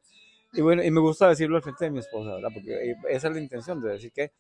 Y 0.55 0.61
bueno, 0.61 0.83
y 0.83 0.91
me 0.91 1.01
gusta 1.01 1.29
decirlo 1.29 1.57
al 1.57 1.63
frente 1.63 1.85
de 1.87 1.91
mi 1.91 1.99
esposa, 1.99 2.35
¿verdad? 2.35 2.51
Porque 2.53 2.91
eh, 2.91 2.97
esa 3.09 3.29
es 3.29 3.35
la 3.35 3.41
intención 3.41 3.81
de 3.81 3.91
decir 3.91 4.13
que 4.13 4.33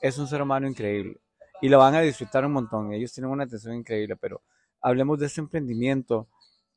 es 0.00 0.18
un 0.18 0.26
ser 0.26 0.42
humano 0.42 0.66
increíble. 0.68 1.20
Y 1.62 1.68
lo 1.68 1.78
van 1.78 1.94
a 1.94 2.00
disfrutar 2.00 2.44
un 2.44 2.52
montón. 2.52 2.92
Ellos 2.92 3.12
tienen 3.12 3.30
una 3.30 3.44
atención 3.44 3.74
increíble, 3.74 4.16
pero 4.16 4.42
hablemos 4.80 5.18
de 5.18 5.26
este 5.26 5.40
emprendimiento. 5.40 6.28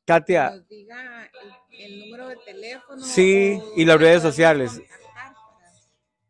Katia, 0.06 0.50
Nos 0.50 0.68
diga 0.68 1.30
el, 1.70 1.80
el 1.80 2.00
número 2.00 2.28
de 2.28 2.36
teléfono. 2.36 3.02
Sí, 3.02 3.60
y 3.76 3.84
las 3.84 4.00
redes 4.00 4.22
sociales. 4.22 4.80
Para, 5.12 5.34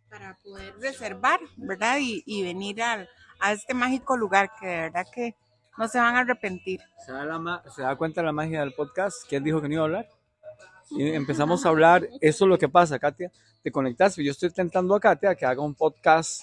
para 0.08 0.38
poder 0.42 0.74
reservar, 0.80 1.38
¿verdad? 1.56 1.98
Y, 2.00 2.24
y 2.26 2.42
venir 2.42 2.82
al, 2.82 3.08
a 3.38 3.52
este 3.52 3.74
mágico 3.74 4.16
lugar 4.16 4.50
que 4.60 4.66
de 4.66 4.76
verdad 4.76 5.06
que 5.14 5.36
no 5.76 5.86
se 5.86 5.98
van 5.98 6.16
a 6.16 6.20
arrepentir. 6.20 6.80
¿se 7.06 7.12
da, 7.12 7.24
la 7.24 7.62
se 7.70 7.82
da 7.82 7.94
cuenta 7.94 8.20
de 8.20 8.26
la 8.26 8.32
magia 8.32 8.60
del 8.60 8.74
podcast? 8.74 9.18
¿Quién 9.28 9.44
dijo 9.44 9.62
que 9.62 9.68
no 9.68 9.74
iba 9.74 9.82
a 9.82 9.86
hablar? 9.86 10.08
Y 10.90 11.06
empezamos 11.10 11.66
a 11.66 11.68
hablar, 11.68 12.08
eso 12.20 12.44
es 12.44 12.48
lo 12.48 12.58
que 12.58 12.68
pasa, 12.68 12.98
Katia, 12.98 13.30
te 13.62 13.70
conectas, 13.70 14.16
yo 14.16 14.30
estoy 14.30 14.50
tentando 14.50 14.94
a 14.94 15.00
Katia 15.00 15.34
que 15.34 15.44
haga 15.44 15.62
un 15.62 15.74
podcast 15.74 16.42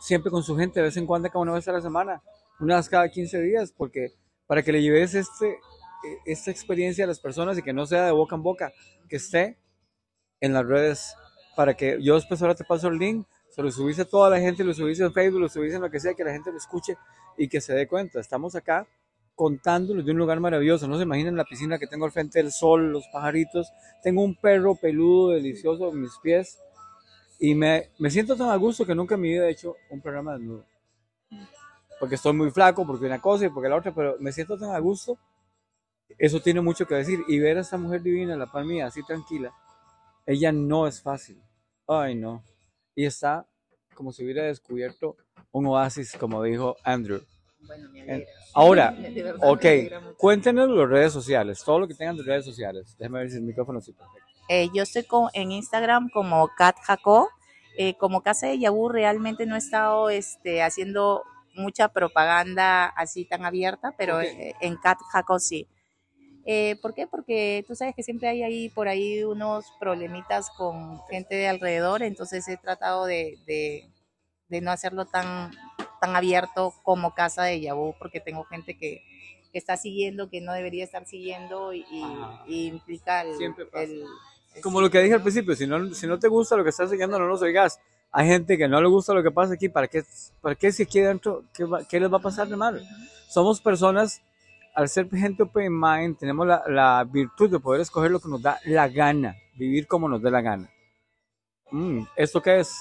siempre 0.00 0.30
con 0.30 0.42
su 0.42 0.56
gente, 0.56 0.80
de 0.80 0.86
vez 0.86 0.96
en 0.96 1.06
cuando, 1.06 1.28
cada 1.28 1.40
una 1.40 1.52
vez 1.52 1.66
a 1.66 1.72
la 1.72 1.80
semana, 1.80 2.22
una 2.60 2.76
vez 2.76 2.88
cada 2.88 3.08
15 3.08 3.40
días, 3.40 3.72
porque 3.76 4.12
para 4.46 4.62
que 4.62 4.72
le 4.72 4.82
lleves 4.82 5.14
este, 5.14 5.50
eh, 5.50 6.18
esta 6.24 6.50
experiencia 6.50 7.04
a 7.04 7.08
las 7.08 7.20
personas 7.20 7.58
y 7.58 7.62
que 7.62 7.72
no 7.72 7.84
sea 7.86 8.06
de 8.06 8.12
boca 8.12 8.36
en 8.36 8.42
boca, 8.42 8.72
que 9.08 9.16
esté 9.16 9.58
en 10.40 10.52
las 10.52 10.64
redes, 10.64 11.14
para 11.56 11.74
que 11.74 11.98
yo 12.00 12.14
después 12.14 12.40
ahora 12.42 12.54
te 12.54 12.64
paso 12.64 12.88
el 12.88 12.98
link, 12.98 13.26
se 13.50 13.62
lo 13.62 13.70
subís 13.72 13.98
a 13.98 14.04
toda 14.04 14.30
la 14.30 14.38
gente, 14.38 14.62
lo 14.62 14.72
subís 14.72 15.00
en 15.00 15.12
Facebook, 15.12 15.40
lo 15.40 15.48
subís 15.48 15.74
en 15.74 15.82
lo 15.82 15.90
que 15.90 15.98
sea, 15.98 16.14
que 16.14 16.24
la 16.24 16.32
gente 16.32 16.52
lo 16.52 16.56
escuche 16.56 16.96
y 17.36 17.48
que 17.48 17.60
se 17.60 17.74
dé 17.74 17.88
cuenta. 17.88 18.20
Estamos 18.20 18.54
acá 18.54 18.86
contándoles 19.40 20.04
de 20.04 20.12
un 20.12 20.18
lugar 20.18 20.38
maravilloso. 20.38 20.86
No 20.86 20.98
se 20.98 21.04
imaginen 21.04 21.34
la 21.34 21.46
piscina 21.46 21.78
que 21.78 21.86
tengo 21.86 22.04
al 22.04 22.12
frente 22.12 22.42
del 22.42 22.52
sol, 22.52 22.92
los 22.92 23.06
pajaritos. 23.10 23.72
Tengo 24.02 24.22
un 24.22 24.34
perro 24.34 24.74
peludo, 24.74 25.30
delicioso 25.30 25.88
en 25.88 26.02
mis 26.02 26.12
pies. 26.22 26.58
Y 27.38 27.54
me, 27.54 27.88
me 27.98 28.10
siento 28.10 28.36
tan 28.36 28.50
a 28.50 28.56
gusto 28.56 28.84
que 28.84 28.94
nunca 28.94 29.14
en 29.14 29.22
mi 29.22 29.30
vida 29.30 29.46
he 29.46 29.52
hecho 29.52 29.76
un 29.88 30.02
programa 30.02 30.34
desnudo. 30.34 30.66
Porque 31.98 32.16
estoy 32.16 32.34
muy 32.34 32.50
flaco, 32.50 32.86
porque 32.86 33.06
una 33.06 33.18
cosa 33.18 33.46
y 33.46 33.48
porque 33.48 33.70
la 33.70 33.76
otra, 33.76 33.94
pero 33.94 34.16
me 34.20 34.30
siento 34.30 34.58
tan 34.58 34.74
a 34.74 34.78
gusto. 34.78 35.16
Eso 36.18 36.40
tiene 36.40 36.60
mucho 36.60 36.86
que 36.86 36.96
decir. 36.96 37.20
Y 37.26 37.38
ver 37.38 37.56
a 37.56 37.62
esta 37.62 37.78
mujer 37.78 38.02
divina, 38.02 38.36
la 38.36 38.52
par 38.52 38.66
mía, 38.66 38.88
así 38.88 39.02
tranquila, 39.06 39.54
ella 40.26 40.52
no 40.52 40.86
es 40.86 41.00
fácil. 41.00 41.42
Ay, 41.88 42.14
no. 42.14 42.44
Y 42.94 43.06
está 43.06 43.48
como 43.94 44.12
si 44.12 44.22
hubiera 44.22 44.42
descubierto 44.42 45.16
un 45.50 45.64
oasis, 45.64 46.14
como 46.18 46.42
dijo 46.42 46.76
Andrew. 46.84 47.22
Bueno, 47.66 47.88
me 47.90 48.00
En- 48.00 48.10
alegra. 48.12 48.32
Ahora, 48.54 48.90
De 49.14 49.22
verdad, 49.22 49.40
me 49.40 49.48
ok, 49.50 49.64
alegra 49.64 50.00
mucho. 50.00 50.16
cuéntenos 50.16 50.68
las 50.68 50.88
redes 50.88 51.12
sociales, 51.12 51.62
todo 51.64 51.80
lo 51.80 51.88
que 51.88 51.94
tengan 51.94 52.16
de 52.16 52.22
redes 52.24 52.44
sociales. 52.44 52.96
Déjame 52.98 53.20
ver 53.20 53.30
si 53.30 53.36
el 53.36 53.42
micrófono 53.42 53.80
sí 53.80 53.92
perfecto. 53.92 54.26
Eh, 54.48 54.68
yo 54.74 54.82
estoy 54.82 55.04
con- 55.04 55.30
en 55.32 55.52
Instagram 55.52 56.08
como 56.10 56.48
Kat 56.56 56.76
Jaco. 56.82 57.28
Eh, 57.78 57.94
como 57.94 58.20
Casa 58.22 58.48
de 58.48 58.58
Yabú 58.58 58.88
realmente 58.88 59.46
no 59.46 59.54
he 59.54 59.58
estado 59.58 60.10
este, 60.10 60.62
haciendo 60.62 61.22
mucha 61.54 61.88
propaganda 61.88 62.86
así 62.86 63.24
tan 63.24 63.44
abierta, 63.44 63.94
pero 63.96 64.18
Ok. 64.18 64.24
eh, 64.24 64.54
en 64.60 64.76
Kat 64.76 64.98
Jaco 65.12 65.38
sí. 65.38 65.68
Eh, 66.44 66.76
¿Por 66.82 66.94
qué? 66.94 67.06
Porque 67.06 67.64
tú 67.68 67.76
sabes 67.76 67.94
que 67.94 68.02
siempre 68.02 68.28
hay 68.28 68.42
ahí 68.42 68.68
por 68.70 68.88
ahí 68.88 69.22
unos 69.22 69.66
problemitas 69.78 70.50
con 70.56 71.00
gente 71.08 71.36
de 71.36 71.48
alrededor, 71.48 72.02
entonces 72.02 72.46
he 72.48 72.56
tratado 72.56 73.04
de, 73.06 73.38
de- 73.46 73.88
de 74.48 74.60
no 74.60 74.72
hacerlo 74.72 75.04
tan, 75.04 75.52
tan 76.00 76.16
abierto 76.16 76.74
como 76.82 77.14
Casa 77.14 77.44
de 77.44 77.60
Yabú, 77.60 77.94
porque 77.98 78.20
tengo 78.20 78.44
gente 78.44 78.76
que, 78.76 79.02
que 79.52 79.58
está 79.58 79.76
siguiendo, 79.76 80.28
que 80.30 80.40
no 80.40 80.52
debería 80.52 80.84
estar 80.84 81.04
siguiendo 81.06 81.72
y, 81.72 81.84
y- 82.46 82.66
implica 82.66 83.22
el, 83.22 83.36
Siempre 83.36 83.66
pasa. 83.66 83.84
el- 83.84 84.04
el- 84.54 84.62
Como 84.62 84.80
lo 84.80 84.90
que 84.90 85.00
dije 85.00 85.14
al 85.14 85.22
principio, 85.22 85.54
si 85.54 85.66
no, 85.66 85.92
si 85.94 86.06
no 86.06 86.18
te 86.18 86.28
gusta 86.28 86.56
lo 86.56 86.64
que 86.64 86.70
estás 86.70 86.90
siguiendo, 86.90 87.18
no 87.18 87.26
nos 87.28 87.42
oigas. 87.42 87.78
Hay 88.12 88.26
gente 88.26 88.58
que 88.58 88.66
no 88.66 88.80
le 88.80 88.88
gusta 88.88 89.14
lo 89.14 89.22
que 89.22 89.30
pasa 89.30 89.54
aquí, 89.54 89.68
¿para 89.68 89.86
qué, 89.86 90.02
para 90.40 90.56
qué 90.56 90.72
si 90.72 90.82
aquí 90.82 90.98
adentro, 91.00 91.44
qué, 91.54 91.64
va- 91.64 91.84
qué 91.84 92.00
les 92.00 92.12
va 92.12 92.16
a 92.16 92.20
pasar 92.22 92.48
de 92.48 92.56
mal? 92.56 92.82
Somos 93.28 93.60
personas, 93.60 94.20
al 94.74 94.88
ser 94.88 95.08
gente 95.10 95.44
open 95.44 95.78
mind, 95.78 96.18
tenemos 96.18 96.44
la, 96.46 96.62
la 96.66 97.04
virtud 97.04 97.48
de 97.50 97.60
poder 97.60 97.80
escoger 97.82 98.10
lo 98.10 98.18
que 98.18 98.28
nos 98.28 98.42
da 98.42 98.58
la 98.64 98.88
gana, 98.88 99.36
vivir 99.54 99.86
como 99.86 100.08
nos 100.08 100.20
dé 100.22 100.30
la 100.30 100.40
gana. 100.40 100.68
Mm, 101.70 102.02
¿Esto 102.16 102.42
qué 102.42 102.58
es? 102.60 102.74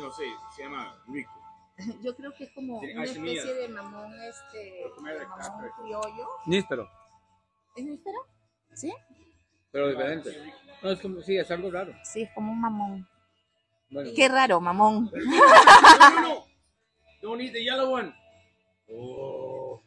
No 0.00 0.10
sé, 0.12 0.24
se 0.56 0.62
llama 0.64 0.92
Rico. 1.06 1.30
Yo 2.02 2.14
creo 2.16 2.32
que 2.34 2.44
es 2.44 2.50
como 2.52 2.78
una 2.78 3.04
especie 3.04 3.54
de 3.54 3.68
mamón, 3.68 4.12
este, 4.22 4.58
de 4.58 5.26
mamón 5.26 5.70
criollo. 5.80 6.28
Níspero, 6.46 6.88
¿Es 7.76 7.84
níspero? 7.84 8.26
¿Sí? 8.74 8.92
pero 9.70 9.88
diferente. 9.88 10.30
No, 10.82 10.90
es 10.90 11.00
como, 11.00 11.20
sí, 11.22 11.36
es 11.36 11.50
algo 11.50 11.70
raro. 11.70 11.92
Sí, 12.04 12.22
es 12.22 12.30
como 12.34 12.52
un 12.52 12.60
mamón. 12.60 13.08
Bueno, 13.90 14.10
Qué 14.14 14.28
raro, 14.28 14.60
mamón. 14.60 15.10
No, 16.02 16.10
no, 16.10 16.20
no. 16.20 16.44
Don't 17.22 17.40
eat 17.40 17.52
the 17.52 17.62
yellow 17.62 17.94
one. 17.94 18.12
Oh. 18.92 19.80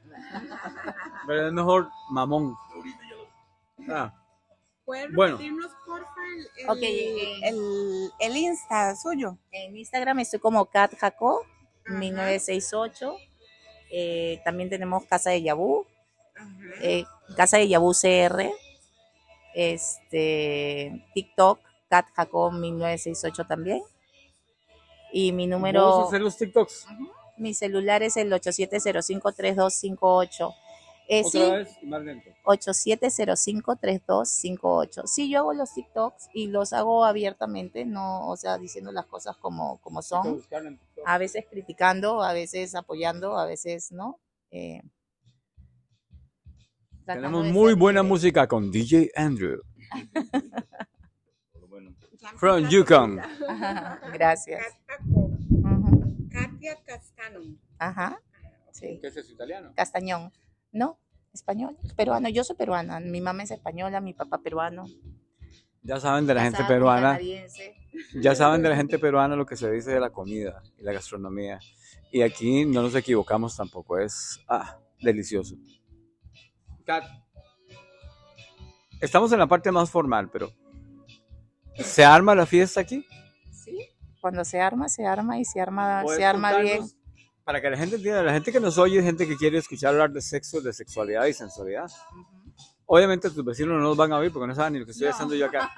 pero 1.28 1.48
es 1.48 1.54
mejor 1.54 1.89
mamón. 2.10 2.56
Ah, 3.89 4.14
¿Pueden 4.86 5.14
Bueno. 5.14 5.34
repetirnos, 5.38 5.72
porfa, 5.86 6.22
el, 6.38 6.48
el, 6.64 6.70
Ok, 6.70 6.78
eh. 6.82 7.39
el, 7.50 8.12
el 8.20 8.38
Insta 8.38 8.96
suyo? 8.96 9.38
En 9.52 9.76
Instagram 9.76 10.20
estoy 10.20 10.39
como 10.39 10.66
Kat 10.66 10.96
Jaco. 10.98 11.46
1968. 11.88 13.16
Eh, 13.92 14.42
también 14.44 14.70
tenemos 14.70 15.06
Casa 15.06 15.30
de 15.32 15.42
Yabú, 15.42 15.86
eh, 16.82 17.06
Casa 17.38 17.58
de 17.58 17.68
Yabú 17.68 17.94
CR. 17.94 18.52
Este, 19.54 21.06
TikTok, 21.14 21.60
Kat 21.90 22.08
Jaco, 22.14 22.52
1968 22.52 23.46
también. 23.48 23.82
Y 25.14 25.32
mi 25.32 25.48
Vamos 25.48 25.54
a 25.54 25.58
número, 25.58 26.08
hacer 26.08 26.22
los 26.22 26.36
TikToks. 26.38 26.88
mi 27.38 27.54
celular 27.54 28.04
es 28.04 28.18
el 28.18 28.34
87053258. 28.34 30.54
Eh, 31.08 31.24
sí, 31.24 31.40
Otra 31.42 31.58
vez 31.60 31.70
y 31.82 31.86
más 31.86 32.02
lento. 32.02 32.30
87053258. 32.44 35.04
Sí, 35.06 35.30
yo 35.30 35.40
hago 35.40 35.54
los 35.54 35.74
TikToks 35.74 36.28
y 36.34 36.48
los 36.48 36.74
hago 36.74 37.06
abiertamente, 37.06 37.86
no, 37.86 38.28
o 38.28 38.36
sea, 38.36 38.58
diciendo 38.58 38.92
las 38.92 39.06
cosas 39.06 39.38
como, 39.38 39.78
como 39.82 40.02
son. 40.02 40.44
A 41.06 41.18
veces 41.18 41.45
criticando, 41.49 42.24
a 42.24 42.34
veces 42.34 42.76
apoyando, 42.76 43.38
a 43.38 43.45
veces 43.45 43.91
no. 43.91 44.20
Eh, 44.51 44.82
Tenemos 47.06 47.45
muy 47.45 47.74
buena 47.76 48.03
música 48.03 48.47
con 48.47 48.72
DJ 48.72 49.12
Andrew 49.16 49.62
from 52.38 52.68
Yukon. 52.68 53.22
Gracias. 54.14 54.66
Katia 56.32 56.76
Castano. 56.86 57.39
Ajá. 57.78 58.20
Sí. 58.72 58.97
¿Qué 58.99 59.08
es 59.08 59.18
eso, 59.18 59.32
italiano? 59.32 59.72
Castañón. 59.76 60.32
No, 60.72 60.99
español. 61.34 61.78
Peruano. 61.95 62.30
Yo 62.30 62.43
soy 62.43 62.56
peruana. 62.56 62.99
Mi 62.99 63.22
mamá 63.22 63.43
es 63.43 63.51
española, 63.51 64.01
mi 64.01 64.14
papá 64.14 64.39
peruano. 64.39 64.86
Ya 65.84 65.99
saben 65.99 66.26
de 66.26 66.34
la 66.34 66.43
gente 66.43 66.64
peruana, 66.68 67.12
canadiense. 67.12 67.76
Ya 68.22 68.36
saben 68.36 68.62
de 68.62 68.70
la 68.70 68.76
gente 68.76 69.00
peruana 69.00 69.36
lo 69.36 69.46
que 69.46 69.56
se 69.56 69.72
dice 69.72 69.91
de 69.91 70.00
la 70.00 70.10
comida 70.10 70.62
y 70.78 70.84
la 70.84 70.93
gastronomía. 70.93 71.60
Y 72.12 72.22
aquí 72.22 72.66
no 72.66 72.82
nos 72.82 72.96
equivocamos 72.96 73.56
tampoco, 73.56 73.98
es 74.00 74.39
ah, 74.48 74.78
delicioso. 75.02 75.56
Kat, 76.86 77.04
estamos 79.02 79.32
en 79.32 79.39
la 79.39 79.48
parte 79.48 79.72
más 79.72 79.89
formal, 79.89 80.30
pero 80.32 80.52
¿se 81.76 82.06
arma 82.06 82.36
la 82.36 82.46
fiesta 82.46 82.82
aquí? 82.82 83.06
Sí, 83.52 83.78
cuando 84.22 84.46
se 84.46 84.62
arma, 84.62 84.88
se 84.88 85.06
arma 85.06 85.39
y 85.39 85.46
se 85.46 85.60
arma, 85.60 86.02
¿Puedes 86.04 86.20
se 86.20 86.26
arma 86.26 86.58
bien. 86.58 86.86
Para 87.43 87.62
que 87.62 87.70
la 87.70 87.78
gente 87.78 87.98
entienda, 87.98 88.24
la 88.24 88.34
gente 88.34 88.52
que 88.52 88.60
nos 88.60 88.78
oye 88.78 88.98
es 88.98 89.06
gente 89.06 89.28
que 89.28 89.36
quiere 89.38 89.60
escuchar 89.60 89.93
hablar 89.93 90.12
de 90.12 90.22
sexo, 90.22 90.62
de 90.62 90.74
sexualidad 90.74 91.26
y 91.26 91.34
sensualidad. 91.34 91.91
Obviamente 92.88 93.30
tus 93.30 93.43
vecinos 93.43 93.78
no 93.78 93.82
nos 93.82 93.98
van 93.98 94.14
a 94.14 94.18
oír 94.18 94.32
porque 94.32 94.48
no 94.48 94.56
saben 94.56 94.74
ni 94.74 94.80
lo 94.80 94.86
que 94.86 94.91
estoy 94.91 95.08
No. 95.08 95.14
haciendo 95.14 95.36
yo 95.36 95.46
acá. 95.48 95.72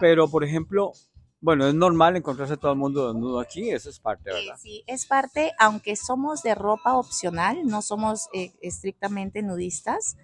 Pero, 0.00 0.28
por 0.28 0.44
ejemplo, 0.44 0.92
bueno, 1.40 1.66
es 1.68 1.74
normal 1.74 2.16
encontrarse 2.16 2.56
todo 2.56 2.72
el 2.72 2.78
mundo 2.78 3.06
desnudo 3.12 3.40
aquí, 3.40 3.70
eso 3.70 3.90
es 3.90 4.00
parte, 4.00 4.30
Eh, 4.30 4.32
¿verdad? 4.32 4.60
sí, 4.60 4.84
es 4.86 5.06
parte, 5.06 5.52
aunque 5.58 5.96
somos 5.96 6.42
de 6.42 6.54
ropa 6.54 6.96
opcional, 6.96 7.66
no 7.66 7.82
somos 7.82 8.28
eh, 8.34 8.52
estrictamente 8.60 9.42
nudistas. 9.42 10.16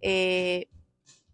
eh, 0.00 0.68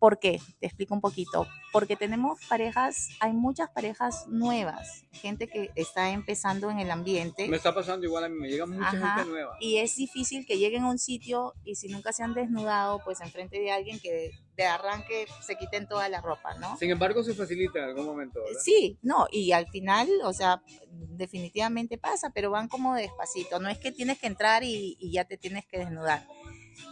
¿Por 0.04 0.18
qué? 0.18 0.38
Te 0.60 0.66
explico 0.66 0.92
un 0.92 1.00
poquito. 1.00 1.46
Porque 1.72 1.96
tenemos 1.96 2.38
parejas, 2.46 3.08
hay 3.20 3.32
muchas 3.32 3.70
parejas 3.70 4.26
nuevas, 4.28 5.06
gente 5.12 5.48
que 5.48 5.70
está 5.76 6.10
empezando 6.10 6.70
en 6.70 6.78
el 6.78 6.90
ambiente. 6.90 7.48
Me 7.48 7.56
está 7.56 7.74
pasando 7.74 8.04
igual 8.04 8.24
a 8.24 8.28
mí, 8.28 8.38
me 8.38 8.50
llega 8.50 8.66
mucha 8.66 8.86
Ajá, 8.86 9.14
gente 9.14 9.30
nueva. 9.30 9.56
Y 9.60 9.78
es 9.78 9.96
difícil 9.96 10.44
que 10.44 10.58
lleguen 10.58 10.82
a 10.82 10.90
un 10.90 10.98
sitio 10.98 11.54
y 11.64 11.76
si 11.76 11.88
nunca 11.88 12.12
se 12.12 12.22
han 12.22 12.34
desnudado, 12.34 13.00
pues 13.02 13.22
enfrente 13.22 13.58
de 13.58 13.72
alguien 13.72 13.98
que 13.98 14.12
de, 14.12 14.30
de 14.58 14.64
arranque 14.66 15.24
se 15.40 15.56
quiten 15.56 15.88
toda 15.88 16.06
la 16.10 16.20
ropa, 16.20 16.54
¿no? 16.58 16.76
Sin 16.76 16.90
embargo, 16.90 17.22
se 17.22 17.32
facilita 17.32 17.78
en 17.78 17.84
algún 17.86 18.04
momento, 18.04 18.40
¿verdad? 18.44 18.60
Sí, 18.62 18.98
no, 19.00 19.26
y 19.32 19.52
al 19.52 19.68
final, 19.68 20.06
o 20.24 20.34
sea, 20.34 20.62
definitivamente 20.90 21.96
pasa, 21.96 22.28
pero 22.28 22.50
van 22.50 22.68
como 22.68 22.94
despacito. 22.94 23.58
No 23.58 23.70
es 23.70 23.78
que 23.78 23.90
tienes 23.90 24.18
que 24.18 24.26
entrar 24.26 24.64
y, 24.64 24.98
y 25.00 25.12
ya 25.12 25.24
te 25.24 25.38
tienes 25.38 25.64
que 25.64 25.78
desnudar. 25.78 26.26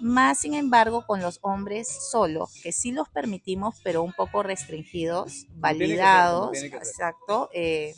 Más 0.01 0.39
sin 0.41 0.55
embargo, 0.55 1.05
con 1.07 1.21
los 1.21 1.39
hombres 1.43 1.89
solo, 2.11 2.49
que 2.63 2.73
sí 2.73 2.93
los 2.93 3.09
permitimos, 3.09 3.77
pero 3.85 4.03
un 4.03 4.13
poco 4.13 4.43
restringidos, 4.43 5.47
validados, 5.55 6.59
ser. 6.59 6.75
exacto. 6.75 7.49
eh, 7.53 7.95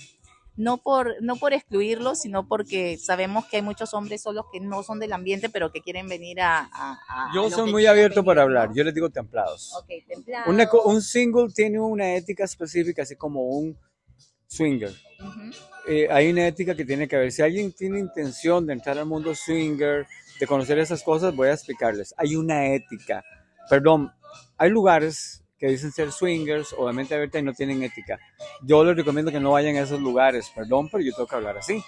no 0.57 0.77
por, 0.79 1.21
no 1.21 1.35
por 1.35 1.53
excluirlos, 1.53 2.21
sino 2.21 2.47
porque 2.47 2.97
sabemos 2.97 3.45
que 3.47 3.57
hay 3.57 3.63
muchos 3.63 3.93
hombres 3.93 4.23
solos 4.23 4.47
que 4.53 4.61
no 4.61 4.85
son 4.85 5.01
del 5.01 5.13
ambiente, 5.13 5.49
pero 5.49 5.73
que 5.73 5.81
quieren 5.81 6.09
venir 6.09 6.41
a... 6.41 6.61
a- 6.73 6.93
a- 7.09 7.31
Yo 7.35 7.51
soy 7.51 7.73
muy 7.73 7.87
abierto 7.87 8.23
para 8.25 8.43
hablar, 8.43 8.71
yo 8.73 8.85
les 8.85 8.95
digo 8.95 9.11
templados. 9.11 9.73
Ok, 9.75 9.89
templados. 10.07 10.49
Una 10.49 10.69
un 10.85 11.03
single 11.03 11.49
tiene 11.53 11.81
una 11.81 12.15
ética 12.15 12.45
específica, 12.45 13.03
así 13.03 13.17
como 13.17 13.43
un 13.43 13.77
swinger. 14.47 14.91
Ujú. 15.19 15.51
Eh, 15.89 16.07
hay 16.11 16.31
una 16.31 16.47
ética 16.47 16.75
que 16.77 16.85
tiene 16.85 17.09
que 17.09 17.17
haber. 17.17 17.33
Si 17.33 17.43
alguien 17.43 17.73
tiene 17.73 17.99
intención 17.99 18.65
de 18.65 18.75
entrar 18.75 18.97
al 18.97 19.07
mundo 19.07 19.35
swinger, 19.35 20.07
de 20.41 20.47
conocer 20.47 20.79
esas 20.79 21.03
cosas, 21.03 21.35
voy 21.35 21.49
a 21.49 21.53
explicarles. 21.55 22.15
Hay 22.17 22.37
una 22.37 22.67
ética. 22.75 23.25
Perdón, 23.69 24.13
hay 24.59 24.71
lugares 24.71 25.43
que 25.59 25.69
dicen 25.69 25.93
ser 25.93 26.13
swingers, 26.13 26.75
obviamente 26.77 27.15
abierta 27.15 27.39
y 27.39 27.43
no 27.43 27.53
tienen 27.53 27.83
ética. 27.83 28.19
Yo 28.63 28.85
les 28.85 28.97
recomiendo 28.97 29.31
que 29.31 29.41
no 29.41 29.53
vayan 29.53 29.77
a 29.77 29.81
esos 29.81 30.01
lugares, 30.01 30.51
perdón, 30.55 30.89
pero 30.91 31.03
yo 31.03 31.13
tengo 31.15 31.27
que 31.27 31.37
hablar 31.37 31.57
así. 31.59 31.83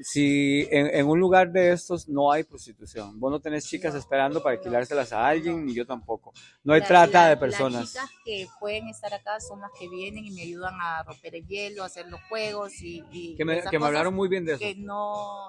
Si 0.00 0.60
en, 0.70 0.86
en 0.94 1.08
un 1.08 1.18
lugar 1.18 1.50
de 1.50 1.72
estos 1.72 2.08
no 2.08 2.30
hay 2.30 2.44
prostitución, 2.44 3.18
vos 3.18 3.32
no 3.32 3.40
tenés 3.40 3.64
chicas 3.66 3.96
esperando 3.96 4.40
para 4.40 4.54
alquilárselas 4.54 5.12
a 5.12 5.26
alguien, 5.26 5.66
ni 5.66 5.74
yo 5.74 5.84
tampoco. 5.84 6.32
No 6.62 6.72
hay 6.72 6.80
La- 6.82 6.86
trata 6.86 7.22
la- 7.24 7.28
de 7.30 7.36
personas. 7.36 7.80
Las 7.80 7.88
chicas 7.92 8.10
que 8.24 8.46
pueden 8.60 8.86
estar 8.86 9.12
acá 9.12 9.40
son 9.40 9.60
las 9.60 9.72
que 9.76 9.88
vienen 9.88 10.24
y 10.24 10.30
me 10.30 10.42
ayudan 10.42 10.74
a 10.80 11.02
romper 11.02 11.34
el 11.34 11.46
hielo, 11.48 11.82
a 11.82 11.86
hacer 11.86 12.06
los 12.08 12.20
juegos 12.28 12.80
y, 12.80 13.02
y 13.10 13.34
Que 13.34 13.44
me, 13.44 13.60
que 13.62 13.76
me 13.80 13.86
hablaron 13.86 14.14
muy 14.14 14.28
bien 14.28 14.44
de 14.44 14.52
eso. 14.52 14.60
que 14.60 14.76
no, 14.76 15.48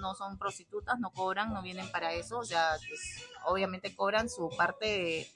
no 0.00 0.14
son 0.14 0.38
prostitutas, 0.38 0.98
no 0.98 1.10
cobran, 1.10 1.52
no 1.52 1.62
vienen 1.62 1.90
para 1.90 2.12
eso, 2.12 2.38
o 2.38 2.44
sea, 2.44 2.70
pues, 2.88 3.24
obviamente 3.46 3.94
cobran 3.94 4.28
su 4.28 4.50
parte 4.56 4.86
de- 4.86 5.30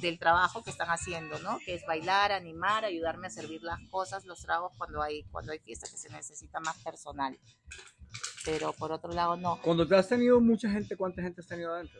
del 0.00 0.18
trabajo 0.18 0.62
que 0.62 0.70
están 0.70 0.88
haciendo, 0.90 1.38
¿no? 1.38 1.58
Que 1.64 1.74
es 1.74 1.86
bailar, 1.86 2.30
animar, 2.32 2.84
ayudarme 2.84 3.28
a 3.28 3.30
servir 3.30 3.62
las 3.62 3.80
cosas, 3.90 4.26
los 4.26 4.40
tragos 4.42 4.72
cuando 4.76 5.00
hay 5.02 5.22
cuando 5.32 5.52
hay 5.52 5.58
fiesta 5.58 5.88
que 5.90 5.96
se 5.96 6.10
necesita 6.10 6.60
más 6.60 6.76
personal. 6.82 7.38
Pero 8.44 8.72
por 8.74 8.92
otro 8.92 9.10
lado 9.12 9.36
no. 9.36 9.58
Cuando 9.62 9.88
te 9.88 9.96
has 9.96 10.06
tenido 10.08 10.38
mucha 10.40 10.68
gente, 10.70 10.96
¿cuánta 10.96 11.22
gente 11.22 11.40
has 11.40 11.46
tenido 11.46 11.72
adentro? 11.74 11.98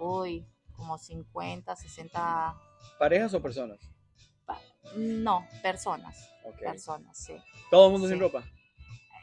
Uy, 0.00 0.44
como 0.74 0.98
50, 0.98 1.76
60 1.76 2.54
¿Parejas 2.98 3.32
o 3.34 3.40
personas? 3.40 3.78
no, 4.96 5.46
personas, 5.62 6.28
Ok. 6.44 6.58
personas, 6.58 7.16
sí. 7.16 7.34
¿Todo 7.70 7.86
el 7.86 7.92
mundo 7.92 8.08
sin 8.08 8.18
ropa? 8.20 8.42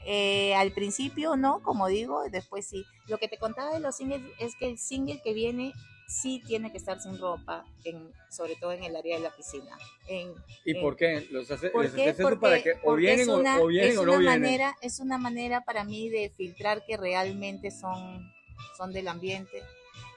Eh, 0.05 0.55
al 0.55 0.71
principio 0.71 1.35
no, 1.35 1.61
como 1.61 1.87
digo, 1.87 2.23
después 2.31 2.65
sí. 2.67 2.85
Lo 3.07 3.17
que 3.17 3.27
te 3.27 3.37
contaba 3.37 3.71
de 3.71 3.79
los 3.79 3.95
singles 3.97 4.21
es 4.39 4.55
que 4.55 4.67
el 4.69 4.77
single 4.77 5.21
que 5.23 5.33
viene 5.33 5.73
sí 6.07 6.41
tiene 6.47 6.71
que 6.71 6.77
estar 6.77 6.99
sin 6.99 7.19
ropa, 7.19 7.65
en, 7.83 8.11
sobre 8.31 8.55
todo 8.55 8.71
en 8.71 8.83
el 8.83 8.95
área 8.95 9.17
de 9.17 9.23
la 9.23 9.35
piscina. 9.35 9.77
En, 10.07 10.33
¿Y 10.65 10.73
en- 10.73 10.81
por 10.81 10.95
qué? 10.95 11.27
¿Los 11.31 11.51
hace, 11.51 11.69
¿Por 11.69 11.83
les 11.83 11.93
qué? 11.93 12.01
haces 12.01 12.19
eso 12.19 12.23
Porque, 12.29 12.41
para 12.41 12.63
que 12.63 12.73
o 12.83 12.95
vienen 12.95 13.21
es 13.21 13.27
o- 13.29 13.39
una, 13.39 13.59
o, 13.59 13.67
vienen 13.67 13.97
o 13.97 14.03
no 14.03 14.11
una 14.11 14.19
vienen? 14.19 14.41
manera, 14.41 14.77
es 14.81 14.99
una 14.99 15.17
manera 15.17 15.61
para 15.61 15.83
mí 15.83 16.09
de 16.09 16.29
filtrar 16.35 16.83
que 16.85 16.97
realmente 16.97 17.69
son, 17.71 18.31
son 18.77 18.91
del 18.93 19.07
ambiente. 19.07 19.63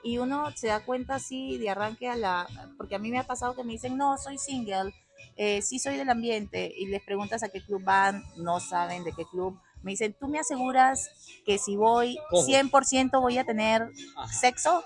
Y 0.05 0.18
uno 0.18 0.51
se 0.57 0.68
da 0.68 0.80
cuenta 0.85 1.16
así 1.16 1.59
de 1.59 1.70
arranque 1.70 2.09
a 2.09 2.16
la, 2.16 2.49
porque 2.78 2.95
a 2.95 2.99
mí 2.99 3.11
me 3.11 3.18
ha 3.18 3.26
pasado 3.26 3.55
que 3.55 3.62
me 3.64 3.72
dicen, 3.72 3.97
no, 3.97 4.16
soy 4.18 4.39
single, 4.39 4.93
eh, 5.37 5.62
sí 5.62 5.78
soy 5.78 5.97
del 5.97 6.09
ambiente, 6.11 6.72
y 6.76 6.87
les 6.87 7.03
preguntas 7.03 7.43
a 7.43 7.49
qué 7.51 7.61
club 7.62 7.83
van, 7.85 8.24
no 8.37 8.59
saben 8.61 9.05
de 9.05 9.12
qué 9.12 9.24
club. 9.26 9.59
Me 9.83 9.93
dicen, 9.93 10.14
¿tú 10.18 10.28
me 10.28 10.39
aseguras 10.39 11.11
que 11.45 11.59
si 11.59 11.76
voy 11.76 12.16
Cojo. 12.30 12.47
100% 12.47 13.20
voy 13.20 13.39
a 13.39 13.45
tener 13.45 13.89
Ajá. 14.16 14.33
sexo? 14.33 14.85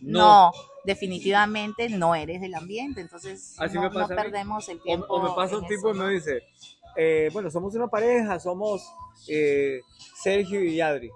No. 0.00 0.18
No, 0.50 0.52
definitivamente 0.84 1.88
no 1.90 2.14
eres 2.14 2.40
del 2.40 2.54
ambiente, 2.54 3.00
entonces 3.00 3.54
Así 3.58 3.74
no, 3.76 3.82
me 3.82 3.90
pasa 3.90 4.14
perdemos 4.16 4.68
el 4.68 4.80
tiempo. 4.82 5.06
o 5.08 5.22
me 5.22 5.30
pasa 5.34 5.58
un 5.58 5.66
tipo 5.66 5.90
eso, 5.90 5.94
y 5.94 5.98
¿no? 5.98 6.06
me 6.06 6.12
dice, 6.14 6.42
eh, 6.96 7.30
bueno, 7.32 7.50
somos 7.50 7.74
una 7.74 7.86
pareja, 7.88 8.40
somos 8.40 8.82
eh, 9.28 9.80
Sergio 10.22 10.62
y 10.64 10.80
Adri. 10.80 11.10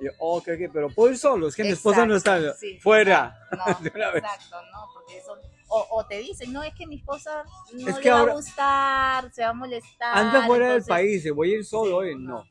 Y 0.00 0.04
yo, 0.04 0.10
"Oh, 0.18 0.38
ok, 0.38 0.48
ok, 0.54 0.70
pero 0.72 0.88
puedo 0.90 1.10
ir 1.12 1.18
solo, 1.18 1.48
es 1.48 1.54
que 1.56 1.62
mi 1.62 1.70
esposa 1.70 2.04
no 2.04 2.16
está. 2.16 2.54
Sí. 2.54 2.78
Fuera. 2.80 3.34
No, 3.52 3.64
De 3.80 3.92
una 3.94 4.10
vez. 4.10 4.22
exacto, 4.24 4.56
no, 4.72 4.86
porque 4.92 5.22
son, 5.22 5.38
o, 5.68 5.86
o 5.90 6.06
te 6.06 6.18
dicen, 6.18 6.52
no, 6.52 6.62
es 6.62 6.74
que 6.74 6.86
mi 6.86 6.96
esposa 6.96 7.44
no 7.74 7.88
Es 7.88 8.04
le 8.04 8.10
va 8.10 8.18
ahora- 8.20 8.32
a 8.32 8.36
gustar, 8.36 9.32
se 9.32 9.42
va 9.42 9.48
a 9.48 9.52
molestar. 9.54 10.16
Anda 10.18 10.46
fuera 10.46 10.72
del 10.72 10.84
país, 10.84 11.24
y 11.26 11.30
voy 11.30 11.52
a 11.52 11.56
ir 11.58 11.64
solo 11.64 11.86
Sí, 12.02 12.08
hoy. 12.10 12.14
No. 12.16 12.44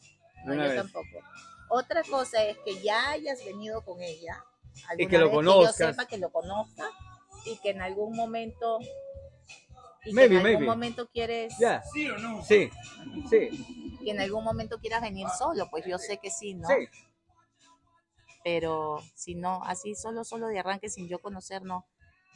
No, 0.46 0.54
una 0.54 0.64
yo 0.68 0.70
vez. 0.74 0.76
tampoco. 0.82 1.08
Otra 1.70 2.04
cosa 2.04 2.44
es 2.44 2.58
que 2.60 2.82
ya 2.82 3.10
hayas 3.12 3.44
venido 3.44 3.84
con 3.84 4.02
ella. 4.02 4.44
alguna 4.90 5.10
que 5.10 5.18
lo 5.18 5.26
vez, 5.28 5.36
conozcas. 5.36 5.76
Que 5.78 5.84
yo 5.84 5.90
sepa 5.92 6.06
que 6.06 6.18
lo 6.18 6.32
conozca 6.32 6.90
y 7.46 7.58
que 7.58 7.70
en 7.72 7.82
algún 7.82 8.16
momento. 8.16 8.80
Y 10.06 10.14
Maybe, 10.14 10.36
que 10.36 10.40
en 10.42 10.46
algún 10.46 10.54
maybe. 10.60 10.66
momento 10.68 11.10
quieres. 11.10 11.56
¿Sí 11.94 12.10
o 12.10 12.18
no? 12.20 12.44
Sí. 12.44 12.70
Sí. 13.30 13.98
Que 14.04 14.12
en 14.12 14.20
algún 14.20 14.44
momento 14.44 14.78
quieras 14.80 15.02
venir 15.02 15.28
solo, 15.36 15.68
pues 15.72 15.84
yo 15.88 15.98
sé 15.98 16.18
que 16.20 16.30
sí, 16.30 16.54
¿no? 16.54 16.68
Sí. 16.68 16.76
pero 18.44 19.00
si 19.16 19.34
no, 19.34 19.64
así 19.64 19.96
solo, 19.96 20.24
solo 20.24 20.48
de 20.48 20.60
arranque 20.60 20.88
sin 20.90 21.08
yo 21.08 21.18
conocer, 21.20 21.64
no. 21.64 21.88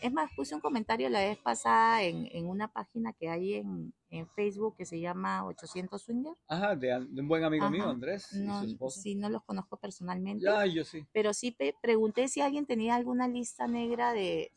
Es 0.01 0.11
más, 0.13 0.31
puse 0.35 0.55
un 0.55 0.61
comentario 0.61 1.09
la 1.09 1.19
vez 1.19 1.37
pasada 1.37 2.03
en, 2.03 2.27
en 2.31 2.47
una 2.47 2.71
página 2.71 3.11
que 3.13 3.29
hay 3.29 3.55
en, 3.55 3.93
en 4.09 4.27
Facebook 4.29 4.77
que 4.77 4.85
se 4.85 4.99
llama 4.99 5.45
800 5.45 6.01
Swinger. 6.01 6.33
Ajá, 6.47 6.75
de, 6.75 6.87
de 7.09 7.21
un 7.21 7.27
buen 7.27 7.43
amigo 7.43 7.65
Ajá. 7.65 7.71
mío, 7.71 7.89
Andrés, 7.89 8.31
y 8.33 8.39
No, 8.39 8.61
su 8.61 8.67
esposa. 8.69 9.01
sí, 9.01 9.15
no 9.15 9.29
los 9.29 9.43
conozco 9.43 9.75
personalmente, 9.77 10.45
Ya, 10.45 10.65
yo 10.65 10.85
sí. 10.85 11.05
pero 11.11 11.33
sí 11.33 11.55
pregunté 11.81 12.27
si 12.29 12.39
alguien 12.39 12.65
tenía 12.65 12.95
alguna 12.95 13.27
lista 13.27 13.67
negra 13.67 14.13
de, 14.13 14.51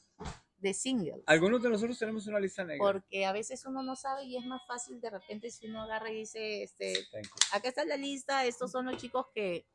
de 0.59 0.75
singles. 0.75 1.25
Algunos 1.27 1.61
de 1.61 1.71
nosotros 1.71 1.99
tenemos 1.99 2.25
una 2.29 2.39
lista 2.39 2.63
negra. 2.65 2.79
Porque 2.93 3.27
a 3.27 3.33
veces 3.33 3.67
uno 3.67 3.83
no 3.83 3.97
sabe 3.97 4.25
y 4.25 4.37
es 4.37 4.47
más 4.47 4.63
fácil 4.69 5.01
de 5.01 5.11
repente 5.11 5.51
si 5.51 5.67
uno 5.67 5.83
agarra 5.83 6.13
y 6.13 6.19
dice, 6.19 6.63
este, 6.63 6.93
Thank 7.11 7.25
you. 7.25 7.31
acá 7.53 7.69
está 7.69 7.85
la 7.85 7.97
lista, 7.97 8.45
estos 8.47 8.71
son 8.71 8.87
los 8.87 8.97
chicos 8.97 9.27
que 9.35 9.67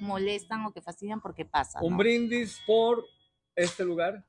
molestan 0.00 0.64
o 0.66 0.72
que 0.72 0.82
fastidian 0.82 1.20
porque 1.20 1.44
pasa. 1.44 1.80
Un 1.80 1.92
¿no? 1.92 1.98
brindis 1.98 2.60
por 2.66 3.04
este 3.54 3.84
lugar, 3.84 4.24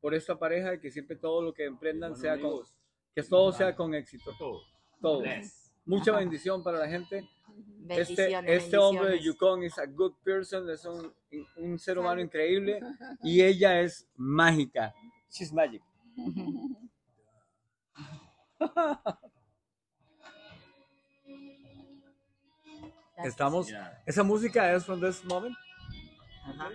por 0.00 0.14
esta 0.14 0.38
pareja, 0.38 0.74
y 0.74 0.80
que 0.80 0.90
siempre 0.90 1.16
todo 1.16 1.42
lo 1.42 1.52
que 1.52 1.64
emprendan 1.64 2.10
Bueno, 2.12 2.22
sea 2.22 2.36
con, 2.36 2.46
amigos, 2.46 2.74
que 3.14 3.22
todo 3.22 3.52
sea 3.52 3.74
con 3.74 3.94
éxito. 3.94 4.32
todo. 4.38 4.60
Todo. 5.00 5.20
Bless. 5.20 5.72
Mucha 5.84 6.16
bendición 6.16 6.62
para 6.62 6.78
la 6.78 6.88
gente. 6.88 7.28
Este, 7.88 8.38
este 8.54 8.76
hombre 8.76 9.10
de. 9.10 9.20
Yukon 9.20 9.62
es 9.62 9.78
a 9.78 9.86
good 9.86 10.12
person, 10.22 10.68
es 10.68 10.84
un, 10.84 11.12
un 11.56 11.78
ser 11.78 11.98
humano 11.98 12.20
increíble 12.20 12.78
y 13.22 13.40
ella 13.42 13.80
es 13.80 14.06
mágica. 14.16 14.92
She's 15.30 15.52
magic. 15.52 15.82
Estamos. 23.24 23.68
Yeah. 23.68 24.02
Esa 24.06 24.22
música 24.22 24.72
es 24.72 24.84
from 24.84 25.00
this 25.00 25.24
moment. 25.24 25.56
Ajá. 26.44 26.70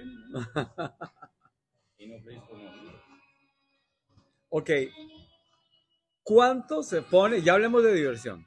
Ok. 4.56 4.70
¿Cuánto 6.22 6.84
se 6.84 7.02
pone? 7.02 7.42
Ya 7.42 7.54
hablemos 7.54 7.84
de 7.84 7.94
diversión. 7.94 8.46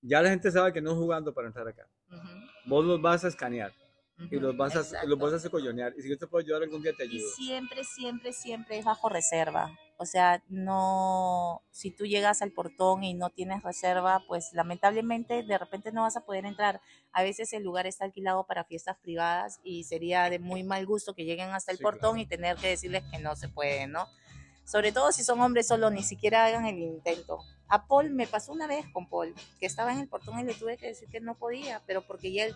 Ya 0.00 0.20
la 0.20 0.30
gente 0.30 0.50
sabe 0.50 0.72
que 0.72 0.80
no 0.80 0.90
es 0.90 0.96
jugando 0.96 1.32
para 1.32 1.46
entrar 1.46 1.68
acá. 1.68 1.86
Ujú, 2.10 2.28
Vos 2.66 2.84
los 2.84 3.00
vas 3.00 3.24
a 3.24 3.28
escanear 3.28 3.72
y 4.18 4.34
ujú, 4.36 4.40
los 4.40 4.56
vas 4.56 4.74
a, 4.74 4.80
exacto. 4.80 5.06
los 5.06 5.18
vas 5.20 5.32
a 5.34 5.38
secollonear. 5.38 5.94
Y 5.96 6.02
si 6.02 6.10
yo 6.10 6.18
te 6.18 6.26
puedo 6.26 6.44
ayudar 6.44 6.62
algún 6.64 6.82
día, 6.82 6.92
te 6.92 7.04
Y 7.04 7.08
ayudo. 7.08 7.30
siempre, 7.36 7.84
siempre, 7.84 8.32
siempre 8.32 8.78
es 8.78 8.84
bajo 8.84 9.08
reserva. 9.08 9.70
O 9.96 10.04
sea, 10.06 10.42
no, 10.48 11.62
si 11.70 11.92
tú 11.92 12.04
llegas 12.04 12.42
al 12.42 12.50
portón 12.50 13.04
y 13.04 13.14
no 13.14 13.30
tienes 13.30 13.62
reserva, 13.62 14.24
pues 14.26 14.50
lamentablemente 14.52 15.44
de 15.44 15.56
repente 15.56 15.92
no 15.92 16.02
vas 16.02 16.16
a 16.16 16.24
poder 16.24 16.46
entrar. 16.46 16.80
A 17.12 17.22
veces 17.22 17.52
el 17.52 17.62
lugar 17.62 17.86
está 17.86 18.04
alquilado 18.04 18.44
para 18.44 18.64
fiestas 18.64 18.96
privadas 18.98 19.60
y 19.62 19.84
sería 19.84 20.28
de 20.28 20.40
muy 20.40 20.64
mal 20.64 20.84
gusto 20.84 21.14
que 21.14 21.24
lleguen 21.24 21.50
hasta 21.50 21.70
el 21.70 21.78
Sí, 21.78 21.82
portón 21.84 22.14
claro. 22.16 22.22
y 22.22 22.26
tener 22.26 22.56
que 22.56 22.68
decirles 22.70 23.04
que 23.12 23.20
no 23.20 23.36
se 23.36 23.48
puede, 23.48 23.86
¿no? 23.86 24.08
Sobre 24.64 24.92
todo 24.92 25.12
si 25.12 25.24
son 25.24 25.40
hombres 25.40 25.66
solo, 25.68 25.90
ni 25.90 26.02
siquiera 26.02 26.46
hagan 26.46 26.66
el 26.66 26.78
intento. 26.78 27.38
A 27.68 27.86
Paul 27.86 28.10
me 28.10 28.26
pasó 28.26 28.52
una 28.52 28.66
vez 28.66 28.86
con 28.92 29.08
Paul, 29.08 29.34
que 29.58 29.66
estaba 29.66 29.92
en 29.92 29.98
el 30.00 30.08
portón 30.08 30.38
y 30.40 30.44
le 30.44 30.54
tuve 30.54 30.76
que 30.76 30.86
decir 30.88 31.08
que 31.08 31.20
no 31.20 31.34
podía, 31.34 31.82
pero 31.86 32.02
porque 32.02 32.32
ya 32.32 32.44
él, 32.44 32.54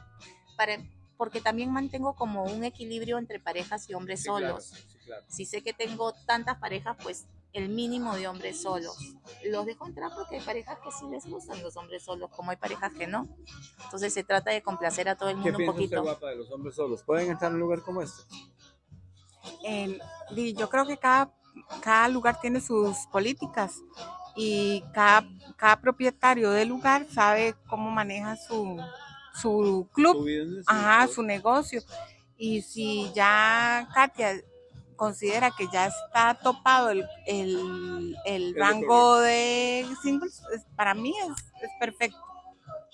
para, 0.56 0.78
porque 1.16 1.40
también 1.40 1.72
mantengo 1.72 2.14
como 2.14 2.44
un 2.44 2.64
equilibrio 2.64 3.18
entre 3.18 3.40
parejas 3.40 3.88
y 3.90 3.94
hombres 3.94 4.20
Sí, 4.20 4.26
claro, 4.28 4.60
solos. 4.60 4.64
sí, 4.64 4.98
claro. 5.04 5.24
Si 5.28 5.44
sé 5.46 5.62
que 5.62 5.72
tengo 5.72 6.12
tantas 6.26 6.58
parejas, 6.58 6.96
pues 7.02 7.26
el 7.52 7.70
mínimo 7.70 8.14
de 8.14 8.28
hombres 8.28 8.60
solos. 8.60 8.98
Los 9.44 9.64
dejo 9.64 9.86
entrar 9.86 10.10
porque 10.14 10.36
hay 10.36 10.42
parejas 10.42 10.78
que 10.84 10.90
sí 10.92 11.06
les 11.10 11.26
gustan 11.26 11.62
los 11.62 11.76
hombres 11.78 12.04
solos, 12.04 12.30
como 12.36 12.50
hay 12.50 12.58
parejas 12.58 12.92
que 12.92 13.06
no. 13.06 13.26
Entonces 13.84 14.12
se 14.12 14.22
trata 14.24 14.50
de 14.50 14.60
complacer 14.62 15.08
a 15.08 15.16
todo 15.16 15.30
el 15.30 15.36
¿Qué 15.36 15.42
mundo 15.52 15.58
un 15.58 15.64
piensa 15.64 15.72
usted, 15.72 15.84
poquito. 15.96 16.02
guapa, 16.02 16.28
de 16.30 16.36
los 16.36 16.50
hombres 16.50 16.74
solos? 16.74 17.02
¿Pueden 17.02 17.30
entrar 17.30 17.50
en 17.50 17.54
un 17.54 17.60
lugar 17.62 17.80
como 17.82 18.02
este? 18.02 18.22
Di- 20.34 20.54
yo 20.54 20.68
creo 20.68 20.86
que 20.86 20.98
cada, 20.98 21.32
cada 21.80 22.08
lugar 22.08 22.40
tiene 22.40 22.60
sus 22.60 22.96
políticas 23.12 23.80
y 24.34 24.82
cada, 24.92 25.26
cada 25.56 25.80
propietario 25.80 26.50
del 26.50 26.68
lugar 26.68 27.06
sabe 27.12 27.54
cómo 27.68 27.90
maneja 27.90 28.36
su, 28.36 28.78
su 29.34 29.88
club, 29.92 30.16
Su 30.64 30.70
ajá, 30.70 31.06
su- 31.08 31.22
negocio. 31.22 31.82
Y 32.36 32.60
si 32.62 33.10
ya 33.14 33.88
Katia 33.94 34.40
considera 34.96 35.50
que 35.50 35.66
ya 35.72 35.86
está 35.86 36.34
topado 36.34 36.90
el, 36.90 37.04
el, 37.26 38.16
el 38.26 38.54
rango 38.54 39.18
de 39.20 39.86
singles, 40.02 40.42
es- 40.54 40.64
para 40.76 40.94
mí 40.94 41.14
es, 41.18 41.28
es 41.62 41.70
perfecto. 41.80 42.18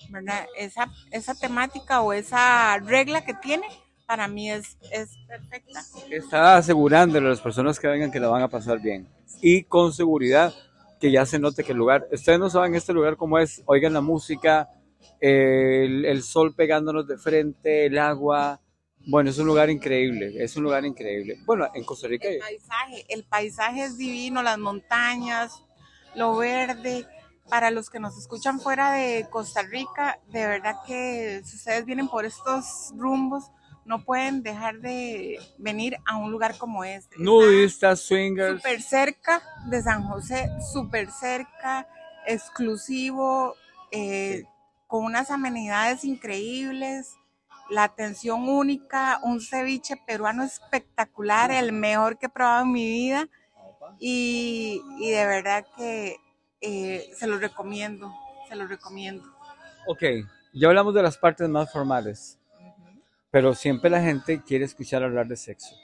¿verdad? 0.09 0.45
Esa, 0.57 0.87
esa 1.11 1.33
temática 1.33 2.01
o 2.01 2.11
esa 2.13 2.77
regla 2.79 3.23
que 3.25 3.33
tiene, 3.33 3.65
para 4.05 4.27
mí 4.27 4.51
es, 4.51 4.77
es 4.91 5.17
perfecta. 5.27 5.81
Está 6.09 6.57
asegurándole 6.57 7.27
a 7.27 7.29
las 7.29 7.41
personas 7.41 7.79
que 7.79 7.87
vengan 7.87 8.11
que 8.11 8.19
la 8.19 8.27
van 8.27 8.43
a 8.43 8.47
pasar 8.47 8.79
bien. 8.79 9.07
Y 9.41 9.63
con 9.63 9.93
seguridad 9.93 10.53
que 10.99 11.11
ya 11.11 11.25
se 11.25 11.39
note 11.39 11.63
que 11.63 11.73
el 11.73 11.77
lugar, 11.77 12.07
ustedes 12.11 12.39
no 12.39 12.49
saben 12.49 12.75
este 12.75 12.93
lugar 12.93 13.17
cómo 13.17 13.37
es, 13.37 13.61
oigan 13.65 13.93
la 13.93 14.01
música, 14.01 14.69
el, 15.19 16.05
el 16.05 16.23
sol 16.23 16.55
pegándonos 16.55 17.07
de 17.07 17.17
frente, 17.17 17.87
el 17.87 17.97
agua. 17.97 18.61
Bueno, 19.05 19.29
es 19.29 19.37
un 19.37 19.47
lugar 19.47 19.69
increíble, 19.69 20.33
es 20.41 20.55
un 20.55 20.63
lugar 20.63 20.85
increíble. 20.85 21.37
Bueno, 21.45 21.67
en 21.73 21.83
Costa 21.83 22.07
Rica 22.07 22.29
El 22.29 22.39
paisaje, 22.39 23.05
el 23.09 23.25
paisaje 23.25 23.83
es 23.83 23.97
divino, 23.97 24.41
las 24.43 24.57
montañas, 24.57 25.63
lo 26.15 26.37
verde. 26.37 27.05
Para 27.49 27.69
los 27.71 27.89
que 27.89 27.99
nos 27.99 28.17
escuchan 28.17 28.61
fuera 28.61 28.93
de 28.93 29.27
Costa 29.29 29.63
Rica, 29.63 30.17
de 30.31 30.47
verdad 30.47 30.77
que 30.87 31.41
si 31.43 31.57
ustedes 31.57 31.83
vienen 31.83 32.07
por 32.07 32.23
estos 32.23 32.93
rumbos, 32.95 33.51
no 33.85 34.03
pueden 34.03 34.43
dejar 34.43 34.79
de 34.79 35.39
venir 35.57 35.97
a 36.05 36.17
un 36.17 36.31
lugar 36.31 36.57
como 36.57 36.83
este. 36.83 37.15
Nudistas, 37.17 38.01
swingers. 38.01 38.61
Súper 38.61 38.81
cerca 38.81 39.43
de 39.67 39.81
San 39.81 40.03
José, 40.03 40.49
súper 40.71 41.11
cerca, 41.11 41.87
exclusivo, 42.25 43.55
eh, 43.91 44.43
con 44.87 45.05
unas 45.05 45.31
amenidades 45.31 46.03
increíbles, 46.03 47.15
la 47.69 47.83
atención 47.83 48.47
única, 48.47 49.19
un 49.23 49.41
ceviche 49.41 49.97
peruano 50.05 50.43
espectacular, 50.43 51.51
el 51.51 51.71
mejor 51.71 52.17
que 52.17 52.27
he 52.27 52.29
probado 52.29 52.63
en 52.63 52.71
mi 52.71 52.85
vida 52.85 53.27
y, 53.99 54.81
y 54.99 55.11
de 55.11 55.25
verdad 55.25 55.65
que 55.75 56.17
eh, 56.61 57.09
se 57.15 57.27
lo 57.27 57.37
recomiendo, 57.39 58.13
se 58.47 58.55
lo 58.55 58.67
recomiendo. 58.67 59.23
Ok, 59.87 60.03
ya 60.53 60.67
hablamos 60.67 60.93
de 60.93 61.03
las 61.03 61.17
partes 61.17 61.49
más 61.49 61.71
formales, 61.71 62.39
pero 63.33 63.55
siempre 63.55 63.89
la 63.89 63.99
gente 63.99 64.43
quiere 64.43 64.63
escuchar 64.63 65.01
hablar 65.01 65.27
de 65.27 65.35
sexo 65.35 65.75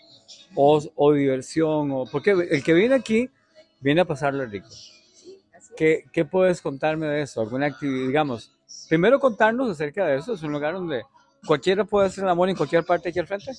o, 0.54 0.80
o 0.94 1.14
diversión, 1.14 1.90
o 1.92 2.06
porque 2.06 2.30
el 2.30 2.64
que 2.64 2.74
viene 2.76 2.94
aquí 2.94 3.28
viene 3.80 4.02
a 4.02 4.06
pasarlo 4.06 4.46
rico. 4.46 4.70
¿Qué, 5.76 6.06
¿Qué 6.14 6.26
puedes 6.26 6.62
contarme 6.62 7.08
de 7.08 7.24
eso? 7.24 7.42
¿Alguna 7.42 7.66
actividad? 7.66 8.06
Digamos, 8.06 8.56
primero 8.88 9.20
contarnos 9.20 9.68
acerca 9.72 10.06
de 10.06 10.18
eso. 10.18 10.34
Es 10.34 10.44
un 10.44 10.52
lugar 10.52 10.76
donde 10.76 11.02
cualquiera 11.44 11.86
puede 11.86 12.06
hacer 12.06 12.24
el 12.24 12.30
amor 12.30 12.50
en 12.50 12.56
cualquier 12.56 12.86
parte 12.86 13.10
aquí 13.10 13.18
al 13.18 13.26
frente. 13.26 13.52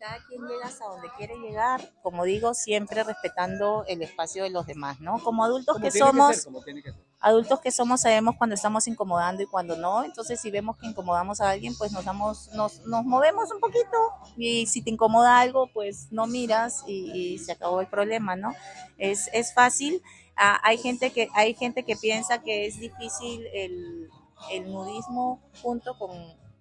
Cada 0.00 0.26
quien 0.26 0.42
llega 0.48 0.66
hasta 0.66 0.86
donde 0.86 1.08
quiere 1.16 1.36
llegar, 1.38 1.88
como 2.02 2.24
digo, 2.24 2.52
siempre 2.52 3.04
respetando 3.04 3.84
el 3.86 4.02
espacio 4.02 4.42
de 4.42 4.50
los 4.50 4.66
demás, 4.66 4.98
¿no? 4.98 5.22
Como 5.22 5.44
adultos 5.44 5.74
Como 5.74 5.84
que 5.84 5.92
somos, 5.92 6.34
ser, 6.34 6.44
como 6.46 6.64
tiene 6.64 6.82
que 6.82 6.90
ser. 6.90 7.09
Adultos 7.20 7.60
que 7.60 7.70
somos 7.70 8.00
sabemos 8.00 8.36
cuando 8.36 8.54
estamos 8.54 8.86
incomodando 8.88 9.42
y 9.42 9.46
cuando 9.46 9.76
no. 9.76 10.04
Entonces, 10.04 10.40
si 10.40 10.50
vemos 10.50 10.76
que 10.78 10.86
incomodamos 10.86 11.40
a 11.40 11.50
alguien, 11.50 11.74
pues 11.76 11.92
nos 11.92 12.04
damos, 12.04 12.48
nos, 12.54 12.80
nos 12.86 13.04
movemos 13.04 13.52
un 13.52 13.60
poquito. 13.60 13.96
Y 14.36 14.66
si 14.66 14.82
te 14.82 14.90
incomoda 14.90 15.40
algo, 15.40 15.68
pues 15.72 16.08
no 16.10 16.26
miras 16.26 16.82
y, 16.86 17.10
y 17.12 17.38
se 17.38 17.52
acabó 17.52 17.80
el 17.80 17.86
problema, 17.88 18.36
¿no? 18.36 18.54
Es, 18.98 19.28
es 19.32 19.52
fácil. 19.54 20.02
Ah, 20.36 20.58
hay 20.62 20.78
gente 20.78 21.10
que 21.10 21.28
hay 21.34 21.54
gente 21.54 21.82
que 21.82 21.96
piensa 21.96 22.42
que 22.42 22.66
es 22.66 22.78
difícil 22.78 23.46
el, 23.52 24.08
el 24.50 24.72
nudismo 24.72 25.42
junto 25.62 25.98
con 25.98 26.10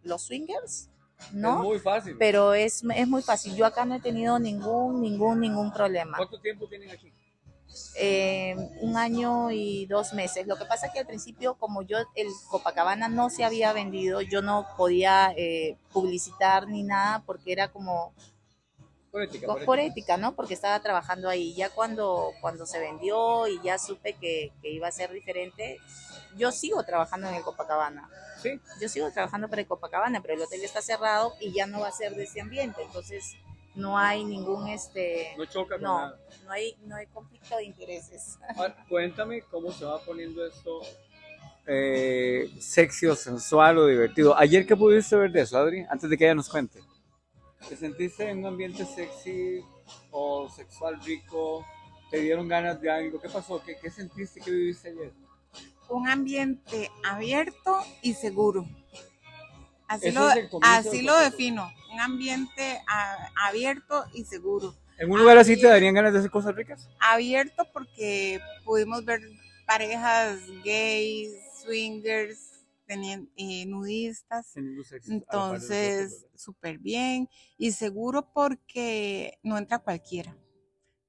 los 0.03 0.23
swingers, 0.23 0.90
¿no? 1.31 1.60
Es 1.60 1.64
muy 1.64 1.80
fácil. 1.80 2.18
Pero 2.19 2.53
es, 2.53 2.84
es 2.94 3.07
muy 3.07 3.22
fácil. 3.22 3.56
Yo 3.56 3.65
acá 3.65 3.86
no 3.86 3.95
he 3.95 4.02
tenido 4.02 4.38
ningún, 4.40 5.02
ningún, 5.02 5.40
ningún 5.40 5.72
problema 5.72 6.18
¿Cuánto 6.18 6.41
tiempo 6.41 6.68
tienen 6.68 6.91
aquí? 6.91 7.14
Eh, 7.95 8.55
un 8.81 8.97
año 8.97 9.51
y 9.51 9.85
dos 9.87 10.13
meses. 10.13 10.47
Lo 10.47 10.57
que 10.57 10.65
pasa 10.65 10.87
es 10.87 10.93
que 10.93 10.99
al 10.99 11.05
principio, 11.07 11.55
como 11.55 11.81
yo, 11.81 11.97
el 12.15 12.27
Copacabana 12.49 13.07
no 13.09 13.29
se 13.29 13.43
había 13.43 13.73
vendido, 13.73 14.21
yo 14.21 14.41
no 14.41 14.67
podía 14.77 15.33
eh, 15.37 15.77
publicitar 15.91 16.67
ni 16.67 16.83
nada 16.83 17.23
porque 17.25 17.51
era 17.51 17.69
como 17.71 18.13
Por 19.11 19.23
ética, 19.23 19.47
por, 19.47 19.57
por 19.57 19.65
por 19.65 19.79
ética. 19.79 19.91
ética, 19.91 20.17
¿no? 20.17 20.35
Porque 20.35 20.53
estaba 20.53 20.79
trabajando 20.81 21.29
ahí. 21.29 21.53
Ya 21.55 21.69
cuando, 21.69 22.31
cuando 22.41 22.65
se 22.65 22.79
vendió 22.79 23.47
y 23.47 23.59
ya 23.61 23.77
supe 23.77 24.13
que, 24.13 24.51
que 24.61 24.71
iba 24.71 24.87
a 24.87 24.91
ser 24.91 25.11
diferente, 25.11 25.79
yo 26.37 26.51
sigo 26.51 26.83
trabajando 26.83 27.27
en 27.27 27.35
el 27.35 27.43
Copacabana. 27.43 28.09
Sí. 28.41 28.59
Yo 28.79 28.87
sigo 28.87 29.11
trabajando 29.11 29.49
para 29.49 29.61
el 29.61 29.67
Copacabana, 29.67 30.21
pero 30.21 30.35
el 30.35 30.41
hotel 30.41 30.63
está 30.63 30.81
cerrado 30.81 31.33
y 31.41 31.51
ya 31.53 31.65
no 31.67 31.81
va 31.81 31.89
a 31.89 31.91
ser 31.91 32.15
de 32.15 32.23
ese 32.23 32.39
ambiente. 32.39 32.81
Entonces, 32.83 33.35
no 33.80 33.97
hay 33.97 34.23
ningún 34.23 34.68
este 34.68 35.34
No 35.38 35.45
choca 35.45 35.76
con 35.76 35.84
no, 35.84 35.97
nada. 35.97 36.19
no 36.45 36.51
hay, 36.51 36.76
no 36.85 36.95
hay 36.95 37.07
conflicto 37.07 37.57
de 37.57 37.64
intereses. 37.65 38.38
Ahora, 38.56 38.76
cuéntame 38.88 39.41
cómo 39.43 39.72
se 39.72 39.85
va 39.85 39.99
poniendo 40.03 40.45
esto 40.45 40.81
eh, 41.68 42.49
sexy 42.60 43.06
o 43.07 43.15
sensual 43.15 43.77
o 43.77 43.85
divertido. 43.88 44.38
Ayer, 44.38 44.65
¿qué 44.65 44.76
pudiste 44.76 45.15
ver 45.15 45.31
de 45.31 45.41
eso, 45.41 45.57
Adri? 45.57 45.85
Antes 45.89 46.10
de 46.10 46.18
que 46.18 46.26
ella 46.26 46.35
nos 46.35 46.49
cuente. 46.49 46.80
¿Te 47.68 47.76
sentiste 47.76 48.30
en 48.30 48.39
un 48.39 48.45
ambiente 48.47 48.85
sexy 48.85 49.61
o 50.11 50.49
sexual 50.49 50.99
rico? 51.03 51.65
¿Te 52.10 52.19
dieron 52.19 52.47
ganas 52.47 52.81
de 52.81 52.89
algo? 52.89 53.19
¿Qué 53.22 53.30
pasó? 53.30 53.61
¿Qué, 53.64 53.77
qué 53.80 53.91
sentiste? 53.91 54.41
¿Qué 54.41 54.49
viviste 54.49 54.89
ayer? 54.89 55.14
Un 55.89 56.07
ambiente 56.07 56.89
abierto 57.03 57.80
y 58.01 58.14
seguro. 58.14 58.65
Así, 59.90 60.10
Eso 60.10 60.20
lo, 60.20 60.60
así 60.61 61.02
lo 61.02 61.18
defino, 61.18 61.68
un 61.91 61.99
ambiente 61.99 62.80
a- 62.88 63.28
abierto 63.48 64.06
y 64.14 64.24
seguro. 64.24 64.76
¿En 64.99 65.11
un 65.11 65.18
lugar 65.20 65.40
así 65.40 65.53
Así 65.53 65.61
te 65.61 65.68
darían 65.68 65.95
ganas 65.95 66.14
de 66.14 66.20
hacer 66.20 66.30
cosas 66.30 66.56
ricas? 66.56 66.88
abierto 66.99 67.68
porque 67.74 68.40
pudimos 68.66 69.03
ver 69.03 69.20
parejas 69.66 70.40
gays, 70.64 71.32
swingers, 71.64 72.66
tenien- 72.88 73.30
eh, 73.36 73.66
nudistas. 73.66 74.52
Teniendo 74.53 74.84
sexo, 74.84 75.11
Entonces, 75.11 76.28
súper 76.36 76.78
bien. 76.78 77.28
Y 77.57 77.72
seguro 77.72 78.32
porque 78.32 79.40
no 79.41 79.57
entra 79.57 79.80
cualquiera. 79.80 80.38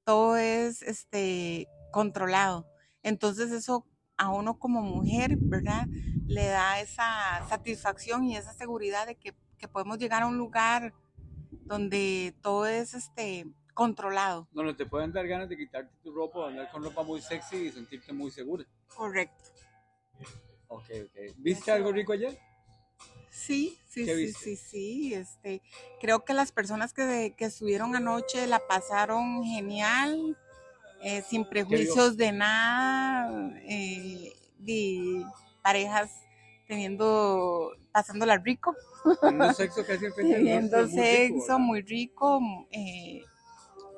Todo 0.05 0.39
es 0.39 0.81
este, 0.81 1.69
controlado. 1.93 2.67
Entonces, 3.03 3.51
eso 3.51 3.87
a 4.21 4.29
uno 4.29 4.59
como 4.59 4.83
mujer, 4.83 5.37
¿verdad? 5.39 5.87
Le 6.27 6.45
da 6.47 6.79
esa 6.79 7.43
satisfacción 7.49 8.25
y 8.25 8.37
esa 8.37 8.53
seguridad 8.53 9.07
de 9.07 9.15
que, 9.15 9.35
que 9.57 9.67
podemos 9.67 9.97
llegar 9.99 10.23
a 10.23 10.27
un 10.27 10.37
lugar 10.37 10.93
donde 11.51 12.35
todo 12.43 12.67
es 12.67 12.93
este, 12.93 13.47
controlado. 13.73 14.47
Donde 14.53 14.75
te 14.75 14.85
pueden 14.85 15.11
dar 15.11 15.27
ganas 15.27 15.49
de 15.49 15.57
quitarte 15.57 15.91
tu 16.03 16.13
ropa 16.13 16.49
andar 16.49 16.71
con 16.71 16.85
ropa 16.85 17.03
muy 17.03 17.23
sexy 17.23 17.57
y 17.57 17.73
sentirte 17.73 18.13
muy 18.13 18.31
segura. 18.31 18.67
Correcto. 18.95 19.43
Ok, 20.69 20.85
ok. 21.07 21.35
¿Viste 21.39 21.73
algo 21.73 21.91
rico 21.91 22.13
ayer? 22.13 22.39
Sí, 23.31 23.79
sí, 23.89 24.05
¿Qué 24.05 24.15
sí, 24.15 24.21
viste? 24.23 24.45
sí, 24.45 24.57
sí. 24.57 25.15
Este, 25.15 25.63
creo 25.99 26.27
que 26.27 26.35
las 26.35 26.53
personas 26.53 26.93
que, 26.93 27.35
que 27.39 27.47
estuvieron 27.47 27.97
anoche 27.97 28.47
la 28.47 28.59
pasaron 28.59 29.45
genial, 29.45 30.37
eh, 31.03 31.23
sin 31.29 31.45
prejuicios 31.45 32.17
de 32.17 32.33
nada, 32.33 33.53
eh, 33.67 34.33
de 34.59 35.25
parejas 35.63 36.11
teniendo, 36.67 37.73
pasándola 37.93 38.39
rico, 38.39 38.75
Teniendo 39.21 39.53
sexo 39.55 39.85
casi 39.87 40.07
teniendo 40.15 40.77
nosotros, 40.83 40.91
muy 40.93 41.01
rico, 41.03 41.41
sexo 41.41 41.59
muy 41.59 41.83
rico. 41.83 42.41
eh, 42.71 43.23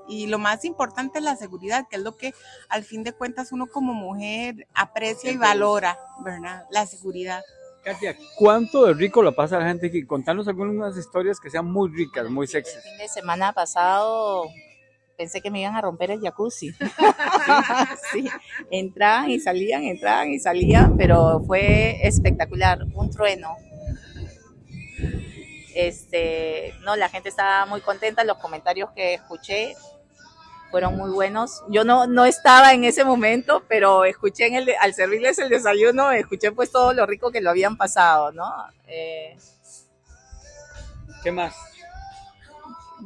y 0.08 0.26
lo 0.26 0.38
más 0.38 0.64
importante 0.64 1.18
es 1.18 1.24
la 1.24 1.36
seguridad, 1.36 1.86
que 1.88 1.96
es 1.96 2.02
lo 2.02 2.16
que 2.16 2.34
al 2.68 2.82
fin 2.82 3.02
de 3.04 3.12
cuentas 3.12 3.52
uno 3.52 3.66
como 3.68 3.94
mujer 3.94 4.66
aprecia 4.74 5.30
y 5.30 5.36
valora, 5.36 5.96
¿verdad? 6.24 6.64
La 6.70 6.86
seguridad. 6.86 7.42
Katia, 7.84 8.16
¿cuánto 8.36 8.86
de 8.86 8.94
rico 8.94 9.22
la 9.22 9.32
pasa 9.32 9.58
la 9.58 9.66
gente 9.66 9.88
aquí? 9.88 10.04
Contanos 10.04 10.46
algunas 10.48 10.96
historias 10.96 11.40
que 11.40 11.50
sean 11.50 11.66
muy 11.66 11.90
ricas, 11.90 12.28
muy 12.30 12.44
El 12.44 12.50
sexys. 12.50 12.82
fin 12.82 12.98
de 12.98 13.08
semana 13.08 13.52
pasado 13.52 14.44
pensé 15.22 15.40
que 15.40 15.52
me 15.52 15.60
iban 15.60 15.76
a 15.76 15.80
romper 15.80 16.10
el 16.10 16.20
jacuzzi. 16.20 16.74
entraban 18.72 19.30
y 19.30 19.38
salían, 19.38 19.84
entraban 19.84 20.30
y 20.30 20.40
salían, 20.40 20.96
pero 20.96 21.40
fue 21.46 22.04
espectacular, 22.04 22.80
un 22.92 23.08
trueno. 23.08 23.56
Este, 25.76 26.74
no, 26.80 26.96
la 26.96 27.08
gente 27.08 27.28
estaba 27.28 27.66
muy 27.66 27.80
contenta, 27.82 28.24
los 28.24 28.38
comentarios 28.38 28.90
que 28.96 29.14
escuché 29.14 29.76
fueron 30.72 30.96
muy 30.96 31.10
buenos. 31.10 31.62
Yo 31.68 31.84
no, 31.84 32.08
no 32.08 32.24
estaba 32.24 32.72
en 32.72 32.82
ese 32.82 33.04
momento, 33.04 33.62
pero 33.68 34.04
escuché 34.04 34.48
en 34.48 34.56
el, 34.56 34.70
al 34.80 34.92
servirles 34.92 35.38
el 35.38 35.50
desayuno, 35.50 36.10
escuché 36.10 36.50
pues 36.50 36.72
todo 36.72 36.92
lo 36.94 37.06
rico 37.06 37.30
que 37.30 37.40
lo 37.40 37.50
habían 37.50 37.76
pasado, 37.76 38.32
¿no? 38.32 38.52
Eh, 38.88 39.36
¿Qué 41.22 41.30
más? 41.30 41.54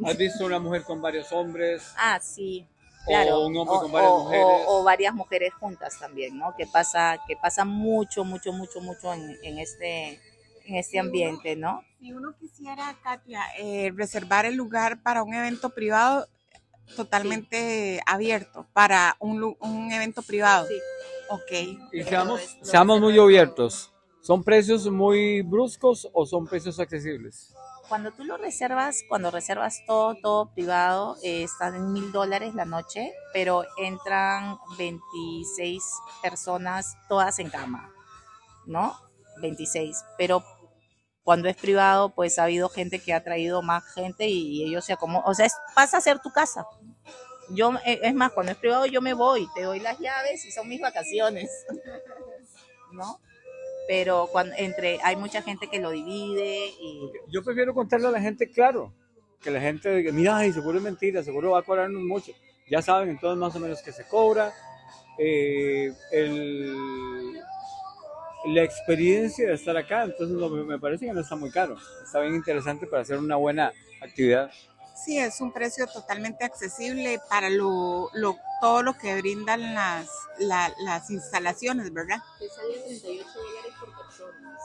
¿Has 0.04 0.16
visto 0.16 0.44
una 0.46 0.58
mujer 0.58 0.82
con 0.82 1.00
varios 1.00 1.32
hombres? 1.32 1.92
ah, 1.96 2.18
sí. 2.20 2.66
O 3.04 3.08
Claro, 3.08 3.46
un 3.46 3.56
hombre 3.56 3.76
con 3.82 3.92
varias 3.92 4.12
mujeres. 4.12 4.64
o 4.66 4.82
varias 4.82 5.14
mujeres 5.14 5.54
juntas 5.54 5.96
también, 5.98 6.36
¿no? 6.36 6.56
Que 6.56 6.66
pasa, 6.66 7.18
que 7.28 7.36
pasa 7.36 7.64
mucho, 7.64 8.24
mucho, 8.24 8.52
mucho, 8.52 8.80
mucho 8.80 9.14
en, 9.14 9.36
en 9.44 9.58
este, 9.58 10.20
en 10.64 10.74
este 10.74 10.98
ambiente, 10.98 11.54
¿no? 11.54 11.82
Si 12.00 12.12
uno 12.12 12.34
quisiera, 12.40 12.96
Katia, 13.04 13.42
eh, 13.58 13.92
reservar 13.94 14.44
el 14.44 14.56
lugar 14.56 15.02
para 15.04 15.22
un 15.22 15.34
evento 15.34 15.70
privado, 15.70 16.26
totalmente 16.96 18.00
abierto, 18.06 18.66
para 18.72 19.16
un, 19.20 19.56
un 19.60 19.92
evento 19.92 20.22
privado. 20.22 20.66
Sí. 20.66 20.74
Ok. 21.30 21.88
Y 21.92 22.02
seamos, 22.02 22.40
seamos 22.62 23.00
muy 23.00 23.16
abiertos. 23.18 23.92
¿Son 24.20 24.42
precios 24.42 24.90
muy 24.90 25.42
bruscos 25.42 26.08
o 26.12 26.26
son 26.26 26.46
precios 26.48 26.80
accesibles? 26.80 27.54
Cuando 27.88 28.10
tú 28.10 28.24
lo 28.24 28.36
reservas, 28.36 29.04
cuando 29.08 29.30
reservas 29.30 29.84
todo, 29.86 30.16
todo 30.16 30.52
privado, 30.52 31.16
eh, 31.22 31.44
están 31.44 31.76
en 31.76 31.92
mil 31.92 32.10
dólares 32.10 32.54
la 32.54 32.64
noche, 32.64 33.12
pero 33.32 33.64
entran 33.78 34.58
26 34.76 35.82
personas 36.20 36.96
todas 37.08 37.38
en 37.38 37.48
cama, 37.48 37.92
¿no? 38.66 38.96
26. 39.40 40.04
Pero 40.18 40.42
cuando 41.22 41.48
es 41.48 41.56
privado, 41.56 42.14
pues 42.14 42.38
ha 42.38 42.44
habido 42.44 42.68
gente 42.68 42.98
que 42.98 43.14
ha 43.14 43.22
traído 43.22 43.62
más 43.62 43.84
gente 43.94 44.28
y 44.28 44.64
ellos 44.64 44.84
se 44.84 44.92
acomodan. 44.92 45.22
O 45.26 45.34
sea, 45.34 45.46
pasa 45.74 45.98
a 45.98 46.00
ser 46.00 46.18
tu 46.18 46.30
casa. 46.30 46.66
Yo, 47.50 47.72
eh, 47.84 48.00
es 48.02 48.14
más, 48.14 48.32
cuando 48.32 48.50
es 48.50 48.58
privado 48.58 48.86
yo 48.86 49.00
me 49.00 49.14
voy, 49.14 49.48
te 49.54 49.62
doy 49.62 49.78
las 49.78 49.98
llaves 50.00 50.44
y 50.44 50.50
son 50.50 50.68
mis 50.68 50.80
vacaciones, 50.80 51.50
¿no? 52.92 53.20
Pero 53.88 54.28
cuando 54.32 54.54
entre 54.58 54.98
hay 55.02 55.16
mucha 55.16 55.42
gente 55.42 55.68
que 55.68 55.78
lo 55.78 55.90
divide 55.90 56.66
y 56.80 57.10
Yo 57.28 57.42
prefiero 57.44 57.72
contarle 57.74 58.08
a 58.08 58.10
la 58.10 58.20
gente 58.20 58.50
claro, 58.50 58.92
que 59.40 59.50
la 59.50 59.60
gente 59.60 59.94
diga, 59.94 60.12
mira, 60.12 60.36
ay, 60.38 60.52
seguro 60.52 60.78
es 60.78 60.84
mentira, 60.84 61.22
seguro 61.22 61.52
va 61.52 61.60
a 61.60 61.62
cobrarnos 61.62 62.02
mucho. 62.02 62.32
Ya 62.68 62.82
saben 62.82 63.10
entonces 63.10 63.38
más 63.38 63.54
o 63.54 63.60
menos 63.60 63.82
que 63.82 63.92
se 63.92 64.06
cobra. 64.08 64.52
eh, 65.18 65.90
el- 66.12 67.40
la 68.48 68.62
experiencia 68.62 69.48
de 69.48 69.54
estar 69.54 69.74
acá, 69.76 70.04
entonces 70.04 70.36
me 70.66 70.78
parece 70.78 71.06
que 71.06 71.12
no 71.12 71.20
está 71.20 71.36
muy 71.36 71.50
caro. 71.50 71.76
Está 72.04 72.20
bien 72.20 72.34
interesante 72.34 72.86
para 72.86 73.00
hacer 73.02 73.18
una 73.18 73.36
buena 73.36 73.72
actividad. 74.02 74.50
Sí, 75.04 75.18
es 75.18 75.40
un 75.40 75.52
precio 75.52 75.86
totalmente 75.86 76.44
accesible 76.44 77.20
para 77.28 77.50
lo, 77.50 78.08
lo- 78.14 78.38
todo 78.60 78.82
lo 78.82 78.96
que 78.96 79.14
brindan 79.20 79.74
las, 79.74 80.08
la- 80.38 80.72
las 80.84 81.10
instalaciones, 81.10 81.92
¿verdad? 81.92 82.18
Te 82.38 82.48
sale 82.48 82.78
a 82.78 82.82
38 82.82 83.28
dólares 83.38 83.74
por 83.78 83.96
persona. 84.06 84.58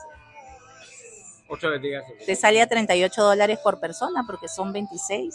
Otra 1.48 1.68
vez 1.68 1.82
digas 1.82 2.04
Te 2.24 2.34
sale 2.34 2.62
a 2.62 2.66
38 2.66 3.22
dólares 3.22 3.58
por 3.62 3.78
persona 3.78 4.24
porque 4.26 4.48
son 4.48 4.72
26. 4.72 5.34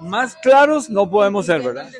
Más 0.00 0.34
claros 0.36 0.88
no 0.88 1.10
podemos 1.10 1.44
ser, 1.46 1.60
¿verdad? 1.60 1.90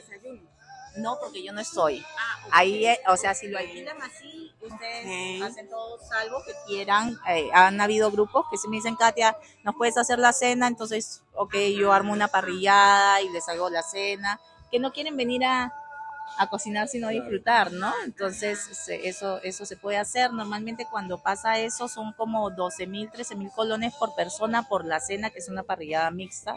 No, 0.99 1.19
porque 1.21 1.43
yo 1.43 1.53
no 1.53 1.61
estoy. 1.61 2.05
Ahí, 2.51 2.87
eh, 2.87 2.99
o 3.09 3.17
sea, 3.17 3.35
si 3.35 3.49
lo 3.49 3.59
alquilan 3.59 4.01
así, 4.03 4.53
ustedes 4.61 5.07
hacen 5.43 5.69
todo 5.69 5.99
salvo 6.09 6.43
que 6.45 6.53
quieran. 6.67 7.19
Eh, 7.29 7.49
han 7.53 7.81
habido 7.81 8.11
grupos 8.11 8.47
que 8.51 8.57
se 8.59 8.69
me 8.69 8.77
dicen, 8.77 8.97
Katia, 8.97 9.37
¿nos 9.65 9.75
puedes 9.77 9.97
hacer 9.97 10.19
la 10.19 10.33
cena? 10.33 10.67
Entonces, 10.67 11.23
ok, 11.35 11.55
yo 11.79 11.93
armo 11.93 12.13
una 12.13 12.29
parrillada 12.29 13.21
y 13.23 13.29
les 13.31 13.49
hago 13.49 13.71
la 13.71 13.83
cena. 13.83 14.41
Que 14.71 14.79
no 14.79 14.93
quieren 14.93 15.17
venir 15.17 15.45
a, 15.45 15.73
a 16.39 16.47
cocinar 16.51 16.89
sino 16.89 17.09
a 17.09 17.11
disfrutar, 17.11 17.73
¿no? 17.73 17.93
Entonces, 18.05 18.59
se- 18.61 19.09
eso, 19.09 19.41
eso 19.43 19.65
se 19.67 19.77
puede 19.77 19.97
hacer. 19.99 20.33
Normalmente 20.33 20.87
cuando 20.91 21.19
pasa 21.23 21.59
eso 21.59 21.89
son 21.89 22.13
como 22.13 22.51
12 22.51 22.87
mil, 22.87 23.11
13 23.11 23.35
mil 23.37 23.51
colones 23.51 23.95
por 23.95 24.15
persona 24.15 24.69
por 24.69 24.85
la 24.85 25.01
cena, 25.01 25.31
que 25.31 25.39
es 25.39 25.49
una 25.49 25.63
parrillada 25.63 26.11
mixta. 26.11 26.55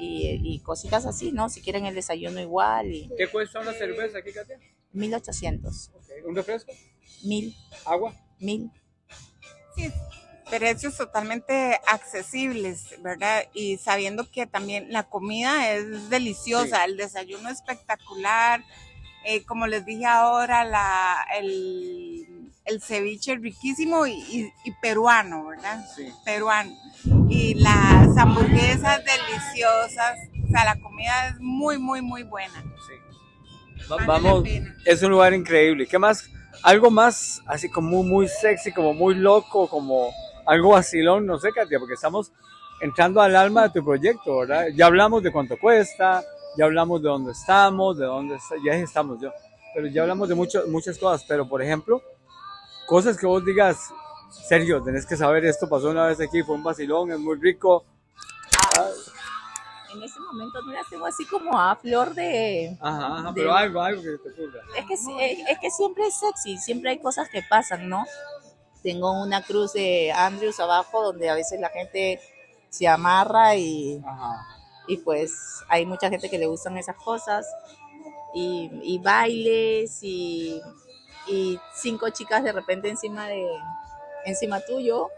Y, 0.00 0.40
y 0.42 0.60
cositas 0.60 1.04
así, 1.06 1.30
¿no? 1.30 1.48
Si 1.50 1.60
quieren 1.60 1.84
el 1.86 1.94
desayuno 1.94 2.40
igual 2.40 2.90
y 2.92 3.10
¿Qué 3.18 3.28
cuesta 3.28 3.60
una 3.60 3.72
cerveza 3.74 4.18
aquí, 4.18 4.32
Katia? 4.32 4.58
1800, 4.92 5.90
¿Un 6.26 6.34
refresco? 6.34 6.72
1000, 7.22 7.54
¿Agua? 7.84 8.14
1000. 8.38 8.70
Sí, 9.76 9.90
precios 10.48 10.96
totalmente 10.96 11.78
accesibles, 11.86 13.00
¿verdad? 13.02 13.44
Y 13.54 13.76
sabiendo 13.78 14.28
que 14.30 14.46
también 14.46 14.92
la 14.92 15.04
comida 15.04 15.72
es 15.74 16.10
deliciosa, 16.10 16.84
el 16.84 16.96
desayuno 16.96 17.50
espectacular, 17.50 18.64
eh, 19.24 19.44
como 19.44 19.66
les 19.66 19.84
dije 19.84 20.06
ahora, 20.06 20.64
la, 20.64 21.24
el, 21.38 22.26
el 22.64 22.82
ceviche 22.82 23.36
riquísimo 23.36 24.06
y, 24.06 24.12
y- 24.14 24.52
y 24.64 24.72
peruano, 24.82 25.46
¿verdad? 25.46 25.86
Sí. 25.94 26.08
Peruano. 26.24 26.74
Y 27.28 27.54
las 27.54 27.79
hamburguesas 28.20 29.00
deliciosas, 29.04 30.18
o 30.44 30.48
sea, 30.48 30.64
la 30.64 30.80
comida 30.80 31.28
es 31.28 31.40
muy, 31.40 31.78
muy, 31.78 32.02
muy 32.02 32.22
buena. 32.22 32.62
Sí. 32.86 33.84
Va- 33.90 34.04
vamos, 34.06 34.44
es 34.84 35.02
un 35.02 35.10
lugar 35.10 35.32
increíble. 35.34 35.86
¿Qué 35.86 35.98
más? 35.98 36.28
Algo 36.62 36.90
más 36.90 37.40
así 37.46 37.70
como 37.70 38.02
muy 38.02 38.28
sexy, 38.28 38.72
como 38.72 38.92
muy 38.92 39.14
loco, 39.14 39.68
como 39.68 40.10
algo 40.46 40.70
vacilón, 40.70 41.26
no 41.26 41.38
sé, 41.38 41.50
Katia, 41.52 41.78
porque 41.78 41.94
estamos 41.94 42.32
entrando 42.82 43.20
al 43.20 43.36
alma 43.36 43.64
de 43.64 43.70
tu 43.70 43.84
proyecto, 43.84 44.38
¿verdad? 44.38 44.66
Ya 44.74 44.86
hablamos 44.86 45.22
de 45.22 45.30
cuánto 45.32 45.58
cuesta, 45.58 46.22
ya 46.56 46.64
hablamos 46.64 47.02
de 47.02 47.08
dónde 47.08 47.32
estamos, 47.32 47.96
de 47.98 48.04
dónde 48.06 48.34
está- 48.36 48.56
ya 48.64 48.74
estamos 48.74 49.20
yo, 49.20 49.32
pero 49.74 49.86
ya 49.86 50.02
hablamos 50.02 50.28
de 50.28 50.34
mucho- 50.34 50.64
muchas 50.68 50.98
cosas, 50.98 51.24
pero 51.28 51.48
por 51.48 51.62
ejemplo, 51.62 52.02
cosas 52.86 53.16
que 53.16 53.26
vos 53.26 53.44
digas, 53.44 53.78
Sergio, 54.48 54.82
tenés 54.82 55.06
que 55.06 55.16
saber, 55.16 55.44
esto 55.44 55.68
pasó 55.68 55.90
una 55.90 56.06
vez 56.06 56.20
aquí, 56.20 56.42
fue 56.42 56.54
un 56.56 56.62
vacilón, 56.62 57.12
es 57.12 57.18
muy 57.18 57.36
rico. 57.40 57.84
En 59.92 60.02
ese 60.04 60.20
momento 60.20 60.62
no 60.62 60.72
las 60.72 60.88
tengo 60.88 61.04
así 61.06 61.26
como 61.26 61.58
a 61.58 61.74
flor 61.74 62.14
de... 62.14 62.76
Ajá, 62.80 63.06
ajá, 63.18 63.28
De- 63.32 63.40
pero 63.40 63.52
algo, 63.54 63.80
algo 63.82 64.02
que 64.02 64.18
te 64.18 64.30
ocurra. 64.30 64.60
Es 64.78 64.86
que, 64.86 64.94
es, 64.94 65.48
es 65.48 65.58
que 65.58 65.70
siempre 65.70 66.06
es 66.06 66.14
sexy, 66.14 66.58
siempre 66.58 66.90
hay 66.90 66.98
cosas 67.00 67.28
que 67.28 67.42
pasan, 67.42 67.88
¿no? 67.88 68.04
Tengo 68.84 69.10
una 69.20 69.42
cruz 69.42 69.72
de 69.72 70.12
Andrews 70.12 70.60
abajo 70.60 71.02
donde 71.02 71.28
a 71.28 71.34
veces 71.34 71.58
la 71.60 71.70
gente 71.70 72.20
se 72.70 72.86
amarra 72.86 73.56
y, 73.56 74.00
Ajá. 74.06 74.46
y 74.86 74.96
pues 74.98 75.32
hay 75.68 75.84
mucha 75.86 76.08
gente 76.08 76.30
que 76.30 76.38
le 76.38 76.46
gustan 76.46 76.78
esas 76.78 76.94
cosas 76.96 77.46
y, 78.32 78.70
y 78.84 78.98
bailes 79.00 79.98
y, 80.02 80.62
y 81.26 81.58
cinco 81.74 82.10
chicas 82.10 82.44
de 82.44 82.52
repente 82.52 82.88
encima 82.88 83.26
de 83.26 83.44
encima 84.24 84.60
tuyo 84.60 85.08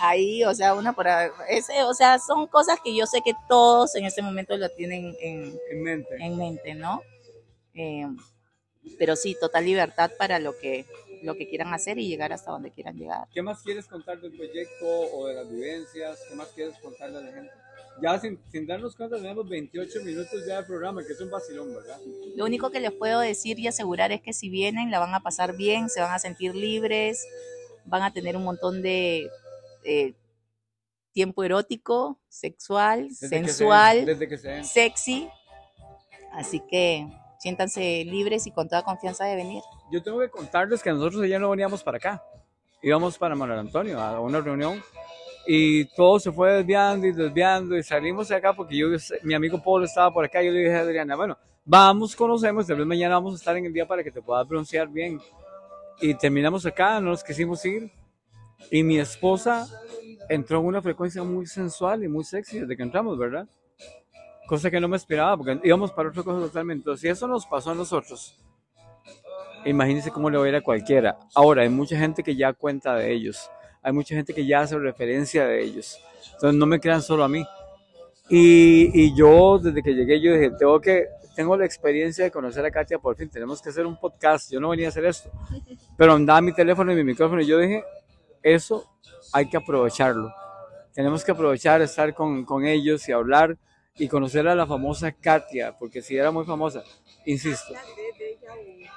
ahí 0.00 0.44
o 0.44 0.54
sea 0.54 0.74
una 0.74 0.92
por 0.92 1.08
ahí. 1.08 1.30
ese 1.48 1.82
o 1.84 1.94
sea 1.94 2.18
son 2.18 2.46
cosas 2.46 2.78
que 2.82 2.94
yo 2.94 3.06
sé 3.06 3.20
que 3.24 3.32
todos 3.48 3.94
en 3.96 4.04
este 4.04 4.22
momento 4.22 4.56
lo 4.56 4.68
tienen 4.70 5.14
en, 5.20 5.58
En 5.70 5.82
mente. 5.82 6.16
en 6.18 6.36
mente 6.36 6.74
no 6.74 7.02
Eh, 7.74 8.06
pero 8.98 9.16
sí 9.16 9.36
total 9.40 9.64
libertad 9.64 10.10
para 10.18 10.38
lo 10.38 10.56
que 10.58 10.86
lo 11.22 11.34
que 11.34 11.48
quieran 11.48 11.72
hacer 11.74 11.98
y 11.98 12.08
llegar 12.08 12.32
hasta 12.32 12.50
donde 12.50 12.70
quieran 12.70 12.96
llegar 12.96 13.26
¿Qué 13.32 13.42
más 13.42 13.62
quieres 13.62 13.86
contar 13.86 14.20
del 14.20 14.32
proyecto 14.32 14.86
o 14.86 15.26
de 15.26 15.34
las 15.34 15.50
vivencias? 15.50 16.18
¿Qué 16.28 16.34
más 16.34 16.48
quieres 16.48 16.78
contarle 16.78 17.18
a 17.18 17.20
la 17.22 17.32
gente? 17.32 17.52
Ya 18.02 18.18
sin, 18.20 18.38
sin 18.52 18.66
darnos 18.66 18.94
cuenta, 18.94 19.16
tenemos 19.16 19.48
28 19.48 20.00
minutos 20.04 20.44
ya 20.46 20.60
de 20.60 20.66
programa, 20.66 21.02
que 21.02 21.14
es 21.14 21.20
un 21.20 21.30
vacilón, 21.30 21.74
¿verdad? 21.74 21.98
Lo 22.36 22.44
único 22.44 22.70
que 22.70 22.78
les 22.80 22.92
puedo 22.92 23.20
decir 23.20 23.58
y 23.58 23.68
asegurar 23.68 24.12
es 24.12 24.20
que 24.20 24.34
si 24.34 24.50
vienen 24.50 24.90
la 24.90 24.98
van 24.98 25.14
a 25.14 25.20
pasar 25.20 25.56
bien, 25.56 25.88
se 25.88 26.00
van 26.02 26.12
a 26.12 26.18
sentir 26.18 26.54
libres, 26.54 27.26
van 27.86 28.02
a 28.02 28.12
tener 28.12 28.36
un 28.36 28.44
montón 28.44 28.82
de 28.82 29.28
eh, 29.84 30.14
tiempo 31.12 31.42
erótico, 31.42 32.18
sexual, 32.28 33.08
Desde 33.08 33.20
que 33.20 33.26
se 33.26 33.28
sensual, 33.28 34.04
desde 34.06 34.28
que 34.28 34.38
se 34.38 34.48
den. 34.48 34.64
sexy. 34.64 35.28
Así 36.32 36.60
que 36.68 37.06
siéntanse 37.38 38.04
libres 38.04 38.46
y 38.46 38.50
con 38.50 38.68
toda 38.68 38.82
confianza 38.82 39.24
de 39.24 39.36
venir. 39.36 39.62
Yo 39.90 40.02
tengo 40.02 40.20
que 40.20 40.28
contarles 40.28 40.82
que 40.82 40.90
nosotros 40.90 41.22
ayer 41.22 41.40
no 41.40 41.48
veníamos 41.50 41.82
para 41.82 41.96
acá. 41.96 42.22
Íbamos 42.82 43.16
para 43.16 43.34
Manuel 43.34 43.60
Antonio 43.60 43.98
a 44.00 44.20
una 44.20 44.40
reunión 44.40 44.82
y 45.46 45.84
todo 45.94 46.18
se 46.18 46.30
fue 46.32 46.52
desviando 46.52 47.06
y 47.06 47.12
desviando 47.12 47.76
y 47.76 47.82
salimos 47.82 48.28
de 48.28 48.34
acá 48.34 48.52
porque 48.52 48.76
yo, 48.76 48.88
mi 49.22 49.34
amigo 49.34 49.62
Pablo 49.62 49.84
estaba 49.84 50.12
por 50.12 50.24
acá 50.24 50.42
y 50.42 50.46
yo 50.46 50.52
le 50.52 50.60
dije 50.60 50.74
a 50.74 50.80
Adriana, 50.80 51.16
bueno, 51.16 51.38
vamos, 51.64 52.14
conocemos, 52.14 52.66
tal 52.66 52.76
vez 52.76 52.86
mañana 52.86 53.14
vamos 53.14 53.34
a 53.34 53.36
estar 53.36 53.56
en 53.56 53.64
el 53.66 53.72
día 53.72 53.86
para 53.86 54.02
que 54.04 54.10
te 54.10 54.20
puedas 54.20 54.46
pronunciar 54.46 54.88
bien. 54.88 55.20
Y 56.00 56.14
terminamos 56.14 56.66
acá, 56.66 57.00
no 57.00 57.10
nos 57.10 57.24
quisimos 57.24 57.64
ir 57.64 57.90
y 58.70 58.82
mi 58.82 58.98
esposa 58.98 59.66
entró 60.28 60.60
en 60.60 60.66
una 60.66 60.82
frecuencia 60.82 61.22
muy 61.22 61.46
sensual 61.46 62.04
y 62.04 62.08
muy 62.08 62.24
sexy 62.24 62.60
desde 62.60 62.76
que 62.76 62.82
entramos, 62.82 63.18
¿verdad? 63.18 63.46
Cosa 64.46 64.70
que 64.70 64.80
no 64.80 64.88
me 64.88 64.96
esperaba 64.96 65.36
porque 65.36 65.60
íbamos 65.64 65.92
para 65.92 66.08
otra 66.08 66.22
cosa 66.22 66.40
totalmente. 66.40 66.80
Entonces, 66.80 67.00
si 67.02 67.08
eso 67.08 67.26
nos 67.26 67.46
pasó 67.46 67.70
a 67.70 67.74
nosotros, 67.74 68.38
imagínense 69.64 70.10
cómo 70.10 70.30
le 70.30 70.38
va 70.38 70.44
a 70.44 70.48
ir 70.48 70.56
a 70.56 70.60
cualquiera. 70.60 71.18
Ahora, 71.34 71.62
hay 71.62 71.68
mucha 71.68 71.98
gente 71.98 72.22
que 72.22 72.36
ya 72.36 72.52
cuenta 72.52 72.94
de 72.94 73.12
ellos. 73.12 73.50
hay 73.82 73.92
mucha 73.92 74.14
gente 74.16 74.34
que 74.34 74.44
ya 74.44 74.60
hace 74.60 74.78
referencia 74.78 75.46
de 75.46 75.62
ellos. 75.62 75.98
Entonces 76.34 76.58
no 76.58 76.66
me 76.66 76.80
crean 76.80 77.02
solo 77.02 77.24
a 77.24 77.28
mí. 77.28 77.44
Y, 78.28 78.90
y 78.92 79.16
yo 79.16 79.58
desde 79.58 79.82
que 79.82 79.94
llegué 79.94 80.20
yo 80.20 80.32
dije, 80.32 80.50
tengo 80.58 80.80
que, 80.80 81.06
tengo 81.36 81.56
la 81.56 81.66
experiencia 81.66 82.24
de 82.24 82.30
conocer 82.30 82.64
a 82.64 82.70
Katia 82.70 82.98
por 82.98 83.14
fin, 83.14 83.28
tenemos 83.28 83.60
que 83.60 83.68
hacer 83.68 83.86
un 83.86 84.00
podcast, 84.00 84.50
yo 84.50 84.58
no 84.58 84.70
venía 84.70 84.86
a 84.86 84.88
hacer 84.88 85.04
esto, 85.04 85.30
pero 85.96 86.14
andaba 86.14 86.40
mi 86.40 86.52
teléfono 86.52 86.90
y 86.92 86.96
mi 86.96 87.04
micrófono 87.04 87.42
y 87.42 87.46
yo 87.46 87.58
dije, 87.58 87.84
eso 88.42 88.90
hay 89.32 89.48
que 89.48 89.58
aprovecharlo. 89.58 90.32
Tenemos 90.94 91.22
que 91.22 91.32
aprovechar 91.32 91.82
estar 91.82 92.14
con, 92.14 92.44
con 92.46 92.64
ellos 92.64 93.06
y 93.06 93.12
hablar 93.12 93.58
y 93.96 94.08
conocer 94.08 94.48
a 94.48 94.54
la 94.54 94.66
famosa 94.66 95.12
Katia, 95.12 95.76
porque 95.78 96.00
si 96.00 96.16
era 96.16 96.30
muy 96.30 96.46
famosa, 96.46 96.82
insisto. 97.26 97.74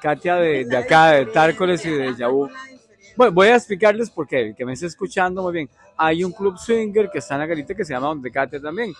Katia 0.01 0.37
de, 0.37 0.63
de 0.63 0.77
acá, 0.77 1.11
de 1.11 1.25
Tárcoles 1.25 1.85
y 1.85 1.89
de 1.89 2.15
Yahoo. 2.15 2.49
Bueno, 3.17 3.33
voy 3.33 3.49
a 3.49 3.57
explicarles 3.57 4.09
por 4.09 4.25
qué, 4.27 4.53
que 4.57 4.63
me 4.63 4.73
esté 4.73 4.85
escuchando 4.85 5.41
muy 5.41 5.51
bien. 5.51 5.69
Hay 5.97 6.23
un 6.23 6.31
club 6.31 6.57
swinger 6.57 7.09
que 7.09 7.17
está 7.17 7.33
en 7.33 7.41
la 7.41 7.47
garita 7.47 7.75
que 7.75 7.83
se 7.83 7.93
llama 7.93 8.07
Donde 8.07 8.31
Katia 8.31 8.61
también. 8.61 8.93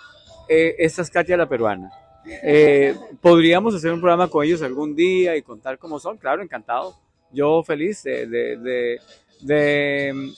Eh, 0.49 0.75
esta 0.77 1.03
es 1.03 1.09
Katia 1.09 1.37
la 1.37 1.47
peruana. 1.47 1.89
Eh, 2.25 2.95
podríamos 3.21 3.75
hacer 3.75 3.91
un 3.91 3.99
programa 3.99 4.27
con 4.27 4.45
ellos 4.45 4.61
algún 4.61 4.95
día 4.95 5.35
y 5.35 5.41
contar 5.41 5.77
cómo 5.77 5.99
son, 5.99 6.17
claro, 6.17 6.41
encantado. 6.41 6.95
Yo 7.31 7.63
feliz 7.63 8.03
de, 8.03 8.25
de, 8.27 8.57
de, 8.57 9.01
de 9.41 10.13
mm, 10.13 10.29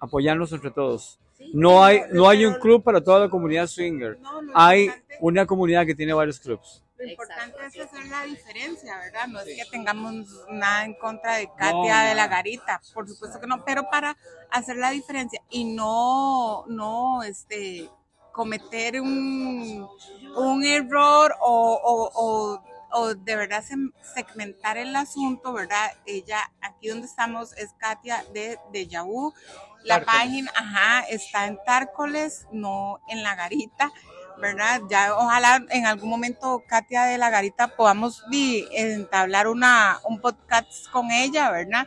apoyarnos 0.00 0.52
entre 0.52 0.70
todos. 0.70 1.18
No 1.52 1.84
hay, 1.84 2.02
no 2.12 2.28
hay 2.28 2.44
un 2.44 2.54
club 2.54 2.82
para 2.82 3.00
toda 3.00 3.20
la 3.20 3.28
comunidad 3.28 3.66
swinger. 3.66 4.18
No, 4.20 4.40
Hay 4.54 4.90
una 5.20 5.46
comunidad 5.46 5.86
que 5.86 5.94
tiene 5.94 6.12
varios 6.12 6.40
clubs. 6.40 6.82
Lo 6.98 7.04
importante 7.04 7.56
Exacto, 7.56 7.82
es 7.82 7.92
hacer 7.92 8.06
la 8.06 8.22
diferencia, 8.24 8.98
¿verdad? 8.98 9.26
No 9.28 9.40
es 9.40 9.46
que 9.46 9.70
tengamos 9.70 10.26
nada 10.50 10.86
en 10.86 10.94
contra 10.94 11.36
de 11.36 11.50
Katia 11.54 12.04
de 12.04 12.14
la. 12.14 12.26
Garita, 12.26 12.80
por 12.94 13.06
supuesto 13.06 13.38
que 13.38 13.46
no, 13.46 13.64
pero 13.64 13.88
para 13.90 14.16
hacer 14.50 14.76
la 14.76 14.90
diferencia 14.90 15.42
y 15.50 15.64
no, 15.64 16.64
no, 16.68 17.22
este, 17.22 17.90
cometer 18.36 19.00
un, 19.00 19.88
un 20.36 20.64
error 20.64 21.34
o, 21.40 21.80
o- 21.82 22.10
o- 22.14 22.62
o 22.98 23.14
de 23.14 23.36
verdad 23.36 23.64
segmentar 24.14 24.76
el 24.76 24.94
asunto, 24.94 25.52
¿verdad? 25.52 25.90
Ella, 26.06 26.40
aquí 26.60 26.88
donde 26.88 27.06
estamos 27.06 27.52
es 27.54 27.70
Katia 27.78 28.24
de, 28.32 28.58
de 28.72 28.86
Yahoo. 28.86 29.32
La 29.84 29.96
Tárcoles. 30.04 30.20
página, 30.20 30.52
ajá, 30.56 31.00
está 31.08 31.46
en 31.46 31.58
Tárcoles, 31.64 32.46
no 32.52 33.00
en 33.08 33.22
La 33.22 33.34
Garita. 33.34 33.90
¿verdad? 34.38 34.82
Ya 34.90 35.14
ojalá 35.16 35.64
en 35.70 35.86
algún 35.86 36.10
momento 36.10 36.62
Katia 36.68 37.04
de 37.04 37.16
la 37.16 37.30
Garita 37.30 37.68
podamos 37.68 38.22
entablar 38.70 39.48
una, 39.48 39.98
un 40.04 40.20
podcast 40.20 40.90
con 40.90 41.10
ella, 41.10 41.50
¿verdad? 41.50 41.86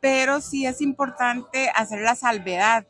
Pero 0.00 0.40
sí 0.40 0.64
es 0.66 0.80
importante 0.80 1.70
hacer 1.74 2.00
la 2.00 2.14
salvedad. 2.16 2.86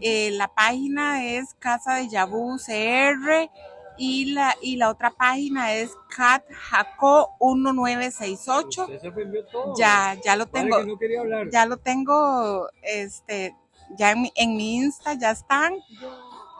Eh, 0.00 0.30
la 0.32 0.48
página 0.48 1.24
es 1.24 1.54
Casa 1.58 1.94
de 1.94 2.08
Yabu 2.08 2.58
CR 2.58 3.50
y 3.98 4.32
la, 4.32 4.54
y 4.60 4.76
la 4.76 4.90
otra 4.90 5.10
página 5.10 5.72
es 5.72 5.90
Cat 6.14 6.44
Jaco 6.50 7.36
1968. 7.40 8.88
Ya, 9.78 10.16
ya 10.22 10.36
lo 10.36 10.46
tengo, 10.46 10.78
ya 11.50 11.66
lo 11.66 11.78
tengo, 11.78 12.68
este, 12.82 13.54
ya 13.96 14.12
en 14.12 14.22
mi, 14.22 14.32
en 14.34 14.56
mi 14.56 14.76
Insta 14.76 15.14
ya 15.14 15.30
están. 15.30 15.74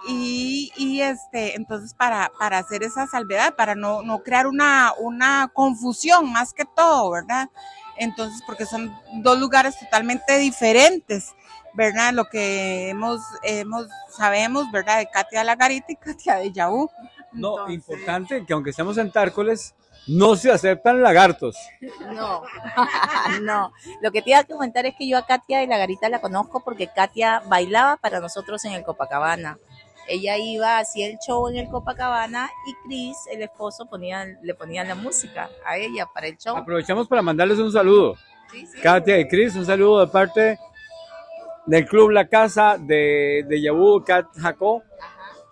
Y, 0.09 0.73
y 0.77 1.01
este, 1.01 1.57
entonces 1.57 1.93
para, 1.93 2.31
para 2.39 2.59
hacer 2.59 2.85
esa 2.85 3.07
salvedad, 3.07 3.57
para 3.57 3.75
no, 3.75 4.03
no 4.03 4.23
crear 4.23 4.47
una, 4.47 4.93
una 4.99 5.51
confusión 5.53 6.33
más 6.33 6.53
que 6.53 6.65
todo, 6.65 7.11
¿verdad? 7.11 7.49
Entonces, 7.97 8.43
porque 8.47 8.67
son 8.67 8.95
dos 9.15 9.39
lugares 9.39 9.79
totalmente 9.79 10.37
diferentes, 10.39 11.35
¿verdad? 11.77 12.13
Lo 12.13 12.25
que 12.25 12.89
hemos, 12.89 13.21
hemos, 13.43 13.87
sabemos, 14.11 14.71
¿verdad? 14.73 14.99
De 14.99 15.07
Katia 15.07 15.41
de 15.41 15.45
la 15.45 15.57
Garita 15.57 15.93
y 15.93 15.97
Katia 15.97 16.37
de 16.37 16.51
Yahoo. 16.51 16.91
No, 17.33 17.69
Entonces, 17.69 17.75
importante 17.75 18.47
que 18.47 18.53
aunque 18.53 18.71
estemos 18.71 18.97
en 18.97 19.13
Tárcoles, 19.13 19.75
no 20.07 20.37
se 20.37 20.51
aceptan 20.51 21.03
lagartos. 21.03 21.57
No, 22.15 22.43
no. 23.43 23.73
Lo 24.01 24.11
que 24.11 24.23
te 24.23 24.31
iba 24.31 24.39
a 24.39 24.45
comentar 24.45 24.87
es 24.87 24.95
que 24.97 25.07
yo 25.07 25.19
a 25.19 25.27
Katia 25.27 25.59
de 25.59 25.67
la 25.67 25.77
Garita 25.77 26.09
la 26.09 26.21
conozco 26.21 26.61
porque 26.61 26.89
Katia 26.89 27.43
bailaba 27.47 27.99
para 27.99 28.21
nosotros 28.21 28.65
en 28.65 28.73
el 28.73 28.85
Copacabana. 28.85 29.59
Ella 30.09 30.39
iba, 30.39 30.79
hacía 30.79 31.09
el 31.09 31.19
show 31.19 31.49
en 31.49 31.57
el 31.57 31.69
Copacabana 31.69 32.49
y 32.67 32.75
Chris, 32.87 33.17
el 33.31 33.43
esposo, 33.43 33.87
ponía, 33.87 34.25
le 34.41 34.55
ponía 34.55 34.85
la 34.85 34.95
música 34.95 35.51
a 35.67 35.77
ella 35.77 36.07
para 36.07 36.29
el 36.29 36.39
show. 36.39 36.57
Aprovechamos 36.57 37.09
para 37.09 37.23
mandarles 37.23 37.59
un 37.59 37.73
saludo. 37.73 38.15
Sí, 38.51 38.65
sí. 38.67 38.81
Katia 38.81 39.19
y 39.19 39.29
Chris, 39.29 39.57
un 39.57 39.67
saludo 39.67 40.01
de 40.01 40.07
parte 40.07 40.59
del 41.67 41.87
Club 41.87 42.11
La 42.11 42.29
Casa, 42.29 42.79
de, 42.79 43.45
de 43.47 43.61
Yahoo, 43.61 44.03
Cat 44.05 44.27
Jaco, 44.37 44.83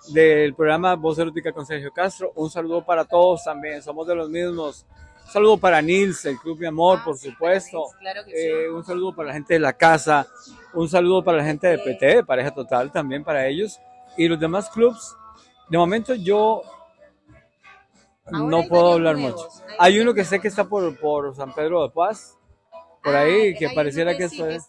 del 0.09 0.55
programa 0.55 0.95
Voz 0.95 1.19
Erótica 1.19 1.53
con 1.53 1.67
Sergio 1.67 1.93
Castro. 1.93 2.33
Un 2.37 2.51
saludo 2.51 2.85
para 2.85 3.05
todos 3.05 3.45
también, 3.45 3.83
somos 3.83 4.07
de 4.07 4.15
los 4.15 4.31
mismos. 4.31 4.87
Un 5.27 5.33
saludo 5.33 5.59
para 5.59 5.81
Nils, 5.83 6.25
el 6.27 6.39
Club 6.39 6.61
Mi 6.61 6.67
Amor, 6.67 7.03
por 7.03 7.17
supuesto. 7.19 7.85
Claro 7.99 8.25
que 8.25 8.31
sí. 8.31 8.47
Eh, 8.47 8.71
un 8.71 8.85
saludo 8.85 9.15
para 9.15 9.29
la 9.29 9.35
gente 9.35 9.55
de 9.55 9.61
la 9.61 9.73
casa, 9.73 10.27
un 10.75 10.89
saludo 10.89 11.25
para 11.25 11.39
la 11.39 11.45
gente 11.45 11.67
de 11.67 11.79
PT, 11.79 12.07
de 12.17 12.25
Pareja 12.25 12.53
Total, 12.53 12.93
también 12.93 13.25
para 13.25 13.47
ellos. 13.47 13.81
Y 14.17 14.29
los 14.29 14.39
demás 14.39 14.71
clubs, 14.71 15.17
de 15.69 15.79
momento 15.79 16.15
yo 16.15 16.63
Ahora 18.27 18.39
no 18.39 18.69
puedo 18.69 18.93
hablar 18.93 19.17
nuevos, 19.17 19.43
mucho. 19.43 19.75
hay 19.79 19.95
Hay 19.95 20.01
uno 20.01 20.15
que 20.15 20.25
sé 20.25 20.41
que 20.41 20.49
está 20.49 20.65
por, 20.65 20.99
por 20.99 21.35
San 21.35 21.53
Pedro 21.53 21.83
de 21.83 21.91
Paz, 21.91 22.39
por 23.05 23.15
Ah, 23.15 23.21
ahí, 23.21 23.55
que 23.55 23.71
pareciera 23.71 24.17
que 24.17 24.25
esto 24.25 24.49
es. 24.49 24.67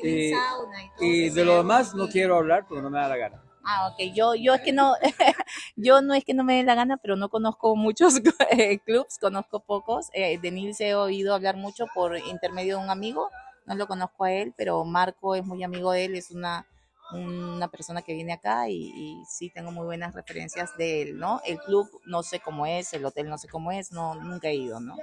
que 0.00 0.30
Y, 0.30 0.32
sauna 0.32 0.84
y 0.84 0.88
todo, 0.90 0.96
y 1.06 1.24
que 1.24 1.30
de 1.30 1.44
lo 1.44 1.56
demás 1.58 1.94
no 1.94 2.08
quiero 2.08 2.36
hablar 2.36 2.66
porque 2.66 2.82
no 2.82 2.90
me 2.90 2.98
da 2.98 3.08
la 3.08 3.16
gana. 3.16 3.42
Ah, 3.64 3.88
ok. 3.88 4.12
Yo, 4.14 4.34
yo 4.34 4.54
es 4.54 4.60
que 4.60 4.72
no, 4.72 4.94
yo 5.76 6.02
no 6.02 6.14
es 6.14 6.24
que 6.24 6.34
no 6.34 6.44
me 6.44 6.56
dé 6.56 6.64
la 6.64 6.74
gana, 6.74 6.96
pero 6.98 7.16
no 7.16 7.28
conozco 7.30 7.76
muchos 7.76 8.14
eh, 8.50 8.78
clubs, 8.80 9.18
conozco 9.18 9.60
pocos. 9.60 10.08
Eh, 10.12 10.38
de 10.38 10.50
Nils 10.50 10.80
he 10.80 10.94
oído 10.94 11.34
hablar 11.34 11.56
mucho 11.56 11.86
por 11.94 12.16
intermedio 12.18 12.78
de 12.78 12.84
un 12.84 12.90
amigo, 12.90 13.30
no 13.66 13.74
lo 13.74 13.86
conozco 13.86 14.24
a 14.24 14.32
él, 14.32 14.52
pero 14.56 14.84
Marco 14.84 15.34
es 15.34 15.44
muy 15.46 15.62
amigo 15.62 15.92
de 15.92 16.04
él, 16.06 16.14
es 16.16 16.30
una, 16.30 16.66
una 17.12 17.68
persona 17.68 18.02
que 18.02 18.12
viene 18.14 18.34
acá 18.34 18.68
y, 18.68 18.74
y 18.94 19.24
sí 19.26 19.50
tengo 19.50 19.70
muy 19.72 19.84
buenas 19.86 20.14
referencias 20.14 20.76
de 20.76 21.02
él, 21.02 21.18
¿no? 21.18 21.40
El 21.46 21.58
club 21.58 21.88
no 22.04 22.22
sé 22.22 22.40
cómo 22.40 22.66
es, 22.66 22.92
el 22.92 23.04
hotel 23.06 23.28
no 23.30 23.38
sé 23.38 23.48
cómo 23.48 23.72
es, 23.72 23.92
no, 23.92 24.14
nunca 24.16 24.48
he 24.48 24.54
ido, 24.56 24.80
¿no? 24.80 24.96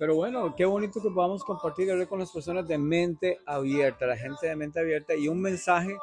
Pero 0.00 0.14
bueno, 0.14 0.54
qué 0.56 0.64
bonito 0.64 1.02
que 1.02 1.10
podamos 1.10 1.44
compartir 1.44 1.90
hablar 1.90 2.08
con 2.08 2.20
las 2.20 2.32
personas 2.32 2.66
de 2.66 2.78
mente 2.78 3.38
abierta, 3.44 4.06
la 4.06 4.16
gente 4.16 4.46
de 4.46 4.56
mente 4.56 4.80
abierta 4.80 5.14
y 5.14 5.28
un 5.28 5.38
mensaje. 5.42 5.94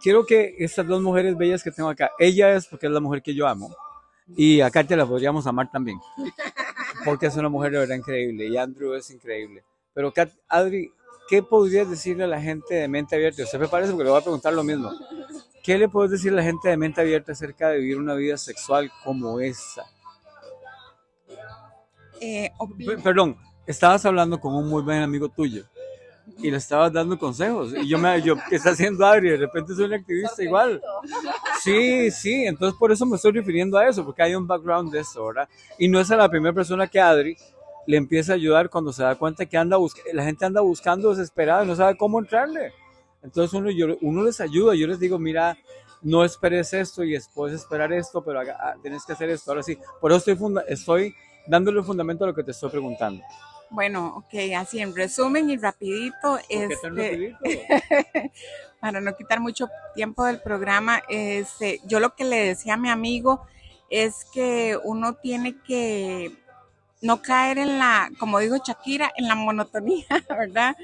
Quiero 0.00 0.24
que 0.24 0.54
estas 0.60 0.86
dos 0.86 1.02
mujeres 1.02 1.36
bellas 1.36 1.64
que 1.64 1.72
tengo 1.72 1.88
acá, 1.88 2.12
ella 2.16 2.52
es 2.52 2.68
porque 2.68 2.86
es 2.86 2.92
la 2.92 3.00
mujer 3.00 3.20
que 3.20 3.34
yo 3.34 3.48
amo 3.48 3.74
y 4.36 4.60
a 4.60 4.70
Katia 4.70 4.96
la 4.96 5.04
podríamos 5.04 5.48
amar 5.48 5.68
también, 5.68 5.98
porque 7.04 7.26
es 7.26 7.36
una 7.36 7.48
mujer 7.48 7.72
de 7.72 7.78
verdad 7.78 7.96
increíble 7.96 8.46
y 8.46 8.56
Andrew 8.56 8.94
es 8.94 9.10
increíble. 9.10 9.64
Pero 9.92 10.12
Kat, 10.12 10.30
Adri, 10.48 10.92
¿qué 11.28 11.42
podrías 11.42 11.90
decirle 11.90 12.22
a 12.22 12.28
la 12.28 12.40
gente 12.40 12.76
de 12.76 12.86
mente 12.86 13.16
abierta? 13.16 13.42
Usted 13.42 13.58
me 13.58 13.66
parece 13.66 13.90
porque 13.90 14.04
le 14.04 14.10
voy 14.10 14.20
a 14.20 14.22
preguntar 14.22 14.52
lo 14.52 14.62
mismo. 14.62 14.92
¿Qué 15.64 15.76
le 15.76 15.88
puedes 15.88 16.12
decir 16.12 16.30
a 16.32 16.36
la 16.36 16.44
gente 16.44 16.68
de 16.68 16.76
mente 16.76 17.00
abierta 17.00 17.32
acerca 17.32 17.70
de 17.70 17.78
vivir 17.78 17.98
una 17.98 18.14
vida 18.14 18.36
sexual 18.36 18.92
como 19.02 19.40
esa? 19.40 19.86
Eh, 22.20 22.50
Perdón, 23.02 23.36
estabas 23.66 24.04
hablando 24.06 24.40
con 24.40 24.54
un 24.54 24.68
muy 24.68 24.82
buen 24.82 25.02
amigo 25.02 25.28
tuyo 25.28 25.64
y 26.38 26.50
le 26.50 26.56
estabas 26.58 26.92
dando 26.92 27.18
consejos. 27.18 27.72
Y 27.74 27.88
yo 27.88 27.98
me, 27.98 28.20
yo, 28.22 28.36
¿qué 28.48 28.56
está 28.56 28.70
haciendo 28.70 29.04
Adri? 29.06 29.30
De 29.30 29.36
repente 29.38 29.74
soy 29.74 29.86
un 29.86 29.94
activista 29.94 30.42
igual. 30.42 30.80
Sí, 31.62 32.10
sí, 32.10 32.44
entonces 32.44 32.78
por 32.78 32.92
eso 32.92 33.04
me 33.06 33.16
estoy 33.16 33.32
refiriendo 33.32 33.78
a 33.78 33.88
eso, 33.88 34.04
porque 34.04 34.22
hay 34.22 34.34
un 34.34 34.46
background 34.46 34.92
de 34.92 35.00
eso, 35.00 35.26
¿verdad? 35.26 35.48
Y 35.78 35.88
no 35.88 36.00
es 36.00 36.10
a 36.10 36.16
la 36.16 36.28
primera 36.28 36.52
persona 36.54 36.86
que 36.86 37.00
Adri 37.00 37.36
le 37.86 37.96
empieza 37.96 38.32
a 38.32 38.34
ayudar 38.36 38.68
cuando 38.68 38.92
se 38.92 39.02
da 39.02 39.14
cuenta 39.14 39.46
que 39.46 39.56
anda 39.56 39.78
la 40.12 40.24
gente 40.24 40.44
anda 40.44 40.60
buscando 40.60 41.10
desesperada 41.10 41.64
y 41.64 41.66
no 41.66 41.74
sabe 41.74 41.96
cómo 41.96 42.18
entrarle. 42.18 42.72
Entonces 43.22 43.52
uno, 43.58 43.70
yo, 43.70 43.96
uno 44.02 44.22
les 44.22 44.40
ayuda, 44.40 44.74
yo 44.74 44.86
les 44.86 45.00
digo, 45.00 45.18
mira, 45.18 45.56
no 46.02 46.24
esperes 46.24 46.72
esto 46.74 47.02
y 47.02 47.12
después 47.12 47.52
esperar 47.52 47.92
esto, 47.92 48.22
pero 48.22 48.38
haga- 48.40 48.56
ah, 48.60 48.74
tienes 48.80 49.04
que 49.04 49.14
hacer 49.14 49.30
esto. 49.30 49.50
Ahora 49.50 49.62
sí, 49.62 49.76
por 50.00 50.12
eso 50.12 50.18
estoy, 50.18 50.36
funda- 50.36 50.64
estoy 50.68 51.14
dándole 51.48 51.80
un 51.80 51.86
fundamento 51.86 52.24
a 52.24 52.28
lo 52.28 52.34
que 52.34 52.44
te 52.44 52.52
estoy 52.52 52.70
preguntando. 52.70 53.24
Bueno, 53.70 54.14
ok, 54.16 54.54
así 54.56 54.80
en 54.80 54.94
resumen 54.94 55.50
y 55.50 55.56
rapidito, 55.56 56.16
¿Por 56.22 56.42
qué 56.46 56.76
tan 56.80 56.98
este, 56.98 57.10
rapidito? 57.10 57.38
para 58.80 59.00
no 59.00 59.14
quitar 59.16 59.40
mucho 59.40 59.68
tiempo 59.94 60.24
del 60.24 60.40
programa, 60.40 61.02
este, 61.08 61.80
yo 61.84 62.00
lo 62.00 62.14
que 62.14 62.24
le 62.24 62.36
decía 62.36 62.74
a 62.74 62.78
mi 62.78 62.88
amigo 62.88 63.42
es 63.90 64.24
que 64.32 64.78
uno 64.84 65.14
tiene 65.14 65.56
que 65.66 66.32
no 67.00 67.22
caer 67.22 67.58
en 67.58 67.78
la, 67.78 68.10
como 68.18 68.38
dijo 68.38 68.56
Shakira, 68.56 69.10
en 69.16 69.28
la 69.28 69.34
monotonía, 69.34 70.06
¿verdad? 70.28 70.76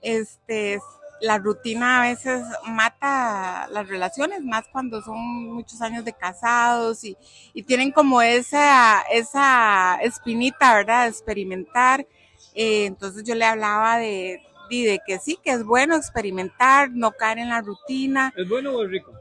Este, 0.00 0.80
la 1.20 1.38
rutina 1.38 1.98
a 2.00 2.08
veces 2.08 2.42
mata 2.66 3.66
las 3.70 3.88
relaciones, 3.88 4.42
más 4.42 4.66
cuando 4.68 5.02
son 5.02 5.18
muchos 5.54 5.80
años 5.82 6.04
de 6.04 6.12
casados 6.12 7.04
y, 7.04 7.16
y 7.54 7.62
tienen 7.62 7.90
como 7.92 8.22
esa, 8.22 9.02
esa 9.12 9.96
espinita, 10.02 10.74
¿verdad? 10.74 11.04
De 11.04 11.10
experimentar. 11.10 12.06
Eh, 12.54 12.86
entonces 12.86 13.24
yo 13.24 13.34
le 13.34 13.44
hablaba 13.44 13.98
de, 13.98 14.40
de 14.70 15.00
que 15.06 15.18
sí, 15.18 15.38
que 15.42 15.50
es 15.50 15.64
bueno 15.64 15.96
experimentar, 15.96 16.90
no 16.90 17.12
caer 17.12 17.38
en 17.38 17.48
la 17.48 17.60
rutina, 17.60 18.32
¿Es 18.36 18.48
bueno 18.48 18.72
o 18.74 18.84
es 18.84 18.90
rico? 18.90 19.12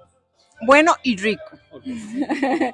bueno 0.61 0.95
y 1.03 1.17
rico. 1.17 1.43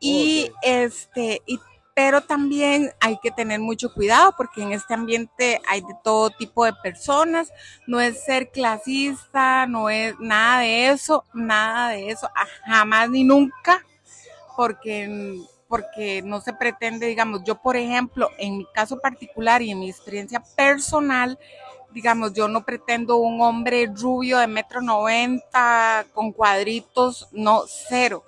Y 0.00 0.50
este, 0.62 1.40
y, 1.46 1.58
pero 1.94 2.22
también 2.22 2.90
hay 3.00 3.18
que 3.22 3.30
tener 3.30 3.60
mucho 3.60 3.92
cuidado 3.92 4.32
porque 4.36 4.62
en 4.62 4.72
este 4.72 4.94
ambiente 4.94 5.60
hay 5.68 5.82
de 5.82 5.94
todo 6.02 6.30
tipo 6.30 6.64
de 6.64 6.72
personas. 6.82 7.52
No 7.86 8.00
es 8.00 8.24
ser 8.24 8.50
clasista, 8.50 9.66
no 9.66 9.90
es 9.90 10.14
nada 10.18 10.60
de 10.60 10.88
eso, 10.88 11.24
nada 11.34 11.90
de 11.90 12.10
eso, 12.10 12.28
jamás 12.64 13.10
ni 13.10 13.24
nunca, 13.24 13.84
porque, 14.56 15.38
porque 15.68 16.22
no 16.22 16.40
se 16.40 16.52
pretende, 16.54 17.06
digamos, 17.06 17.42
yo 17.44 17.60
por 17.60 17.76
ejemplo, 17.76 18.30
en 18.38 18.58
mi 18.58 18.66
caso 18.74 18.98
particular 19.00 19.62
y 19.62 19.70
en 19.70 19.80
mi 19.80 19.90
experiencia 19.90 20.42
personal, 20.56 21.38
digamos, 21.92 22.32
yo 22.32 22.48
no 22.48 22.64
pretendo 22.64 23.16
un 23.16 23.40
hombre 23.42 23.86
rubio 23.94 24.38
de 24.38 24.46
metro 24.46 24.80
noventa 24.80 26.06
con 26.14 26.32
cuadritos, 26.32 27.28
no, 27.32 27.64
cero. 27.66 28.24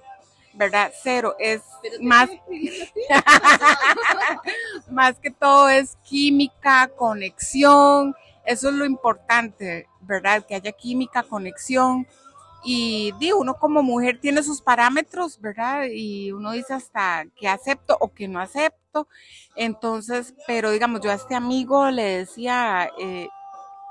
¿Verdad? 0.55 0.93
Cero, 1.03 1.35
es 1.39 1.63
más, 2.01 2.31
más 4.91 5.19
que 5.19 5.31
todo 5.31 5.69
es 5.69 5.97
química, 6.05 6.91
conexión, 6.97 8.15
eso 8.45 8.69
es 8.69 8.75
lo 8.75 8.85
importante, 8.85 9.89
¿verdad? 10.01 10.45
Que 10.47 10.55
haya 10.55 10.73
química, 10.73 11.23
conexión. 11.23 12.07
Y 12.63 13.13
digo, 13.19 13.39
uno 13.39 13.55
como 13.55 13.83
mujer 13.83 14.21
tiene 14.21 14.43
sus 14.43 14.63
parámetros, 14.63 15.41
¿verdad? 15.41 15.85
Y 15.91 16.33
uno 16.33 16.53
dice 16.53 16.75
hasta 16.75 17.27
que 17.37 17.49
acepto 17.49 17.97
o 18.01 18.13
que 18.13 18.29
no 18.29 18.41
acepto. 18.41 19.09
Entonces, 19.55 20.35
pero 20.47 20.71
digamos, 20.71 21.01
yo 21.03 21.11
a 21.11 21.15
este 21.15 21.35
amigo 21.35 21.91
le 21.91 22.19
decía, 22.19 22.91
eh, 22.99 23.29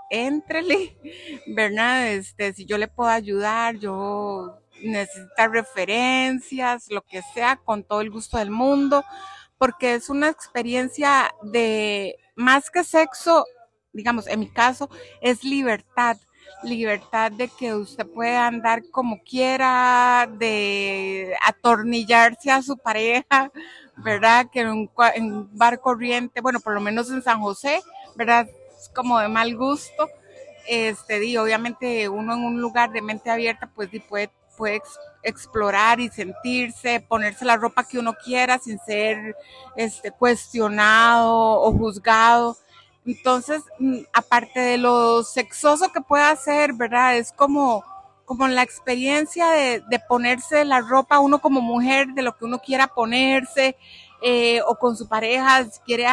éntrele, 0.09 0.97
¿verdad? 1.47 2.13
Este, 2.13 2.53
si 2.53 2.65
yo 2.65 2.77
le 2.77 2.87
puedo 2.87 3.09
ayudar, 3.09 3.77
yo 3.77 4.62
necesita 4.83 5.47
referencias, 5.47 6.89
lo 6.89 7.01
que 7.01 7.21
sea, 7.33 7.57
con 7.57 7.83
todo 7.83 8.01
el 8.01 8.09
gusto 8.09 8.37
del 8.37 8.51
mundo, 8.51 9.03
porque 9.57 9.95
es 9.95 10.09
una 10.09 10.29
experiencia 10.29 11.33
de 11.41 12.17
más 12.35 12.69
que 12.69 12.83
sexo, 12.83 13.45
digamos, 13.93 14.27
en 14.27 14.41
mi 14.41 14.49
caso, 14.49 14.89
es 15.21 15.43
libertad. 15.43 16.17
Libertad 16.63 17.31
de 17.31 17.49
que 17.49 17.73
usted 17.73 18.05
puede 18.07 18.35
andar 18.35 18.83
como 18.89 19.21
quiera, 19.23 20.29
de 20.31 21.35
atornillarse 21.45 22.51
a 22.51 22.61
su 22.61 22.77
pareja, 22.77 23.51
¿verdad? 23.97 24.47
Que 24.51 24.61
en 24.61 24.69
un, 24.69 25.49
bar 25.53 25.79
corriente, 25.79 26.41
bueno, 26.41 26.59
por 26.59 26.73
lo 26.73 26.81
menos 26.81 27.09
en 27.11 27.21
San 27.21 27.41
José, 27.41 27.81
¿verdad? 28.15 28.47
Es 28.77 28.89
como 28.95 29.19
de 29.19 29.27
mal 29.27 29.55
gusto. 29.55 30.09
Este, 30.67 31.19
di, 31.19 31.35
obviamente 31.37 32.07
uno 32.07 32.33
en 32.33 32.43
un 32.43 32.61
lugar 32.61 32.91
de 32.91 33.01
mente 33.01 33.29
abierta, 33.29 33.69
pues 33.75 33.89
puede, 34.07 34.31
puede 34.57 34.75
ex- 34.75 34.99
explorar 35.23 35.99
y 35.99 36.09
sentirse, 36.09 36.99
ponerse 37.07 37.45
la 37.45 37.57
ropa 37.57 37.83
que 37.87 37.99
uno 37.99 38.13
quiera 38.13 38.59
sin 38.59 38.79
ser 38.79 39.35
este, 39.75 40.11
cuestionado 40.11 41.61
o 41.61 41.71
juzgado. 41.71 42.57
Entonces, 43.05 43.61
mm, 43.79 43.99
aparte 44.13 44.59
de 44.59 44.77
lo 44.77 45.23
sexoso 45.23 45.91
que 45.91 46.01
pueda 46.01 46.35
ser, 46.35 46.73
¿verdad? 46.73 47.17
Es 47.17 47.31
como, 47.33 47.83
como 48.25 48.47
la 48.47 48.63
experiencia 48.63 49.49
de, 49.49 49.83
de 49.89 49.99
ponerse 50.07 50.63
la 50.65 50.81
ropa 50.81 51.19
uno 51.19 51.39
como 51.39 51.61
mujer, 51.61 52.07
de 52.13 52.21
lo 52.21 52.35
que 52.37 52.45
uno 52.45 52.59
quiera 52.59 52.87
ponerse, 52.87 53.75
eh, 54.21 54.61
o 54.67 54.75
con 54.75 54.95
su 54.95 55.07
pareja, 55.07 55.65
si 55.65 55.79
quiere 55.81 56.05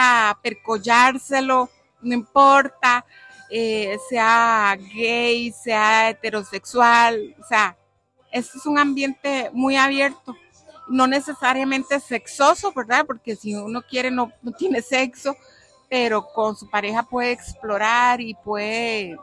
percollárselo, 0.42 1.68
no 2.02 2.14
importa, 2.14 3.04
eh, 3.50 3.96
sea 4.08 4.76
gay, 4.94 5.52
sea 5.52 6.10
heterosexual, 6.10 7.36
o 7.40 7.44
sea, 7.46 7.76
este 8.30 8.58
es 8.58 8.66
un 8.66 8.78
ambiente 8.78 9.50
muy 9.52 9.76
abierto, 9.76 10.36
no 10.88 11.06
necesariamente 11.06 12.00
sexoso, 12.00 12.72
¿verdad? 12.72 13.04
Porque 13.06 13.36
si 13.36 13.54
uno 13.54 13.82
quiere 13.82 14.10
no, 14.10 14.32
tiene 14.58 14.82
sexo, 14.82 15.36
pero 15.88 16.26
con 16.26 16.56
su 16.56 16.68
pareja 16.68 17.02
puede 17.02 17.32
explorar 17.32 18.20
y 18.20 18.34
puede 18.34 19.16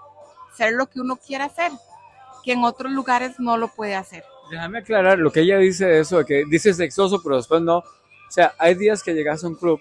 ser 0.56 0.74
lo 0.74 0.88
que 0.88 1.00
uno 1.00 1.18
quiera 1.18 1.46
hacer, 1.46 1.72
que 2.44 2.54
en 2.54 2.64
otros 2.64 2.92
lugares 2.92 3.40
no 3.40 3.58
lo 3.58 3.68
puede 3.68 3.96
hacer. 3.96 4.24
Déjame 4.50 4.80
aclarar 4.80 5.20
lo 5.20 5.32
que 5.32 5.42
ella 5.42 5.58
dice 5.58 5.86
de 5.86 6.00
eso, 6.00 6.24
que 6.26 6.44
dice 6.50 6.74
sexoso, 6.74 7.22
pero 7.22 7.38
después 7.38 7.62
no. 7.62 7.78
O 7.80 8.32
sea, 8.32 8.54
hay 8.58 8.76
días 8.76 9.04
que 9.04 9.14
llegas 9.14 9.44
a 9.44 9.48
un 9.48 9.56
club 9.56 9.80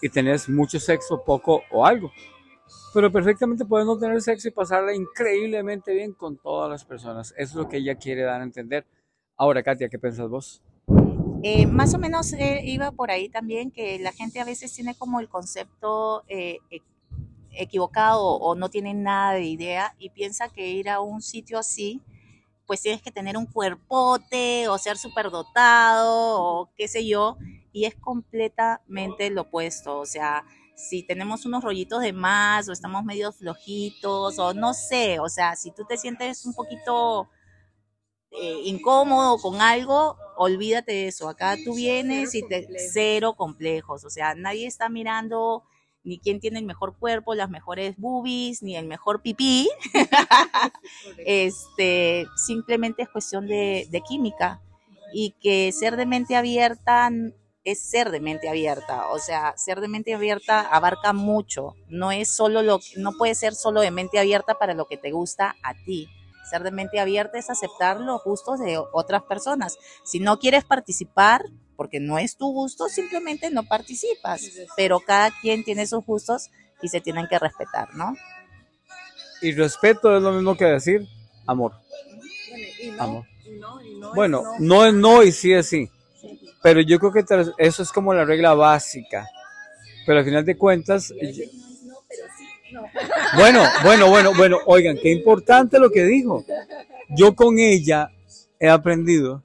y 0.00 0.08
tenés 0.08 0.48
mucho 0.48 0.80
sexo, 0.80 1.22
poco 1.24 1.62
o 1.70 1.84
algo. 1.84 2.10
Pero 2.92 3.12
perfectamente 3.12 3.64
no 3.68 3.98
tener 3.98 4.20
sexo 4.20 4.48
y 4.48 4.50
pasarla 4.50 4.94
increíblemente 4.94 5.94
bien 5.94 6.12
con 6.12 6.36
todas 6.36 6.68
las 6.68 6.84
personas. 6.84 7.32
Eso 7.36 7.50
es 7.50 7.54
lo 7.54 7.68
que 7.68 7.76
ella 7.76 7.94
quiere 7.94 8.22
dar 8.22 8.40
a 8.40 8.44
entender. 8.44 8.84
Ahora, 9.36 9.62
Katia, 9.62 9.88
¿qué 9.88 9.98
piensas 9.98 10.28
vos? 10.28 10.60
Eh, 11.42 11.66
más 11.66 11.94
o 11.94 11.98
menos 11.98 12.32
eh, 12.34 12.60
iba 12.64 12.90
por 12.92 13.10
ahí 13.10 13.28
también 13.28 13.70
que 13.70 13.98
la 13.98 14.12
gente 14.12 14.40
a 14.40 14.44
veces 14.44 14.74
tiene 14.74 14.94
como 14.94 15.20
el 15.20 15.28
concepto 15.28 16.24
eh, 16.28 16.58
e- 16.70 16.82
equivocado 17.52 18.22
o 18.22 18.54
no 18.54 18.68
tiene 18.68 18.92
nada 18.92 19.32
de 19.32 19.44
idea 19.44 19.94
y 19.98 20.10
piensa 20.10 20.48
que 20.48 20.68
ir 20.68 20.90
a 20.90 21.00
un 21.00 21.22
sitio 21.22 21.58
así, 21.58 22.02
pues 22.66 22.82
tienes 22.82 23.00
que 23.00 23.10
tener 23.10 23.36
un 23.36 23.46
cuerpote 23.46 24.68
o 24.68 24.76
ser 24.78 24.98
superdotado 24.98 26.42
o 26.42 26.70
qué 26.76 26.88
sé 26.88 27.06
yo, 27.06 27.38
y 27.72 27.84
es 27.86 27.94
completamente 27.94 29.30
lo 29.30 29.42
opuesto. 29.42 29.98
O 29.98 30.06
sea, 30.06 30.44
si 30.88 31.02
tenemos 31.02 31.44
unos 31.46 31.62
rollitos 31.62 32.00
de 32.00 32.12
más 32.12 32.68
o 32.68 32.72
estamos 32.72 33.04
medio 33.04 33.32
flojitos 33.32 34.38
o 34.38 34.54
no 34.54 34.74
sé, 34.74 35.20
o 35.20 35.28
sea, 35.28 35.56
si 35.56 35.70
tú 35.72 35.84
te 35.84 35.96
sientes 35.96 36.44
un 36.46 36.54
poquito 36.54 37.28
eh, 38.32 38.60
incómodo 38.64 39.38
con 39.38 39.60
algo, 39.60 40.16
olvídate 40.36 40.92
de 40.92 41.08
eso. 41.08 41.28
Acá 41.28 41.56
tú 41.64 41.74
vienes 41.74 42.34
y 42.34 42.46
te 42.46 42.68
cero 42.92 43.34
complejos. 43.36 44.04
O 44.04 44.10
sea, 44.10 44.34
nadie 44.34 44.66
está 44.66 44.88
mirando 44.88 45.64
ni 46.04 46.18
quién 46.18 46.40
tiene 46.40 46.60
el 46.60 46.64
mejor 46.64 46.96
cuerpo, 46.96 47.34
las 47.34 47.50
mejores 47.50 47.96
boobies, 47.98 48.62
ni 48.62 48.76
el 48.76 48.86
mejor 48.86 49.20
pipí. 49.22 49.68
este, 51.26 52.26
simplemente 52.36 53.02
es 53.02 53.08
cuestión 53.08 53.46
de, 53.46 53.88
de 53.90 54.00
química. 54.00 54.62
Y 55.12 55.32
que 55.42 55.72
ser 55.72 55.96
de 55.96 56.06
mente 56.06 56.36
abierta 56.36 57.10
es 57.64 57.80
ser 57.80 58.10
de 58.10 58.20
mente 58.20 58.48
abierta. 58.48 59.08
O 59.10 59.18
sea, 59.18 59.54
ser 59.56 59.80
de 59.80 59.88
mente 59.88 60.14
abierta 60.14 60.60
abarca 60.60 61.12
mucho. 61.12 61.74
No 61.88 62.12
es 62.12 62.34
solo 62.34 62.62
lo, 62.62 62.80
no 62.96 63.12
puede 63.12 63.34
ser 63.34 63.54
solo 63.54 63.80
de 63.80 63.90
mente 63.90 64.18
abierta 64.18 64.54
para 64.54 64.74
lo 64.74 64.86
que 64.86 64.96
te 64.96 65.10
gusta 65.10 65.56
a 65.62 65.74
ti. 65.74 66.08
Ser 66.48 66.62
de 66.62 66.70
mente 66.70 66.98
abierta 66.98 67.38
es 67.38 67.50
aceptar 67.50 68.00
los 68.00 68.24
gustos 68.24 68.58
de 68.58 68.78
otras 68.92 69.22
personas. 69.22 69.78
Si 70.04 70.18
no 70.18 70.38
quieres 70.38 70.64
participar, 70.64 71.44
porque 71.76 72.00
no 72.00 72.18
es 72.18 72.36
tu 72.36 72.52
gusto, 72.52 72.88
simplemente 72.88 73.50
no 73.50 73.62
participas. 73.64 74.42
Pero 74.76 75.00
cada 75.00 75.30
quien 75.40 75.64
tiene 75.64 75.86
sus 75.86 76.04
gustos 76.04 76.50
y 76.82 76.88
se 76.88 77.00
tienen 77.00 77.26
que 77.28 77.38
respetar, 77.38 77.94
¿no? 77.94 78.16
Y 79.42 79.52
respeto 79.52 80.16
es 80.16 80.22
lo 80.22 80.32
mismo 80.32 80.56
que 80.56 80.64
decir 80.64 81.06
amor. 81.46 81.72
Amor. 82.98 83.24
Bueno, 84.14 84.42
no 84.58 84.84
es 84.84 84.94
no 84.94 85.22
y 85.22 85.32
sí 85.32 85.52
es 85.52 85.68
sí. 85.68 85.90
Pero 86.62 86.80
yo 86.80 86.98
creo 86.98 87.12
que 87.12 87.22
tras- 87.24 87.52
eso 87.58 87.82
es 87.82 87.90
como 87.92 88.12
la 88.14 88.24
regla 88.24 88.54
básica. 88.54 89.28
Pero 90.06 90.18
al 90.20 90.24
final 90.24 90.44
de 90.44 90.56
cuentas, 90.56 91.08
yo- 91.20 91.44
bueno, 93.36 93.62
bueno, 93.82 94.08
bueno, 94.10 94.32
bueno, 94.36 94.58
oigan, 94.66 94.96
qué 94.96 95.10
importante 95.10 95.78
lo 95.78 95.90
que 95.90 96.04
dijo. 96.04 96.44
Yo 97.10 97.34
con 97.34 97.58
ella 97.58 98.10
he 98.58 98.68
aprendido 98.68 99.42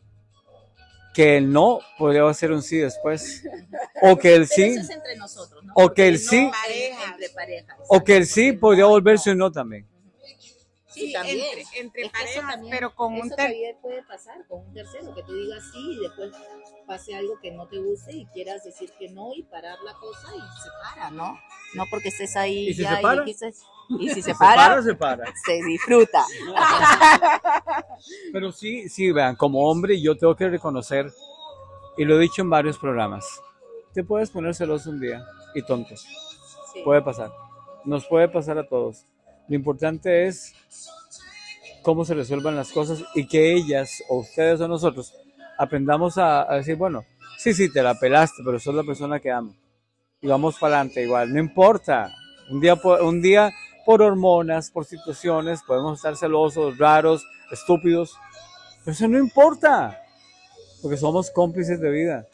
que 1.14 1.38
el 1.38 1.52
no 1.52 1.80
podría 1.97 2.31
ser 2.34 2.52
un 2.52 2.61
sí 2.61 2.77
después. 2.77 3.43
O 4.02 4.18
que 4.18 4.35
el 4.35 4.47
sí, 4.47 4.64
entre 4.91 5.15
nosotros, 5.18 5.64
¿no? 5.64 5.73
o 5.76 5.93
que 5.93 6.07
el 6.07 6.19
sí, 6.19 6.52
o 7.88 8.03
que 8.03 8.18
el 8.18 8.26
sí 8.26 8.52
podría 8.52 8.85
volverse 8.85 9.31
un 9.31 9.38
no 9.39 9.52
también. 9.52 9.88
Sí, 11.01 11.13
también. 11.13 11.39
Entre, 11.39 11.80
entre 11.81 12.09
parejas, 12.09 12.51
también- 12.51 12.72
pero 12.72 12.95
con 12.95 13.13
un 13.13 13.19
Eso 13.19 13.35
ter- 13.35 13.38
todavía 13.47 13.77
puede 13.81 14.03
pasar 14.03 14.45
con 14.47 14.61
un 14.67 14.73
tercero, 14.73 15.13
que 15.13 15.23
tú 15.23 15.34
digas 15.34 15.63
sí 15.72 15.91
y 15.91 15.99
después 15.99 16.31
pase 16.88 17.15
algo 17.15 17.39
que 17.41 17.51
no 17.51 17.67
te 17.67 17.77
guste 17.80 18.13
y 18.15 18.26
quieras 18.27 18.63
decir 18.63 18.91
que 18.97 19.09
no 19.09 19.34
y 19.34 19.43
parar 19.43 19.77
la 19.84 19.93
cosa 19.93 20.27
y 20.35 20.39
se 20.61 20.69
para, 20.84 21.11
¿no? 21.11 21.38
No 21.76 21.84
porque 21.89 22.09
estés 22.09 22.35
ahí 22.35 22.69
¿Y 22.69 22.73
si 22.73 22.84
ya 22.84 22.95
se 22.97 23.01
para? 23.01 23.22
dijiste- 23.23 23.53
y 23.99 24.09
si 24.09 24.15
se 24.22 24.34
¿Se 24.34 24.35
para 24.35 24.81
se 24.81 24.95
para? 24.95 25.26
se 25.45 25.61
disfruta. 25.63 26.23
Pero 28.31 28.51
sí, 28.51 28.89
sí, 28.89 29.11
vean, 29.11 29.35
como 29.35 29.69
hombre 29.69 29.99
yo 30.01 30.15
tengo 30.17 30.35
que 30.35 30.49
reconocer, 30.49 31.11
y 31.97 32.03
lo 32.05 32.15
he 32.17 32.19
dicho 32.19 32.41
en 32.41 32.49
varios 32.49 32.77
programas, 32.77 33.26
te 33.93 34.03
puedes 34.03 34.30
poner 34.30 34.53
celoso 34.55 34.89
un 34.89 34.99
día 34.99 35.23
y 35.53 35.61
tonto. 35.61 35.95
Sí. 35.95 36.81
Puede 36.84 37.01
pasar. 37.01 37.31
Nos 37.85 38.05
puede 38.07 38.27
pasar 38.27 38.57
a 38.57 38.67
todos. 38.67 39.05
Lo 39.47 39.55
importante 39.55 40.27
es 40.27 40.53
cómo 41.81 42.03
se 42.05 42.13
resuelvan 42.15 42.55
las 42.55 42.72
cosas 42.72 43.03
y 43.13 43.27
que 43.27 43.53
ellas, 43.53 44.03
o 44.09 44.19
ustedes 44.19 44.59
o 44.61 44.67
nosotros, 44.67 45.13
aprendamos 45.57 46.17
a, 46.17 46.51
a 46.51 46.55
decir, 46.57 46.76
bueno, 46.76 47.05
sí, 47.38 47.53
sí, 47.53 47.72
te 47.72 47.84
la 47.84 47.93
pelaste, 47.99 48.41
pero 48.43 48.59
sos 48.59 48.73
la 48.76 48.84
persona 48.84 49.19
que 49.19 49.31
amo. 49.31 49.55
Y 50.22 50.27
vamos 50.27 50.57
para 50.57 50.77
adelante 50.77 51.03
igual, 51.03 51.31
no 51.31 51.39
importa. 51.39 52.11
Un 52.49 52.59
día, 52.59 52.76
pu- 52.76 53.01
un 53.07 53.22
día 53.22 53.51
por 53.85 54.01
hormonas, 54.01 54.72
por 54.72 54.85
situaciones, 54.85 55.61
podemos 55.61 55.99
estar 55.99 56.15
celosos, 56.17 56.77
raros, 56.77 57.23
estúpidos, 57.51 58.17
pero 58.84 58.93
eso 58.93 59.07
no 59.07 59.19
importa, 59.19 60.01
porque 60.81 60.97
somos 60.97 61.30
cómplices 61.30 61.80
de 61.80 61.91
vida. 61.91 62.27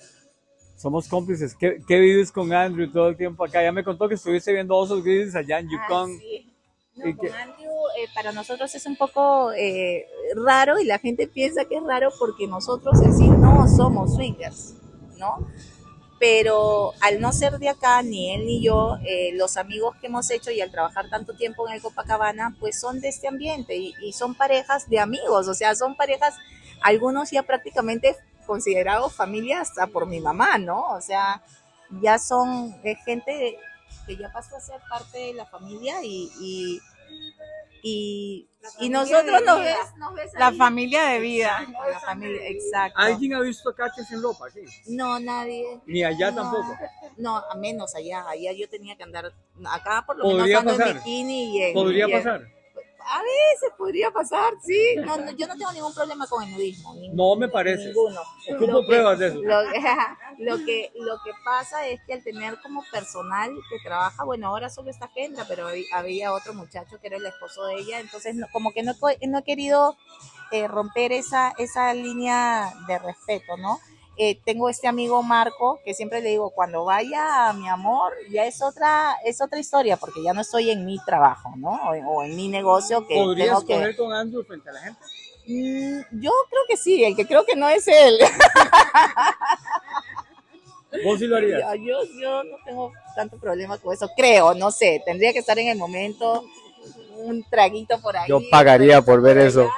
Somos 0.78 1.08
cómplices. 1.08 1.56
¿Qué, 1.56 1.78
qué 1.88 2.00
vives 2.00 2.32
con 2.32 2.52
Andrew 2.54 2.90
todo 2.92 3.10
el 3.10 3.16
tiempo 3.18 3.46
acá? 3.46 3.62
Ya 3.62 3.72
me 3.72 3.84
contó 3.84 4.08
que 4.08 4.16
estuviste 4.16 4.52
viendo 4.52 4.76
osos 4.76 5.04
grises 5.04 5.36
allá 5.36 5.60
en 5.60 5.68
Ah, 5.68 5.70
Yukon. 5.72 6.18
sí. 6.18 6.51
Andrew, 6.98 7.72
eh, 7.98 8.08
para 8.14 8.32
nosotros 8.32 8.76
es 8.76 8.86
un 8.86 8.96
poco 8.98 9.52
eh, 9.54 10.08
raro 10.36 10.80
y 10.80 10.86
la 10.86 11.00
gente 11.00 11.28
piensa 11.28 11.66
que 11.66 11.78
es 11.78 11.84
raro 11.84 12.12
porque 12.20 12.48
nosotros 12.48 13.02
en 13.02 13.16
sí 13.16 13.28
no 13.30 13.68
somos 13.68 14.16
swingers, 14.16 14.76
¿no? 15.18 15.48
Pero 16.20 16.94
al 17.02 17.20
no 17.20 17.32
ser 17.32 17.58
de 17.58 17.70
acá, 17.70 18.04
ni 18.04 18.32
él 18.32 18.46
ni 18.46 18.62
yo, 18.62 18.98
eh, 19.06 19.32
los 19.34 19.58
amigos 19.58 19.96
que 20.00 20.08
hemos 20.08 20.30
hecho 20.30 20.52
y 20.52 20.62
al 20.62 20.70
trabajar 20.70 21.10
tanto 21.10 21.34
tiempo 21.34 21.68
en 21.68 21.76
el 21.76 21.82
Copacabana, 21.82 22.56
pues 22.60 22.80
son 22.80 23.00
de 23.00 23.08
este 23.08 23.28
ambiente 23.28 23.78
y, 23.78 23.96
y 24.04 24.14
son 24.14 24.36
parejas 24.36 24.88
de 24.90 25.00
amigos, 25.00 25.48
o 25.48 25.54
sea, 25.54 25.74
son 25.74 25.96
parejas, 25.96 26.36
algunos 26.84 27.32
ya 27.32 27.42
prácticamente 27.44 28.18
considerados 28.46 29.14
familia 29.16 29.62
hasta 29.62 29.88
por 29.88 30.06
mi 30.06 30.20
mamá, 30.20 30.58
¿no? 30.58 30.82
O 30.90 31.02
sea, 31.02 31.42
ya 32.02 32.20
son 32.20 32.76
gente 33.06 33.58
que 34.06 34.16
ya 34.18 34.32
pasó 34.32 34.56
a 34.58 34.60
ser 34.62 34.80
parte 34.90 35.18
de 35.18 35.34
la 35.34 35.46
familia 35.46 36.04
y, 36.04 36.32
y, 36.40 36.82
y, 37.84 38.48
y 38.80 38.90
nosotros 38.90 39.42
nos 39.46 39.60
ves, 39.60 39.76
nos 39.98 40.14
ves 40.14 40.32
La 40.38 40.52
familia 40.52 41.06
de 41.08 41.20
vida. 41.20 41.66
La 41.92 42.00
familia, 42.00 42.42
exacto. 42.48 43.00
¿Alguien 43.00 43.34
ha 43.34 43.42
visto 43.42 43.70
a 43.70 43.76
Katia 43.76 44.04
sin 44.04 44.22
ropa 44.22 44.48
aquí? 44.48 44.62
No, 44.88 45.20
nadie. 45.20 45.82
Ni 45.88 46.04
allá 46.04 46.32
No. 46.32 46.44
tampoco. 46.44 46.78
No, 47.18 47.38
a 47.38 47.56
menos 47.56 47.96
allá. 47.96 48.28
Allá 48.30 48.52
yo 48.54 48.70
tenía 48.70 48.96
que 48.96 49.04
andar. 49.04 49.34
Acá 49.66 50.04
por 50.06 50.18
lo 50.18 50.24
Podría 50.24 50.60
menos 50.60 50.60
ando 50.60 50.72
en 50.74 50.78
pasar. 50.80 50.96
bikini 50.96 51.58
y 51.58 51.64
en. 51.64 51.74
Podría 51.74 52.08
y 52.08 52.12
en- 52.12 52.18
pasar. 52.18 52.42
A 53.06 53.22
veces 53.22 53.72
podría 53.78 54.12
pasar, 54.12 54.54
sí. 54.62 54.96
No, 54.98 55.18
no, 55.18 55.32
yo 55.32 55.48
no 55.48 55.58
tengo 55.58 55.72
ningún 55.74 55.94
problema 55.94 56.28
con 56.28 56.44
el 56.44 56.52
nudismo. 56.52 56.94
ningún- 56.96 57.16
No 57.16 57.36
me 57.36 57.50
parece. 57.50 57.86
Ninguno. 57.88 58.22
Ocupo 58.56 58.72
Lo 58.72 58.82
que- 58.82 58.88
pruebas 58.88 59.20
de 59.20 59.28
eso. 59.28 59.42
Lo, 59.42 59.62
lo 60.40 60.66
que, 60.66 60.92
lo 60.96 61.16
que 61.24 61.32
pasa 61.44 61.88
es 61.88 62.00
que 62.06 62.14
al 62.14 62.24
tener 62.24 62.60
como 62.62 62.84
personal 62.92 63.52
que 63.70 63.78
trabaja, 63.84 64.24
bueno, 64.24 64.48
ahora 64.48 64.70
solo 64.70 64.90
está 64.92 65.10
Kendra, 65.14 65.46
pero 65.48 65.70
hab- 65.70 65.86
había 65.94 66.34
otro 66.34 66.54
muchacho 66.54 67.00
que 67.00 67.08
era 67.08 67.18
el 67.18 67.26
esposo 67.26 67.66
de 67.66 67.76
ella, 67.76 68.00
entonces 68.00 68.36
no- 68.36 68.48
como 68.52 68.72
que 68.72 68.84
no, 68.84 68.94
no 69.28 69.38
he 69.40 69.44
querido 69.44 69.98
eh, 70.52 70.68
romper 70.68 71.14
esa, 71.14 71.54
esa 71.58 71.94
línea 71.94 72.74
de 72.88 73.00
respeto, 73.00 73.56
¿no? 73.58 73.80
Eh, 74.18 74.40
tengo 74.44 74.70
este 74.70 74.88
amigo 74.88 75.24
Marco 75.24 75.80
que 75.86 75.94
siempre 75.94 76.22
le 76.22 76.30
digo, 76.30 76.52
cuando 76.52 76.86
vaya 76.86 77.54
mi 77.54 77.68
amor, 77.68 78.14
ya 78.30 78.46
es 78.46 78.62
otra, 78.62 79.16
es 79.26 79.42
otra 79.42 79.60
historia, 79.60 79.98
porque 79.98 80.22
ya 80.22 80.34
no 80.34 80.42
estoy 80.42 80.70
en 80.70 80.86
mi 80.86 81.00
trabajo, 81.06 81.54
¿no? 81.58 81.70
O, 81.70 81.92
o 81.92 82.24
en 82.24 82.36
mi 82.36 82.50
negocio 82.50 83.08
que 83.08 83.16
¿Podrías 83.16 83.48
tengo 83.48 83.66
que... 83.66 83.74
coger 83.74 83.96
con 83.96 84.14
Andrew 84.14 84.44
frente 84.44 84.70
a 84.70 84.74
la 84.74 84.82
gente? 84.82 85.00
Mm, 85.48 86.22
yo 86.22 86.32
creo 86.50 86.62
que 86.68 86.78
sí, 86.78 87.04
el 87.04 87.16
que 87.16 87.26
creo 87.26 87.46
que 87.46 87.56
no 87.56 87.68
es 87.70 87.88
él. 87.88 88.20
¿Vos 91.06 91.20
sí 91.20 91.26
lo 91.26 91.38
harías? 91.38 91.62
Yo, 91.76 91.76
yo, 91.76 92.04
yo 92.22 92.44
no 92.44 92.58
tengo 92.66 92.92
tanto 93.16 93.38
problema 93.38 93.78
con 93.78 93.94
eso, 93.94 94.10
creo, 94.16 94.54
no 94.54 94.72
sé, 94.72 95.02
tendría 95.06 95.32
que 95.32 95.40
estar 95.40 95.58
en 95.58 95.70
el 95.70 95.78
momento, 95.78 96.44
un 97.16 97.44
traguito 97.50 98.00
por 98.02 98.18
ahí. 98.18 98.28
Yo 98.28 98.42
pagaría 98.52 99.02
por 99.02 99.22
ver 99.22 99.38
allá. 99.38 99.48
eso. 99.48 99.70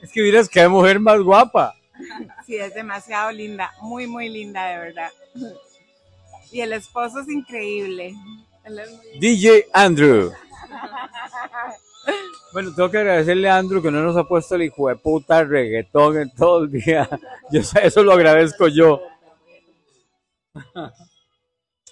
Es 0.00 0.10
que 0.12 0.22
miras 0.22 0.48
qué 0.48 0.66
mujer 0.66 0.98
más 0.98 1.20
guapa. 1.20 1.74
Sí, 2.46 2.56
es 2.56 2.74
demasiado 2.74 3.32
linda, 3.32 3.72
muy, 3.82 4.06
muy 4.06 4.28
linda, 4.28 4.66
de 4.66 4.78
verdad. 4.78 5.10
Y 6.52 6.60
el 6.60 6.72
esposo 6.72 7.20
es 7.20 7.28
increíble. 7.28 8.14
Es 8.64 9.20
DJ 9.20 9.66
Andrew. 9.72 10.32
Bueno, 12.52 12.72
tengo 12.74 12.88
que 12.90 12.98
agradecerle 12.98 13.48
a 13.48 13.56
Andrew 13.58 13.82
que 13.82 13.90
no 13.90 14.00
nos 14.00 14.16
ha 14.16 14.24
puesto 14.24 14.54
el 14.54 14.62
hijo 14.62 14.88
de 14.88 14.96
puta 14.96 15.42
reggaetón 15.42 16.18
en 16.18 16.30
todo 16.34 16.64
el 16.64 16.70
día. 16.70 17.08
Yo 17.50 17.62
sé, 17.62 17.84
eso 17.84 18.02
lo 18.04 18.12
agradezco 18.12 18.68
yo. 18.68 19.02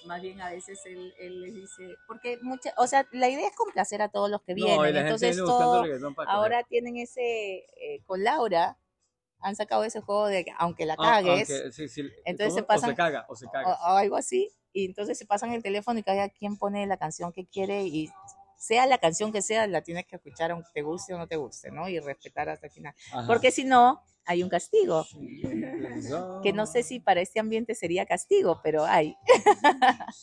Más 0.05 0.21
bien 0.21 0.39
a 0.39 0.49
veces 0.51 0.79
él, 0.85 1.13
él 1.19 1.41
les 1.41 1.53
dice, 1.53 1.95
porque 2.07 2.37
mucha, 2.41 2.73
o 2.77 2.87
sea, 2.87 3.05
la 3.11 3.27
idea 3.27 3.47
es 3.47 3.55
complacer 3.55 4.01
a 4.01 4.09
todos 4.09 4.29
los 4.29 4.41
que 4.43 4.53
vienen, 4.53 4.77
No, 4.77 4.87
y 4.87 4.93
la 4.93 5.03
gente 5.03 5.27
entonces 5.27 5.37
todo, 5.37 5.83
ahora 6.27 6.63
tienen 6.63 6.97
ese, 6.97 7.65
eh, 7.77 8.01
con 8.05 8.23
Laura, 8.23 8.77
han 9.39 9.55
sacado 9.55 9.83
ese 9.83 10.01
juego 10.01 10.27
de 10.27 10.45
que 10.45 10.51
aunque 10.57 10.85
la 10.85 10.93
Ah, 10.93 11.21
cagues, 11.21 11.49
aunque- 11.49 11.71
sí, 11.71 11.87
sí, 11.87 12.01
entonces 12.25 12.53
se 12.55 12.63
pasan- 12.63 12.89
O 12.89 12.93
se 12.93 12.95
caga, 12.95 13.25
o 13.29 13.35
se 13.35 13.45
o, 13.45 13.51
caga. 13.51 13.73
o 13.73 13.97
algo 13.97 14.15
así, 14.15 14.49
y 14.73 14.85
entonces 14.85 15.17
se 15.17 15.25
pasan 15.25 15.53
el 15.53 15.61
teléfono 15.63 15.99
y 15.99 16.03
cada 16.03 16.29
quien 16.29 16.57
pone 16.57 16.85
la 16.87 16.97
canción 16.97 17.31
que 17.31 17.45
quiere 17.45 17.83
y 17.85 18.09
sea 18.57 18.85
la 18.87 18.97
canción 18.97 19.31
que 19.31 19.41
sea, 19.41 19.67
la 19.67 19.81
tienes 19.81 20.05
que 20.07 20.15
escuchar 20.15 20.51
aunque 20.51 20.69
te 20.73 20.81
guste 20.81 21.13
o 21.13 21.17
no 21.17 21.27
te 21.27 21.35
guste, 21.35 21.69
¿no? 21.71 21.87
Y 21.87 21.99
respetar 21.99 22.49
hasta 22.49 22.67
el 22.67 22.71
final. 22.73 22.93
Ajá. 23.11 23.27
Porque 23.27 23.51
si 23.51 23.63
no, 23.65 24.01
hay 24.25 24.41
un 24.41 24.49
castigo, 24.49 25.05
que 26.41 26.51
no 26.53 26.65
sé 26.65 26.81
si 26.81 26.99
para 26.99 27.21
este 27.21 27.39
ambiente 27.39 27.75
sería 27.75 28.05
castigo, 28.07 28.59
pero 28.63 28.83
hay. 28.85 29.15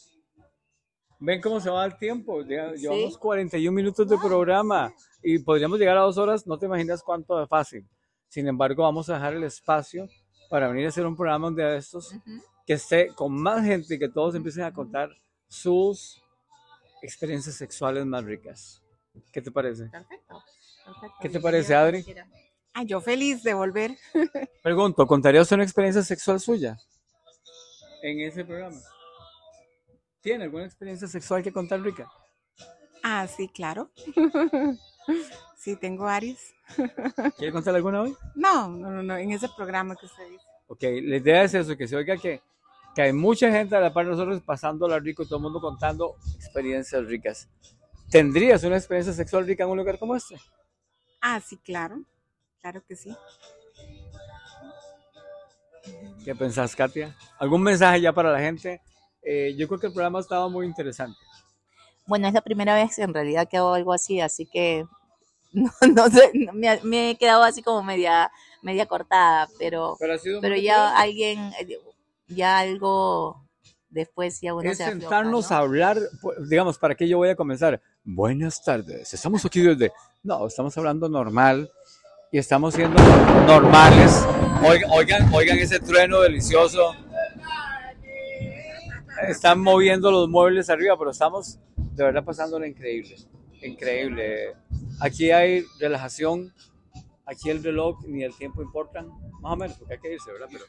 Ven 1.20 1.40
cómo 1.40 1.60
se 1.60 1.70
va 1.70 1.84
el 1.84 1.96
tiempo. 1.98 2.42
Ya- 2.44 2.72
Sí. 2.74 2.82
Llevamos 2.82 3.16
41 3.16 3.72
minutos 3.74 4.08
de 4.08 4.18
programa 4.18 4.92
y 5.22 5.38
podríamos 5.38 5.78
llegar 5.78 5.96
a 5.96 6.00
dos 6.00 6.18
horas. 6.18 6.46
No 6.48 6.58
te 6.58 6.66
imaginas 6.66 7.00
cuánto 7.02 7.38
de 7.38 7.46
fácil. 7.46 7.86
Sin 8.32 8.48
embargo, 8.48 8.84
vamos 8.84 9.10
a 9.10 9.16
dejar 9.16 9.34
el 9.34 9.44
espacio 9.44 10.08
para 10.48 10.66
venir 10.66 10.86
a 10.86 10.88
hacer 10.88 11.04
un 11.04 11.14
programa 11.14 11.48
un 11.48 11.54
día 11.54 11.66
de 11.66 11.76
estos 11.76 12.14
que 12.66 12.72
esté 12.72 13.08
con 13.08 13.30
más 13.30 13.62
gente 13.62 13.96
y 13.96 13.98
que 13.98 14.08
todos 14.08 14.34
empiecen 14.34 14.64
a 14.64 14.72
contar 14.72 15.10
sus 15.48 16.18
experiencias 17.02 17.56
sexuales 17.56 18.06
más 18.06 18.24
ricas. 18.24 18.82
¿Qué 19.30 19.42
te 19.42 19.50
parece? 19.50 19.90
Perfecto. 19.90 20.42
perfecto. 20.82 21.16
¿Qué 21.20 21.28
te 21.28 21.40
parece, 21.40 21.74
Adri? 21.74 22.06
Ay, 22.72 22.86
yo 22.86 23.02
feliz 23.02 23.42
de 23.42 23.52
volver. 23.52 23.98
Pregunto, 24.62 25.06
¿contaría 25.06 25.42
usted 25.42 25.56
una 25.56 25.64
experiencia 25.64 26.02
sexual 26.02 26.40
suya 26.40 26.78
en 28.02 28.20
ese 28.20 28.46
programa? 28.46 28.80
¿Tiene 30.22 30.44
alguna 30.44 30.64
experiencia 30.64 31.06
sexual 31.06 31.42
que 31.42 31.52
contar 31.52 31.82
rica? 31.82 32.10
Ah, 33.02 33.26
sí, 33.26 33.46
claro. 33.48 33.90
Sí, 35.62 35.76
tengo 35.76 36.06
varios. 36.06 36.40
¿Quiere 37.38 37.52
contar 37.52 37.72
alguna 37.76 38.02
hoy? 38.02 38.16
No, 38.34 38.68
no, 38.68 38.90
no, 38.90 39.00
no, 39.00 39.16
en 39.16 39.30
ese 39.30 39.48
programa 39.56 39.94
que 39.94 40.06
usted 40.06 40.28
dice. 40.28 40.44
Ok, 40.66 40.82
la 40.82 41.16
idea 41.18 41.44
es 41.44 41.54
eso, 41.54 41.76
que 41.76 41.86
se 41.86 41.94
oiga 41.94 42.16
que, 42.16 42.42
que 42.96 43.02
hay 43.02 43.12
mucha 43.12 43.48
gente 43.48 43.76
a 43.76 43.78
la 43.80 43.92
par 43.92 44.06
de 44.06 44.10
nosotros 44.10 44.42
pasándola 44.42 44.98
rico, 44.98 45.24
todo 45.24 45.36
el 45.36 45.42
mundo 45.44 45.60
contando 45.60 46.16
experiencias 46.34 47.04
ricas. 47.06 47.48
¿Tendrías 48.10 48.64
una 48.64 48.76
experiencia 48.76 49.12
sexual 49.12 49.46
rica 49.46 49.62
en 49.62 49.70
un 49.70 49.78
lugar 49.78 50.00
como 50.00 50.16
este? 50.16 50.34
Ah, 51.20 51.38
sí, 51.38 51.56
claro. 51.58 52.02
Claro 52.60 52.82
que 52.84 52.96
sí. 52.96 53.16
¿Qué 56.24 56.34
pensás, 56.34 56.74
Katia? 56.74 57.16
¿Algún 57.38 57.62
mensaje 57.62 58.00
ya 58.00 58.12
para 58.12 58.32
la 58.32 58.40
gente? 58.40 58.82
Eh, 59.22 59.54
yo 59.56 59.68
creo 59.68 59.78
que 59.78 59.86
el 59.86 59.92
programa 59.92 60.18
ha 60.18 60.22
estado 60.22 60.50
muy 60.50 60.66
interesante. 60.66 61.16
Bueno, 62.04 62.26
es 62.26 62.34
la 62.34 62.40
primera 62.40 62.74
vez 62.74 62.98
en 62.98 63.14
realidad 63.14 63.48
que 63.48 63.58
hago 63.58 63.74
algo 63.74 63.92
así, 63.92 64.20
así 64.20 64.44
que 64.44 64.84
no, 65.52 65.70
no 65.94 66.10
sé, 66.10 66.30
me, 66.52 66.80
me 66.82 67.10
he 67.10 67.16
quedado 67.16 67.42
así 67.42 67.62
como 67.62 67.82
media, 67.82 68.30
media 68.62 68.86
cortada, 68.86 69.48
pero, 69.58 69.96
Pero 69.98 70.16
pero 70.40 70.56
ya 70.56 70.96
alguien, 70.96 71.52
ya 72.28 72.58
algo 72.58 73.42
después 73.90 74.40
ya 74.40 74.54
uno 74.54 74.70
es 74.70 74.78
se 74.78 74.84
afloja, 74.84 75.00
sentarnos 75.00 75.50
¿no? 75.50 75.56
a 75.56 75.58
hablar, 75.60 75.98
pues, 76.20 76.48
digamos, 76.48 76.78
¿para 76.78 76.94
qué 76.94 77.06
yo 77.06 77.18
voy 77.18 77.28
a 77.28 77.36
comenzar? 77.36 77.80
Buenas 78.04 78.62
tardes, 78.64 79.12
estamos 79.12 79.44
aquí 79.44 79.60
desde... 79.60 79.92
No, 80.24 80.46
estamos 80.46 80.76
hablando 80.78 81.08
normal 81.08 81.70
y 82.30 82.38
estamos 82.38 82.74
siendo 82.74 83.02
normales. 83.46 84.24
Oigan, 84.64 84.90
oigan, 84.90 85.34
oigan 85.34 85.58
ese 85.58 85.80
trueno 85.80 86.20
delicioso. 86.20 86.94
Están 89.28 89.60
moviendo 89.60 90.10
los 90.10 90.28
muebles 90.28 90.70
arriba, 90.70 90.96
pero 90.96 91.10
estamos 91.10 91.58
de 91.76 92.04
verdad 92.04 92.24
pasándolo 92.24 92.64
increíble. 92.64 93.16
Increíble. 93.62 94.54
Aquí 95.00 95.30
hay 95.30 95.64
relajación, 95.78 96.52
aquí 97.26 97.50
el 97.50 97.62
reloj 97.62 98.04
ni 98.06 98.24
el 98.24 98.36
tiempo 98.36 98.62
importan, 98.62 99.08
más 99.40 99.52
o 99.52 99.56
menos, 99.56 99.78
porque 99.78 99.94
hay 99.94 100.00
que 100.00 100.12
irse, 100.12 100.32
¿verdad? 100.32 100.48
Pero 100.50 100.64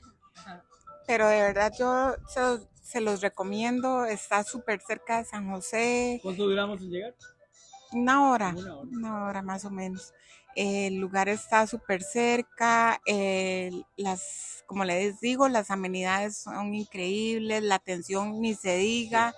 Pero 1.07 1.28
de 1.28 1.41
verdad 1.41 1.72
yo 1.78 2.15
se 2.28 2.40
los, 2.40 2.68
se 2.82 3.02
los 3.02 3.22
recomiendo. 3.22 4.06
Está 4.06 4.44
súper 4.44 4.82
cerca 4.82 5.18
de 5.18 5.26
San 5.26 5.49
José. 5.49 6.20
¿cuánto 6.22 6.44
duramos 6.44 6.82
en 6.82 6.90
llegar? 6.90 7.15
Una 7.91 8.30
hora. 8.32 8.53
Una 8.57 8.78
hora. 8.78 8.90
Una 8.91 9.26
hora 9.26 9.41
más 9.41 9.65
o 9.65 9.70
menos. 9.72 10.14
El 10.56 10.98
lugar 10.98 11.30
está 11.30 11.65
súper 11.68 12.03
cerca. 12.03 13.02
las, 13.98 14.64
como 14.68 14.86
les 14.86 15.20
digo, 15.20 15.48
las 15.49 15.72
amenidades 15.72 16.38
son 16.38 16.74
increíbles. 16.76 17.64
La 17.64 17.76
atención 17.76 18.40
ni 18.40 18.53
se 18.53 18.78
diga. 18.78 19.34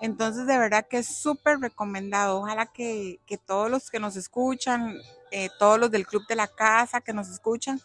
Entonces, 0.00 0.46
de 0.46 0.58
verdad 0.58 0.86
que 0.88 0.98
es 0.98 1.06
súper 1.06 1.58
recomendado. 1.58 2.40
Ojalá 2.40 2.66
que, 2.66 3.20
que 3.26 3.38
todos 3.38 3.70
los 3.70 3.90
que 3.90 3.98
nos 3.98 4.16
escuchan, 4.16 4.96
eh, 5.30 5.48
todos 5.58 5.78
los 5.78 5.90
del 5.90 6.06
Club 6.06 6.26
de 6.28 6.36
la 6.36 6.48
Casa 6.48 7.00
que 7.00 7.12
nos 7.12 7.28
escuchan, 7.28 7.80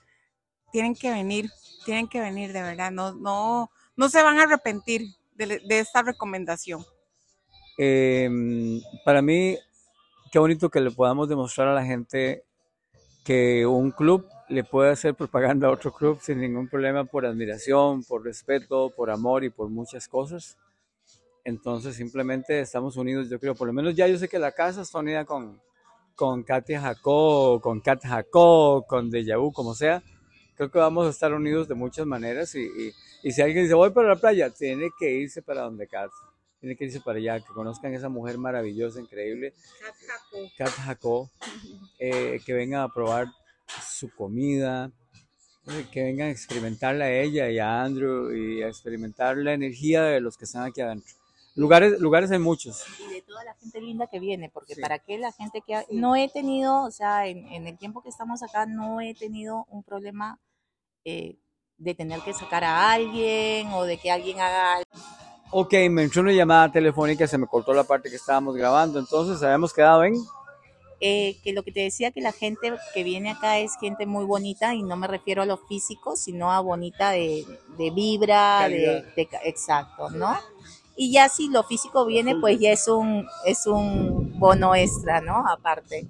tienen 0.72 0.96
que 0.96 1.12
venir, 1.12 1.50
tienen 1.86 2.08
que 2.08 2.20
venir, 2.20 2.54
de 2.54 2.62
verdad. 2.62 2.92
No, 2.92 3.14
no, 3.14 3.72
no 3.96 4.10
se 4.10 4.22
van 4.22 4.40
a 4.40 4.44
arrepentir 4.44 5.04
de, 5.36 5.60
de 5.60 5.80
esta 5.80 6.02
recomendación. 6.02 6.86
Eh, 7.78 8.30
para 9.06 9.22
mí, 9.22 9.58
qué 10.32 10.40
bonito 10.40 10.70
que 10.70 10.82
le 10.82 10.92
podamos 10.92 11.30
demostrar 11.30 11.68
a 11.70 11.74
la 11.74 11.86
gente 11.86 12.44
que 13.24 13.66
un 13.66 13.92
club 13.92 14.28
le 14.50 14.64
puede 14.64 14.92
hacer 14.92 15.16
propaganda 15.16 15.68
a 15.68 15.72
otro 15.72 15.94
club 15.94 16.20
sin 16.22 16.40
ningún 16.42 16.68
problema 16.68 17.06
por 17.06 17.26
admiración, 17.26 18.04
por 18.04 18.24
respeto, 18.24 18.90
por 18.96 19.10
amor 19.10 19.44
y 19.44 19.50
por 19.50 19.70
muchas 19.70 20.08
cosas. 20.08 20.58
Entonces 21.44 21.96
simplemente 21.96 22.60
estamos 22.60 22.98
unidos, 22.98 23.30
yo 23.30 23.40
creo, 23.40 23.56
por 23.56 23.68
lo 23.68 23.74
menos 23.74 23.96
ya 23.96 24.08
yo 24.08 24.18
sé 24.18 24.28
que 24.28 24.38
la 24.38 24.52
casa 24.52 24.82
está 24.82 25.00
unida 25.00 25.26
con, 25.26 25.60
con 26.16 26.44
Katia 26.44 26.82
Jacó, 26.82 27.60
con 27.62 27.82
Kat 27.82 28.04
Jacó, 28.04 28.86
con 28.88 29.10
Deja 29.10 29.36
como 29.54 29.74
sea. 29.74 30.04
Creo 30.56 30.70
que 30.70 30.78
vamos 30.78 31.08
a 31.08 31.10
estar 31.10 31.34
unidos 31.34 31.68
de 31.68 31.74
muchas 31.74 32.06
maneras 32.06 32.54
y, 32.54 32.62
y, 32.62 32.94
y 33.24 33.32
si 33.32 33.42
alguien 33.42 33.64
dice 33.64 33.74
voy 33.74 33.90
para 33.90 34.10
la 34.10 34.16
playa, 34.16 34.52
tiene 34.52 34.90
que 35.00 35.12
irse 35.12 35.42
para 35.42 35.62
donde 35.62 35.88
Kat, 35.88 36.12
tiene 36.60 36.76
que 36.76 36.86
irse 36.86 37.02
para 37.02 37.18
allá, 37.18 37.40
que 37.40 37.52
conozcan 37.54 37.94
a 37.94 37.98
esa 37.98 38.10
mujer 38.10 38.38
maravillosa, 38.38 39.00
increíble, 39.00 39.56
Kat 40.58 40.70
Jacó, 40.70 41.32
eh, 41.98 42.40
que 42.46 42.54
vengan 42.54 42.82
a 42.82 42.94
probar 42.94 43.28
su 43.84 44.14
comida, 44.14 44.92
eh, 45.68 45.88
que 45.92 46.04
vengan 46.04 46.28
a 46.28 46.32
experimentarla 46.32 47.06
a 47.06 47.12
ella 47.12 47.50
y 47.50 47.58
a 47.58 47.82
Andrew 47.82 48.32
y 48.32 48.62
a 48.62 48.68
experimentar 48.68 49.38
la 49.38 49.54
energía 49.54 50.04
de 50.04 50.22
los 50.22 50.38
que 50.38 50.46
están 50.46 50.66
aquí 50.66 50.82
adentro. 50.82 51.21
Lugares, 51.56 52.00
lugares 52.00 52.32
hay 52.32 52.40
muchos. 52.40 52.84
Y 53.00 53.14
de 53.14 53.22
toda 53.24 53.44
la 53.44 53.54
gente 53.56 53.82
linda 53.82 54.08
que 54.08 54.20
viene, 54.20 54.50
porque 54.50 54.76
Sí. 54.76 54.82
para 54.82 55.00
qué 55.00 55.18
la 55.18 55.32
gente 55.34 55.62
que... 55.66 55.76
ha- 55.76 55.86
No 55.92 56.16
he 56.16 56.30
tenido, 56.30 56.84
o 56.84 56.92
sea, 56.92 57.28
en, 57.28 57.46
en 57.52 57.68
el 57.68 57.78
tiempo 57.78 58.02
que 58.02 58.10
estamos 58.10 58.42
acá, 58.42 58.66
no 58.66 59.02
he 59.02 59.14
tenido 59.14 59.66
un 59.70 59.84
problema 59.84 60.40
eh, 61.04 61.36
de 61.78 61.96
tener 61.96 62.22
que 62.22 62.34
sacar 62.34 62.64
a 62.64 62.92
alguien 62.92 63.68
o 63.74 63.84
de 63.84 63.98
que 63.98 64.12
alguien 64.12 64.40
haga 64.40 64.76
algo. 64.76 64.90
Ok, 65.52 65.74
me 65.90 66.04
entró 66.04 66.22
una 66.22 66.32
llamada 66.32 66.72
telefónica, 66.72 67.28
se 67.28 67.38
me 67.38 67.48
cortó 67.48 67.74
la 67.74 67.84
parte 67.84 68.10
que 68.10 68.16
estábamos 68.16 68.56
grabando, 68.56 69.00
entonces 69.00 69.42
habíamos 69.44 69.74
quedado 69.74 70.04
en... 70.06 70.14
Eh, 71.04 71.38
que 71.44 71.52
lo 71.52 71.64
que 71.64 71.72
te 71.72 71.80
decía, 71.82 72.12
que 72.12 72.22
la 72.22 72.32
gente 72.32 72.72
que 72.94 73.04
viene 73.04 73.32
acá 73.32 73.58
es 73.58 73.76
gente 73.82 74.06
muy 74.06 74.24
bonita 74.24 74.76
y 74.76 74.84
no 74.84 74.96
me 74.96 75.08
refiero 75.08 75.42
a 75.42 75.46
lo 75.48 75.58
físico, 75.58 76.16
sino 76.16 76.52
a 76.52 76.60
bonita 76.62 77.10
de, 77.10 77.44
de 77.78 77.90
vibra, 77.90 78.70
de, 78.70 78.76
Calidad. 78.76 79.16
de 79.16 79.26
ca- 79.28 79.42
exacto, 79.44 80.10
¿no? 80.12 80.38
Y 80.96 81.12
ya 81.12 81.30
si 81.30 81.50
lo 81.50 81.64
físico 81.64 82.06
viene, 82.06 82.36
pues 82.36 82.60
ya 82.60 82.72
es 82.72 82.88
un, 82.88 83.26
es 83.46 83.66
un 83.66 84.38
bono 84.40 84.76
extra, 84.76 85.22
¿no? 85.22 85.44
Aparte. 85.48 86.08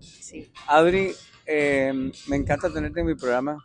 Sí. 0.00 0.50
Adri, 0.66 1.12
eh, 1.46 1.92
me 2.28 2.36
encanta 2.36 2.70
tenerte 2.72 3.00
en 3.00 3.06
mi 3.06 3.14
programa, 3.14 3.58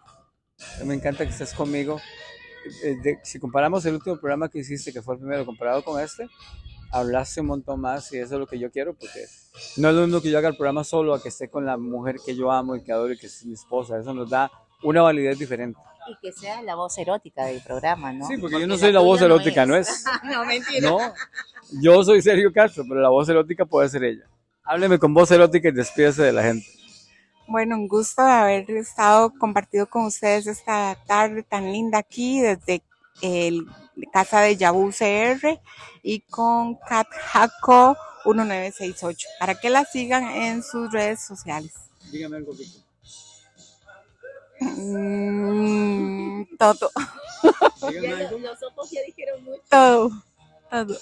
me 0.86 0.94
encanta 0.96 1.24
que 1.26 1.32
estés 1.32 1.54
conmigo. 1.54 2.00
Eh, 2.84 2.96
de- 3.02 3.20
si 3.24 3.40
comparamos 3.40 3.86
el 3.86 3.96
último 3.96 4.18
programa 4.18 4.50
que 4.50 4.60
hiciste, 4.60 4.92
que 4.94 5.02
fue 5.02 5.16
el 5.16 5.22
primero, 5.22 5.46
comparado 5.46 5.84
con 5.84 6.00
este, 6.02 6.28
hablaste 6.92 7.42
un 7.42 7.48
montón 7.48 7.80
más 7.82 8.12
y 8.14 8.18
eso 8.18 8.36
es 8.36 8.40
lo 8.40 8.48
que 8.48 8.60
yo 8.60 8.72
quiero, 8.72 8.94
porque 8.94 9.26
no 9.78 9.90
es 9.90 9.96
lo 9.96 10.02
mismo 10.06 10.22
que 10.22 10.30
yo 10.32 10.38
haga 10.38 10.50
el 10.50 10.58
programa 10.58 10.84
solo 10.84 11.14
a 11.14 11.22
que 11.22 11.30
esté 11.30 11.50
con 11.50 11.66
la 11.66 11.78
mujer 11.78 12.18
que 12.26 12.36
yo 12.36 12.52
amo 12.52 12.76
y 12.76 12.84
que 12.84 12.92
adoro 12.92 13.14
y 13.14 13.18
que 13.18 13.28
es 13.28 13.46
mi 13.46 13.54
esposa. 13.54 13.98
Eso 14.00 14.14
nos 14.14 14.30
da 14.30 14.52
una 14.84 15.02
validez 15.02 15.38
diferente. 15.40 15.80
Y 16.08 16.18
que 16.22 16.32
sea 16.32 16.62
la 16.62 16.76
voz 16.76 16.98
erótica 16.98 17.46
del 17.46 17.62
programa, 17.62 18.14
¿no? 18.14 18.28
Sí, 18.28 18.38
porque 18.38 18.60
yo 18.60 18.68
no 18.68 18.78
soy 18.78 18.92
la 18.92 19.00
la 19.00 19.06
voz 19.06 19.20
tuya 19.20 19.28
no 19.28 19.36
erótica, 19.36 19.66
¿no 19.66 19.76
es? 19.76 20.04
no, 20.24 20.46
mentira. 20.46 20.90
No, 20.90 21.00
yo 21.82 22.04
soy 22.04 22.22
Sergio 22.22 22.52
Castro, 22.52 22.84
pero 22.88 23.02
la 23.02 23.10
voz 23.10 23.28
erótica 23.30 23.66
puede 23.66 23.90
ser 23.90 24.04
ella. 24.04 24.24
Hábleme 24.64 25.00
con 25.00 25.14
voz 25.14 25.32
erótica 25.32 25.70
y 25.70 25.72
despídese 25.72 26.24
de 26.24 26.34
la 26.34 26.44
gente. 26.44 26.66
Bueno, 27.48 27.76
un 27.76 27.88
gusto 27.88 28.24
de 28.24 28.32
haber 28.32 28.70
estado 28.72 29.32
compartido 29.40 29.88
con 29.88 30.06
ustedes 30.06 30.46
esta 30.48 30.96
tarde 31.08 31.44
tan 31.44 31.72
linda 31.72 31.98
aquí 31.98 32.42
desde 32.42 32.84
el 33.22 33.66
casa 34.14 34.42
de 34.42 34.56
Yabu 34.56 34.92
CR 34.92 35.60
y 36.04 36.22
con 36.22 36.76
Cat 36.76 37.08
Jaco 37.12 37.98
1968 38.26 39.28
para 39.40 39.56
que 39.56 39.70
la 39.70 39.86
sigan 39.86 40.24
en 40.24 40.64
sus 40.64 40.92
redes 40.92 41.22
sociales. 41.22 41.74
Dígame 42.12 42.38
algo, 42.38 42.54
Vicky. 42.54 42.84
Mm, 44.60 46.44
todo. 46.58 46.92
Los 47.82 48.64
ojos 48.64 48.92
ya 48.92 49.02
dijeron 49.06 49.44
mucho. 49.44 49.62
todo, 49.70 50.12
todo. 50.70 50.98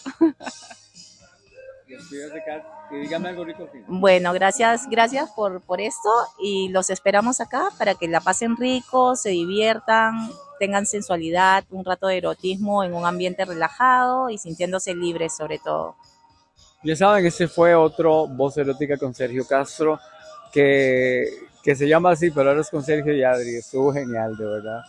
Despídase, 1.88 2.44
Kat, 2.46 2.64
y 2.92 2.96
dígame 2.98 3.30
algo 3.30 3.46
rico. 3.46 3.64
al 3.64 3.70
final. 3.70 3.86
Bueno, 3.88 4.34
gracias, 4.34 4.90
gracias 4.90 5.32
por, 5.32 5.62
por 5.62 5.80
esto 5.80 6.10
y 6.38 6.68
los 6.70 6.90
esperamos 6.90 7.40
acá 7.40 7.70
para 7.78 7.96
que 7.96 8.10
la 8.10 8.20
pasen 8.20 8.58
rico, 8.58 9.16
se 9.16 9.30
diviertan, 9.30 10.30
tengan 10.60 10.86
sensualidad, 10.86 11.64
un 11.70 11.86
rato 11.86 12.08
de 12.08 12.18
erotismo 12.18 12.84
en 12.84 12.94
un 12.94 13.06
ambiente 13.06 13.46
relajado 13.46 14.30
y 14.30 14.38
sintiéndose 14.38 14.96
libres 14.96 15.36
sobre 15.36 15.60
todo. 15.60 15.96
Ya 16.84 16.96
saben, 16.96 17.26
este 17.26 17.48
fue 17.48 17.74
otro 17.74 18.28
Voz 18.28 18.58
Erótica 18.58 18.98
con 18.98 19.14
Sergio 19.14 19.48
Castro, 19.48 20.00
que, 20.52 21.26
que 21.68 21.76
se 21.76 21.86
llama 21.86 22.12
así, 22.12 22.28
es 22.28 22.70
con 22.70 22.82
Sergio 22.82 23.14
y 23.14 23.24
Adri. 23.24 23.58
Estuvo 23.58 23.92
genial, 23.92 24.38
de 24.38 24.46
verdad. 24.46 24.80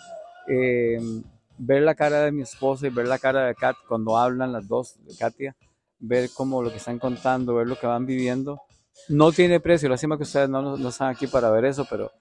Eh, 0.46 1.00
ver 1.58 1.82
la 1.82 1.96
cara 1.96 2.22
de 2.22 2.30
mi 2.30 2.42
esposa 2.42 2.86
y 2.86 2.90
ver 2.90 3.08
la 3.08 3.18
cara 3.18 3.46
de 3.46 3.56
Kat 3.56 3.74
cuando 3.88 4.16
hablan 4.16 4.52
las 4.52 4.68
dos, 4.68 4.94
de 5.04 5.16
Katia, 5.16 5.56
ver 5.98 6.30
cómo 6.32 6.62
lo 6.62 6.70
que 6.70 6.76
están 6.76 7.00
contando, 7.00 7.56
ver 7.56 7.66
lo 7.66 7.76
que 7.76 7.88
van 7.88 8.06
viviendo, 8.06 8.60
no 9.08 9.32
tiene 9.32 9.58
precio. 9.58 9.88
Lástima 9.88 10.16
que 10.16 10.22
ustedes 10.22 10.48
no, 10.48 10.76
no 10.76 10.88
están 10.88 11.08
aquí 11.08 11.26
para 11.26 11.50
ver 11.50 11.64
eso, 11.64 11.84
pero 11.90 12.12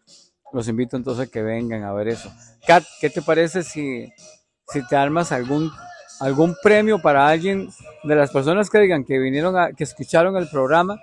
los 0.51 0.67
invito 0.67 0.97
entonces 0.97 1.27
a 1.27 1.31
que 1.31 1.43
vengan 1.43 1.83
a 1.83 1.93
ver 1.93 2.07
eso. 2.07 2.33
Kat, 2.65 2.83
¿qué 2.99 3.11
te 3.11 3.21
parece 3.21 3.61
si, 3.61 4.11
si 4.69 4.87
te 4.87 4.95
armas 4.95 5.31
algún, 5.31 5.69
algún 6.19 6.55
premio 6.63 6.99
para 6.99 7.27
alguien 7.27 7.69
de 8.03 8.15
las 8.15 8.31
personas 8.31 8.71
que 8.71 8.79
digan 8.79 9.05
que 9.05 9.19
vinieron 9.19 9.55
a, 9.55 9.73
que 9.73 9.83
escucharon 9.83 10.35
el 10.35 10.49
programa, 10.49 10.99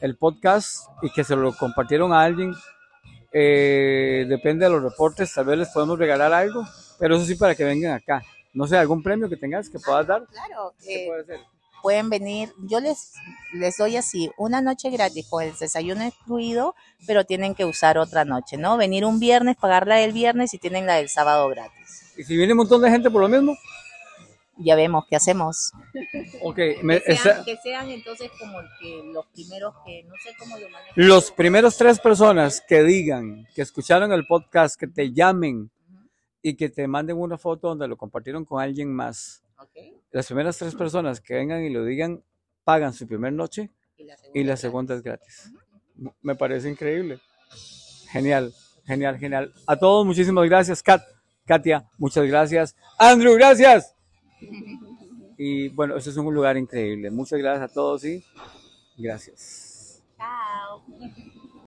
el 0.00 0.16
podcast 0.16 0.88
y 1.02 1.10
que 1.10 1.24
se 1.24 1.36
lo 1.36 1.52
compartieron 1.54 2.12
a 2.12 2.22
alguien? 2.22 2.54
eh, 3.32 4.24
depende 4.28 4.64
de 4.64 4.70
los 4.70 4.82
reportes, 4.82 5.32
tal 5.32 5.44
vez 5.46 5.58
les 5.58 5.68
podemos 5.68 5.98
regalar 5.98 6.32
algo, 6.32 6.64
pero 6.98 7.16
eso 7.16 7.24
sí 7.24 7.34
para 7.34 7.54
que 7.54 7.64
vengan 7.64 7.92
acá. 7.92 8.22
No 8.54 8.66
sé, 8.66 8.76
algún 8.78 9.02
premio 9.02 9.28
que 9.28 9.36
tengas 9.36 9.68
que 9.68 9.78
puedas 9.78 10.06
dar. 10.06 10.24
Claro, 10.26 10.74
¿Qué 10.82 11.04
puede 11.06 11.24
ser? 11.24 11.40
pueden 11.80 12.10
venir, 12.10 12.52
yo 12.68 12.80
les, 12.80 13.12
les 13.52 13.76
doy 13.76 13.96
así, 13.96 14.30
una 14.36 14.60
noche 14.60 14.90
gratis 14.90 15.28
con 15.28 15.44
el 15.44 15.56
desayuno 15.56 16.04
incluido, 16.04 16.74
pero 17.06 17.24
tienen 17.24 17.54
que 17.54 17.64
usar 17.64 17.98
otra 17.98 18.24
noche, 18.24 18.56
¿no? 18.56 18.76
Venir 18.76 19.04
un 19.04 19.20
viernes, 19.20 19.56
pagar 19.56 19.86
la 19.86 19.94
del 19.96 20.12
viernes 20.12 20.52
y 20.54 20.58
tienen 20.58 20.86
la 20.86 20.94
del 20.96 21.08
sábado 21.08 21.48
gratis. 21.48 22.12
Y 22.16 22.24
si 22.24 22.36
viene 22.36 22.52
un 22.52 22.58
montón 22.58 22.82
de 22.82 22.90
gente 22.90 23.10
por 23.10 23.20
lo 23.20 23.28
mismo, 23.28 23.56
Ya 24.60 24.74
vemos 24.74 25.04
qué 25.08 25.16
hacemos. 25.16 25.72
ok. 26.42 26.58
me- 26.82 27.00
que, 27.00 27.12
esa- 27.12 27.22
sean, 27.34 27.44
que 27.44 27.56
sean 27.58 27.88
entonces 27.90 28.30
como 28.40 28.58
que 28.80 29.02
los 29.12 29.26
primeros 29.28 29.74
que 29.86 30.02
no 30.04 30.14
sé 30.22 30.30
cómo 30.38 30.58
lo 30.58 30.68
manejan. 30.68 30.94
los 30.96 31.30
primeros 31.30 31.76
tres 31.76 32.00
personas 32.00 32.60
que 32.66 32.82
digan 32.82 33.46
que 33.54 33.62
escucharon 33.62 34.12
el 34.12 34.26
podcast, 34.26 34.78
que 34.78 34.86
te 34.88 35.12
llamen 35.12 35.70
y 36.42 36.54
que 36.54 36.68
te 36.68 36.86
manden 36.88 37.18
una 37.18 37.38
foto 37.38 37.68
donde 37.68 37.86
lo 37.88 37.96
compartieron 37.96 38.44
con 38.44 38.60
alguien 38.62 38.92
más. 38.92 39.42
Ok, 39.60 39.70
Las 40.12 40.26
primeras 40.26 40.56
tres 40.58 40.74
personas 40.74 41.20
que 41.20 41.34
vengan 41.34 41.62
y 41.64 41.70
lo 41.70 41.84
digan, 41.84 42.22
pagan 42.64 42.92
su 42.92 43.06
primer 43.06 43.32
noche 43.32 43.70
y 43.96 44.04
la 44.04 44.16
segunda. 44.16 44.40
y 44.40 44.44
la 44.44 44.56
segunda 44.56 44.94
es 44.94 45.02
gratis. 45.02 45.52
Me 46.22 46.34
parece 46.36 46.68
increíble. 46.70 47.18
Genial, 48.10 48.52
genial, 48.86 49.18
genial. 49.18 49.52
A 49.66 49.76
todos, 49.76 50.06
muchísimas 50.06 50.44
gracias. 50.48 50.82
Kat, 50.82 51.02
Katia, 51.44 51.88
muchas 51.98 52.24
gracias. 52.26 52.76
Andrew, 52.98 53.34
gracias. 53.34 53.94
Y 55.36 55.68
bueno, 55.68 55.96
este 55.96 56.10
es 56.10 56.16
un 56.16 56.34
lugar 56.34 56.56
increíble. 56.56 57.10
Muchas 57.10 57.38
gracias 57.38 57.70
a 57.70 57.72
todos 57.72 58.04
y 58.04 58.24
gracias. 58.96 60.02
Chao. 60.16 60.82